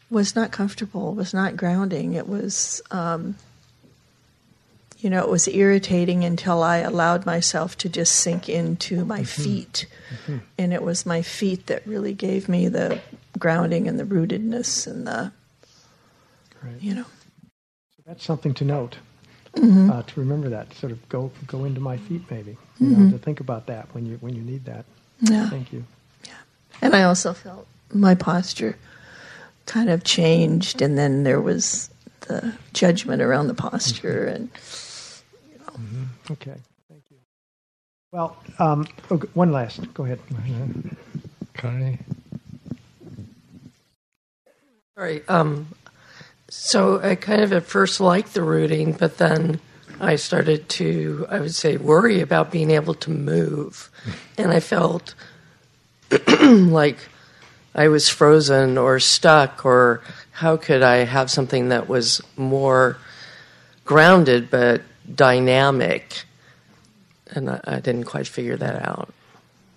was 0.09 0.35
not 0.35 0.51
comfortable, 0.51 1.13
was 1.13 1.33
not 1.33 1.55
grounding. 1.55 2.13
It 2.13 2.27
was, 2.27 2.81
um, 2.89 3.35
you 4.99 5.09
know, 5.09 5.23
it 5.23 5.29
was 5.29 5.47
irritating 5.47 6.25
until 6.25 6.61
I 6.61 6.77
allowed 6.77 7.25
myself 7.25 7.77
to 7.79 7.89
just 7.89 8.15
sink 8.15 8.49
into 8.49 9.05
my 9.05 9.21
mm-hmm. 9.21 9.43
feet. 9.43 9.85
Mm-hmm. 10.09 10.37
And 10.57 10.73
it 10.73 10.83
was 10.83 11.05
my 11.05 11.21
feet 11.21 11.67
that 11.67 11.87
really 11.87 12.13
gave 12.13 12.49
me 12.49 12.67
the 12.67 12.99
grounding 13.37 13.87
and 13.87 13.97
the 13.97 14.03
rootedness 14.03 14.87
and 14.87 15.07
the, 15.07 15.31
right. 16.61 16.81
you 16.81 16.95
know. 16.95 17.05
So 17.95 18.03
that's 18.05 18.25
something 18.25 18.53
to 18.55 18.65
note. 18.65 18.97
Mm-hmm. 19.53 19.89
Uh, 19.89 20.03
to 20.03 20.19
remember 20.19 20.49
that, 20.49 20.73
sort 20.75 20.91
of 20.91 21.09
go 21.09 21.31
go 21.47 21.65
into 21.65 21.79
my 21.79 21.97
feet, 21.97 22.21
maybe. 22.29 22.55
You 22.79 22.87
know, 22.87 22.97
mm-hmm. 22.97 23.11
to 23.11 23.17
think 23.17 23.39
about 23.39 23.65
that 23.65 23.87
when 23.93 24.05
you 24.05 24.17
when 24.17 24.35
you 24.35 24.43
need 24.43 24.65
that. 24.65 24.85
Yeah. 25.21 25.49
Thank 25.49 25.73
you. 25.73 25.85
Yeah. 26.25 26.33
And 26.81 26.95
I 26.95 27.03
also 27.03 27.33
felt 27.33 27.65
my 27.91 28.13
posture 28.13 28.77
kind 29.65 29.89
of 29.89 30.03
changed, 30.03 30.83
and 30.83 30.99
then 30.99 31.23
there 31.23 31.41
was 31.41 31.89
the 32.21 32.53
judgment 32.73 33.21
around 33.21 33.47
the 33.47 33.55
posture, 33.55 34.25
mm-hmm. 34.27 34.35
and. 34.35 34.49
Mm-hmm. 35.79 36.33
Okay. 36.33 36.55
Thank 36.89 37.03
you. 37.09 37.17
Well, 38.11 38.37
um, 38.57 38.87
okay, 39.11 39.27
oh, 39.27 39.29
one 39.33 39.51
last. 39.51 39.93
Go 39.93 40.03
ahead. 40.03 40.19
Connie. 41.53 41.99
All 44.97 45.03
right. 45.03 45.23
Um, 45.29 45.67
so 46.49 46.99
I 47.01 47.15
kind 47.15 47.41
of 47.41 47.53
at 47.53 47.63
first 47.63 48.01
liked 48.01 48.33
the 48.33 48.43
rooting, 48.43 48.93
but 48.93 49.17
then 49.17 49.59
I 49.99 50.15
started 50.15 50.67
to, 50.69 51.25
I 51.29 51.39
would 51.39 51.55
say, 51.55 51.77
worry 51.77 52.21
about 52.21 52.51
being 52.51 52.71
able 52.71 52.95
to 52.95 53.11
move. 53.11 53.89
And 54.37 54.51
I 54.51 54.59
felt 54.59 55.13
like 56.41 56.97
I 57.75 57.87
was 57.87 58.09
frozen 58.09 58.77
or 58.77 58.99
stuck, 58.99 59.65
or 59.65 60.01
how 60.31 60.57
could 60.57 60.81
I 60.81 61.05
have 61.05 61.29
something 61.29 61.69
that 61.69 61.87
was 61.87 62.21
more 62.35 62.97
grounded 63.85 64.51
but 64.51 64.83
dynamic? 65.15 66.23
And 67.31 67.49
I, 67.49 67.59
I 67.65 67.79
didn't 67.79 68.05
quite 68.05 68.27
figure 68.27 68.57
that 68.57 68.87
out. 68.87 69.13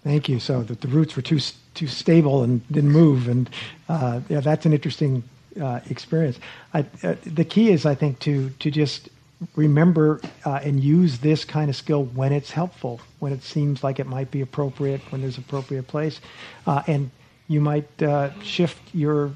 Thank 0.05 0.29
you. 0.29 0.41
So 0.41 0.63
that 0.63 0.81
the 0.81 0.89
roots 0.89 1.15
were 1.17 1.23
too 1.23 1.41
too 1.75 1.87
stable 1.87 2.43
and 2.43 2.67
didn't 2.69 2.91
move, 2.91 3.29
and 3.29 3.49
uh, 3.89 4.21
yeah, 4.29 4.41
that's 4.41 4.67
an 4.67 4.73
interesting 4.73 5.23
uh, 5.61 5.81
experience. 5.89 6.39
I, 6.75 6.81
uh, 7.03 7.15
the 7.25 7.45
key 7.45 7.71
is, 7.71 7.87
I 7.87 7.95
think, 7.95 8.19
to 8.21 8.51
to 8.51 8.71
just 8.71 9.09
remember 9.57 10.21
uh, 10.45 10.61
and 10.63 10.83
use 10.83 11.19
this 11.19 11.45
kind 11.45 11.71
of 11.71 11.77
skill 11.77 12.05
when 12.05 12.33
it's 12.33 12.51
helpful, 12.51 13.01
when 13.21 13.33
it 13.33 13.43
seems 13.43 13.85
like 13.85 14.01
it 14.01 14.07
might 14.07 14.31
be 14.31 14.41
appropriate, 14.41 15.01
when 15.11 15.21
there's 15.21 15.39
appropriate 15.39 15.87
place, 15.87 16.21
uh, 16.67 16.83
and 16.87 17.11
you 17.49 17.61
might 17.61 18.03
uh, 18.03 18.31
shift 18.43 18.81
your 18.93 19.31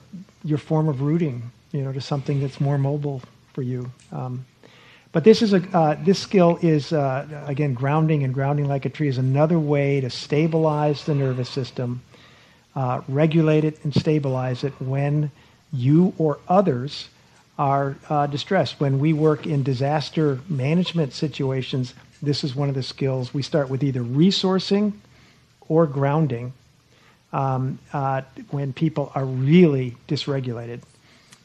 your 0.45 0.59
form 0.59 0.89
of 0.89 1.01
rooting 1.01 1.51
you 1.77 1.83
know, 1.83 1.93
to 1.93 2.01
something 2.01 2.41
that's 2.41 2.61
more 2.61 2.79
mobile 2.79 3.21
for 3.53 3.63
you. 3.63 3.91
Um, 4.11 4.47
but 5.17 5.25
this 5.25 5.41
is 5.41 5.55
a 5.55 5.63
uh, 5.75 5.97
this 6.05 6.19
skill 6.19 6.59
is 6.61 6.93
uh, 6.93 7.27
again 7.47 7.73
grounding 7.73 8.23
and 8.23 8.35
grounding 8.35 8.69
like 8.69 8.85
a 8.85 8.91
tree 8.91 9.09
is 9.09 9.17
another 9.17 9.59
way 9.59 9.99
to 9.99 10.11
stabilize 10.11 11.05
the 11.07 11.15
nervous 11.15 11.49
system, 11.49 12.03
uh, 12.75 13.01
regulate 13.09 13.65
it 13.65 13.83
and 13.83 13.95
stabilize 13.95 14.63
it 14.63 14.75
when 14.79 15.31
you 15.73 16.13
or 16.19 16.39
others 16.49 17.09
are 17.59 17.97
uh, 18.11 18.27
distressed. 18.27 18.79
When 18.79 18.99
we 18.99 19.15
work 19.15 19.47
in 19.47 19.63
disaster 19.63 20.39
management 20.51 21.15
situations, 21.15 21.95
this 22.21 22.45
is 22.45 22.55
one 22.55 22.69
of 22.69 22.75
the 22.75 22.83
skills. 22.83 23.33
We 23.33 23.41
start 23.41 23.71
with 23.71 23.83
either 23.83 24.03
resourcing 24.03 24.93
or 25.67 25.87
grounding 25.87 26.53
um, 27.33 27.79
uh, 27.95 28.21
when 28.51 28.75
people 28.75 29.13
are 29.15 29.25
really 29.25 29.97
dysregulated. 30.09 30.83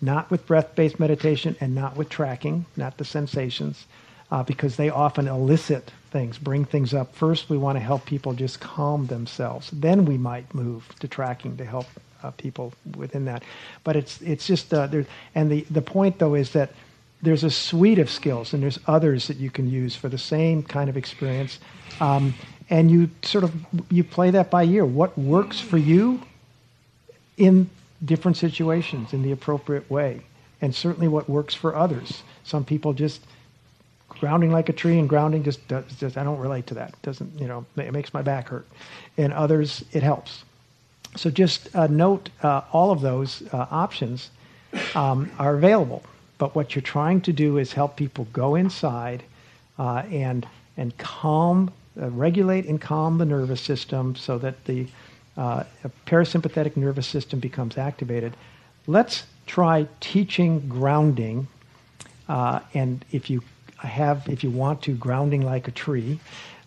Not 0.01 0.31
with 0.31 0.47
breath 0.47 0.75
based 0.75 0.99
meditation 0.99 1.55
and 1.61 1.75
not 1.75 1.95
with 1.95 2.09
tracking, 2.09 2.65
not 2.75 2.97
the 2.97 3.05
sensations, 3.05 3.85
uh, 4.31 4.43
because 4.43 4.75
they 4.75 4.89
often 4.89 5.27
elicit 5.27 5.91
things, 6.09 6.37
bring 6.37 6.65
things 6.65 6.93
up. 6.93 7.15
First, 7.15 7.49
we 7.49 7.57
want 7.57 7.75
to 7.75 7.79
help 7.79 8.05
people 8.05 8.33
just 8.33 8.59
calm 8.59 9.07
themselves. 9.07 9.69
Then 9.71 10.05
we 10.05 10.17
might 10.17 10.53
move 10.53 10.87
to 10.99 11.07
tracking 11.07 11.57
to 11.57 11.65
help 11.65 11.85
uh, 12.23 12.31
people 12.31 12.73
within 12.95 13.25
that. 13.25 13.43
But 13.83 13.95
it's 13.95 14.21
it's 14.21 14.47
just 14.47 14.73
uh, 14.73 14.87
there. 14.87 15.05
And 15.35 15.51
the 15.51 15.61
the 15.69 15.81
point 15.81 16.19
though 16.19 16.35
is 16.35 16.51
that 16.51 16.71
there's 17.21 17.43
a 17.43 17.51
suite 17.51 17.99
of 17.99 18.09
skills, 18.09 18.53
and 18.53 18.63
there's 18.63 18.79
others 18.87 19.27
that 19.27 19.37
you 19.37 19.51
can 19.51 19.69
use 19.69 19.95
for 19.95 20.09
the 20.09 20.17
same 20.17 20.63
kind 20.63 20.89
of 20.89 20.97
experience. 20.97 21.59
Um, 21.99 22.33
and 22.69 22.89
you 22.89 23.09
sort 23.21 23.43
of 23.43 23.53
you 23.89 24.03
play 24.03 24.31
that 24.31 24.49
by 24.49 24.63
ear. 24.63 24.85
What 24.85 25.17
works 25.17 25.59
for 25.59 25.77
you 25.77 26.21
in 27.37 27.69
different 28.03 28.37
situations 28.37 29.13
in 29.13 29.21
the 29.21 29.31
appropriate 29.31 29.89
way, 29.89 30.21
and 30.61 30.73
certainly 30.73 31.07
what 31.07 31.29
works 31.29 31.53
for 31.53 31.75
others. 31.75 32.23
Some 32.43 32.65
people 32.65 32.93
just 32.93 33.21
grounding 34.09 34.51
like 34.51 34.69
a 34.69 34.73
tree 34.73 34.99
and 34.99 35.07
grounding 35.07 35.43
just 35.43 35.65
does, 35.67 35.85
just 35.99 36.17
I 36.17 36.23
don't 36.23 36.39
relate 36.39 36.67
to 36.67 36.73
that. 36.75 36.89
It 36.89 37.01
doesn't 37.01 37.39
you 37.39 37.47
know 37.47 37.65
it 37.77 37.91
makes 37.91 38.13
my 38.13 38.21
back 38.21 38.49
hurt, 38.49 38.67
and 39.17 39.33
others 39.33 39.83
it 39.91 40.03
helps. 40.03 40.43
So 41.15 41.29
just 41.29 41.75
uh, 41.75 41.87
note 41.87 42.29
uh, 42.41 42.61
all 42.71 42.91
of 42.91 43.01
those 43.01 43.43
uh, 43.51 43.67
options 43.69 44.29
um, 44.95 45.29
are 45.37 45.55
available. 45.55 46.03
But 46.37 46.55
what 46.55 46.73
you're 46.73 46.81
trying 46.81 47.21
to 47.21 47.33
do 47.33 47.57
is 47.57 47.73
help 47.73 47.97
people 47.97 48.27
go 48.33 48.55
inside 48.55 49.23
uh, 49.77 50.03
and 50.11 50.47
and 50.77 50.97
calm 50.97 51.71
uh, 52.01 52.09
regulate 52.09 52.65
and 52.65 52.79
calm 52.79 53.17
the 53.17 53.25
nervous 53.25 53.61
system 53.61 54.15
so 54.15 54.37
that 54.37 54.63
the 54.65 54.87
uh, 55.41 55.63
a 55.83 55.89
parasympathetic 56.05 56.77
nervous 56.77 57.07
system 57.07 57.39
becomes 57.39 57.75
activated. 57.75 58.37
Let's 58.85 59.23
try 59.47 59.87
teaching 59.99 60.67
grounding, 60.69 61.47
uh, 62.29 62.59
and 62.75 63.03
if 63.11 63.27
you 63.27 63.41
have, 63.79 64.29
if 64.29 64.43
you 64.43 64.51
want 64.51 64.83
to, 64.83 64.93
grounding 64.93 65.41
like 65.41 65.67
a 65.67 65.71
tree, 65.71 66.19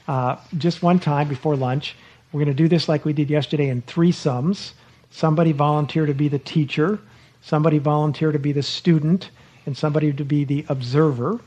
uh, 0.08 0.36
just 0.58 0.82
one 0.82 0.98
time 0.98 1.28
before 1.28 1.54
lunch. 1.54 1.94
We're 2.32 2.44
going 2.44 2.56
to 2.56 2.62
do 2.62 2.68
this 2.68 2.88
like 2.88 3.04
we 3.04 3.12
did 3.12 3.30
yesterday 3.30 3.68
in 3.68 3.82
three 3.82 4.10
sums. 4.10 4.74
Somebody 5.12 5.52
volunteer 5.52 6.04
to 6.06 6.14
be 6.14 6.26
the 6.26 6.40
teacher, 6.40 6.98
somebody 7.42 7.78
volunteer 7.78 8.32
to 8.32 8.40
be 8.40 8.50
the 8.50 8.64
student, 8.64 9.30
and 9.66 9.76
somebody 9.76 10.12
to 10.12 10.24
be 10.24 10.42
the 10.42 10.66
observer. 10.68 11.40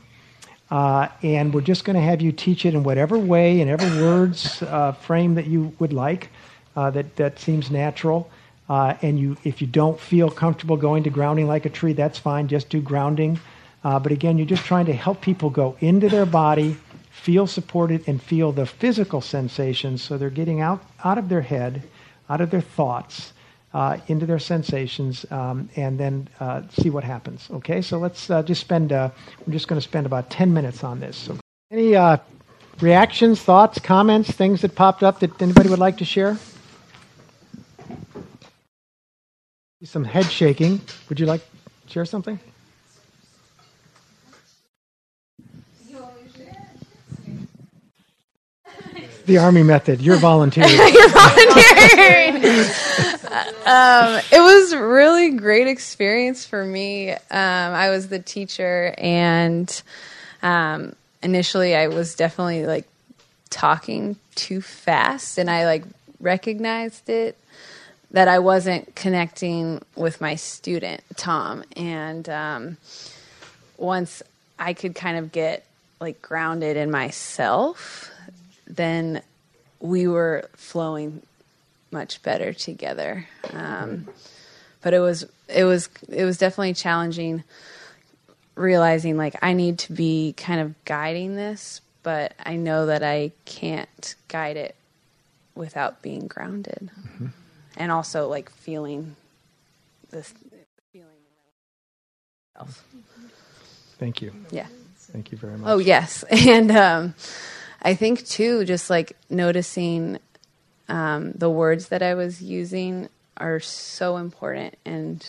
Uh, 0.70 1.08
and 1.22 1.52
we're 1.52 1.60
just 1.60 1.84
going 1.84 1.96
to 1.96 2.02
have 2.02 2.22
you 2.22 2.32
teach 2.32 2.64
it 2.64 2.72
in 2.72 2.84
whatever 2.84 3.18
way, 3.18 3.60
in 3.60 3.68
every 3.68 4.02
words 4.02 4.62
uh, 4.62 4.92
frame 4.92 5.34
that 5.34 5.46
you 5.46 5.74
would 5.78 5.92
like, 5.92 6.30
uh, 6.78 6.90
that, 6.90 7.16
that 7.16 7.40
seems 7.40 7.72
natural. 7.72 8.30
Uh, 8.68 8.94
and 9.02 9.18
you, 9.18 9.36
if 9.42 9.60
you 9.60 9.66
don't 9.66 9.98
feel 9.98 10.30
comfortable 10.30 10.76
going 10.76 11.02
to 11.02 11.10
grounding 11.10 11.48
like 11.48 11.66
a 11.66 11.68
tree, 11.68 11.92
that's 11.92 12.18
fine. 12.18 12.46
Just 12.46 12.68
do 12.68 12.80
grounding. 12.80 13.40
Uh, 13.82 13.98
but 13.98 14.12
again, 14.12 14.38
you're 14.38 14.46
just 14.46 14.64
trying 14.64 14.86
to 14.86 14.92
help 14.92 15.20
people 15.20 15.50
go 15.50 15.76
into 15.80 16.08
their 16.08 16.26
body, 16.26 16.76
feel 17.10 17.48
supported, 17.48 18.06
and 18.06 18.22
feel 18.22 18.52
the 18.52 18.64
physical 18.64 19.20
sensations. 19.20 20.02
So 20.02 20.18
they're 20.18 20.30
getting 20.30 20.60
out, 20.60 20.80
out 21.02 21.18
of 21.18 21.28
their 21.28 21.40
head, 21.40 21.82
out 22.30 22.40
of 22.40 22.50
their 22.50 22.60
thoughts, 22.60 23.32
uh, 23.74 23.98
into 24.06 24.26
their 24.26 24.38
sensations 24.38 25.26
um, 25.32 25.68
and 25.74 25.98
then 25.98 26.28
uh, 26.38 26.62
see 26.70 26.90
what 26.90 27.02
happens. 27.02 27.48
Okay, 27.50 27.82
so 27.82 27.98
let's 27.98 28.30
uh, 28.30 28.42
just 28.44 28.60
spend, 28.60 28.92
uh, 28.92 29.10
we're 29.44 29.52
just 29.52 29.66
going 29.66 29.80
to 29.80 29.84
spend 29.84 30.06
about 30.06 30.30
10 30.30 30.54
minutes 30.54 30.84
on 30.84 31.00
this. 31.00 31.16
So 31.16 31.36
any 31.72 31.96
uh, 31.96 32.18
reactions, 32.80 33.42
thoughts, 33.42 33.80
comments, 33.80 34.30
things 34.30 34.60
that 34.62 34.76
popped 34.76 35.02
up 35.02 35.18
that 35.20 35.42
anybody 35.42 35.68
would 35.70 35.80
like 35.80 35.98
to 35.98 36.04
share? 36.04 36.38
Some 39.84 40.04
head 40.04 40.26
shaking. 40.26 40.80
Would 41.08 41.20
you 41.20 41.26
like 41.26 41.40
to 41.86 41.92
share 41.92 42.04
something? 42.04 42.38
the 49.28 49.38
army 49.38 49.62
method. 49.62 50.00
You're 50.00 50.16
volunteering. 50.16 50.70
You're 50.92 51.08
volunteering. 51.10 52.36
um, 53.66 54.20
it 54.32 54.40
was 54.40 54.74
really 54.74 55.30
great 55.32 55.68
experience 55.68 56.44
for 56.44 56.64
me. 56.64 57.12
Um, 57.12 57.18
I 57.30 57.90
was 57.90 58.08
the 58.08 58.18
teacher, 58.18 58.94
and 58.98 59.82
um, 60.42 60.96
initially, 61.22 61.76
I 61.76 61.88
was 61.88 62.16
definitely 62.16 62.66
like 62.66 62.88
talking 63.50 64.16
too 64.34 64.60
fast, 64.60 65.38
and 65.38 65.48
I 65.48 65.66
like 65.66 65.84
recognized 66.20 67.08
it 67.08 67.36
that 68.10 68.28
I 68.28 68.38
wasn't 68.38 68.94
connecting 68.94 69.82
with 69.96 70.20
my 70.20 70.34
student 70.34 71.02
Tom, 71.16 71.64
and 71.76 72.28
um, 72.28 72.76
once 73.76 74.22
I 74.58 74.72
could 74.72 74.94
kind 74.94 75.18
of 75.18 75.32
get 75.32 75.64
like 76.00 76.22
grounded 76.22 76.76
in 76.76 76.90
myself 76.90 78.10
then 78.68 79.22
we 79.80 80.06
were 80.06 80.48
flowing 80.54 81.22
much 81.90 82.22
better 82.22 82.52
together. 82.52 83.26
Um, 83.52 84.08
but 84.82 84.94
it 84.94 85.00
was 85.00 85.24
it 85.48 85.64
was 85.64 85.88
it 86.08 86.24
was 86.24 86.38
definitely 86.38 86.74
challenging 86.74 87.42
realizing 88.54 89.16
like 89.16 89.36
I 89.42 89.52
need 89.54 89.78
to 89.80 89.92
be 89.92 90.34
kind 90.36 90.60
of 90.60 90.84
guiding 90.84 91.36
this, 91.36 91.80
but 92.02 92.34
I 92.44 92.56
know 92.56 92.86
that 92.86 93.02
I 93.02 93.32
can't 93.44 94.14
guide 94.28 94.56
it 94.56 94.74
without 95.54 96.02
being 96.02 96.26
grounded. 96.26 96.90
Mm-hmm. 97.00 97.26
And 97.78 97.90
also 97.90 98.28
like 98.28 98.50
feeling 98.50 99.16
this 100.10 100.34
feeling 100.92 101.06
Thank 103.98 104.20
you. 104.20 104.32
Yeah. 104.50 104.66
Thank 105.12 105.32
you 105.32 105.38
very 105.38 105.56
much. 105.56 105.70
Oh 105.70 105.78
yes. 105.78 106.24
And 106.30 106.70
um 106.70 107.14
I 107.80 107.94
think 107.94 108.26
too, 108.26 108.64
just 108.64 108.90
like 108.90 109.16
noticing 109.30 110.18
um, 110.88 111.32
the 111.32 111.50
words 111.50 111.88
that 111.88 112.02
I 112.02 112.14
was 112.14 112.42
using 112.42 113.08
are 113.36 113.60
so 113.60 114.16
important 114.16 114.76
and 114.84 115.24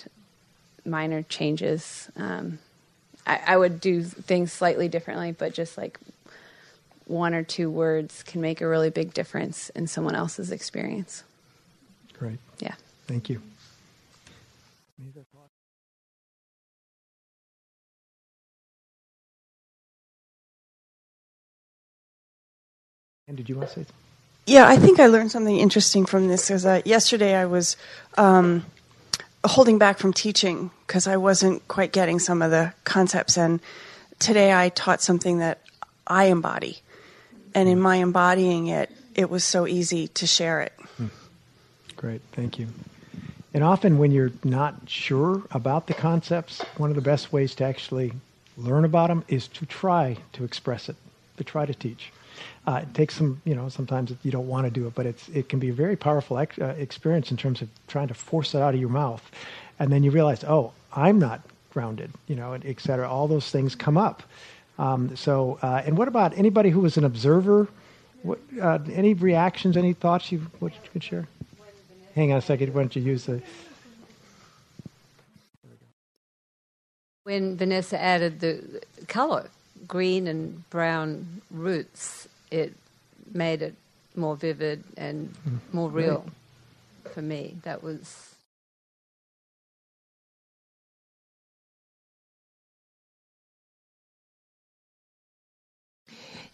minor 0.86 1.22
changes. 1.22 2.10
Um, 2.16 2.60
I, 3.28 3.40
I, 3.46 3.58
would 3.58 3.80
do 3.80 4.02
things 4.04 4.52
slightly 4.52 4.88
differently, 4.88 5.32
but 5.32 5.54
just 5.54 5.78
like 5.78 6.00
one 7.06 7.36
or 7.36 7.44
two 7.44 7.70
words 7.70 8.24
can 8.24 8.42
make 8.42 8.62
a 8.62 8.68
really 8.68 8.90
big 8.90 9.14
difference 9.14 9.70
in 9.70 9.86
someone 9.86 10.16
else's 10.16 10.52
experience. 10.52 11.24
Great. 12.20 12.40
Yeah. 12.60 12.76
Thank 13.08 13.30
you. 13.30 13.42
And 23.28 23.38
did 23.38 23.48
you 23.48 23.56
want 23.56 23.70
to 23.70 23.74
say 23.74 23.82
something? 23.82 23.96
Yeah, 24.48 24.68
I 24.68 24.78
think 24.78 25.00
I 25.00 25.06
learned 25.06 25.32
something 25.32 25.58
interesting 25.58 26.06
from 26.06 26.28
this. 26.28 26.48
Because 26.48 26.66
uh, 26.66 26.82
yesterday 26.84 27.36
I 27.36 27.46
was 27.46 27.78
um, 28.18 28.66
holding 29.46 29.78
back 29.78 30.00
from 30.00 30.12
teaching 30.12 30.72
because 30.88 31.08
I 31.08 31.18
wasn't 31.18 31.66
quite 31.68 31.94
getting 31.94 32.20
some 32.20 32.42
of 32.42 32.50
the 32.50 32.74
concepts, 32.84 33.38
and 33.38 33.60
today 34.18 34.52
I 34.52 34.70
taught 34.70 35.02
something 35.02 35.38
that 35.40 35.62
I 36.08 36.26
embody, 36.26 36.80
and 37.54 37.70
in 37.70 37.80
my 37.80 37.98
embodying 37.98 38.68
it, 38.68 38.90
it 39.14 39.30
was 39.30 39.44
so 39.44 39.68
easy 39.68 40.08
to 40.08 40.26
share 40.26 40.62
it. 40.62 40.74
Great, 42.00 42.22
thank 42.32 42.58
you. 42.58 42.68
And 43.54 43.62
often, 43.62 43.98
when 43.98 44.12
you're 44.12 44.32
not 44.46 44.74
sure 44.88 45.44
about 45.52 45.88
the 45.88 45.94
concepts, 45.94 46.62
one 46.78 46.90
of 46.90 46.96
the 46.96 47.02
best 47.02 47.34
ways 47.34 47.54
to 47.56 47.66
actually 47.66 48.14
learn 48.56 48.86
about 48.86 49.10
them 49.10 49.26
is 49.28 49.50
to 49.50 49.66
try 49.66 50.16
to 50.32 50.46
express 50.46 50.88
it, 50.88 50.96
to 51.36 51.44
try 51.44 51.66
to 51.66 51.74
teach. 51.74 52.14
Uh, 52.66 52.80
it 52.84 52.94
takes 52.94 53.16
some, 53.16 53.42
you 53.44 53.54
know, 53.54 53.68
sometimes 53.68 54.14
you 54.24 54.32
don't 54.32 54.48
want 54.48 54.64
to 54.66 54.72
do 54.72 54.88
it, 54.88 54.96
but 54.96 55.06
it's 55.06 55.28
it 55.28 55.50
can 55.50 55.60
be 55.60 55.68
a 55.68 55.74
very 55.74 55.98
powerful 55.98 56.38
ex- 56.38 56.58
uh, 56.58 56.74
experience 56.78 57.32
in 57.32 57.38
terms 57.38 57.62
of 57.62 57.68
trying 57.90 58.08
to 58.08 58.14
force 58.14 58.56
it 58.56 58.62
out 58.62 58.74
of 58.74 58.80
your 58.80 58.88
mouth, 58.88 59.30
and 59.78 59.92
then 59.92 60.02
you 60.02 60.12
realize, 60.12 60.46
oh, 60.46 60.72
I'm 60.94 61.20
not 61.20 61.42
grounded, 61.74 62.12
you 62.30 62.36
know, 62.38 62.54
et 62.54 62.80
cetera. 62.80 63.10
All 63.10 63.28
those 63.28 63.52
things 63.52 63.76
come 63.76 63.98
up. 63.98 64.24
Um, 64.78 65.18
so, 65.18 65.60
uh, 65.62 65.82
and 65.86 65.98
what 65.98 66.08
about 66.08 66.38
anybody 66.38 66.70
who 66.70 66.80
was 66.80 66.96
an 66.96 67.04
observer? 67.04 67.68
What, 68.24 68.40
uh, 68.62 68.80
any 68.94 69.16
reactions, 69.16 69.76
any 69.76 69.92
thoughts 69.92 70.32
you, 70.32 70.40
what 70.60 70.74
you 70.74 70.80
could 70.94 71.04
share? 71.04 71.28
Hang 72.20 72.34
on 72.34 72.40
a 72.40 72.42
second. 72.42 72.74
Why 72.74 72.82
don't 72.82 72.94
you 72.98 73.02
use 73.02 73.28
the 73.28 73.42
When 77.24 77.56
Vanessa 77.56 77.98
added 77.98 78.42
the 78.42 78.82
color, 79.08 79.50
green 79.88 80.28
and 80.28 80.70
brown 80.70 81.42
roots, 81.50 82.28
it 82.52 82.74
made 83.32 83.62
it 83.62 83.74
more 84.18 84.36
vivid 84.36 84.84
and 84.98 85.34
mm, 85.48 85.60
more 85.72 85.90
real 85.90 86.26
for 87.14 87.22
me. 87.22 87.56
That 87.64 87.82
was. 87.82 88.36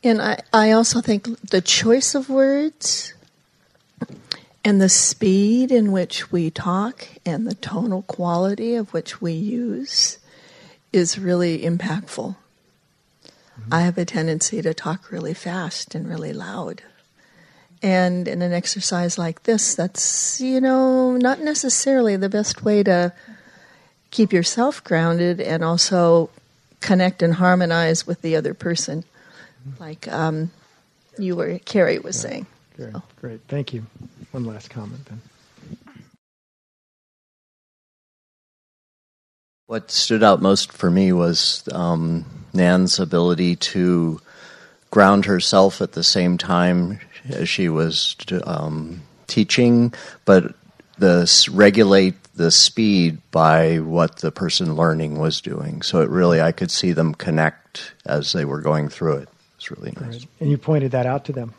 And 0.03 0.21
I, 0.21 0.43
I 0.53 0.69
also 0.73 1.01
think 1.01 1.49
the 1.49 1.61
choice 1.61 2.13
of 2.13 2.29
words 2.29 3.14
and 4.65 4.81
the 4.81 4.89
speed 4.89 5.71
in 5.71 5.91
which 5.91 6.31
we 6.31 6.49
talk 6.49 7.07
and 7.23 7.45
the 7.45 7.53
tonal 7.53 8.01
quality 8.01 8.73
of 8.73 8.91
which 8.93 9.21
we 9.21 9.31
use 9.31 10.17
is 10.91 11.19
really 11.19 11.59
impactful. 11.59 12.35
I 13.71 13.81
have 13.81 13.99
a 13.99 14.05
tendency 14.05 14.63
to 14.63 14.73
talk 14.73 15.11
really 15.11 15.35
fast 15.35 15.93
and 15.93 16.09
really 16.09 16.33
loud. 16.33 16.81
And 17.83 18.27
in 18.27 18.41
an 18.41 18.53
exercise 18.53 19.19
like 19.19 19.43
this, 19.43 19.75
that's, 19.75 20.41
you 20.41 20.59
know, 20.59 21.15
not 21.15 21.41
necessarily 21.41 22.15
the 22.15 22.29
best 22.29 22.63
way 22.63 22.81
to 22.83 23.13
keep 24.09 24.33
yourself 24.33 24.83
grounded 24.83 25.39
and 25.39 25.63
also 25.63 26.31
connect 26.81 27.21
and 27.21 27.35
harmonize 27.35 28.07
with 28.07 28.21
the 28.23 28.35
other 28.35 28.55
person, 28.55 29.03
like 29.79 30.07
um, 30.11 30.49
you 31.19 31.35
were, 31.35 31.59
Carrie 31.59 31.99
was 31.99 32.19
saying. 32.19 32.47
Great, 32.75 32.93
great. 33.21 33.41
Thank 33.47 33.73
you. 33.73 33.85
One 34.35 34.43
last 34.43 34.69
comment 34.69 35.05
then. 35.05 35.21
What 39.67 39.89
stood 39.89 40.23
out 40.23 40.41
most 40.41 40.73
for 40.73 40.91
me 40.91 41.13
was 41.13 41.63
um, 41.71 42.25
Nan's 42.53 42.99
ability 42.99 43.55
to 43.55 44.19
ground 44.91 45.23
herself 45.23 45.79
at 45.79 45.93
the 45.93 46.03
same 46.03 46.37
time 46.37 46.99
as 47.29 47.47
she 47.47 47.69
was 47.69 48.17
um, 48.43 49.03
teaching, 49.27 49.93
but 50.25 50.53
the 50.97 51.47
regulate 51.49 52.21
the 52.33 52.51
speed 52.51 53.19
by 53.31 53.77
what 53.77 54.17
the 54.17 54.33
person 54.33 54.75
learning 54.75 55.17
was 55.17 55.39
doing. 55.39 55.81
So 55.81 56.01
it 56.01 56.09
really, 56.09 56.41
I 56.41 56.51
could 56.51 56.71
see 56.71 56.91
them 56.91 57.15
connect 57.15 57.93
as 58.05 58.33
they 58.33 58.43
were 58.43 58.59
going 58.59 58.89
through 58.89 59.15
it. 59.19 59.29
It's 59.55 59.71
really 59.71 59.93
nice. 59.93 60.17
Great. 60.17 60.27
And 60.41 60.51
you 60.51 60.57
pointed 60.57 60.91
that 60.91 61.05
out 61.05 61.23
to 61.23 61.31
them. 61.31 61.53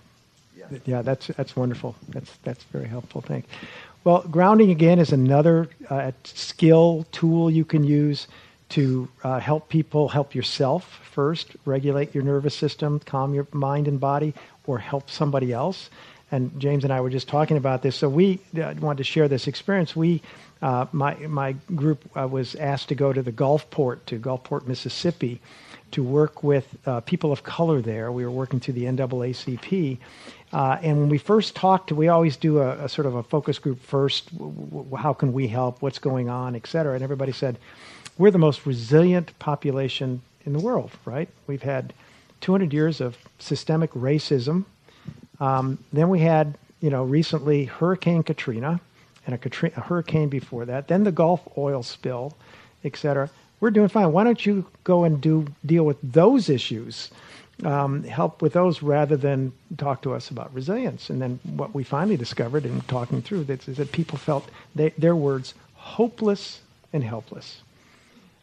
Yeah. 0.84 1.02
that's 1.02 1.28
that's 1.28 1.56
wonderful. 1.56 1.96
That's 2.08 2.36
that's 2.42 2.64
very 2.64 2.86
helpful. 2.88 3.20
Thanks. 3.20 3.48
Well, 4.04 4.24
grounding 4.30 4.70
again 4.70 5.00
is 5.00 5.12
another 5.12 5.68
uh, 5.90 6.12
skill 6.22 7.06
tool 7.10 7.50
you 7.50 7.64
can 7.64 7.82
use 7.82 8.28
to 8.68 9.08
uh, 9.24 9.40
help 9.40 9.68
people, 9.68 10.08
help 10.08 10.34
yourself 10.34 11.00
first, 11.10 11.56
regulate 11.64 12.14
your 12.14 12.24
nervous 12.24 12.54
system, 12.54 13.00
calm 13.00 13.34
your 13.34 13.46
mind 13.52 13.88
and 13.88 13.98
body, 13.98 14.34
or 14.66 14.78
help 14.78 15.10
somebody 15.10 15.52
else. 15.52 15.90
And 16.30 16.58
James 16.60 16.82
and 16.84 16.92
I 16.92 17.00
were 17.00 17.10
just 17.10 17.28
talking 17.28 17.56
about 17.56 17.82
this. 17.82 17.96
So 17.96 18.08
we 18.08 18.40
uh, 18.60 18.74
wanted 18.80 18.98
to 18.98 19.04
share 19.04 19.28
this 19.28 19.46
experience. 19.46 19.94
We, 19.94 20.22
uh, 20.62 20.86
my 20.92 21.14
my 21.14 21.52
group 21.74 22.04
uh, 22.16 22.26
was 22.26 22.54
asked 22.56 22.88
to 22.88 22.94
go 22.94 23.12
to 23.12 23.22
the 23.22 23.32
Gulfport, 23.32 24.04
to 24.06 24.18
Gulfport, 24.18 24.66
Mississippi, 24.66 25.40
to 25.92 26.02
work 26.02 26.42
with 26.42 26.66
uh, 26.86 27.00
people 27.00 27.30
of 27.30 27.44
color 27.44 27.80
there. 27.80 28.10
We 28.10 28.24
were 28.24 28.30
working 28.30 28.58
through 28.58 28.74
the 28.74 28.84
NAACP. 28.84 29.98
Uh, 30.52 30.78
and 30.82 30.98
when 30.98 31.08
we 31.08 31.18
first 31.18 31.56
talked, 31.56 31.90
we 31.92 32.08
always 32.08 32.36
do 32.36 32.58
a, 32.60 32.84
a 32.84 32.88
sort 32.88 33.06
of 33.06 33.14
a 33.14 33.22
focus 33.22 33.58
group 33.58 33.80
first. 33.82 34.32
W- 34.36 34.52
w- 34.70 34.96
how 34.96 35.12
can 35.12 35.32
we 35.32 35.48
help? 35.48 35.82
What's 35.82 35.98
going 35.98 36.28
on, 36.28 36.54
et 36.54 36.66
cetera. 36.66 36.94
And 36.94 37.02
everybody 37.02 37.32
said, 37.32 37.58
we're 38.16 38.30
the 38.30 38.38
most 38.38 38.64
resilient 38.64 39.36
population 39.38 40.22
in 40.44 40.52
the 40.52 40.60
world, 40.60 40.90
right? 41.04 41.28
We've 41.46 41.62
had 41.62 41.92
200 42.40 42.72
years 42.72 43.00
of 43.00 43.18
systemic 43.38 43.90
racism. 43.92 44.64
Um, 45.40 45.78
then 45.92 46.08
we 46.08 46.20
had, 46.20 46.56
you 46.80 46.90
know, 46.90 47.04
recently 47.04 47.64
Hurricane 47.64 48.22
Katrina 48.22 48.80
and 49.26 49.34
a, 49.34 49.70
a 49.76 49.80
hurricane 49.80 50.28
before 50.28 50.64
that. 50.64 50.88
Then 50.88 51.04
the 51.04 51.12
Gulf 51.12 51.40
oil 51.58 51.82
spill, 51.82 52.34
et 52.84 52.96
cetera. 52.96 53.28
We're 53.60 53.70
doing 53.70 53.88
fine. 53.88 54.12
Why 54.12 54.24
don't 54.24 54.44
you 54.44 54.66
go 54.84 55.04
and 55.04 55.20
do 55.20 55.46
deal 55.64 55.84
with 55.84 55.98
those 56.02 56.48
issues? 56.48 57.10
Um, 57.64 58.02
help 58.02 58.42
with 58.42 58.52
those 58.52 58.82
rather 58.82 59.16
than 59.16 59.50
talk 59.78 60.02
to 60.02 60.12
us 60.12 60.28
about 60.28 60.52
resilience. 60.52 61.08
And 61.08 61.22
then 61.22 61.40
what 61.44 61.74
we 61.74 61.84
finally 61.84 62.18
discovered 62.18 62.66
in 62.66 62.82
talking 62.82 63.22
through 63.22 63.44
this 63.44 63.66
is 63.66 63.78
that 63.78 63.92
people 63.92 64.18
felt 64.18 64.50
they, 64.74 64.90
their 64.98 65.16
words 65.16 65.54
hopeless 65.74 66.60
and 66.92 67.02
helpless. 67.02 67.62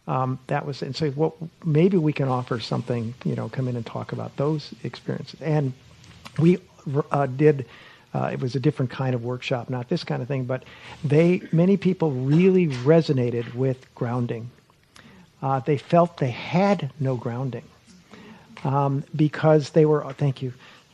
Um, 0.07 0.39
that 0.47 0.65
was 0.65 0.81
and 0.81 0.93
so 0.93 1.11
what 1.11 1.33
maybe 1.63 1.97
we 1.97 2.11
can 2.11 2.27
offer 2.27 2.59
something 2.59 3.13
you 3.23 3.35
know 3.35 3.47
come 3.47 3.69
in 3.69 3.77
and 3.77 3.85
talk 3.85 4.11
about 4.11 4.35
those 4.35 4.73
experiences 4.83 5.41
and 5.41 5.71
we 6.37 6.57
uh, 7.09 7.25
did 7.25 7.65
uh, 8.13 8.29
it 8.33 8.41
was 8.41 8.53
a 8.53 8.59
different 8.59 8.91
kind 8.91 9.15
of 9.15 9.23
workshop 9.23 9.69
not 9.69 9.87
this 9.87 10.03
kind 10.03 10.21
of 10.21 10.27
thing 10.27 10.43
but 10.43 10.65
they 11.05 11.41
many 11.53 11.77
people 11.77 12.11
really 12.11 12.67
resonated 12.67 13.53
with 13.55 13.93
grounding 13.95 14.51
uh, 15.41 15.61
they 15.61 15.77
felt 15.77 16.17
they 16.17 16.31
had 16.31 16.91
no 16.99 17.15
grounding 17.15 17.63
um, 18.63 19.03
because 19.15 19.71
they 19.71 19.85
were 19.85 20.03
thank 20.13 20.41
you 20.41 20.53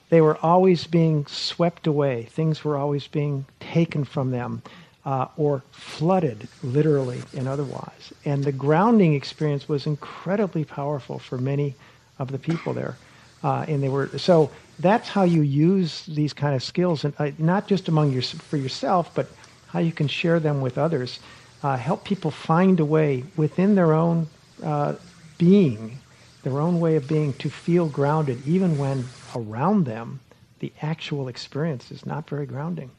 they 0.10 0.22
were 0.22 0.38
always 0.38 0.88
being 0.88 1.26
swept 1.28 1.88
away 1.88 2.24
things 2.24 2.64
were 2.64 2.78
always 2.78 3.08
being 3.08 3.46
taken 3.60 4.04
from 4.04 4.32
them 4.32 4.62
uh, 5.06 5.28
or 5.38 5.64
flooded, 5.72 6.48
literally 6.64 7.22
and 7.36 7.48
otherwise. 7.48 8.14
And 8.26 8.44
the 8.44 8.52
grounding 8.52 9.14
experience 9.16 9.68
was 9.68 9.88
incredibly 9.88 10.66
powerful 10.66 11.20
for 11.20 11.38
many 11.38 11.76
of 12.20 12.32
the 12.32 12.38
people 12.38 12.74
there. 12.74 12.96
Uh, 13.44 13.66
and 13.68 13.82
they 13.82 13.90
were 13.90 14.10
so 14.18 14.52
that's 14.80 15.08
how 15.10 15.24
you 15.24 15.42
use 15.42 16.06
these 16.06 16.34
kind 16.34 16.54
of 16.56 16.62
skills, 16.62 17.06
and 17.06 17.14
uh, 17.18 17.32
not 17.38 17.68
just 17.68 17.88
among 17.88 18.12
your 18.12 18.22
for 18.22 18.58
yourself, 18.58 19.10
but 19.16 19.28
how 19.68 19.80
you 19.80 19.92
can 19.92 20.08
share 20.08 20.40
them 20.40 20.62
with 20.62 20.78
others. 20.78 21.20
Uh, 21.64 21.78
help 21.78 22.04
people 22.04 22.32
find 22.32 22.80
a 22.80 22.86
way 22.86 23.24
within 23.36 23.76
their 23.76 23.94
own 23.94 24.28
uh, 24.64 24.94
being, 25.38 25.98
their 26.44 26.60
own 26.60 26.80
way 26.80 26.96
of 26.96 27.08
being, 27.08 27.34
to 27.34 27.50
feel 27.50 27.88
grounded, 27.88 28.46
even 28.48 28.78
when 28.78 29.06
around 29.36 29.86
them 29.86 30.20
the 30.60 30.72
actual 30.82 31.28
experience 31.28 31.92
is 31.92 32.06
not 32.06 32.30
very 32.30 32.46
grounding. 32.46 32.92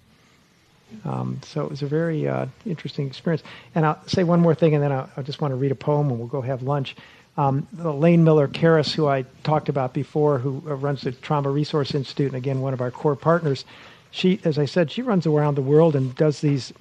Um, 1.04 1.40
so 1.44 1.64
it 1.64 1.70
was 1.70 1.82
a 1.82 1.86
very 1.86 2.26
uh, 2.28 2.46
interesting 2.66 3.06
experience. 3.06 3.42
And 3.74 3.86
I'll 3.86 4.00
say 4.06 4.24
one 4.24 4.40
more 4.40 4.54
thing, 4.54 4.74
and 4.74 4.82
then 4.82 4.92
I'll, 4.92 5.10
I 5.16 5.22
just 5.22 5.40
want 5.40 5.52
to 5.52 5.56
read 5.56 5.72
a 5.72 5.76
poem, 5.76 6.10
and 6.10 6.18
we'll 6.18 6.28
go 6.28 6.40
have 6.40 6.62
lunch. 6.62 6.96
Um, 7.36 7.66
Elaine 7.78 8.24
Miller-Karas, 8.24 8.92
who 8.92 9.06
I 9.06 9.24
talked 9.44 9.68
about 9.68 9.94
before, 9.94 10.38
who 10.38 10.62
uh, 10.66 10.74
runs 10.74 11.02
the 11.02 11.12
Trauma 11.12 11.50
Resource 11.50 11.94
Institute, 11.94 12.26
and 12.26 12.36
again 12.36 12.60
one 12.60 12.74
of 12.74 12.80
our 12.80 12.90
core 12.90 13.16
partners, 13.16 13.64
she, 14.10 14.40
as 14.44 14.58
I 14.58 14.64
said, 14.64 14.90
she 14.90 15.02
runs 15.02 15.26
around 15.26 15.54
the 15.54 15.62
world 15.62 15.94
and 15.94 16.14
does 16.16 16.40
these 16.40 16.72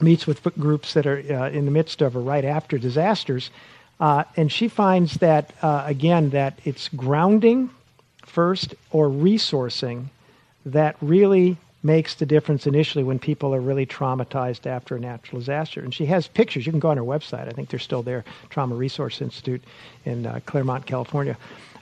meets 0.00 0.26
with 0.26 0.42
groups 0.58 0.94
that 0.94 1.06
are 1.06 1.18
uh, 1.18 1.48
in 1.50 1.64
the 1.64 1.70
midst 1.70 2.02
of 2.02 2.14
or 2.16 2.20
right 2.20 2.44
after 2.44 2.78
disasters, 2.78 3.50
uh, 4.00 4.24
and 4.36 4.50
she 4.50 4.68
finds 4.68 5.14
that 5.18 5.52
uh, 5.62 5.82
again 5.86 6.30
that 6.30 6.58
it's 6.64 6.88
grounding 6.88 7.70
first 8.24 8.74
or 8.90 9.08
resourcing 9.08 10.06
that 10.66 10.96
really 11.00 11.56
makes 11.82 12.14
the 12.14 12.26
difference 12.26 12.66
initially 12.66 13.04
when 13.04 13.18
people 13.18 13.54
are 13.54 13.60
really 13.60 13.86
traumatized 13.86 14.66
after 14.66 14.96
a 14.96 15.00
natural 15.00 15.38
disaster. 15.38 15.80
And 15.80 15.94
she 15.94 16.06
has 16.06 16.26
pictures. 16.26 16.66
You 16.66 16.72
can 16.72 16.80
go 16.80 16.90
on 16.90 16.96
her 16.96 17.04
website. 17.04 17.46
I 17.48 17.52
think 17.52 17.68
they're 17.68 17.78
still 17.78 18.02
there, 18.02 18.24
Trauma 18.50 18.74
Resource 18.74 19.20
Institute 19.22 19.62
in 20.04 20.26
uh, 20.26 20.40
Claremont, 20.44 20.86
California, 20.86 21.36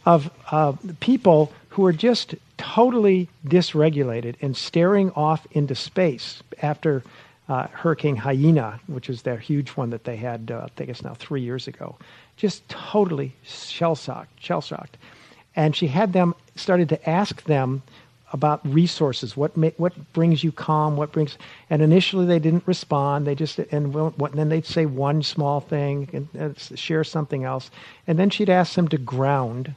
of 0.05 0.31
uh, 0.51 0.75
people 1.01 1.53
who 1.71 1.85
are 1.87 1.93
just 1.93 2.35
totally 2.59 3.29
dysregulated 3.47 4.37
and 4.41 4.57
staring 4.57 5.11
off 5.13 5.47
into 5.53 5.75
space 5.75 6.43
after 6.63 7.03
uh, 7.49 7.69
Hurricane 7.69 8.17
Haiyan, 8.17 8.81
which 8.87 9.09
is 9.09 9.23
their 9.23 9.39
huge 9.39 9.71
one 9.71 9.91
that 9.91 10.05
they 10.05 10.17
had, 10.17 10.51
uh, 10.51 10.67
I 10.67 10.69
it's 10.91 11.03
now 11.03 11.15
three 11.15 11.43
years 11.43 11.69
ago. 11.69 11.97
Just 12.37 12.69
totally 12.69 13.33
shell 13.43 13.95
shocked, 13.95 14.43
shell 14.43 14.61
shocked. 14.61 14.97
And 15.55 15.75
she 15.75 15.87
had 15.87 16.13
them 16.13 16.35
started 16.57 16.89
to 16.91 17.09
ask 17.09 17.45
them 17.45 17.83
about 18.33 18.61
resources. 18.67 19.37
What 19.37 19.57
ma- 19.57 19.71
what 19.77 20.13
brings 20.13 20.43
you 20.43 20.53
calm? 20.53 20.97
What 20.97 21.13
brings? 21.13 21.39
And 21.71 21.81
initially 21.81 22.27
they 22.27 22.41
didn't 22.41 22.65
respond. 22.67 23.27
They 23.27 23.35
just 23.35 23.59
and, 23.59 23.95
and 23.95 24.33
then 24.35 24.49
they'd 24.49 24.67
say 24.67 24.85
one 24.85 25.23
small 25.23 25.61
thing 25.61 26.11
and, 26.13 26.29
and, 26.35 26.79
share 26.79 27.05
something 27.05 27.45
else, 27.45 27.71
and 28.07 28.19
then 28.19 28.31
she'd 28.31 28.51
ask 28.51 28.75
them 28.75 28.89
to 28.89 28.99
ground. 28.99 29.75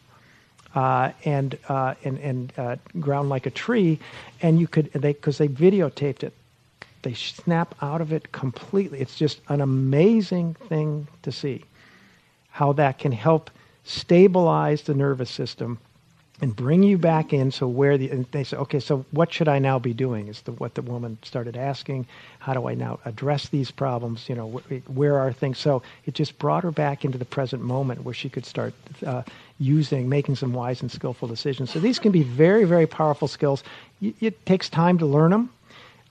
Uh, 0.75 1.11
and 1.25 1.57
uh, 1.67 1.95
and 2.03 2.19
and 2.19 2.53
uh, 2.55 2.75
ground 2.99 3.27
like 3.27 3.47
a 3.47 3.49
tree, 3.49 3.97
and 4.43 4.59
you 4.59 4.67
could 4.67 4.91
they 4.93 5.13
because 5.13 5.39
they 5.39 5.47
videotaped 5.47 6.21
it, 6.21 6.31
they 7.01 7.13
snap 7.13 7.75
out 7.81 8.01
of 8.01 8.11
it 8.13 8.31
completely. 8.31 8.99
It's 8.99 9.15
just 9.15 9.41
an 9.49 9.61
amazing 9.61 10.55
thing 10.55 11.07
to 11.23 11.31
see 11.31 11.63
how 12.49 12.73
that 12.73 12.97
can 12.99 13.11
help 13.11 13.49
stabilize 13.83 14.83
the 14.83 14.93
nervous 14.93 15.29
system 15.29 15.77
and 16.41 16.55
bring 16.55 16.83
you 16.83 16.97
back 16.97 17.33
in. 17.33 17.51
So 17.51 17.67
where 17.67 17.97
the 17.97 18.09
and 18.09 18.25
they 18.31 18.43
say, 18.43 18.57
okay, 18.57 18.79
so 18.79 19.05
what 19.11 19.31
should 19.33 19.47
I 19.47 19.59
now 19.59 19.77
be 19.79 19.93
doing? 19.93 20.27
Is 20.27 20.41
the 20.41 20.53
what 20.53 20.75
the 20.75 20.81
woman 20.81 21.17
started 21.23 21.57
asking. 21.57 22.05
How 22.39 22.53
do 22.53 22.67
I 22.67 22.75
now 22.75 22.99
address 23.05 23.49
these 23.49 23.71
problems? 23.71 24.29
You 24.29 24.35
know, 24.35 24.49
wh- 24.69 24.97
where 24.97 25.17
are 25.19 25.33
things? 25.33 25.57
So 25.57 25.81
it 26.05 26.13
just 26.13 26.37
brought 26.39 26.63
her 26.63 26.71
back 26.71 27.03
into 27.03 27.17
the 27.17 27.25
present 27.25 27.61
moment 27.61 28.03
where 28.03 28.13
she 28.13 28.29
could 28.29 28.45
start 28.45 28.73
uh, 29.05 29.23
using, 29.59 30.07
making 30.07 30.35
some 30.35 30.53
wise 30.53 30.81
and 30.81 30.91
skillful 30.91 31.27
decisions. 31.27 31.71
So 31.71 31.79
these 31.79 31.99
can 31.99 32.11
be 32.11 32.23
very, 32.23 32.63
very 32.63 32.87
powerful 32.87 33.27
skills. 33.27 33.63
Y- 34.01 34.13
It 34.21 34.45
takes 34.45 34.69
time 34.69 34.97
to 34.99 35.05
learn 35.05 35.31
them. 35.31 35.49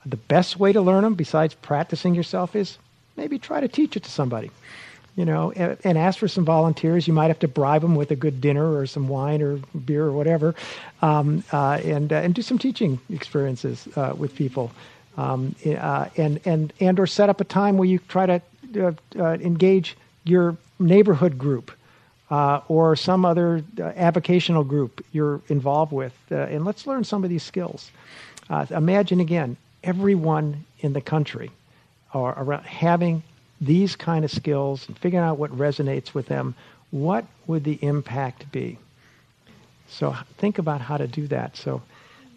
The 0.05 0.17
best 0.17 0.59
way 0.59 0.73
to 0.73 0.81
learn 0.81 1.03
them, 1.03 1.15
besides 1.15 1.53
practicing 1.53 2.15
yourself, 2.15 2.55
is 2.55 2.77
maybe 3.17 3.37
try 3.37 3.59
to 3.59 3.67
teach 3.67 3.97
it 3.97 4.03
to 4.03 4.09
somebody 4.11 4.51
you 5.19 5.25
know, 5.25 5.51
and, 5.51 5.77
and, 5.83 5.97
ask 5.97 6.17
for 6.17 6.29
some 6.29 6.45
volunteers. 6.45 7.05
You 7.05 7.13
might 7.13 7.27
have 7.27 7.39
to 7.39 7.47
bribe 7.49 7.81
them 7.81 7.95
with 7.95 8.09
a 8.11 8.15
good 8.15 8.39
dinner 8.39 8.73
or 8.77 8.85
some 8.85 9.09
wine 9.09 9.41
or 9.41 9.57
beer 9.85 10.05
or 10.05 10.13
whatever, 10.13 10.55
um, 11.01 11.43
uh, 11.51 11.81
and 11.83 12.13
uh, 12.13 12.15
and 12.15 12.33
do 12.33 12.41
some 12.41 12.57
teaching 12.57 12.99
experiences 13.09 13.85
uh, 13.97 14.13
with 14.17 14.33
people, 14.33 14.71
um, 15.17 15.55
uh, 15.65 16.05
and 16.15 16.39
and 16.45 16.71
and 16.79 17.01
or 17.01 17.05
set 17.05 17.27
up 17.27 17.41
a 17.41 17.43
time 17.43 17.77
where 17.77 17.87
you 17.89 17.99
try 18.07 18.27
to 18.27 18.41
uh, 18.79 18.93
uh, 19.17 19.33
engage 19.41 19.97
your 20.23 20.55
neighborhood 20.79 21.37
group. 21.37 21.71
or 22.29 22.95
some 22.95 23.25
other 23.25 23.61
avocational 23.75 24.65
group 24.65 25.03
you're 25.11 25.41
involved 25.49 25.91
with, 25.91 26.13
and 26.29 26.63
let's 26.63 26.87
learn 26.87 27.03
some 27.03 27.25
of 27.25 27.29
these 27.29 27.43
skills. 27.43 27.91
imagine 28.69 29.19
again, 29.19 29.57
everyone 29.83 30.65
in 30.79 30.93
the 30.93 31.01
country, 31.01 31.51
or 32.13 32.33
around 32.37 32.63
having 32.63 33.23
these 33.61 33.95
kind 33.95 34.23
of 34.25 34.31
skills 34.31 34.87
and 34.87 34.97
figuring 34.97 35.23
out 35.23 35.37
what 35.37 35.51
resonates 35.51 36.13
with 36.13 36.27
them, 36.27 36.55
what 36.91 37.25
would 37.47 37.63
the 37.63 37.77
impact 37.81 38.51
be? 38.51 38.77
So 39.87 40.15
think 40.37 40.57
about 40.57 40.81
how 40.81 40.97
to 40.97 41.07
do 41.07 41.27
that. 41.27 41.57
So 41.57 41.81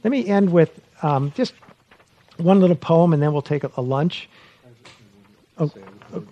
let 0.03 0.11
me 0.11 0.27
end 0.27 0.53
with 0.53 0.81
um, 1.03 1.33
just 1.37 1.55
one 2.39 2.61
little 2.61 2.77
poem, 2.77 3.13
and 3.13 3.23
then 3.23 3.33
we'll 3.33 3.43
take 3.43 3.65
a, 3.65 3.71
a 3.77 3.83
lunch. 3.83 4.29
Oh, 5.59 5.71
oh, 6.15 6.25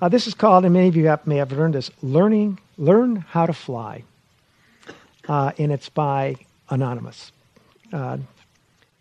uh, 0.00 0.08
this 0.08 0.26
is 0.26 0.34
called, 0.34 0.64
and 0.64 0.74
many 0.74 0.88
of 0.88 0.96
you 0.96 1.06
have, 1.06 1.26
may 1.26 1.36
have 1.36 1.52
learned 1.52 1.74
this, 1.74 1.90
"Learning 2.02 2.58
Learn 2.76 3.16
How 3.16 3.46
to 3.46 3.52
Fly," 3.52 4.04
uh, 5.28 5.52
and 5.58 5.72
it's 5.72 5.88
by 5.88 6.36
Anonymous. 6.68 7.32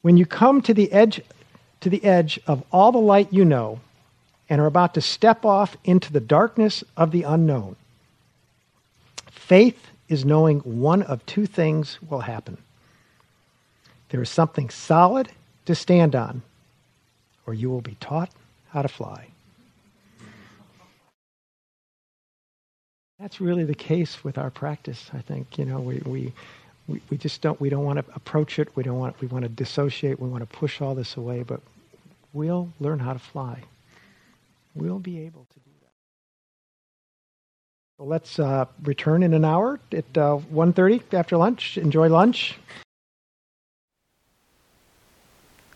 When 0.02 0.18
you 0.18 0.26
come 0.26 0.62
to 0.64 0.74
the 0.74 0.92
edge, 0.92 1.22
to 1.82 1.90
the 1.90 2.04
edge 2.04 2.40
of 2.48 2.64
all 2.72 2.92
the 2.92 2.98
light 2.98 3.32
you 3.32 3.46
know, 3.46 3.80
and 4.50 4.60
are 4.60 4.68
about 4.68 4.94
to 4.96 5.02
step 5.02 5.46
off 5.46 5.78
into 5.84 6.12
the 6.12 6.20
darkness 6.20 6.84
of 6.98 7.12
the 7.12 7.24
unknown. 7.24 7.76
Faith 9.30 9.88
is 10.10 10.26
knowing 10.26 10.60
one 10.60 11.04
of 11.04 11.26
two 11.26 11.46
things 11.46 11.98
will 12.02 12.22
happen 12.22 12.58
there 14.12 14.22
is 14.22 14.30
something 14.30 14.70
solid 14.70 15.32
to 15.66 15.74
stand 15.74 16.16
on, 16.16 16.42
or 17.48 17.54
you 17.54 17.70
will 17.70 17.82
be 17.82 17.96
taught 18.02 18.30
how 18.70 18.82
to 18.82 18.90
fly. 18.90 19.28
That's 23.20 23.40
really 23.40 23.64
the 23.64 23.76
case 23.76 24.22
with 24.24 24.38
our 24.38 24.50
practice, 24.50 25.10
I 25.14 25.22
think. 25.22 25.58
You 25.58 25.66
know, 25.66 25.80
we, 25.80 26.02
we, 26.06 26.34
we, 26.88 27.18
just 27.18 27.42
don't, 27.42 27.60
we 27.62 27.70
don't 27.70 27.86
want 27.86 28.06
to 28.06 28.14
approach 28.16 28.60
it. 28.60 28.76
We 28.76 28.84
don't 28.84 28.98
want, 28.98 29.20
we 29.22 29.28
want 29.28 29.44
to 29.44 29.50
dissociate. 29.50 30.20
We 30.20 30.30
want 30.30 30.42
to 30.42 30.58
push 30.58 30.82
all 30.82 30.96
this 30.96 31.18
away, 31.18 31.44
but 31.44 31.62
we'll 32.34 32.70
learn 32.80 33.00
how 33.00 33.14
to 33.14 33.20
fly 33.20 33.64
we'll 34.76 35.00
be 35.00 35.20
able 35.20 35.46
to 35.54 35.60
do 35.60 35.72
that. 35.82 35.92
So 37.98 38.04
let's 38.06 38.40
uh, 38.40 38.66
return 38.84 39.24
in 39.24 39.34
an 39.34 39.46
hour 39.46 39.80
at 39.92 40.18
uh, 40.18 40.40
1.30 40.54 41.14
after 41.14 41.38
lunch. 41.38 41.78
Enjoy 41.78 42.10
lunch. 42.10 42.58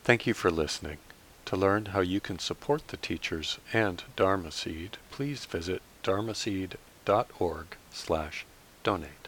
Thank 0.02 0.26
you 0.26 0.34
for 0.34 0.50
listening. 0.50 0.98
To 1.46 1.56
learn 1.56 1.86
how 1.86 2.00
you 2.00 2.20
can 2.20 2.40
support 2.40 2.88
the 2.88 2.96
teachers 2.96 3.58
and 3.72 4.02
Dharma 4.16 4.50
Seed, 4.50 4.96
please 5.12 5.44
visit 5.44 5.80
dharma 6.02 6.32
dharmaseed.org 6.32 7.66
slash 7.92 8.46
donate. 8.82 9.25